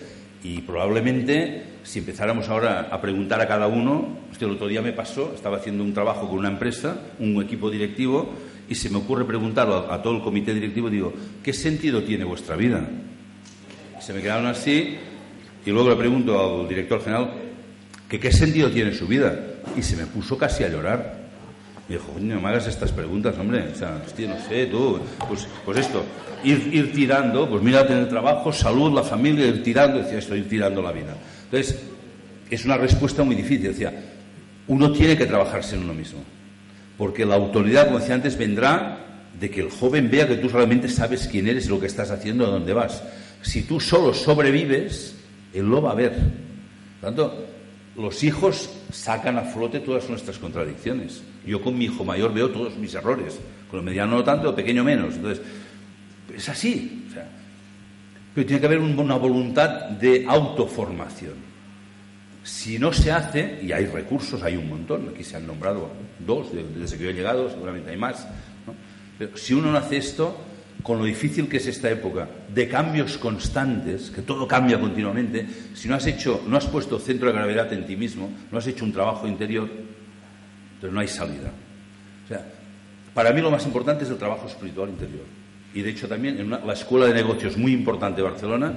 Y 0.43 0.61
probablemente, 0.61 1.63
si 1.83 1.99
empezáramos 1.99 2.49
ahora 2.49 2.89
a 2.91 2.99
preguntar 2.99 3.41
a 3.41 3.47
cada 3.47 3.67
uno, 3.67 4.17
el 4.45 4.51
otro 4.51 4.67
día 4.67 4.81
me 4.81 4.93
pasó, 4.93 5.33
estaba 5.35 5.57
haciendo 5.57 5.83
un 5.83 5.93
trabajo 5.93 6.27
con 6.27 6.39
una 6.39 6.49
empresa, 6.49 6.99
un 7.19 7.41
equipo 7.41 7.69
directivo, 7.69 8.33
y 8.67 8.75
se 8.75 8.89
me 8.89 8.97
ocurre 8.97 9.25
preguntar 9.25 9.69
a, 9.69 10.01
todo 10.01 10.15
el 10.15 10.23
comité 10.23 10.53
directivo, 10.53 10.89
digo, 10.89 11.13
¿qué 11.43 11.53
sentido 11.53 12.03
tiene 12.03 12.23
vuestra 12.23 12.55
vida? 12.55 12.87
se 13.99 14.13
me 14.13 14.21
quedaron 14.21 14.47
así 14.47 14.97
y 15.63 15.69
luego 15.69 15.91
le 15.91 15.95
pregunto 15.95 16.61
al 16.61 16.67
director 16.67 17.03
general 17.03 17.33
que 18.09 18.19
qué 18.19 18.31
sentido 18.31 18.71
tiene 18.71 18.93
su 18.93 19.07
vida. 19.07 19.39
Y 19.77 19.83
se 19.83 19.95
me 19.95 20.07
puso 20.07 20.37
casi 20.37 20.63
a 20.63 20.69
llorar. 20.69 21.20
Me 21.91 21.97
dijo, 21.97 22.13
no 22.21 22.39
me 22.39 22.47
hagas 22.47 22.67
estas 22.67 22.89
preguntas, 22.89 23.37
hombre. 23.37 23.67
O 23.67 23.75
sea, 23.75 24.01
hostia, 24.05 24.29
no 24.29 24.39
sé, 24.47 24.67
tú. 24.67 24.97
Pues, 25.27 25.45
pues 25.65 25.79
esto, 25.79 26.05
ir, 26.41 26.69
ir 26.71 26.93
tirando, 26.93 27.49
pues 27.49 27.61
mira, 27.61 27.85
tener 27.85 28.07
trabajo, 28.07 28.53
salud, 28.53 28.93
la 28.93 29.03
familia, 29.03 29.45
ir 29.45 29.61
tirando. 29.61 29.97
Decía, 29.97 30.19
esto, 30.19 30.33
ir 30.33 30.47
tirando 30.47 30.81
la 30.81 30.93
vida. 30.93 31.17
Entonces, 31.43 31.81
es 32.49 32.63
una 32.63 32.77
respuesta 32.77 33.23
muy 33.23 33.35
difícil. 33.35 33.63
Decía, 33.63 33.93
uno 34.67 34.93
tiene 34.93 35.17
que 35.17 35.25
trabajarse 35.25 35.75
en 35.75 35.83
uno 35.83 35.93
mismo. 35.93 36.23
Porque 36.97 37.25
la 37.25 37.35
autoridad, 37.35 37.87
como 37.87 37.99
decía 37.99 38.15
antes, 38.15 38.37
vendrá 38.37 38.99
de 39.37 39.49
que 39.49 39.59
el 39.59 39.69
joven 39.69 40.09
vea 40.09 40.29
que 40.29 40.37
tú 40.37 40.47
realmente 40.47 40.87
sabes 40.87 41.27
quién 41.27 41.49
eres, 41.49 41.67
lo 41.67 41.77
que 41.77 41.87
estás 41.87 42.09
haciendo, 42.09 42.45
a 42.45 42.51
dónde 42.51 42.71
vas. 42.71 43.03
Si 43.41 43.63
tú 43.63 43.81
solo 43.81 44.13
sobrevives, 44.13 45.13
él 45.53 45.65
lo 45.65 45.81
va 45.81 45.91
a 45.91 45.95
ver. 45.95 46.13
Por 47.01 47.09
tanto, 47.09 47.50
los 48.01 48.23
hijos 48.23 48.69
sacan 48.91 49.37
a 49.37 49.41
flote 49.41 49.79
todas 49.79 50.09
nuestras 50.09 50.37
contradicciones. 50.37 51.23
Yo 51.45 51.61
con 51.61 51.77
mi 51.77 51.85
hijo 51.85 52.03
mayor 52.03 52.33
veo 52.33 52.49
todos 52.49 52.75
mis 52.77 52.93
errores, 52.93 53.39
con 53.69 53.79
el 53.79 53.85
mediano 53.85 54.17
no 54.17 54.23
tanto, 54.23 54.55
pequeño 54.55 54.83
menos. 54.83 55.15
Entonces, 55.15 55.43
es 56.35 56.49
así. 56.49 57.05
pero 58.33 58.47
tiene 58.47 58.59
que 58.59 58.65
haber 58.65 58.79
una 58.79 59.15
voluntad 59.15 59.89
de 59.89 60.25
autoformación. 60.27 61.51
Si 62.43 62.79
no 62.79 62.91
se 62.91 63.11
hace, 63.11 63.59
y 63.61 63.71
hay 63.71 63.85
recursos, 63.85 64.41
hay 64.41 64.55
un 64.55 64.67
montón, 64.67 65.09
aquí 65.13 65.23
se 65.23 65.37
han 65.37 65.45
nombrado 65.45 65.91
dos 66.19 66.47
desde 66.51 66.97
que 66.97 67.03
yo 67.03 67.09
he 67.11 67.13
llegado, 67.13 67.49
seguramente 67.49 67.91
hay 67.91 67.97
más, 67.97 68.27
pero 69.19 69.37
si 69.37 69.53
uno 69.53 69.71
no 69.71 69.77
hace 69.77 69.97
esto, 69.97 70.35
con 70.83 70.97
lo 70.97 71.05
difícil 71.05 71.47
que 71.47 71.57
es 71.57 71.67
esta 71.67 71.89
época, 71.89 72.27
de 72.53 72.67
cambios 72.67 73.17
constantes, 73.17 74.09
que 74.09 74.21
todo 74.21 74.47
cambia 74.47 74.79
continuamente, 74.79 75.45
si 75.73 75.87
no 75.87 75.95
has 75.95 76.07
hecho, 76.07 76.43
no 76.47 76.57
has 76.57 76.65
puesto 76.65 76.99
centro 76.99 77.27
de 77.27 77.33
gravedad 77.33 77.71
en 77.73 77.85
ti 77.85 77.95
mismo, 77.95 78.29
no 78.51 78.57
has 78.57 78.67
hecho 78.67 78.85
un 78.85 78.93
trabajo 78.93 79.27
interior, 79.27 79.69
entonces 80.75 80.93
no 80.93 80.99
hay 80.99 81.07
salida. 81.07 81.51
O 82.25 82.27
sea, 82.27 82.45
para 83.13 83.31
mí 83.31 83.41
lo 83.41 83.51
más 83.51 83.65
importante 83.65 84.03
es 84.03 84.09
el 84.09 84.17
trabajo 84.17 84.47
espiritual 84.47 84.89
interior. 84.89 85.25
Y 85.73 85.81
de 85.81 85.89
hecho 85.89 86.07
también 86.07 86.39
en 86.39 86.49
la 86.49 86.73
escuela 86.73 87.05
de 87.05 87.13
negocios 87.13 87.57
muy 87.57 87.73
importante 87.73 88.21
de 88.21 88.29
Barcelona, 88.29 88.73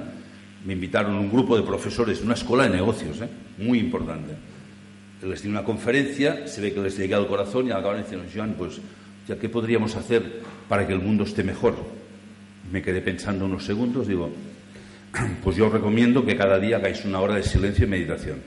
me 0.64 0.72
invitaron 0.72 1.14
un 1.14 1.30
grupo 1.30 1.56
de 1.56 1.62
profesores 1.62 2.22
una 2.22 2.34
escuela 2.34 2.64
de 2.64 2.70
negocios, 2.70 3.20
¿eh? 3.20 3.28
muy 3.58 3.78
importante. 3.78 4.32
Les 5.22 5.42
di 5.42 5.48
una 5.48 5.64
conferencia, 5.64 6.46
se 6.46 6.60
ve 6.60 6.72
que 6.72 6.80
les 6.80 6.96
llegué 6.96 7.14
al 7.14 7.26
corazón 7.26 7.66
y 7.66 7.70
acabaron 7.70 8.02
diciendo, 8.02 8.26
Joan, 8.34 8.54
pues, 8.58 8.80
ya, 9.26 9.38
¿qué 9.38 9.48
podríamos 9.48 9.96
hacer 9.96 10.42
para 10.68 10.86
que 10.86 10.92
el 10.92 11.00
mundo 11.00 11.24
esté 11.24 11.42
mejor? 11.42 11.74
Me 12.74 12.82
quedé 12.82 13.00
pensando 13.00 13.44
unos 13.44 13.64
segundos, 13.64 14.08
digo, 14.08 14.32
pues 15.44 15.56
yo 15.56 15.68
os 15.68 15.72
recomiendo 15.72 16.26
que 16.26 16.36
cada 16.36 16.58
día 16.58 16.78
hagáis 16.78 17.04
una 17.04 17.20
hora 17.20 17.36
de 17.36 17.44
silencio 17.44 17.84
y 17.84 17.88
meditación. 17.88 18.42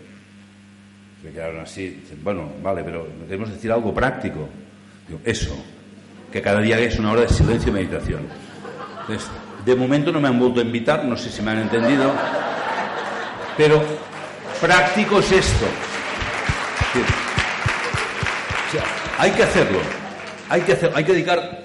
Se 1.24 1.32
quedaron 1.32 1.62
así, 1.62 2.04
bueno, 2.22 2.52
vale, 2.62 2.84
pero 2.84 3.08
queremos 3.26 3.50
decir 3.50 3.72
algo 3.72 3.94
práctico. 3.94 4.50
Digo, 5.08 5.22
eso, 5.24 5.56
que 6.30 6.42
cada 6.42 6.60
día 6.60 6.76
hagáis 6.76 7.00
una 7.00 7.14
hora 7.14 7.22
de 7.22 7.30
silencio 7.30 7.70
y 7.70 7.76
meditación. 7.76 8.24
de 9.66 9.76
momento 9.76 10.12
no 10.12 10.20
me 10.20 10.28
han 10.28 10.38
vuelto 10.38 10.60
a 10.60 10.64
invitar, 10.64 11.06
no 11.06 11.16
sé 11.16 11.30
si 11.30 11.42
me 11.42 11.52
han 11.52 11.60
entendido, 11.60 12.14
pero 13.56 13.82
práctico 14.60 15.20
es 15.20 15.32
esto. 15.32 15.66
hay 19.20 19.32
que 19.32 19.44
hacerlo, 19.44 19.80
hay 20.50 20.62
que, 20.64 20.74
hacer, 20.74 20.92
hay 20.94 21.06
que 21.06 21.14
dedicar, 21.14 21.64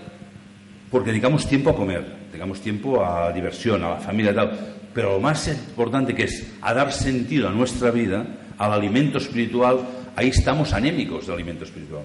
porque 0.93 1.11
dedicamos 1.11 1.49
tiempo 1.49 1.71
a 1.71 1.75
comer, 1.75 2.22
dedicamos 2.43 2.61
tiempo 2.61 3.05
a 3.05 3.33
diversión, 3.33 3.85
a 3.85 3.91
la 3.91 3.97
familia 3.99 4.35
tal, 4.35 4.51
pero 4.93 5.13
lo 5.13 5.21
más 5.21 5.47
importante 5.47 6.13
que 6.13 6.25
es 6.25 6.45
a 6.61 6.75
dar 6.75 6.93
sentido 6.93 7.49
a 7.49 7.53
nuestra 7.53 7.93
vida, 7.93 8.27
al 8.59 8.73
alimento 8.73 9.19
espiritual, 9.19 9.79
ahí 10.17 10.29
estamos 10.29 10.73
anémicos 10.73 11.27
del 11.27 11.37
alimento 11.37 11.65
espiritual 11.65 12.03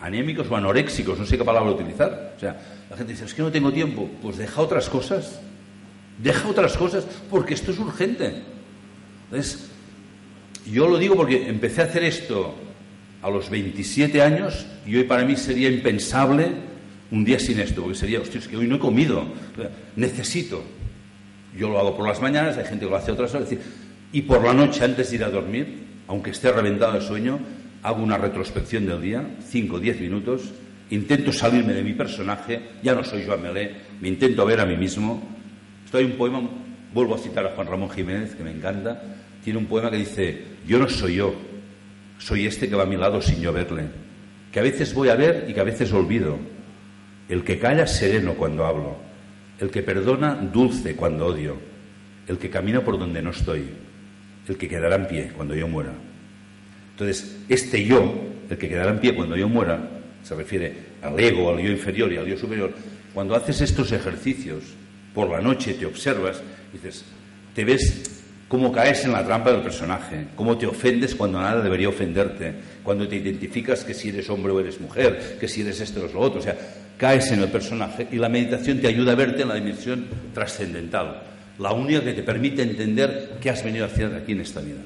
anémicos 0.00 0.46
o 0.50 0.56
anoréxicos, 0.56 1.18
no 1.18 1.26
sé 1.26 1.36
qué 1.36 1.44
palabra 1.44 1.72
utilizar. 1.72 2.34
O 2.36 2.40
sea, 2.40 2.56
la 2.88 2.96
gente 2.96 3.12
dice, 3.12 3.24
es 3.24 3.34
que 3.34 3.42
no 3.42 3.50
tengo 3.50 3.72
tiempo. 3.72 4.08
Pues 4.22 4.36
deja 4.36 4.60
otras 4.60 4.88
cosas. 4.88 5.40
Deja 6.22 6.48
otras 6.48 6.76
cosas 6.76 7.04
porque 7.30 7.54
esto 7.54 7.72
es 7.72 7.78
urgente. 7.78 8.42
Entonces, 9.24 9.70
yo 10.70 10.86
lo 10.86 10.98
digo 10.98 11.16
porque 11.16 11.48
empecé 11.48 11.80
a 11.80 11.84
hacer 11.84 12.04
esto 12.04 12.54
a 13.22 13.30
los 13.30 13.50
27 13.50 14.22
años 14.22 14.66
y 14.86 14.96
hoy 14.96 15.04
para 15.04 15.24
mí 15.24 15.34
sería 15.34 15.68
impensable 15.68 16.52
un 17.10 17.24
día 17.24 17.38
sin 17.38 17.60
esto, 17.60 17.82
porque 17.82 17.98
sería, 17.98 18.20
hostia, 18.20 18.40
es 18.40 18.48
que 18.48 18.56
hoy 18.56 18.66
no 18.66 18.76
he 18.76 18.78
comido, 18.78 19.24
necesito. 19.96 20.62
Yo 21.56 21.68
lo 21.68 21.78
hago 21.78 21.96
por 21.96 22.06
las 22.06 22.20
mañanas, 22.20 22.58
hay 22.58 22.64
gente 22.64 22.84
que 22.84 22.90
lo 22.90 22.96
hace 22.96 23.12
otras 23.12 23.34
horas, 23.34 23.48
y 24.12 24.22
por 24.22 24.42
la 24.42 24.52
noche 24.52 24.84
antes 24.84 25.10
de 25.10 25.16
ir 25.16 25.24
a 25.24 25.30
dormir, 25.30 25.86
aunque 26.08 26.30
esté 26.30 26.52
reventado 26.52 26.92
de 26.92 27.00
sueño, 27.00 27.38
hago 27.82 28.02
una 28.02 28.18
retrospección 28.18 28.86
del 28.86 29.00
día, 29.00 29.24
5 29.48 29.76
o 29.76 29.80
10 29.80 30.00
minutos, 30.00 30.52
intento 30.90 31.32
salirme 31.32 31.72
de 31.72 31.82
mi 31.82 31.92
personaje, 31.92 32.60
ya 32.82 32.94
no 32.94 33.04
soy 33.04 33.24
Joan 33.24 33.42
Melé, 33.42 33.72
me 34.00 34.08
intento 34.08 34.44
ver 34.44 34.60
a 34.60 34.66
mí 34.66 34.76
mismo. 34.76 35.22
Estoy 35.84 36.04
un 36.04 36.12
poema, 36.12 36.42
vuelvo 36.92 37.14
a 37.14 37.18
citar 37.18 37.46
a 37.46 37.50
Juan 37.50 37.66
Ramón 37.66 37.90
Jiménez, 37.90 38.34
que 38.34 38.42
me 38.42 38.50
encanta, 38.50 39.02
tiene 39.42 39.58
un 39.58 39.66
poema 39.66 39.90
que 39.90 39.98
dice, 39.98 40.42
yo 40.66 40.78
no 40.78 40.88
soy 40.88 41.16
yo, 41.16 41.34
soy 42.18 42.46
este 42.46 42.68
que 42.68 42.74
va 42.74 42.82
a 42.82 42.86
mi 42.86 42.96
lado 42.96 43.20
sin 43.22 43.40
yo 43.40 43.52
verle, 43.52 43.84
que 44.50 44.58
a 44.58 44.62
veces 44.62 44.92
voy 44.94 45.08
a 45.08 45.14
ver 45.14 45.46
y 45.48 45.54
que 45.54 45.60
a 45.60 45.64
veces 45.64 45.92
olvido, 45.92 46.38
el 47.28 47.44
que 47.44 47.58
calla 47.58 47.86
sereno 47.86 48.34
cuando 48.34 48.66
hablo, 48.66 48.96
el 49.58 49.70
que 49.70 49.82
perdona 49.82 50.34
dulce 50.34 50.94
cuando 50.94 51.26
odio, 51.26 51.56
el 52.28 52.38
que 52.38 52.50
camina 52.50 52.82
por 52.82 52.98
donde 52.98 53.22
no 53.22 53.30
estoy, 53.30 53.64
el 54.48 54.56
que 54.56 54.68
quedará 54.68 54.96
en 54.96 55.08
pie 55.08 55.32
cuando 55.34 55.54
yo 55.54 55.68
muera. 55.68 55.92
Entonces, 56.92 57.44
este 57.48 57.84
yo, 57.84 58.14
el 58.48 58.56
que 58.56 58.68
quedará 58.68 58.90
en 58.90 59.00
pie 59.00 59.14
cuando 59.14 59.36
yo 59.36 59.48
muera, 59.48 59.90
se 60.22 60.34
refiere 60.34 60.74
al 61.02 61.18
ego, 61.18 61.50
al 61.50 61.58
yo 61.58 61.70
inferior 61.70 62.12
y 62.12 62.16
al 62.16 62.26
yo 62.26 62.36
superior. 62.36 62.72
Cuando 63.14 63.34
haces 63.34 63.60
estos 63.60 63.92
ejercicios 63.92 64.64
por 65.14 65.30
la 65.30 65.40
noche, 65.40 65.74
te 65.74 65.86
observas, 65.86 66.42
dices, 66.72 67.04
te 67.54 67.64
ves 67.64 68.22
cómo 68.48 68.72
caes 68.72 69.04
en 69.04 69.12
la 69.12 69.24
trampa 69.24 69.52
del 69.52 69.62
personaje, 69.62 70.28
cómo 70.36 70.56
te 70.58 70.66
ofendes 70.66 71.14
cuando 71.14 71.40
nada 71.40 71.62
debería 71.62 71.88
ofenderte, 71.88 72.54
cuando 72.86 73.08
te 73.08 73.16
identificas 73.16 73.82
que 73.82 73.94
si 73.94 74.10
eres 74.10 74.30
hombre 74.30 74.52
o 74.52 74.60
eres 74.60 74.80
mujer, 74.80 75.38
que 75.40 75.48
si 75.48 75.62
eres 75.62 75.80
esto 75.80 76.06
o 76.08 76.14
lo 76.14 76.20
otro, 76.20 76.38
o 76.38 76.42
sea, 76.42 76.56
caes 76.96 77.32
en 77.32 77.40
el 77.40 77.48
personaje 77.48 78.06
y 78.12 78.16
la 78.16 78.28
meditación 78.28 78.78
te 78.78 78.86
ayuda 78.86 79.10
a 79.10 79.16
verte 79.16 79.42
en 79.42 79.48
la 79.48 79.56
dimensión 79.56 80.06
trascendental, 80.32 81.20
la 81.58 81.72
única 81.72 82.04
que 82.04 82.12
te 82.12 82.22
permite 82.22 82.62
entender 82.62 83.38
qué 83.40 83.50
has 83.50 83.64
venido 83.64 83.84
a 83.84 83.88
hacer 83.88 84.14
aquí 84.14 84.32
en 84.32 84.40
esta 84.40 84.60
vida. 84.60 84.78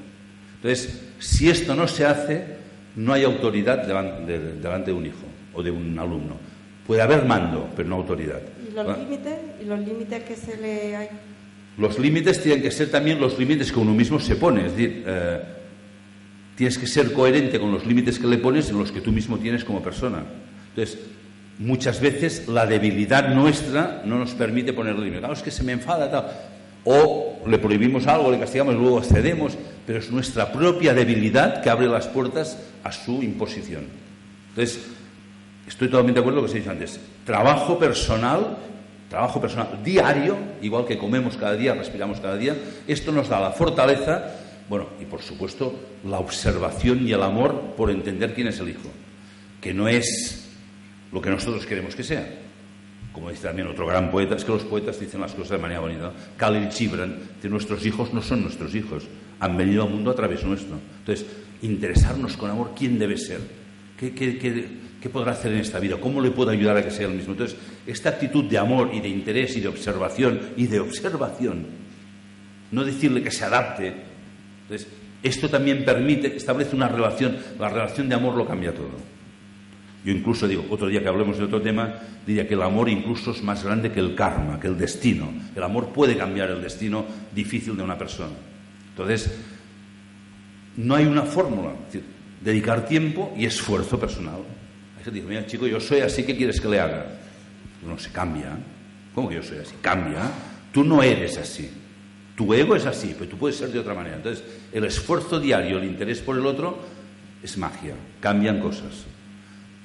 Entonces, 0.55 0.99
si 1.19 1.51
esto 1.51 1.75
no 1.75 1.87
se 1.87 2.03
hace, 2.05 2.43
no 2.95 3.13
hay 3.13 3.23
autoridad 3.23 3.85
delante 3.85 4.39
de, 4.39 4.93
un 4.93 5.05
hijo 5.05 5.27
o 5.53 5.61
de 5.61 5.69
un 5.69 5.99
alumno. 5.99 6.37
Puede 6.87 7.03
haber 7.03 7.25
mando, 7.25 7.69
pero 7.75 7.87
no 7.87 7.97
autoridad. 7.97 8.41
¿Y 8.67 8.73
los 8.73 8.97
límites? 8.97 9.35
¿Y 9.61 9.65
los 9.65 9.79
límites 9.79 10.23
que 10.23 10.35
se 10.35 10.57
le 10.57 10.95
hay? 10.95 11.07
Los 11.77 11.99
límites 11.99 12.41
tienen 12.41 12.63
que 12.63 12.71
ser 12.71 12.89
también 12.89 13.21
los 13.21 13.37
límites 13.37 13.71
que 13.71 13.77
uno 13.77 13.93
mismo 13.93 14.19
se 14.19 14.35
pone. 14.37 14.65
Es 14.65 14.71
decir, 14.71 15.03
eh, 15.05 15.39
tienes 16.61 16.77
que 16.77 16.85
ser 16.85 17.11
coherente 17.11 17.59
con 17.59 17.71
los 17.71 17.87
límites 17.87 18.19
que 18.19 18.27
le 18.27 18.37
pones 18.37 18.69
en 18.69 18.77
los 18.77 18.91
que 18.91 19.01
tú 19.01 19.11
mismo 19.11 19.39
tienes 19.39 19.65
como 19.65 19.81
persona. 19.81 20.21
Entonces, 20.69 20.99
muchas 21.57 21.99
veces 21.99 22.47
la 22.47 22.67
debilidad 22.67 23.33
nuestra 23.33 24.03
no 24.05 24.19
nos 24.19 24.35
permite 24.35 24.71
poner 24.71 24.93
límites. 24.93 25.21
Claro, 25.21 25.33
es 25.33 25.41
que 25.41 25.49
se 25.49 25.63
me 25.63 25.71
enfada, 25.71 26.11
tal 26.11 26.25
o 26.83 27.39
le 27.47 27.57
prohibimos 27.57 28.05
algo, 28.05 28.29
le 28.29 28.37
castigamos 28.37 28.75
luego 28.75 29.01
cedemos, 29.01 29.57
pero 29.87 29.97
es 29.97 30.11
nuestra 30.11 30.51
propia 30.51 30.93
debilidad 30.93 31.63
que 31.63 31.71
abre 31.71 31.87
las 31.87 32.05
puertas 32.07 32.59
a 32.83 32.91
su 32.91 33.23
imposición. 33.23 33.85
Entonces, 34.49 34.85
estoy 35.67 35.87
totalmente 35.87 36.19
de 36.19 36.21
acuerdo 36.21 36.41
con 36.41 36.45
lo 36.45 36.47
que 36.47 36.53
se 36.53 36.59
dicho 36.59 36.69
antes. 36.69 36.99
Trabajo 37.25 37.79
personal, 37.79 38.55
trabajo 39.09 39.41
personal 39.41 39.79
diario, 39.83 40.37
igual 40.61 40.85
que 40.85 40.99
comemos 40.99 41.37
cada 41.37 41.55
día, 41.55 41.73
respiramos 41.73 42.19
cada 42.19 42.37
día, 42.37 42.55
esto 42.87 43.11
nos 43.11 43.29
da 43.29 43.39
la 43.39 43.49
fortaleza, 43.49 44.40
bueno, 44.71 44.87
y 44.99 45.05
por 45.05 45.21
supuesto 45.21 45.79
la 46.03 46.17
observación 46.17 47.07
y 47.07 47.11
el 47.11 47.21
amor 47.21 47.75
por 47.77 47.91
entender 47.91 48.33
quién 48.33 48.47
es 48.47 48.59
el 48.59 48.69
hijo, 48.69 48.89
que 49.61 49.71
no 49.71 49.87
es 49.87 50.49
lo 51.11 51.21
que 51.21 51.29
nosotros 51.29 51.67
queremos 51.67 51.95
que 51.95 52.03
sea 52.03 52.25
como 53.11 53.29
dice 53.29 53.43
también 53.43 53.67
otro 53.67 53.85
gran 53.85 54.09
poeta, 54.09 54.35
es 54.35 54.45
que 54.45 54.51
los 54.51 54.63
poetas 54.63 54.99
dicen 54.99 55.19
las 55.19 55.33
cosas 55.33 55.51
de 55.51 55.57
manera 55.57 55.81
bonita. 55.81 56.13
Khalil 56.37 56.71
Gibran, 56.71 57.17
que 57.41 57.49
nuestros 57.49 57.85
hijos 57.85 58.13
no 58.13 58.21
son 58.21 58.41
nuestros 58.41 58.73
hijos, 58.73 59.03
han 59.39 59.57
venido 59.57 59.83
al 59.83 59.89
mundo 59.89 60.11
a 60.11 60.15
través 60.15 60.43
nuestro. 60.43 60.77
Entonces, 60.99 61.25
interesarnos 61.61 62.37
con 62.37 62.49
amor, 62.49 62.71
¿quién 62.77 62.97
debe 62.97 63.17
ser? 63.17 63.41
¿Qué, 63.99 64.13
qué, 64.13 65.09
podrá 65.09 65.33
hacer 65.33 65.51
en 65.51 65.59
esta 65.59 65.79
vida? 65.79 65.97
¿Cómo 65.99 66.21
le 66.21 66.31
puedo 66.31 66.51
ayudar 66.51 66.77
a 66.77 66.83
que 66.83 66.91
sea 66.91 67.07
el 67.07 67.13
mismo? 67.13 67.33
Entonces, 67.33 67.57
esta 67.85 68.09
actitud 68.09 68.45
de 68.45 68.57
amor 68.57 68.91
y 68.93 69.01
de 69.01 69.09
interés 69.09 69.57
y 69.57 69.59
de 69.59 69.67
observación 69.67 70.39
y 70.55 70.67
de 70.67 70.79
observación, 70.79 71.65
no 72.71 72.85
decirle 72.85 73.21
que 73.21 73.31
se 73.31 73.43
adapte. 73.43 74.10
Entonces, 74.71 74.87
esto 75.21 75.49
también 75.49 75.83
permite, 75.83 76.33
establece 76.37 76.77
una 76.77 76.87
relación, 76.87 77.37
la 77.59 77.67
relación 77.67 78.07
de 78.07 78.15
amor 78.15 78.35
lo 78.35 78.47
cambia 78.47 78.73
todo. 78.73 78.91
Yo 80.05 80.13
incluso 80.13 80.47
digo, 80.47 80.65
otro 80.69 80.87
día 80.87 81.01
que 81.01 81.09
hablemos 81.09 81.37
de 81.37 81.43
otro 81.43 81.61
tema, 81.61 81.93
diría 82.25 82.47
que 82.47 82.53
el 82.53 82.61
amor 82.61 82.87
incluso 82.87 83.31
es 83.31 83.43
más 83.43 83.65
grande 83.65 83.91
que 83.91 83.99
el 83.99 84.15
karma, 84.15 84.61
que 84.61 84.67
el 84.67 84.77
destino. 84.77 85.29
El 85.53 85.61
amor 85.61 85.89
puede 85.89 86.15
cambiar 86.15 86.49
el 86.51 86.61
destino 86.61 87.05
difícil 87.35 87.75
de 87.75 87.83
una 87.83 87.97
persona. 87.97 88.31
Entonces, 88.91 89.37
no 90.77 90.95
hay 90.95 91.05
una 91.05 91.23
fórmula. 91.23 91.73
Es 91.87 91.93
decir, 91.93 92.03
dedicar 92.41 92.85
tiempo 92.85 93.33
y 93.37 93.45
esfuerzo 93.45 93.99
personal. 93.99 94.39
Hay 94.97 95.03
gente 95.03 95.19
que 95.19 95.27
dice, 95.27 95.27
mira 95.27 95.45
chico, 95.45 95.67
yo 95.67 95.81
soy 95.81 95.99
así, 95.99 96.23
¿qué 96.23 96.37
quieres 96.37 96.61
que 96.61 96.69
le 96.69 96.79
haga? 96.79 97.07
No, 97.85 97.99
se 97.99 98.09
cambia. 98.09 98.57
¿Cómo 99.13 99.27
que 99.27 99.35
yo 99.35 99.43
soy 99.43 99.57
así? 99.57 99.75
Cambia. 99.81 100.31
Tú 100.71 100.81
no 100.85 101.03
eres 101.03 101.37
así. 101.37 101.69
Tu 102.41 102.51
ego 102.55 102.75
es 102.75 102.87
así, 102.87 103.13
pero 103.15 103.29
tú 103.29 103.37
puedes 103.37 103.55
ser 103.55 103.69
de 103.69 103.77
otra 103.77 103.93
manera. 103.93 104.15
Entonces, 104.15 104.43
el 104.73 104.83
esfuerzo 104.83 105.39
diario, 105.39 105.77
el 105.77 105.83
interés 105.83 106.21
por 106.21 106.35
el 106.35 106.45
otro, 106.47 106.79
es 107.43 107.55
magia. 107.55 107.93
Cambian 108.19 108.59
cosas 108.59 109.05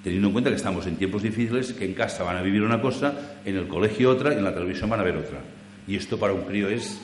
teniendo 0.02 0.28
en 0.28 0.32
cuenta 0.32 0.50
que 0.50 0.56
estamos 0.56 0.86
en 0.86 0.94
tiempos 0.94 1.22
difíciles, 1.22 1.74
que 1.74 1.84
en 1.84 1.92
casa 1.92 2.22
van 2.22 2.38
a 2.38 2.40
vivir 2.40 2.62
una 2.62 2.80
cosa, 2.80 3.40
en 3.44 3.56
el 3.56 3.68
colegio 3.68 4.08
otra 4.08 4.32
y 4.32 4.38
en 4.38 4.44
la 4.44 4.54
televisión 4.54 4.88
van 4.88 5.00
a 5.00 5.02
ver 5.02 5.16
otra. 5.16 5.40
Y 5.86 5.96
esto 5.96 6.16
para 6.16 6.32
un 6.32 6.42
crío 6.44 6.70
es 6.70 6.98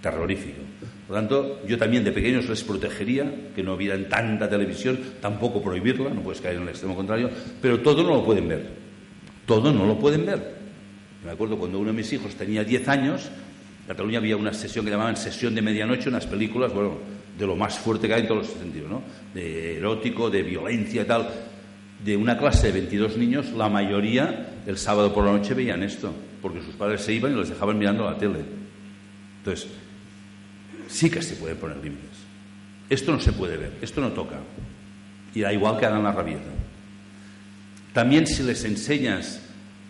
terrorífico. 0.00 0.60
Por 1.08 1.16
lo 1.16 1.22
tanto, 1.22 1.66
yo 1.66 1.76
también 1.76 2.04
de 2.04 2.12
pequeños 2.12 2.48
les 2.48 2.62
protegería 2.62 3.50
que 3.56 3.64
no 3.64 3.76
vieran 3.76 4.08
tanta 4.08 4.48
televisión, 4.48 5.00
tampoco 5.20 5.60
prohibirla, 5.60 6.10
no 6.10 6.20
puedes 6.20 6.40
caer 6.40 6.56
en 6.56 6.62
el 6.62 6.68
extremo 6.68 6.94
contrario, 6.94 7.30
pero 7.60 7.80
todo 7.80 8.04
no 8.04 8.10
lo 8.10 8.24
pueden 8.24 8.46
ver. 8.46 8.68
Todo 9.44 9.72
no 9.72 9.86
lo 9.86 9.98
pueden 9.98 10.24
ver. 10.24 10.54
Me 11.24 11.32
acuerdo 11.32 11.58
cuando 11.58 11.78
uno 11.78 11.92
de 11.92 11.96
mis 11.96 12.12
hijos 12.12 12.34
tenía 12.34 12.62
10 12.62 12.88
años, 12.88 13.30
en 13.82 13.88
Cataluña 13.88 14.18
había 14.18 14.36
una 14.36 14.52
sesión 14.52 14.84
que 14.84 14.90
llamaban 14.90 15.16
sesión 15.16 15.54
de 15.54 15.62
medianoche, 15.62 16.08
unas 16.08 16.26
películas, 16.26 16.72
bueno, 16.72 16.98
de 17.38 17.46
lo 17.46 17.56
más 17.56 17.78
fuerte 17.78 18.08
que 18.08 18.14
hay 18.14 18.22
en 18.22 18.28
todos 18.28 18.46
los 18.46 18.58
sentidos, 18.58 18.90
¿no? 18.90 19.02
De 19.34 19.78
erótico, 19.78 20.30
de 20.30 20.42
violencia 20.42 21.02
y 21.02 21.04
tal 21.04 21.28
de 22.04 22.16
una 22.16 22.36
clase 22.36 22.68
de 22.68 22.72
22 22.72 23.16
niños, 23.16 23.52
la 23.52 23.68
mayoría 23.68 24.60
el 24.66 24.76
sábado 24.76 25.14
por 25.14 25.24
la 25.24 25.32
noche 25.32 25.54
veían 25.54 25.82
esto. 25.82 26.12
porque 26.40 26.60
sus 26.60 26.74
padres 26.74 27.02
se 27.02 27.12
iban 27.12 27.30
y 27.30 27.36
los 27.36 27.48
dejaban 27.48 27.78
mirando 27.78 28.04
la 28.04 28.18
tele. 28.18 28.40
Entonces, 29.38 29.68
sí 30.88 31.08
que 31.08 31.22
se 31.22 31.36
pueden 31.36 31.56
poner 31.56 31.76
límites. 31.76 32.18
Esto 32.90 33.12
no 33.12 33.20
se 33.20 33.32
puede 33.32 33.56
ver, 33.56 33.74
esto 33.80 34.00
no 34.00 34.10
toca. 34.10 34.40
Y 35.36 35.42
da 35.42 35.52
igual 35.52 35.78
que 35.78 35.86
hagan 35.86 36.02
la 36.02 36.10
rabieta. 36.10 36.50
También 37.92 38.26
si 38.26 38.42
les 38.42 38.64
enseñas 38.64 39.40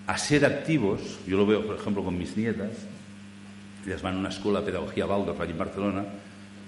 a 0.07 0.19
ser 0.19 0.45
activos, 0.45 1.01
yo 1.27 1.39
lo 1.39 1.47
veo, 1.47 1.67
por 1.67 1.77
ejemplo, 1.77 2.05
con 2.05 2.19
mis 2.19 2.37
nietas, 2.37 2.87
ellas 3.87 4.03
van 4.03 4.17
a 4.17 4.19
una 4.19 4.29
escuela 4.29 4.61
de 4.61 4.67
pedagogía 4.67 5.07
Waldorf 5.07 5.41
allí 5.41 5.53
en 5.53 5.59
Barcelona, 5.59 6.05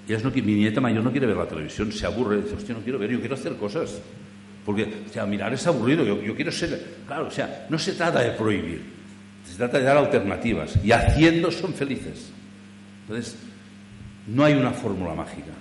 ellas 0.09 0.23
no, 0.23 0.31
mi 0.31 0.43
nieta 0.43 0.81
mayor 0.81 1.03
no 1.03 1.11
quiere 1.11 1.27
ver 1.27 1.37
la 1.37 1.47
televisión, 1.47 1.91
se 1.91 2.07
aburre, 2.07 2.43
dice, 2.43 2.55
hostia, 2.55 2.75
no 2.75 2.81
quiero 2.81 2.99
ver, 2.99 3.11
yo 3.11 3.21
quiero 3.21 3.35
hacer 3.35 3.57
cosas. 3.57 4.01
Porque, 4.65 5.05
o 5.09 5.13
sea, 5.13 5.27
mirar 5.27 5.53
es 5.53 5.67
aburrido, 5.67 6.05
yo, 6.05 6.23
yo 6.23 6.35
quiero 6.35 6.51
ser... 6.51 6.97
Claro, 7.07 7.29
o 7.29 7.31
sea, 7.31 7.67
no 7.69 7.79
se 7.79 7.93
trata 7.93 8.21
de 8.21 8.31
prohibir, 8.31 8.83
se 9.47 9.57
trata 9.57 9.79
de 9.79 9.85
dar 9.85 9.97
alternativas, 9.97 10.79
y 10.83 10.93
haciendo 10.93 11.51
son 11.51 11.75
felices. 11.75 12.31
Entonces, 13.03 13.37
no 14.27 14.45
hay 14.45 14.55
una 14.55 14.71
fórmula 14.71 15.15
mágica. 15.15 15.53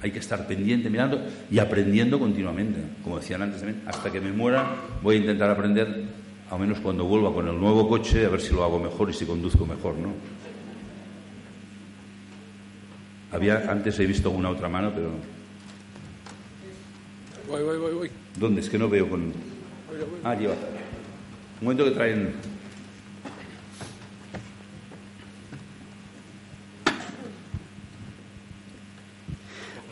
Hay 0.00 0.10
que 0.12 0.20
estar 0.20 0.46
pendiente, 0.46 0.88
mirando 0.88 1.20
y 1.50 1.58
aprendiendo 1.58 2.18
continuamente. 2.18 2.80
Como 3.02 3.18
decían 3.18 3.42
antes 3.42 3.60
también, 3.60 3.82
hasta 3.86 4.10
que 4.10 4.20
me 4.20 4.32
muera 4.32 4.66
voy 5.02 5.16
a 5.16 5.18
intentar 5.18 5.50
aprender, 5.50 6.04
al 6.50 6.58
menos 6.58 6.78
cuando 6.80 7.04
vuelva 7.04 7.32
con 7.34 7.48
el 7.48 7.58
nuevo 7.58 7.88
coche, 7.88 8.24
a 8.24 8.28
ver 8.28 8.40
si 8.40 8.54
lo 8.54 8.64
hago 8.64 8.78
mejor 8.78 9.10
y 9.10 9.12
si 9.12 9.26
conduzco 9.26 9.66
mejor, 9.66 9.96
¿no? 9.96 10.12
Había, 13.32 13.70
antes 13.70 13.98
he 13.98 14.06
visto 14.06 14.30
una 14.30 14.50
otra 14.50 14.68
mano, 14.68 14.92
pero... 14.94 15.10
Voy, 17.48 17.62
voy, 17.62 17.78
voy, 17.78 17.94
voy. 17.94 18.10
¿Dónde? 18.36 18.60
Es 18.60 18.68
que 18.68 18.78
no 18.78 18.88
veo 18.88 19.08
con... 19.08 19.32
Ah, 20.24 20.34
lleva. 20.34 20.54
Un 20.54 21.64
momento 21.64 21.84
que 21.84 21.90
traen... 21.90 22.34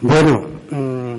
Bueno, 0.01 0.47
mm, 0.71 1.17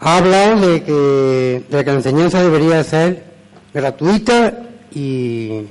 ha 0.00 0.16
hablado 0.18 0.68
de 0.68 0.82
que, 0.82 1.62
de 1.70 1.84
que 1.84 1.90
la 1.90 1.96
enseñanza 1.96 2.42
debería 2.42 2.82
ser 2.82 3.24
gratuita 3.72 4.66
y 4.92 5.62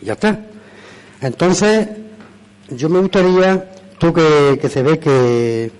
ya 0.00 0.12
está. 0.12 0.40
Entonces, 1.20 1.88
yo 2.70 2.88
me 2.88 3.00
gustaría, 3.00 3.68
tú 3.98 4.12
que, 4.12 4.58
que 4.60 4.68
se 4.68 4.82
ve 4.82 4.98
que, 4.98 5.70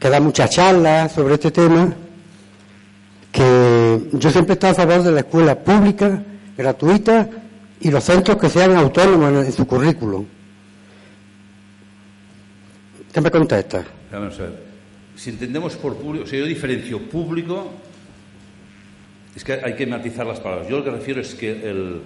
da 0.00 0.20
muchas 0.20 0.50
charlas 0.50 1.12
sobre 1.12 1.34
este 1.34 1.50
tema, 1.50 1.92
que 3.32 4.00
yo 4.12 4.30
siempre 4.30 4.52
he 4.52 4.54
estado 4.54 4.72
a 4.72 4.76
favor 4.76 5.02
de 5.02 5.12
la 5.12 5.20
escuela 5.20 5.58
pública, 5.58 6.22
gratuita 6.56 7.28
y 7.80 7.90
los 7.90 8.04
centros 8.04 8.36
que 8.38 8.48
sean 8.48 8.76
autónomos 8.76 9.44
en, 9.44 9.52
su 9.52 9.66
currículum. 9.66 10.24
¿Qué 13.12 13.20
me 13.20 13.30
contesta? 13.30 13.84
Vamos 14.12 14.38
a 14.38 14.42
ver. 14.42 14.66
Si 15.16 15.30
entendemos 15.30 15.74
por 15.76 15.96
público, 15.96 16.26
sea, 16.26 16.38
yo 16.38 16.44
diferencio 16.44 17.00
público, 17.08 17.72
es 19.34 19.42
que 19.42 19.54
hay 19.54 19.74
que 19.74 19.86
matizar 19.86 20.26
las 20.26 20.40
palabras. 20.40 20.68
Yo 20.68 20.78
lo 20.78 20.84
que 20.84 20.90
refiero 20.90 21.20
es 21.20 21.34
que 21.34 21.50
el, 21.50 22.02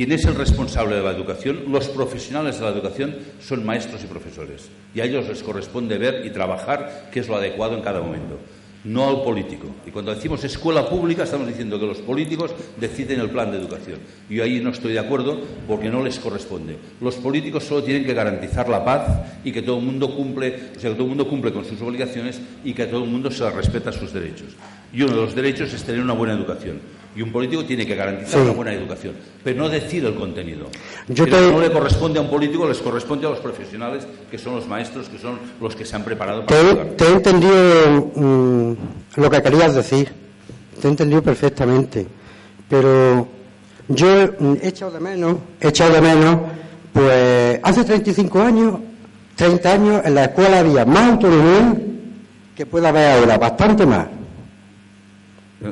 quien 0.00 0.12
es 0.12 0.24
el 0.24 0.34
responsable 0.34 0.96
de 0.96 1.02
la 1.02 1.10
educación, 1.10 1.64
los 1.68 1.88
profesionales 1.88 2.58
de 2.58 2.64
la 2.64 2.70
educación 2.70 3.16
son 3.38 3.66
maestros 3.66 4.02
y 4.02 4.06
profesores. 4.06 4.70
Y 4.94 5.00
a 5.00 5.04
ellos 5.04 5.28
les 5.28 5.42
corresponde 5.42 5.98
ver 5.98 6.24
y 6.24 6.30
trabajar 6.30 7.10
qué 7.12 7.20
es 7.20 7.28
lo 7.28 7.36
adecuado 7.36 7.76
en 7.76 7.82
cada 7.82 8.00
momento 8.00 8.38
no 8.84 9.08
al 9.08 9.22
político. 9.22 9.66
Y 9.86 9.90
cuando 9.90 10.14
decimos 10.14 10.42
escuela 10.42 10.88
pública 10.88 11.24
estamos 11.24 11.46
diciendo 11.46 11.78
que 11.78 11.86
los 11.86 11.98
políticos 11.98 12.52
deciden 12.78 13.20
el 13.20 13.28
plan 13.28 13.50
de 13.50 13.58
educación. 13.58 13.98
Y 14.28 14.40
ahí 14.40 14.60
no 14.60 14.70
estoy 14.70 14.94
de 14.94 14.98
acuerdo 14.98 15.38
porque 15.68 15.90
no 15.90 16.02
les 16.02 16.18
corresponde. 16.18 16.78
Los 17.00 17.16
políticos 17.16 17.64
solo 17.64 17.82
tienen 17.82 18.04
que 18.04 18.14
garantizar 18.14 18.68
la 18.68 18.82
paz 18.82 19.02
y 19.44 19.52
que 19.52 19.60
todo 19.60 19.78
el 19.78 19.84
mundo 19.84 20.16
cumple, 20.16 20.70
o 20.76 20.80
sea, 20.80 20.90
que 20.90 20.96
todo 20.96 21.04
el 21.04 21.10
mundo 21.10 21.28
cumple 21.28 21.52
con 21.52 21.64
sus 21.64 21.80
obligaciones 21.82 22.40
y 22.64 22.72
que 22.72 22.86
todo 22.86 23.04
el 23.04 23.10
mundo 23.10 23.30
se 23.30 23.50
respeta 23.50 23.92
sus 23.92 24.12
derechos. 24.14 24.48
Y 24.92 25.02
uno 25.02 25.14
de 25.14 25.20
los 25.20 25.34
derechos 25.34 25.72
es 25.74 25.84
tener 25.84 26.00
una 26.00 26.14
buena 26.14 26.32
educación. 26.32 26.80
Y 27.16 27.22
un 27.22 27.32
político 27.32 27.64
tiene 27.64 27.84
que 27.84 27.96
garantizar 27.96 28.34
Sí. 28.34 28.38
una 28.46 28.52
buena 28.52 28.72
educación, 28.72 29.14
pero 29.42 29.58
no 29.58 29.68
decir 29.68 30.04
el 30.04 30.14
contenido. 30.14 30.66
Yo 31.08 31.24
te- 31.24 31.50
no 31.50 31.60
le 31.60 31.70
corresponde 31.72 32.20
a 32.20 32.22
un 32.22 32.30
político, 32.30 32.68
les 32.68 32.78
corresponde 32.78 33.26
a 33.26 33.30
los 33.30 33.40
profesionales, 33.40 34.06
que 34.30 34.38
son 34.38 34.54
los 34.54 34.68
maestros, 34.68 35.08
que 35.08 35.18
son 35.18 35.38
los 35.60 35.74
que 35.74 35.84
se 35.84 35.96
han 35.96 36.04
preparado 36.04 36.42
Te, 36.42 36.54
para 36.54 36.60
educar. 36.60 36.86
te 36.96 37.04
he 37.06 37.12
entendido 37.12 38.12
mm, 38.14 38.72
lo 39.16 39.28
que 39.30 39.42
querías 39.42 39.74
decir, 39.74 40.12
te 40.80 40.86
he 40.86 40.90
entendido 40.90 41.20
perfectamente, 41.20 42.06
pero 42.68 43.26
yo 43.88 44.06
mm, 44.38 44.54
he 44.62 44.68
echado 44.68 44.92
de 44.92 45.00
menos, 45.00 45.36
he 45.60 45.66
echado 45.68 45.92
de 45.94 46.00
menos, 46.00 46.36
pues 46.92 47.58
hace 47.64 47.82
35 47.84 48.40
años, 48.40 48.74
30 49.34 49.72
años, 49.72 50.00
en 50.04 50.14
la 50.14 50.24
escuela 50.26 50.60
había 50.60 50.84
más 50.84 51.10
autonomía 51.10 51.74
que 52.54 52.66
puede 52.66 52.86
haber 52.86 53.18
ahora, 53.18 53.36
bastante 53.36 53.84
más. 53.84 54.06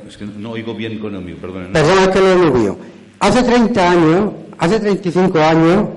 Es 0.07 0.17
que 0.19 0.27
no 0.27 0.51
oigo 0.51 0.75
bien 0.75 0.99
con 0.99 1.15
el 1.15 1.23
mío, 1.23 1.37
perdón. 1.41 1.71
Perdona 1.73 2.03
es 2.03 2.09
que 2.09 2.21
lo. 2.21 2.77
Hace 3.21 3.43
30 3.43 3.91
años, 3.91 4.33
hace 4.59 4.81
35 4.81 5.39
años, 5.39 5.89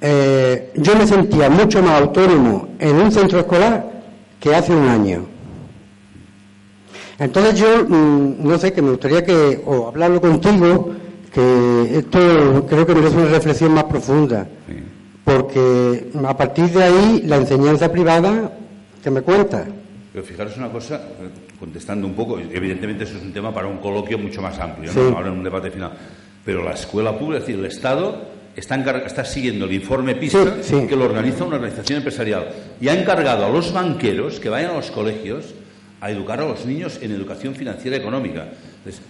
eh, 0.00 0.72
yo 0.76 0.96
me 0.96 1.06
sentía 1.06 1.50
mucho 1.50 1.82
más 1.82 2.00
autónomo 2.00 2.68
en 2.78 2.96
un 2.96 3.12
centro 3.12 3.40
escolar 3.40 3.84
que 4.40 4.54
hace 4.54 4.74
un 4.74 4.88
año. 4.88 5.26
Entonces 7.18 7.58
yo, 7.58 7.84
mm, 7.86 8.46
no 8.46 8.58
sé, 8.58 8.72
que 8.72 8.82
me 8.82 8.90
gustaría 8.90 9.24
que, 9.24 9.62
o 9.64 9.88
hablarlo 9.88 10.20
contigo, 10.20 10.92
que 11.32 11.98
esto 11.98 12.66
creo 12.68 12.86
que 12.86 12.94
merece 12.94 13.16
una 13.16 13.26
reflexión 13.26 13.72
más 13.74 13.84
profunda, 13.84 14.46
Sí. 14.66 14.74
porque 15.24 16.10
a 16.26 16.36
partir 16.36 16.66
de 16.70 16.82
ahí 16.82 17.22
la 17.26 17.36
enseñanza 17.36 17.90
privada, 17.92 18.52
¿qué 19.02 19.10
me 19.10 19.22
cuenta? 19.22 19.64
Pero 20.12 20.24
fijaros 20.24 20.56
una 20.56 20.70
cosa, 20.70 21.00
contestando 21.58 22.06
un 22.06 22.14
poco, 22.14 22.38
evidentemente 22.38 23.04
eso 23.04 23.16
es 23.16 23.22
un 23.22 23.32
tema 23.32 23.52
para 23.52 23.66
un 23.66 23.78
coloquio 23.78 24.18
mucho 24.18 24.42
más 24.42 24.58
amplio, 24.58 24.92
Sí. 24.92 24.98
¿no? 24.98 25.16
ahora 25.16 25.28
en 25.28 25.34
un 25.34 25.44
debate 25.44 25.70
final. 25.70 25.92
Pero 26.44 26.62
la 26.62 26.72
escuela 26.72 27.18
pública, 27.18 27.38
es 27.38 27.46
decir, 27.46 27.58
el 27.58 27.66
Estado 27.66 28.22
está, 28.54 28.76
está 29.04 29.24
siguiendo 29.24 29.64
el 29.64 29.72
informe 29.72 30.14
PISA 30.14 30.62
Sí, 30.62 30.74
sí. 30.80 30.86
que 30.86 30.94
lo 30.96 31.04
organiza 31.06 31.44
una 31.44 31.56
organización 31.56 31.98
empresarial 31.98 32.48
y 32.80 32.88
ha 32.88 32.98
encargado 32.98 33.44
a 33.46 33.48
los 33.48 33.72
banqueros 33.72 34.38
que 34.38 34.48
vayan 34.48 34.70
a 34.72 34.74
los 34.74 34.90
colegios 34.90 35.54
a 36.00 36.10
educar 36.10 36.40
a 36.40 36.44
los 36.46 36.64
niños 36.66 36.98
en 37.02 37.10
educación 37.12 37.54
financiera 37.54 37.96
y 37.96 38.00
económica. 38.00 38.48
Entonces, 38.78 39.02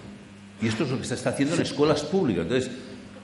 y 0.62 0.68
esto 0.68 0.84
es 0.84 0.90
lo 0.90 0.98
que 0.98 1.04
se 1.04 1.14
está 1.14 1.30
haciendo 1.30 1.54
en 1.56 1.62
escuelas 1.62 2.02
públicas. 2.04 2.44
Entonces, 2.44 2.70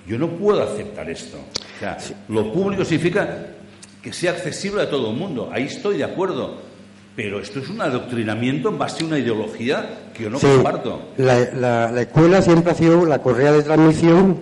yo 0.06 0.18
no 0.18 0.28
puedo 0.30 0.62
aceptar 0.62 1.08
esto. 1.08 1.38
O 1.38 1.78
sea, 1.78 1.96
lo 2.28 2.52
público 2.52 2.84
significa 2.84 3.46
que 4.02 4.12
sea 4.12 4.32
accesible 4.32 4.82
a 4.82 4.90
todo 4.90 5.12
el 5.12 5.16
mundo. 5.16 5.48
Ahí 5.52 5.62
estoy 5.64 5.96
de 5.96 6.04
acuerdo. 6.04 6.71
Pero 7.14 7.40
esto 7.40 7.58
es 7.60 7.68
un 7.68 7.80
adoctrinamiento 7.82 8.70
en 8.70 8.78
base 8.78 9.04
a 9.04 9.06
una 9.06 9.18
ideología 9.18 10.08
que 10.14 10.22
yo 10.24 10.30
no 10.30 10.38
Sí, 10.38 10.46
comparto. 10.46 11.10
La, 11.18 11.38
la- 11.54 11.90
la 11.92 12.00
escuela 12.02 12.40
siempre 12.40 12.72
ha 12.72 12.74
sido 12.74 13.04
la 13.04 13.18
correa 13.20 13.52
de 13.52 13.62
transmisión, 13.62 14.38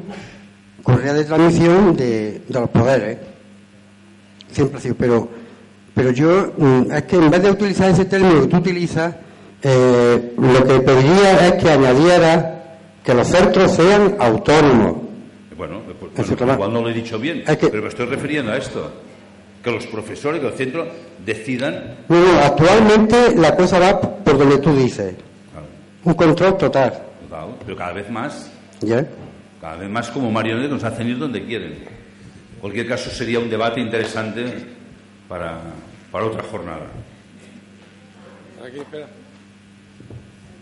correa 0.82 1.12
de 1.12 1.24
transmisión 1.24 1.96
de, 1.96 2.42
de 2.46 2.60
los 2.60 2.70
poderes. 2.70 3.18
Siempre 4.52 4.78
ha 4.78 4.80
sido, 4.80 4.94
pero, 4.94 5.28
pero 5.94 6.10
yo, 6.12 6.52
mm, 6.56 6.92
es 6.92 7.02
que 7.04 7.16
en 7.16 7.30
vez 7.30 7.42
de 7.42 7.50
utilizar 7.50 7.90
ese 7.90 8.04
término 8.04 8.42
que 8.42 8.46
tú 8.46 8.56
utilizas, 8.58 9.14
eh, 9.62 10.32
lo 10.38 10.64
que 10.64 10.80
pediría 10.80 11.48
es 11.48 11.52
que 11.62 11.70
añadiera 11.70 12.78
que 13.04 13.14
los 13.14 13.26
centros 13.26 13.72
sean 13.72 14.14
autónomos. 14.20 14.96
Bueno, 15.56 15.80
pues, 16.14 16.28
bueno, 16.36 16.52
igual 16.54 16.72
no 16.72 16.80
lo 16.82 16.88
he 16.88 16.94
dicho 16.94 17.18
bien, 17.18 17.42
Es 17.46 17.56
que- 17.58 17.68
pero 17.68 17.82
me 17.82 17.88
estoy 17.88 18.06
refiriendo 18.06 18.52
a 18.52 18.56
esto. 18.56 18.90
Que 19.62 19.70
los 19.70 19.86
profesores 19.86 20.40
del 20.42 20.52
centro 20.54 20.86
decidan. 21.24 21.96
No, 22.08 22.18
no, 22.18 22.38
actualmente 22.40 23.36
la 23.36 23.54
cosa 23.54 23.78
va 23.78 24.00
por 24.00 24.38
donde 24.38 24.58
tú 24.58 24.74
dices, 24.74 25.14
Claro, 25.52 25.66
un 26.04 26.14
control 26.14 26.56
total. 26.56 26.94
pero 27.64 27.76
cada 27.76 27.92
vez 27.92 28.08
más 28.10 28.50
¿Ya? 28.80 29.04
Cada 29.60 29.76
vez 29.76 29.90
más 29.90 30.08
como 30.10 30.30
marionetas 30.32 30.70
nos 30.70 30.84
hacen 30.84 31.08
ir 31.08 31.18
donde 31.18 31.44
quieren. 31.44 31.72
En 31.74 32.60
cualquier 32.62 32.88
caso 32.88 33.10
sería 33.10 33.38
un 33.38 33.50
debate 33.50 33.78
interesante 33.80 34.46
para, 35.28 35.58
para 36.10 36.24
otra 36.24 36.42
jornada. 36.44 36.86
Aquí, 38.66 38.78
espera. 38.78 39.06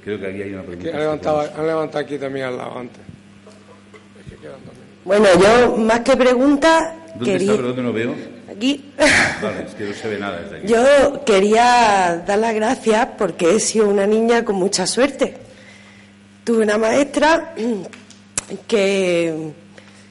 Creo 0.05 0.19
que 0.19 0.27
aquí 0.27 0.43
hay 0.43 0.53
una 0.55 0.63
Que 0.63 0.67
pregunta. 0.69 0.91
han, 0.95 0.99
levantado, 1.01 1.41
han 1.57 1.67
levantado 1.67 2.05
aquí 2.05 2.19
también 2.19 2.47
al 2.47 2.57
lado 2.57 2.79
antes. 2.81 3.01
Es 4.21 4.33
que 4.33 4.37
quedan 4.41 4.61
también. 4.61 4.87
Bueno, 5.05 5.27
yo 5.41 5.77
más 5.77 6.01
que 6.01 6.17
pregunta 6.17 6.97
¿Dónde 7.15 7.25
quería 7.25 7.39
está? 7.53 7.57
¿Pero 7.57 7.69
dónde 7.69 7.83
no 7.83 7.93
veo? 7.93 8.15
Aquí. 8.51 8.93
Vale, 9.43 9.65
es 9.67 9.75
que 9.75 9.85
no 9.85 9.95
se 9.95 10.09
ve 10.09 10.19
nada 10.19 10.41
desde 10.41 10.59
aquí. 10.59 10.67
Yo 10.67 11.25
quería 11.25 12.23
dar 12.27 12.39
las 12.39 12.55
gracias 12.55 13.09
porque 13.19 13.55
he 13.55 13.61
sido 13.61 13.89
una 13.89 14.07
niña 14.07 14.45
con 14.45 14.57
mucha 14.57 14.87
suerte. 14.87 15.37
Tuve 16.45 16.63
una 16.63 16.79
maestra 16.79 17.55
que 18.67 19.53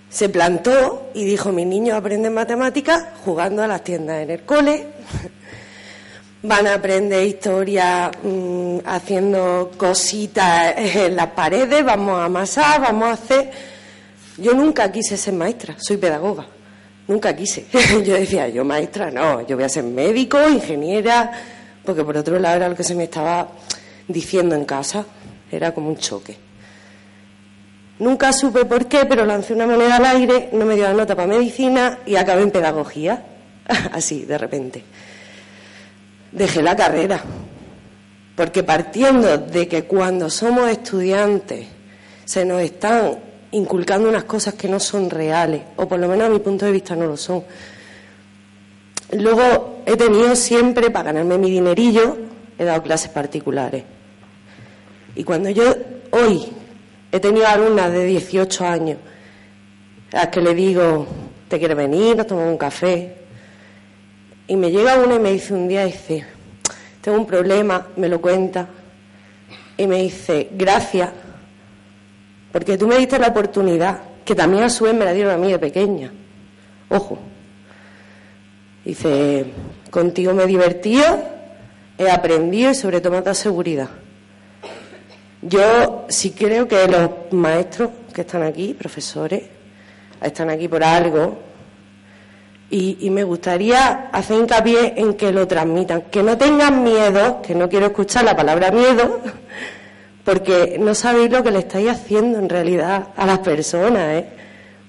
se 0.09 0.29
plantó 0.29 1.11
y 1.13 1.25
dijo, 1.25 1.51
mis 1.51 1.65
niños 1.65 1.97
aprenden 1.97 2.33
matemáticas 2.33 3.05
jugando 3.25 3.63
a 3.63 3.67
las 3.67 3.83
tiendas 3.83 4.23
en 4.23 4.31
el 4.31 4.43
cole, 4.43 4.87
van 6.43 6.67
a 6.67 6.75
aprender 6.75 7.25
historia 7.27 8.11
mm, 8.23 8.79
haciendo 8.85 9.71
cositas 9.77 10.73
en 10.77 11.15
las 11.15 11.27
paredes, 11.27 11.83
vamos 11.83 12.19
a 12.19 12.25
amasar, 12.25 12.81
vamos 12.81 13.09
a 13.09 13.13
hacer... 13.13 13.51
Yo 14.37 14.53
nunca 14.53 14.91
quise 14.91 15.17
ser 15.17 15.33
maestra, 15.33 15.75
soy 15.79 15.97
pedagoga. 15.97 16.45
Nunca 17.07 17.35
quise. 17.35 17.65
yo 18.05 18.13
decía, 18.13 18.47
yo 18.49 18.63
maestra, 18.63 19.11
no, 19.11 19.45
yo 19.47 19.55
voy 19.55 19.65
a 19.65 19.69
ser 19.69 19.83
médico, 19.83 20.37
ingeniera, 20.47 21.31
porque 21.83 22.03
por 22.03 22.17
otro 22.17 22.39
lado 22.39 22.57
era 22.57 22.69
lo 22.69 22.75
que 22.75 22.83
se 22.83 22.95
me 22.95 23.05
estaba 23.05 23.47
diciendo 24.07 24.55
en 24.55 24.65
casa, 24.65 25.05
era 25.51 25.73
como 25.73 25.89
un 25.89 25.97
choque. 25.97 26.37
Nunca 27.99 28.31
supe 28.31 28.65
por 28.65 28.85
qué, 28.85 29.05
pero 29.05 29.25
lancé 29.25 29.53
una 29.53 29.65
moneda 29.65 29.95
al 29.95 30.05
aire, 30.05 30.49
no 30.53 30.65
me 30.65 30.75
dio 30.75 30.83
la 30.83 30.93
nota 30.93 31.15
para 31.15 31.27
medicina 31.27 31.99
y 32.05 32.15
acabé 32.15 32.43
en 32.43 32.51
pedagogía, 32.51 33.23
así, 33.91 34.25
de 34.25 34.37
repente. 34.37 34.83
Dejé 36.31 36.61
la 36.61 36.75
carrera, 36.75 37.19
porque 38.35 38.63
partiendo 38.63 39.37
de 39.37 39.67
que 39.67 39.85
cuando 39.85 40.29
somos 40.29 40.69
estudiantes 40.69 41.65
se 42.25 42.45
nos 42.45 42.61
están 42.61 43.17
inculcando 43.51 44.09
unas 44.09 44.25
cosas 44.25 44.55
que 44.55 44.67
no 44.67 44.79
son 44.79 45.09
reales, 45.09 45.61
o 45.77 45.87
por 45.87 45.99
lo 45.99 46.07
menos 46.07 46.27
a 46.27 46.29
mi 46.29 46.39
punto 46.39 46.65
de 46.65 46.71
vista 46.71 46.95
no 46.95 47.05
lo 47.05 47.17
son. 47.17 47.43
Luego 49.13 49.83
he 49.85 49.95
tenido 49.95 50.35
siempre, 50.35 50.89
para 50.89 51.11
ganarme 51.11 51.37
mi 51.37 51.49
dinerillo, 51.49 52.17
he 52.57 52.65
dado 52.65 52.83
clases 52.83 53.09
particulares. 53.09 53.83
Y 55.15 55.23
cuando 55.23 55.49
yo 55.49 55.63
hoy 56.11 56.45
he 57.11 57.19
tenido 57.19 57.47
alumnas 57.47 57.91
de 57.91 58.05
18 58.05 58.65
años, 58.65 58.97
a 60.11 60.17
las 60.17 60.27
que 60.27 60.41
le 60.41 60.53
digo, 60.53 61.07
¿te 61.47 61.57
quieres 61.57 61.77
venir? 61.77 62.17
Nos 62.17 62.27
tomamos 62.27 62.51
un 62.51 62.57
café. 62.57 63.15
Y 64.47 64.55
me 64.55 64.71
llega 64.71 64.97
una 64.97 65.15
y 65.15 65.19
me 65.19 65.31
dice 65.31 65.53
un 65.53 65.67
día, 65.67 65.85
dice, 65.85 66.25
tengo 67.01 67.17
un 67.17 67.25
problema, 67.25 67.87
me 67.95 68.09
lo 68.09 68.21
cuenta. 68.21 68.67
Y 69.77 69.87
me 69.87 70.01
dice, 70.01 70.49
gracias 70.51 71.09
porque 72.57 72.75
tú 72.75 72.87
me 72.87 72.97
diste 72.97 73.19
la 73.19 73.27
oportunidad, 73.27 73.99
que 74.25 74.33
también 74.33 74.63
a 74.63 74.69
su 74.71 74.85
vez 74.85 74.95
me 74.95 75.05
la 75.05 75.13
dieron 75.13 75.31
a 75.31 75.37
mí 75.37 75.51
de 75.51 75.59
pequeña. 75.59 76.11
Ojo. 76.89 77.19
Dice, 78.83 79.45
contigo 79.91 80.33
me 80.33 80.45
he 80.45 80.97
he 81.99 82.09
aprendido 82.09 82.71
y 82.71 82.73
sobre 82.73 82.99
todo 82.99 83.13
me 83.13 83.21
da 83.21 83.35
seguridad. 83.35 83.89
Yo 85.43 86.05
sí 86.09 86.31
creo 86.31 86.67
que 86.67 86.87
los 86.87 87.31
maestros 87.31 87.91
que 88.11 88.21
están 88.21 88.41
aquí, 88.41 88.73
profesores, 88.73 89.43
están 90.19 90.49
aquí 90.49 90.67
por 90.67 90.83
algo, 90.83 91.37
y, 92.71 93.07
me 93.11 93.23
gustaría 93.23 94.09
hacer 94.11 94.39
hincapié 94.39 94.95
en 94.97 95.13
que 95.13 95.31
lo 95.31 95.47
transmitan, 95.47 96.01
que 96.09 96.23
no 96.23 96.35
tengan 96.39 96.83
miedo, 96.83 97.39
que 97.43 97.53
no 97.53 97.69
quiero 97.69 97.85
escuchar 97.85 98.25
la 98.25 98.35
palabra 98.35 98.71
miedo, 98.71 99.21
porque 100.27 100.75
no 100.77 100.93
sabéis 100.93 101.31
lo 101.31 101.41
que 101.41 101.51
le 101.51 101.59
estáis 101.59 101.87
haciendo 101.87 102.37
en 102.37 102.49
realidad 102.49 103.07
a 103.15 103.25
las 103.25 103.39
personas, 103.39 104.13
¿eh? 104.13 104.25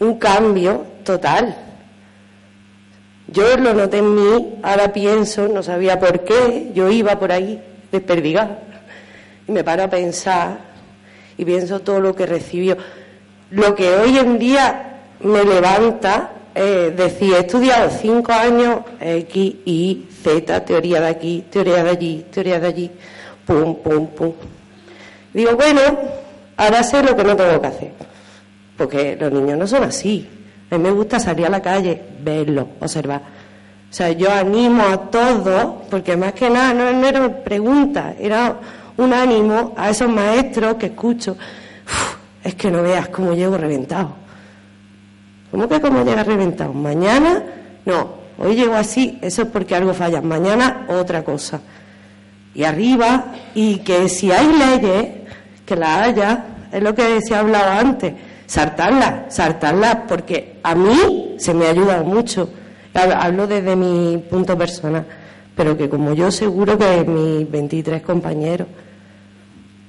Un 0.00 0.18
cambio 0.18 0.84
total. 1.04 1.54
Yo 3.28 3.56
lo 3.56 3.72
noté 3.72 3.98
en 3.98 4.16
mí, 4.16 4.58
ahora 4.64 4.92
pienso, 4.92 5.46
no 5.46 5.62
sabía 5.62 6.00
por 6.00 6.24
qué, 6.24 6.72
yo 6.74 6.90
iba 6.90 7.16
por 7.20 7.30
ahí 7.30 7.62
desperdigada. 7.92 8.58
Y 9.46 9.52
me 9.52 9.62
paro 9.62 9.84
a 9.84 9.88
pensar 9.88 10.58
y 11.36 11.44
pienso 11.44 11.82
todo 11.82 12.00
lo 12.00 12.16
que 12.16 12.26
recibió. 12.26 12.76
Lo 13.52 13.76
que 13.76 13.94
hoy 13.94 14.18
en 14.18 14.40
día 14.40 15.02
me 15.20 15.44
levanta 15.44 16.32
es 16.52 16.96
decir, 16.96 17.34
he 17.34 17.38
estudiado 17.38 17.90
cinco 17.90 18.32
años 18.32 18.80
X, 19.00 19.54
Y, 19.64 20.08
Z, 20.20 20.64
teoría 20.64 21.00
de 21.00 21.06
aquí, 21.06 21.44
teoría 21.48 21.84
de 21.84 21.90
allí, 21.90 22.26
teoría 22.28 22.58
de 22.58 22.66
allí, 22.66 22.90
pum, 23.46 23.76
pum, 23.76 24.08
pum. 24.08 24.32
Digo, 25.32 25.56
bueno, 25.56 25.80
ahora 26.56 26.82
sé 26.82 27.02
lo 27.02 27.16
que 27.16 27.24
no 27.24 27.36
tengo 27.36 27.60
que 27.60 27.66
hacer. 27.66 27.92
Porque 28.76 29.16
los 29.20 29.32
niños 29.32 29.58
no 29.58 29.66
son 29.66 29.84
así. 29.84 30.28
A 30.70 30.76
mí 30.76 30.82
me 30.82 30.90
gusta 30.90 31.18
salir 31.18 31.46
a 31.46 31.50
la 31.50 31.62
calle, 31.62 32.00
verlo, 32.20 32.68
observar. 32.80 33.22
O 33.90 33.92
sea, 33.92 34.12
yo 34.12 34.30
animo 34.30 34.82
a 34.84 35.10
todos, 35.10 35.86
porque 35.90 36.16
más 36.16 36.34
que 36.34 36.50
nada 36.50 36.74
no, 36.74 37.06
era 37.06 37.42
pregunta, 37.42 38.14
era 38.18 38.56
un 38.96 39.12
ánimo 39.12 39.74
a 39.76 39.90
esos 39.90 40.10
maestros 40.10 40.74
que 40.74 40.86
escucho. 40.86 41.36
es 42.44 42.54
que 42.54 42.70
no 42.70 42.82
veas 42.82 43.08
cómo 43.08 43.32
llego 43.32 43.56
reventado. 43.56 44.14
¿Cómo 45.50 45.66
que 45.66 45.80
cómo 45.80 46.04
llega 46.04 46.22
reventado? 46.22 46.74
Mañana, 46.74 47.42
no, 47.86 48.10
hoy 48.38 48.54
llego 48.54 48.74
así, 48.74 49.18
eso 49.22 49.42
es 49.42 49.48
porque 49.48 49.74
algo 49.74 49.94
falla. 49.94 50.20
Mañana, 50.20 50.86
otra 50.88 51.24
cosa 51.24 51.60
y 52.54 52.64
arriba, 52.64 53.32
y 53.54 53.78
que 53.78 54.08
si 54.08 54.30
hay 54.32 54.46
leyes, 54.52 55.06
que 55.64 55.76
la 55.76 56.02
haya, 56.02 56.44
es 56.72 56.82
lo 56.82 56.94
que 56.94 57.20
se 57.20 57.34
ha 57.34 57.40
hablado 57.40 57.70
antes, 57.70 58.14
saltarlas, 58.46 59.34
saltarlas, 59.34 59.98
porque 60.08 60.58
a 60.62 60.74
mí 60.74 61.36
se 61.38 61.54
me 61.54 61.66
ha 61.66 61.70
ayudado 61.70 62.04
mucho. 62.04 62.50
Hablo 62.94 63.46
desde 63.46 63.76
mi 63.76 64.18
punto 64.28 64.56
personal, 64.56 65.04
pero 65.54 65.76
que 65.76 65.88
como 65.88 66.14
yo 66.14 66.30
seguro 66.30 66.76
que 66.76 67.04
mis 67.04 67.48
23 67.50 68.02
compañeros. 68.02 68.66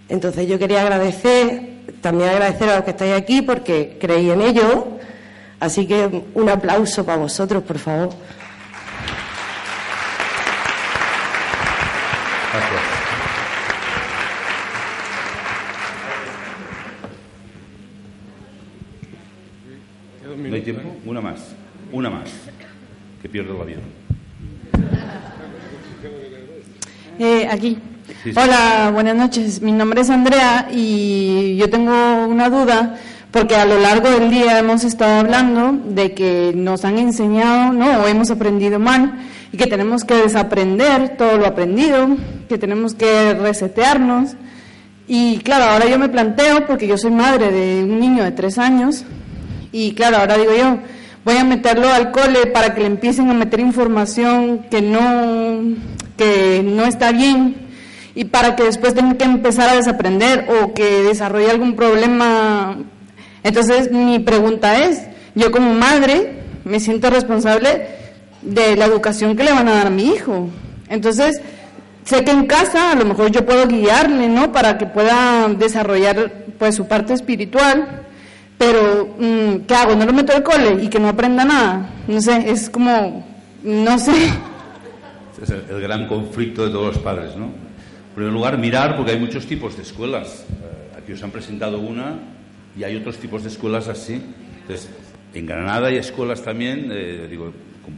Entonces 0.09 0.47
yo 0.47 0.59
quería 0.59 0.81
agradecer, 0.81 1.69
también 2.01 2.29
agradecer 2.29 2.69
a 2.69 2.75
los 2.75 2.83
que 2.83 2.91
estáis 2.91 3.13
aquí 3.13 3.41
porque 3.41 3.97
creí 3.99 4.29
en 4.29 4.41
ello. 4.41 4.87
Así 5.59 5.85
que 5.87 6.23
un 6.35 6.49
aplauso 6.49 7.05
para 7.05 7.17
vosotros, 7.17 7.63
por 7.63 7.79
favor. 7.79 8.09
¿No 20.37 20.55
hay 20.55 20.61
tiempo? 20.61 20.95
Una 21.05 21.21
más. 21.21 21.55
Una 21.91 22.09
más. 22.09 22.29
Que 23.21 23.29
pierdo 23.29 23.55
el 23.55 23.61
avión. 23.61 23.81
Eh, 27.19 27.47
aquí. 27.51 27.77
Hola, 28.35 28.89
buenas 28.93 29.15
noches. 29.15 29.61
Mi 29.61 29.71
nombre 29.71 30.01
es 30.01 30.09
Andrea 30.09 30.69
y 30.71 31.55
yo 31.57 31.69
tengo 31.69 32.25
una 32.25 32.49
duda 32.49 32.97
porque 33.29 33.55
a 33.55 33.65
lo 33.65 33.77
largo 33.77 34.09
del 34.09 34.31
día 34.31 34.57
hemos 34.57 34.83
estado 34.83 35.19
hablando 35.19 35.77
de 35.93 36.15
que 36.15 36.51
nos 36.55 36.83
han 36.83 36.97
enseñado, 36.97 37.73
¿no? 37.73 38.01
O 38.01 38.07
hemos 38.07 38.31
aprendido 38.31 38.79
mal 38.79 39.19
y 39.51 39.57
que 39.57 39.67
tenemos 39.67 40.03
que 40.03 40.15
desaprender 40.15 41.17
todo 41.17 41.37
lo 41.37 41.45
aprendido, 41.45 42.09
que 42.47 42.57
tenemos 42.57 42.93
que 42.93 43.33
resetearnos. 43.33 44.35
Y 45.07 45.39
claro, 45.39 45.65
ahora 45.65 45.87
yo 45.87 45.97
me 45.97 46.09
planteo, 46.09 46.67
porque 46.67 46.87
yo 46.87 46.97
soy 46.97 47.11
madre 47.11 47.51
de 47.51 47.83
un 47.83 47.99
niño 47.99 48.23
de 48.23 48.31
tres 48.31 48.57
años, 48.59 49.05
y 49.71 49.93
claro, 49.93 50.17
ahora 50.17 50.37
digo 50.37 50.51
yo, 50.55 50.79
voy 51.25 51.37
a 51.37 51.43
meterlo 51.43 51.87
al 51.89 52.11
cole 52.11 52.47
para 52.47 52.73
que 52.73 52.81
le 52.81 52.87
empiecen 52.87 53.29
a 53.29 53.33
meter 53.33 53.59
información 53.59 54.65
que 54.69 54.81
no, 54.81 55.75
que 56.17 56.63
no 56.63 56.85
está 56.85 57.11
bien 57.11 57.55
y 58.15 58.25
para 58.25 58.55
que 58.55 58.63
después 58.63 58.95
tenga 58.95 59.15
que 59.15 59.25
empezar 59.25 59.69
a 59.69 59.75
desaprender 59.75 60.47
o 60.49 60.73
que 60.73 61.03
desarrolle 61.03 61.51
algún 61.51 61.75
problema. 61.75 62.77
Entonces 63.43 63.91
mi 63.91 64.19
pregunta 64.19 64.85
es, 64.85 65.03
yo 65.35 65.51
como 65.51 65.73
madre 65.73 66.39
me 66.65 66.79
siento 66.79 67.09
responsable 67.09 67.98
de 68.41 68.75
la 68.75 68.85
educación 68.85 69.35
que 69.35 69.43
le 69.43 69.51
van 69.51 69.67
a 69.67 69.75
dar 69.75 69.87
a 69.87 69.91
mi 69.91 70.07
hijo. 70.07 70.49
Entonces, 70.89 71.41
sé 72.03 72.23
que 72.23 72.31
en 72.31 72.45
casa 72.45 72.91
a 72.91 72.95
lo 72.95 73.05
mejor 73.05 73.31
yo 73.31 73.45
puedo 73.45 73.67
guiarle, 73.67 74.27
¿no? 74.27 74.51
Para 74.51 74.77
que 74.77 74.85
pueda 74.85 75.47
desarrollar 75.49 76.45
pues 76.57 76.75
su 76.75 76.87
parte 76.87 77.13
espiritual 77.13 78.05
pero 78.59 79.15
mm, 79.17 79.65
¿qué 79.65 79.73
hago? 79.73 79.95
¿No 79.95 80.05
lo 80.05 80.11
meto 80.11 80.33
al 80.35 80.43
cole 80.43 80.83
y 80.83 80.89
que 80.89 80.99
no 80.99 81.07
aprenda 81.07 81.45
nada? 81.45 81.89
No 82.09 82.19
sé, 82.19 82.51
es 82.51 82.69
como, 82.69 83.25
no 83.63 83.97
sé. 83.97 84.11
Es 85.41 85.49
el, 85.51 85.79
gran 85.79 86.05
conflicto 86.05 86.65
de 86.65 86.69
todos 86.69 86.95
los 86.95 86.97
padres, 86.97 87.37
¿no? 87.37 87.45
En 87.45 88.13
primer 88.13 88.33
lugar, 88.33 88.57
mirar, 88.57 88.97
porque 88.97 89.13
hay 89.13 89.19
muchos 89.19 89.45
tipos 89.45 89.77
de 89.77 89.83
escuelas. 89.83 90.43
Eh, 90.49 90.97
aquí 90.97 91.13
os 91.13 91.23
han 91.23 91.31
presentado 91.31 91.79
una 91.79 92.19
y 92.77 92.83
hay 92.83 92.97
otros 92.97 93.15
tipos 93.19 93.43
de 93.43 93.47
escuelas 93.47 93.87
así. 93.87 94.21
Entonces, 94.63 94.89
en 95.33 95.45
Granada 95.45 95.87
hay 95.87 95.95
escuelas 95.95 96.41
también, 96.41 96.89
eh, 96.91 97.27
digo, 97.29 97.53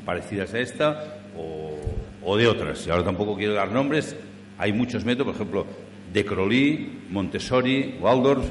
parecidas 0.05 0.53
a 0.53 0.59
esta 0.59 1.17
o, 1.37 1.77
o, 2.23 2.37
de 2.37 2.47
otras. 2.47 2.85
Y 2.87 2.89
ahora 2.89 3.03
tampoco 3.03 3.35
quiero 3.35 3.53
dar 3.53 3.71
nombres. 3.71 4.15
Hay 4.57 4.73
muchos 4.73 5.05
métodos, 5.05 5.27
por 5.27 5.35
ejemplo, 5.35 5.65
de 6.13 6.25
Crowley, 6.25 7.03
Montessori, 7.09 7.95
Waldorf, 7.99 8.45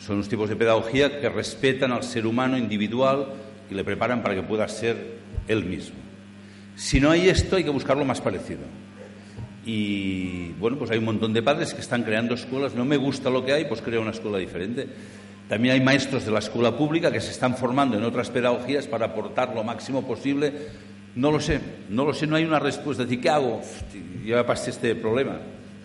son 0.00 0.16
unos 0.16 0.28
tipos 0.28 0.48
de 0.48 0.56
pedagogía 0.56 1.20
que 1.20 1.28
respetan 1.28 1.92
al 1.92 2.02
ser 2.02 2.26
humano 2.26 2.56
individual 2.56 3.34
y 3.70 3.74
le 3.74 3.84
preparan 3.84 4.22
para 4.22 4.34
que 4.34 4.42
pueda 4.42 4.66
ser 4.66 5.18
él 5.46 5.64
mismo. 5.64 5.96
Si 6.74 6.98
no 6.98 7.10
hay 7.10 7.28
esto, 7.28 7.56
hay 7.56 7.64
que 7.64 7.70
buscar 7.70 7.98
lo 7.98 8.06
más 8.06 8.20
parecido. 8.20 8.60
Y 9.66 10.52
bueno, 10.52 10.78
pues 10.78 10.90
hay 10.90 10.98
un 10.98 11.04
montón 11.04 11.34
de 11.34 11.42
padres 11.42 11.74
que 11.74 11.82
están 11.82 12.02
creando 12.02 12.34
escuelas. 12.34 12.74
No 12.74 12.86
me 12.86 12.96
gusta 12.96 13.28
lo 13.28 13.44
que 13.44 13.52
hay, 13.52 13.66
pues 13.66 13.82
creo 13.82 14.00
una 14.00 14.12
escuela 14.12 14.38
diferente. 14.38 14.88
También 15.50 15.74
hay 15.74 15.82
maestros 15.82 16.24
de 16.24 16.30
la 16.30 16.38
escuela 16.38 16.74
pública 16.74 17.12
que 17.12 17.20
se 17.20 17.30
están 17.30 17.56
formando 17.56 17.98
en 17.98 18.04
otras 18.04 18.30
pedagogías 18.30 18.86
para 18.86 19.06
aportar 19.06 19.54
lo 19.54 19.62
máximo 19.62 20.06
posible. 20.06 20.52
No 21.14 21.30
lo 21.30 21.40
sé, 21.40 21.60
no 21.90 22.06
lo 22.06 22.14
sé, 22.14 22.26
no 22.26 22.36
hay 22.36 22.44
una 22.44 22.58
respuesta. 22.58 23.02
Decir, 23.02 23.20
¿qué 23.20 23.28
hago? 23.28 23.60
Ya 24.24 24.46
pasé 24.46 24.70
este 24.70 24.94
problema. 24.94 25.40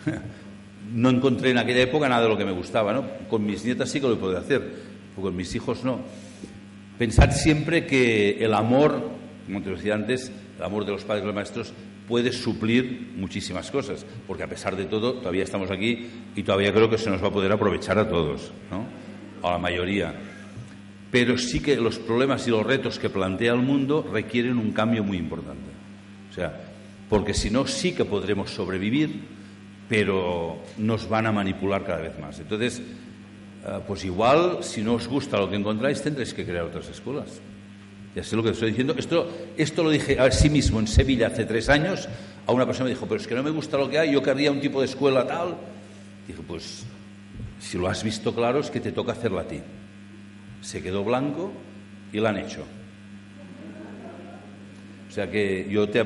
no 0.93 1.09
encontré 1.09 1.49
en 1.49 1.57
aquella 1.57 1.81
época 1.81 2.07
nada 2.07 2.21
de 2.21 2.29
lo 2.29 2.37
que 2.37 2.45
me 2.45 2.53
gustaba, 2.53 2.93
¿no? 2.93 3.03
Con 3.27 3.45
mis 3.45 3.65
nietas 3.65 3.89
sí 3.89 3.99
que 3.99 4.07
lo 4.07 4.17
puedo 4.17 4.37
hacer, 4.37 4.61
pero 5.15 5.23
con 5.23 5.35
mis 5.35 5.53
hijos 5.55 5.83
no. 5.83 5.99
Pensar 6.97 7.33
siempre 7.33 7.85
que 7.85 8.37
el 8.45 8.53
amor 8.53 9.15
como 9.45 9.61
te 9.61 9.69
decía 9.69 9.93
antes, 9.93 10.31
el 10.57 10.63
amor 10.63 10.85
de 10.85 10.91
los 10.91 11.03
padres 11.03 11.23
y 11.23 11.27
los 11.27 11.35
maestros 11.35 11.73
puede 12.07 12.31
suplir 12.31 13.13
muchísimas 13.15 13.71
cosas, 13.71 14.05
porque 14.27 14.43
a 14.43 14.47
pesar 14.47 14.75
de 14.75 14.85
todo 14.85 15.13
todavía 15.15 15.43
estamos 15.43 15.71
aquí 15.71 16.07
y 16.35 16.43
todavía 16.43 16.73
creo 16.73 16.89
que 16.89 16.97
se 16.97 17.09
nos 17.09 17.23
va 17.23 17.27
a 17.27 17.31
poder 17.31 17.51
aprovechar 17.51 17.97
a 17.97 18.07
todos, 18.07 18.51
¿no? 18.71 19.04
A 19.47 19.51
la 19.53 19.57
mayoría. 19.57 20.13
Pero 21.11 21.37
sí 21.37 21.59
que 21.59 21.75
los 21.77 21.97
problemas 21.99 22.47
y 22.47 22.51
los 22.51 22.65
retos 22.65 22.99
que 22.99 23.09
plantea 23.09 23.53
el 23.53 23.61
mundo 23.61 24.07
requieren 24.11 24.57
un 24.57 24.71
cambio 24.71 25.03
muy 25.03 25.17
importante. 25.17 25.71
O 26.29 26.33
sea, 26.33 26.53
porque 27.09 27.33
si 27.33 27.49
no 27.49 27.67
sí 27.67 27.93
que 27.93 28.05
podremos 28.05 28.51
sobrevivir, 28.51 29.35
pero 29.87 30.57
nos 30.77 31.07
van 31.07 31.27
a 31.27 31.31
manipular 31.31 31.85
cada 31.85 32.01
vez 32.01 32.19
más. 32.19 32.39
Entonces, 32.39 32.79
eh, 32.79 33.79
pues 33.87 34.03
igual, 34.03 34.59
si 34.61 34.81
no 34.81 34.95
os 34.95 35.07
gusta 35.07 35.37
lo 35.37 35.49
que 35.49 35.55
encontráis, 35.55 36.01
tendréis 36.01 36.33
que 36.33 36.45
crear 36.45 36.65
otras 36.65 36.89
escuelas. 36.89 37.39
Ya 38.15 38.23
sé 38.23 38.35
lo 38.35 38.43
que 38.43 38.49
estoy 38.49 38.69
diciendo. 38.69 38.95
Esto, 38.97 39.29
esto 39.57 39.83
lo 39.83 39.89
dije 39.89 40.19
a 40.19 40.31
sí 40.31 40.49
mismo 40.49 40.79
en 40.79 40.87
Sevilla 40.87 41.27
hace 41.27 41.45
tres 41.45 41.69
años. 41.69 42.07
A 42.47 42.51
una 42.51 42.65
persona 42.65 42.85
me 42.85 42.91
dijo, 42.91 43.05
pero 43.05 43.19
es 43.19 43.27
que 43.27 43.35
no 43.35 43.43
me 43.43 43.49
gusta 43.49 43.77
lo 43.77 43.89
que 43.89 43.99
hay, 43.99 44.11
yo 44.13 44.23
querría 44.23 44.51
un 44.51 44.61
tipo 44.61 44.79
de 44.79 44.85
escuela 44.85 45.27
tal. 45.27 45.55
Dije, 46.27 46.41
pues 46.47 46.85
si 47.59 47.77
lo 47.77 47.87
has 47.87 48.03
visto 48.03 48.33
claro 48.33 48.59
es 48.59 48.69
que 48.69 48.79
te 48.79 48.91
toca 48.91 49.13
hacerla 49.13 49.41
a 49.41 49.47
ti. 49.47 49.61
Se 50.61 50.81
quedó 50.81 51.03
blanco 51.03 51.51
y 52.11 52.19
la 52.19 52.29
han 52.29 52.37
hecho. 52.37 52.65
O 55.07 55.11
sea 55.11 55.29
que 55.29 55.67
yo 55.69 55.87
te, 55.89 56.03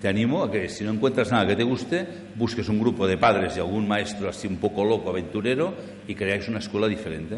te 0.00 0.08
animo 0.08 0.42
a 0.42 0.50
que 0.50 0.68
si 0.68 0.84
no 0.84 0.92
encuentras 0.92 1.30
nada 1.32 1.46
que 1.46 1.56
te 1.56 1.62
guste, 1.62 2.06
busques 2.34 2.68
un 2.68 2.78
grupo 2.78 3.06
de 3.06 3.16
padres 3.16 3.56
y 3.56 3.60
algún 3.60 3.88
maestro 3.88 4.28
así 4.28 4.46
un 4.46 4.58
poco 4.58 4.84
loco, 4.84 5.10
aventurero, 5.10 5.74
y 6.06 6.14
creáis 6.14 6.48
una 6.48 6.58
escuela 6.58 6.86
diferente. 6.86 7.36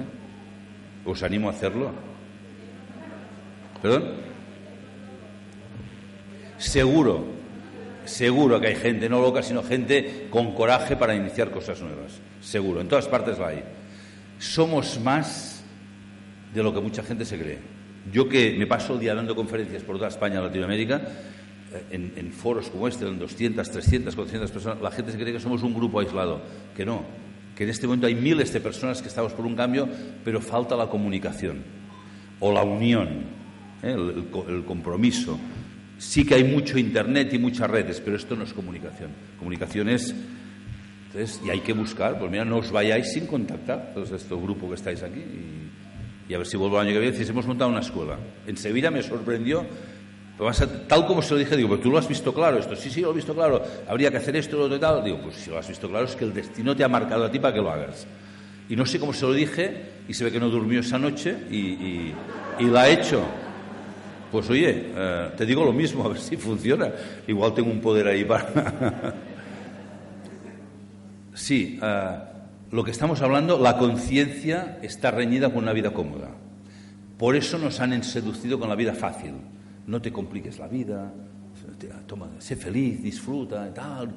Os 1.04 1.22
animo 1.22 1.48
a 1.48 1.52
hacerlo. 1.52 1.92
¿Perdón? 3.80 4.04
Seguro, 6.58 7.37
seguro 8.08 8.60
que 8.60 8.68
hay 8.68 8.76
gente 8.76 9.08
no 9.08 9.20
loca, 9.20 9.42
sino 9.42 9.62
gente 9.62 10.26
con 10.30 10.54
coraje 10.54 10.96
para 10.96 11.14
iniciar 11.14 11.50
cosas 11.50 11.80
nuevas. 11.80 12.20
Seguro, 12.40 12.80
en 12.80 12.88
todas 12.88 13.06
partes 13.08 13.38
la 13.38 13.48
hay. 13.48 13.62
Somos 14.38 15.00
más 15.00 15.62
de 16.54 16.62
lo 16.62 16.72
que 16.72 16.80
mucha 16.80 17.02
gente 17.02 17.24
se 17.24 17.38
cree. 17.38 17.58
Yo 18.12 18.28
que 18.28 18.54
me 18.58 18.66
paso 18.66 18.94
el 18.94 19.00
día 19.00 19.14
dando 19.14 19.36
conferencias 19.36 19.82
por 19.82 19.96
toda 19.96 20.08
España 20.08 20.40
Latinoamérica, 20.40 21.02
eh, 21.72 21.84
en, 21.90 22.12
en, 22.16 22.32
foros 22.32 22.70
como 22.70 22.88
este, 22.88 23.06
en 23.06 23.18
200, 23.18 23.70
300, 23.70 24.14
400 24.14 24.50
personas, 24.50 24.80
la 24.80 24.90
gente 24.90 25.12
se 25.12 25.18
cree 25.18 25.32
que 25.32 25.40
somos 25.40 25.62
un 25.62 25.74
grupo 25.74 26.00
aislado. 26.00 26.40
Que 26.74 26.86
no, 26.86 27.04
que 27.54 27.64
en 27.64 27.70
este 27.70 27.86
momento 27.86 28.06
hay 28.06 28.14
miles 28.14 28.52
de 28.52 28.60
personas 28.60 29.02
que 29.02 29.08
estamos 29.08 29.32
por 29.32 29.44
un 29.44 29.56
cambio, 29.56 29.88
pero 30.24 30.40
falta 30.40 30.76
la 30.76 30.86
comunicación 30.86 31.64
o 32.40 32.52
la 32.52 32.62
unión 32.62 33.24
¿eh? 33.82 33.96
el, 34.48 34.64
compromiso. 34.64 35.38
Sí 35.98 36.24
que 36.24 36.36
hay 36.36 36.44
mucho 36.44 36.78
Internet 36.78 37.34
y 37.34 37.38
muchas 37.38 37.68
redes, 37.68 38.00
pero 38.00 38.16
esto 38.16 38.36
no 38.36 38.44
es 38.44 38.52
comunicación. 38.52 39.10
Comunicación 39.38 39.88
es... 39.88 40.14
Entonces, 41.06 41.40
y 41.44 41.50
hay 41.50 41.60
que 41.60 41.72
buscar, 41.72 42.18
pues 42.18 42.30
mira, 42.30 42.44
no 42.44 42.58
os 42.58 42.70
vayáis 42.70 43.12
sin 43.12 43.26
contactar, 43.26 43.92
todos 43.94 44.12
este 44.12 44.34
grupo 44.34 44.68
que 44.68 44.74
estáis 44.74 45.02
aquí, 45.02 45.20
y, 46.28 46.34
a 46.34 46.38
ver 46.38 46.46
si 46.46 46.56
vuelvo 46.58 46.78
el 46.78 46.86
año 46.86 46.94
que 46.94 47.00
viene, 47.00 47.16
si 47.16 47.28
hemos 47.28 47.46
montado 47.46 47.70
una 47.70 47.80
escuela. 47.80 48.18
En 48.46 48.56
Sevilla 48.58 48.90
me 48.90 49.02
sorprendió, 49.02 49.64
tal 50.86 51.06
como 51.06 51.22
se 51.22 51.32
lo 51.32 51.40
dije, 51.40 51.56
digo, 51.56 51.70
pues 51.70 51.80
tú 51.80 51.90
lo 51.90 51.96
has 51.96 52.06
visto 52.06 52.32
claro 52.34 52.58
esto, 52.58 52.76
sí, 52.76 52.90
sí, 52.90 53.00
lo 53.00 53.12
he 53.12 53.14
visto 53.14 53.34
claro, 53.34 53.62
habría 53.88 54.10
que 54.10 54.18
hacer 54.18 54.36
esto, 54.36 54.58
lo 54.58 54.64
otro 54.64 54.76
y 54.76 54.80
tal. 54.80 55.02
Digo, 55.02 55.18
pues 55.22 55.36
si 55.36 55.50
lo 55.50 55.58
has 55.58 55.66
visto 55.66 55.88
claro 55.88 56.04
es 56.04 56.14
que 56.14 56.26
el 56.26 56.34
destino 56.34 56.76
te 56.76 56.84
ha 56.84 56.88
marcado 56.88 57.24
a 57.24 57.30
ti 57.30 57.38
para 57.38 57.54
que 57.54 57.60
lo 57.60 57.70
hagas. 57.70 58.06
Y 58.68 58.76
no 58.76 58.84
sé 58.84 59.00
cómo 59.00 59.14
se 59.14 59.24
lo 59.24 59.32
dije, 59.32 59.84
y 60.06 60.12
se 60.12 60.24
ve 60.24 60.30
que 60.30 60.38
no 60.38 60.50
durmió 60.50 60.80
esa 60.80 60.98
noche, 60.98 61.34
y, 61.50 61.56
y, 61.56 62.14
y 62.60 62.64
la 62.66 62.82
ha 62.82 62.88
hecho. 62.90 63.24
Pues 64.30 64.50
oye, 64.50 64.92
eh, 64.94 65.30
te 65.36 65.46
digo 65.46 65.64
lo 65.64 65.72
mismo, 65.72 66.04
a 66.04 66.08
ver 66.08 66.18
si 66.18 66.36
funciona. 66.36 66.92
Igual 67.26 67.54
tengo 67.54 67.70
un 67.70 67.80
poder 67.80 68.08
ahí 68.08 68.24
para... 68.24 69.14
sí, 71.34 71.78
eh, 71.82 72.18
lo 72.70 72.84
que 72.84 72.90
estamos 72.90 73.22
hablando, 73.22 73.58
la 73.58 73.78
conciencia 73.78 74.78
está 74.82 75.10
reñida 75.10 75.48
con 75.48 75.62
una 75.62 75.72
vida 75.72 75.92
cómoda. 75.92 76.28
Por 77.16 77.34
eso 77.34 77.58
nos 77.58 77.80
han 77.80 78.02
seducido 78.04 78.60
con 78.60 78.68
la 78.68 78.74
vida 78.74 78.92
fácil. 78.92 79.32
No 79.86 80.02
te 80.02 80.12
compliques 80.12 80.58
la 80.58 80.68
vida, 80.68 81.10
toma, 82.06 82.28
sé 82.38 82.56
feliz, 82.56 83.02
disfruta 83.02 83.66
y 83.68 83.74
tal. 83.74 84.12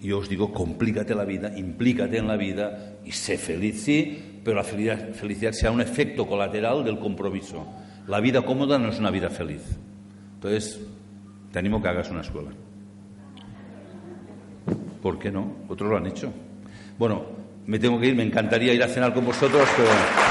Y 0.00 0.12
os 0.12 0.28
digo, 0.28 0.52
complícate 0.52 1.14
la 1.14 1.24
vida, 1.24 1.56
implícate 1.56 2.18
en 2.18 2.26
la 2.26 2.36
vida 2.36 2.96
y 3.04 3.12
sé 3.12 3.38
feliz, 3.38 3.82
sí, 3.82 4.40
pero 4.42 4.56
la 4.56 4.64
felicidad 4.64 5.52
sea 5.52 5.70
un 5.70 5.80
efecto 5.80 6.26
colateral 6.26 6.84
del 6.84 6.98
compromiso. 6.98 7.66
La 8.06 8.20
vida 8.20 8.42
cómoda 8.42 8.78
no 8.78 8.88
es 8.88 8.98
una 8.98 9.10
vida 9.10 9.30
feliz. 9.30 9.62
Entonces, 10.34 10.80
te 11.52 11.58
animo 11.58 11.78
a 11.78 11.82
que 11.82 11.88
hagas 11.88 12.10
una 12.10 12.20
escuela. 12.20 12.50
¿Por 15.00 15.18
qué 15.18 15.30
no? 15.30 15.56
Otros 15.68 15.90
lo 15.90 15.96
han 15.96 16.06
hecho. 16.06 16.32
Bueno, 16.98 17.24
me 17.66 17.78
tengo 17.78 17.98
que 17.98 18.08
ir, 18.08 18.14
me 18.14 18.22
encantaría 18.22 18.74
ir 18.74 18.82
a 18.82 18.88
cenar 18.88 19.14
con 19.14 19.24
vosotros, 19.24 19.68
pero... 19.76 20.23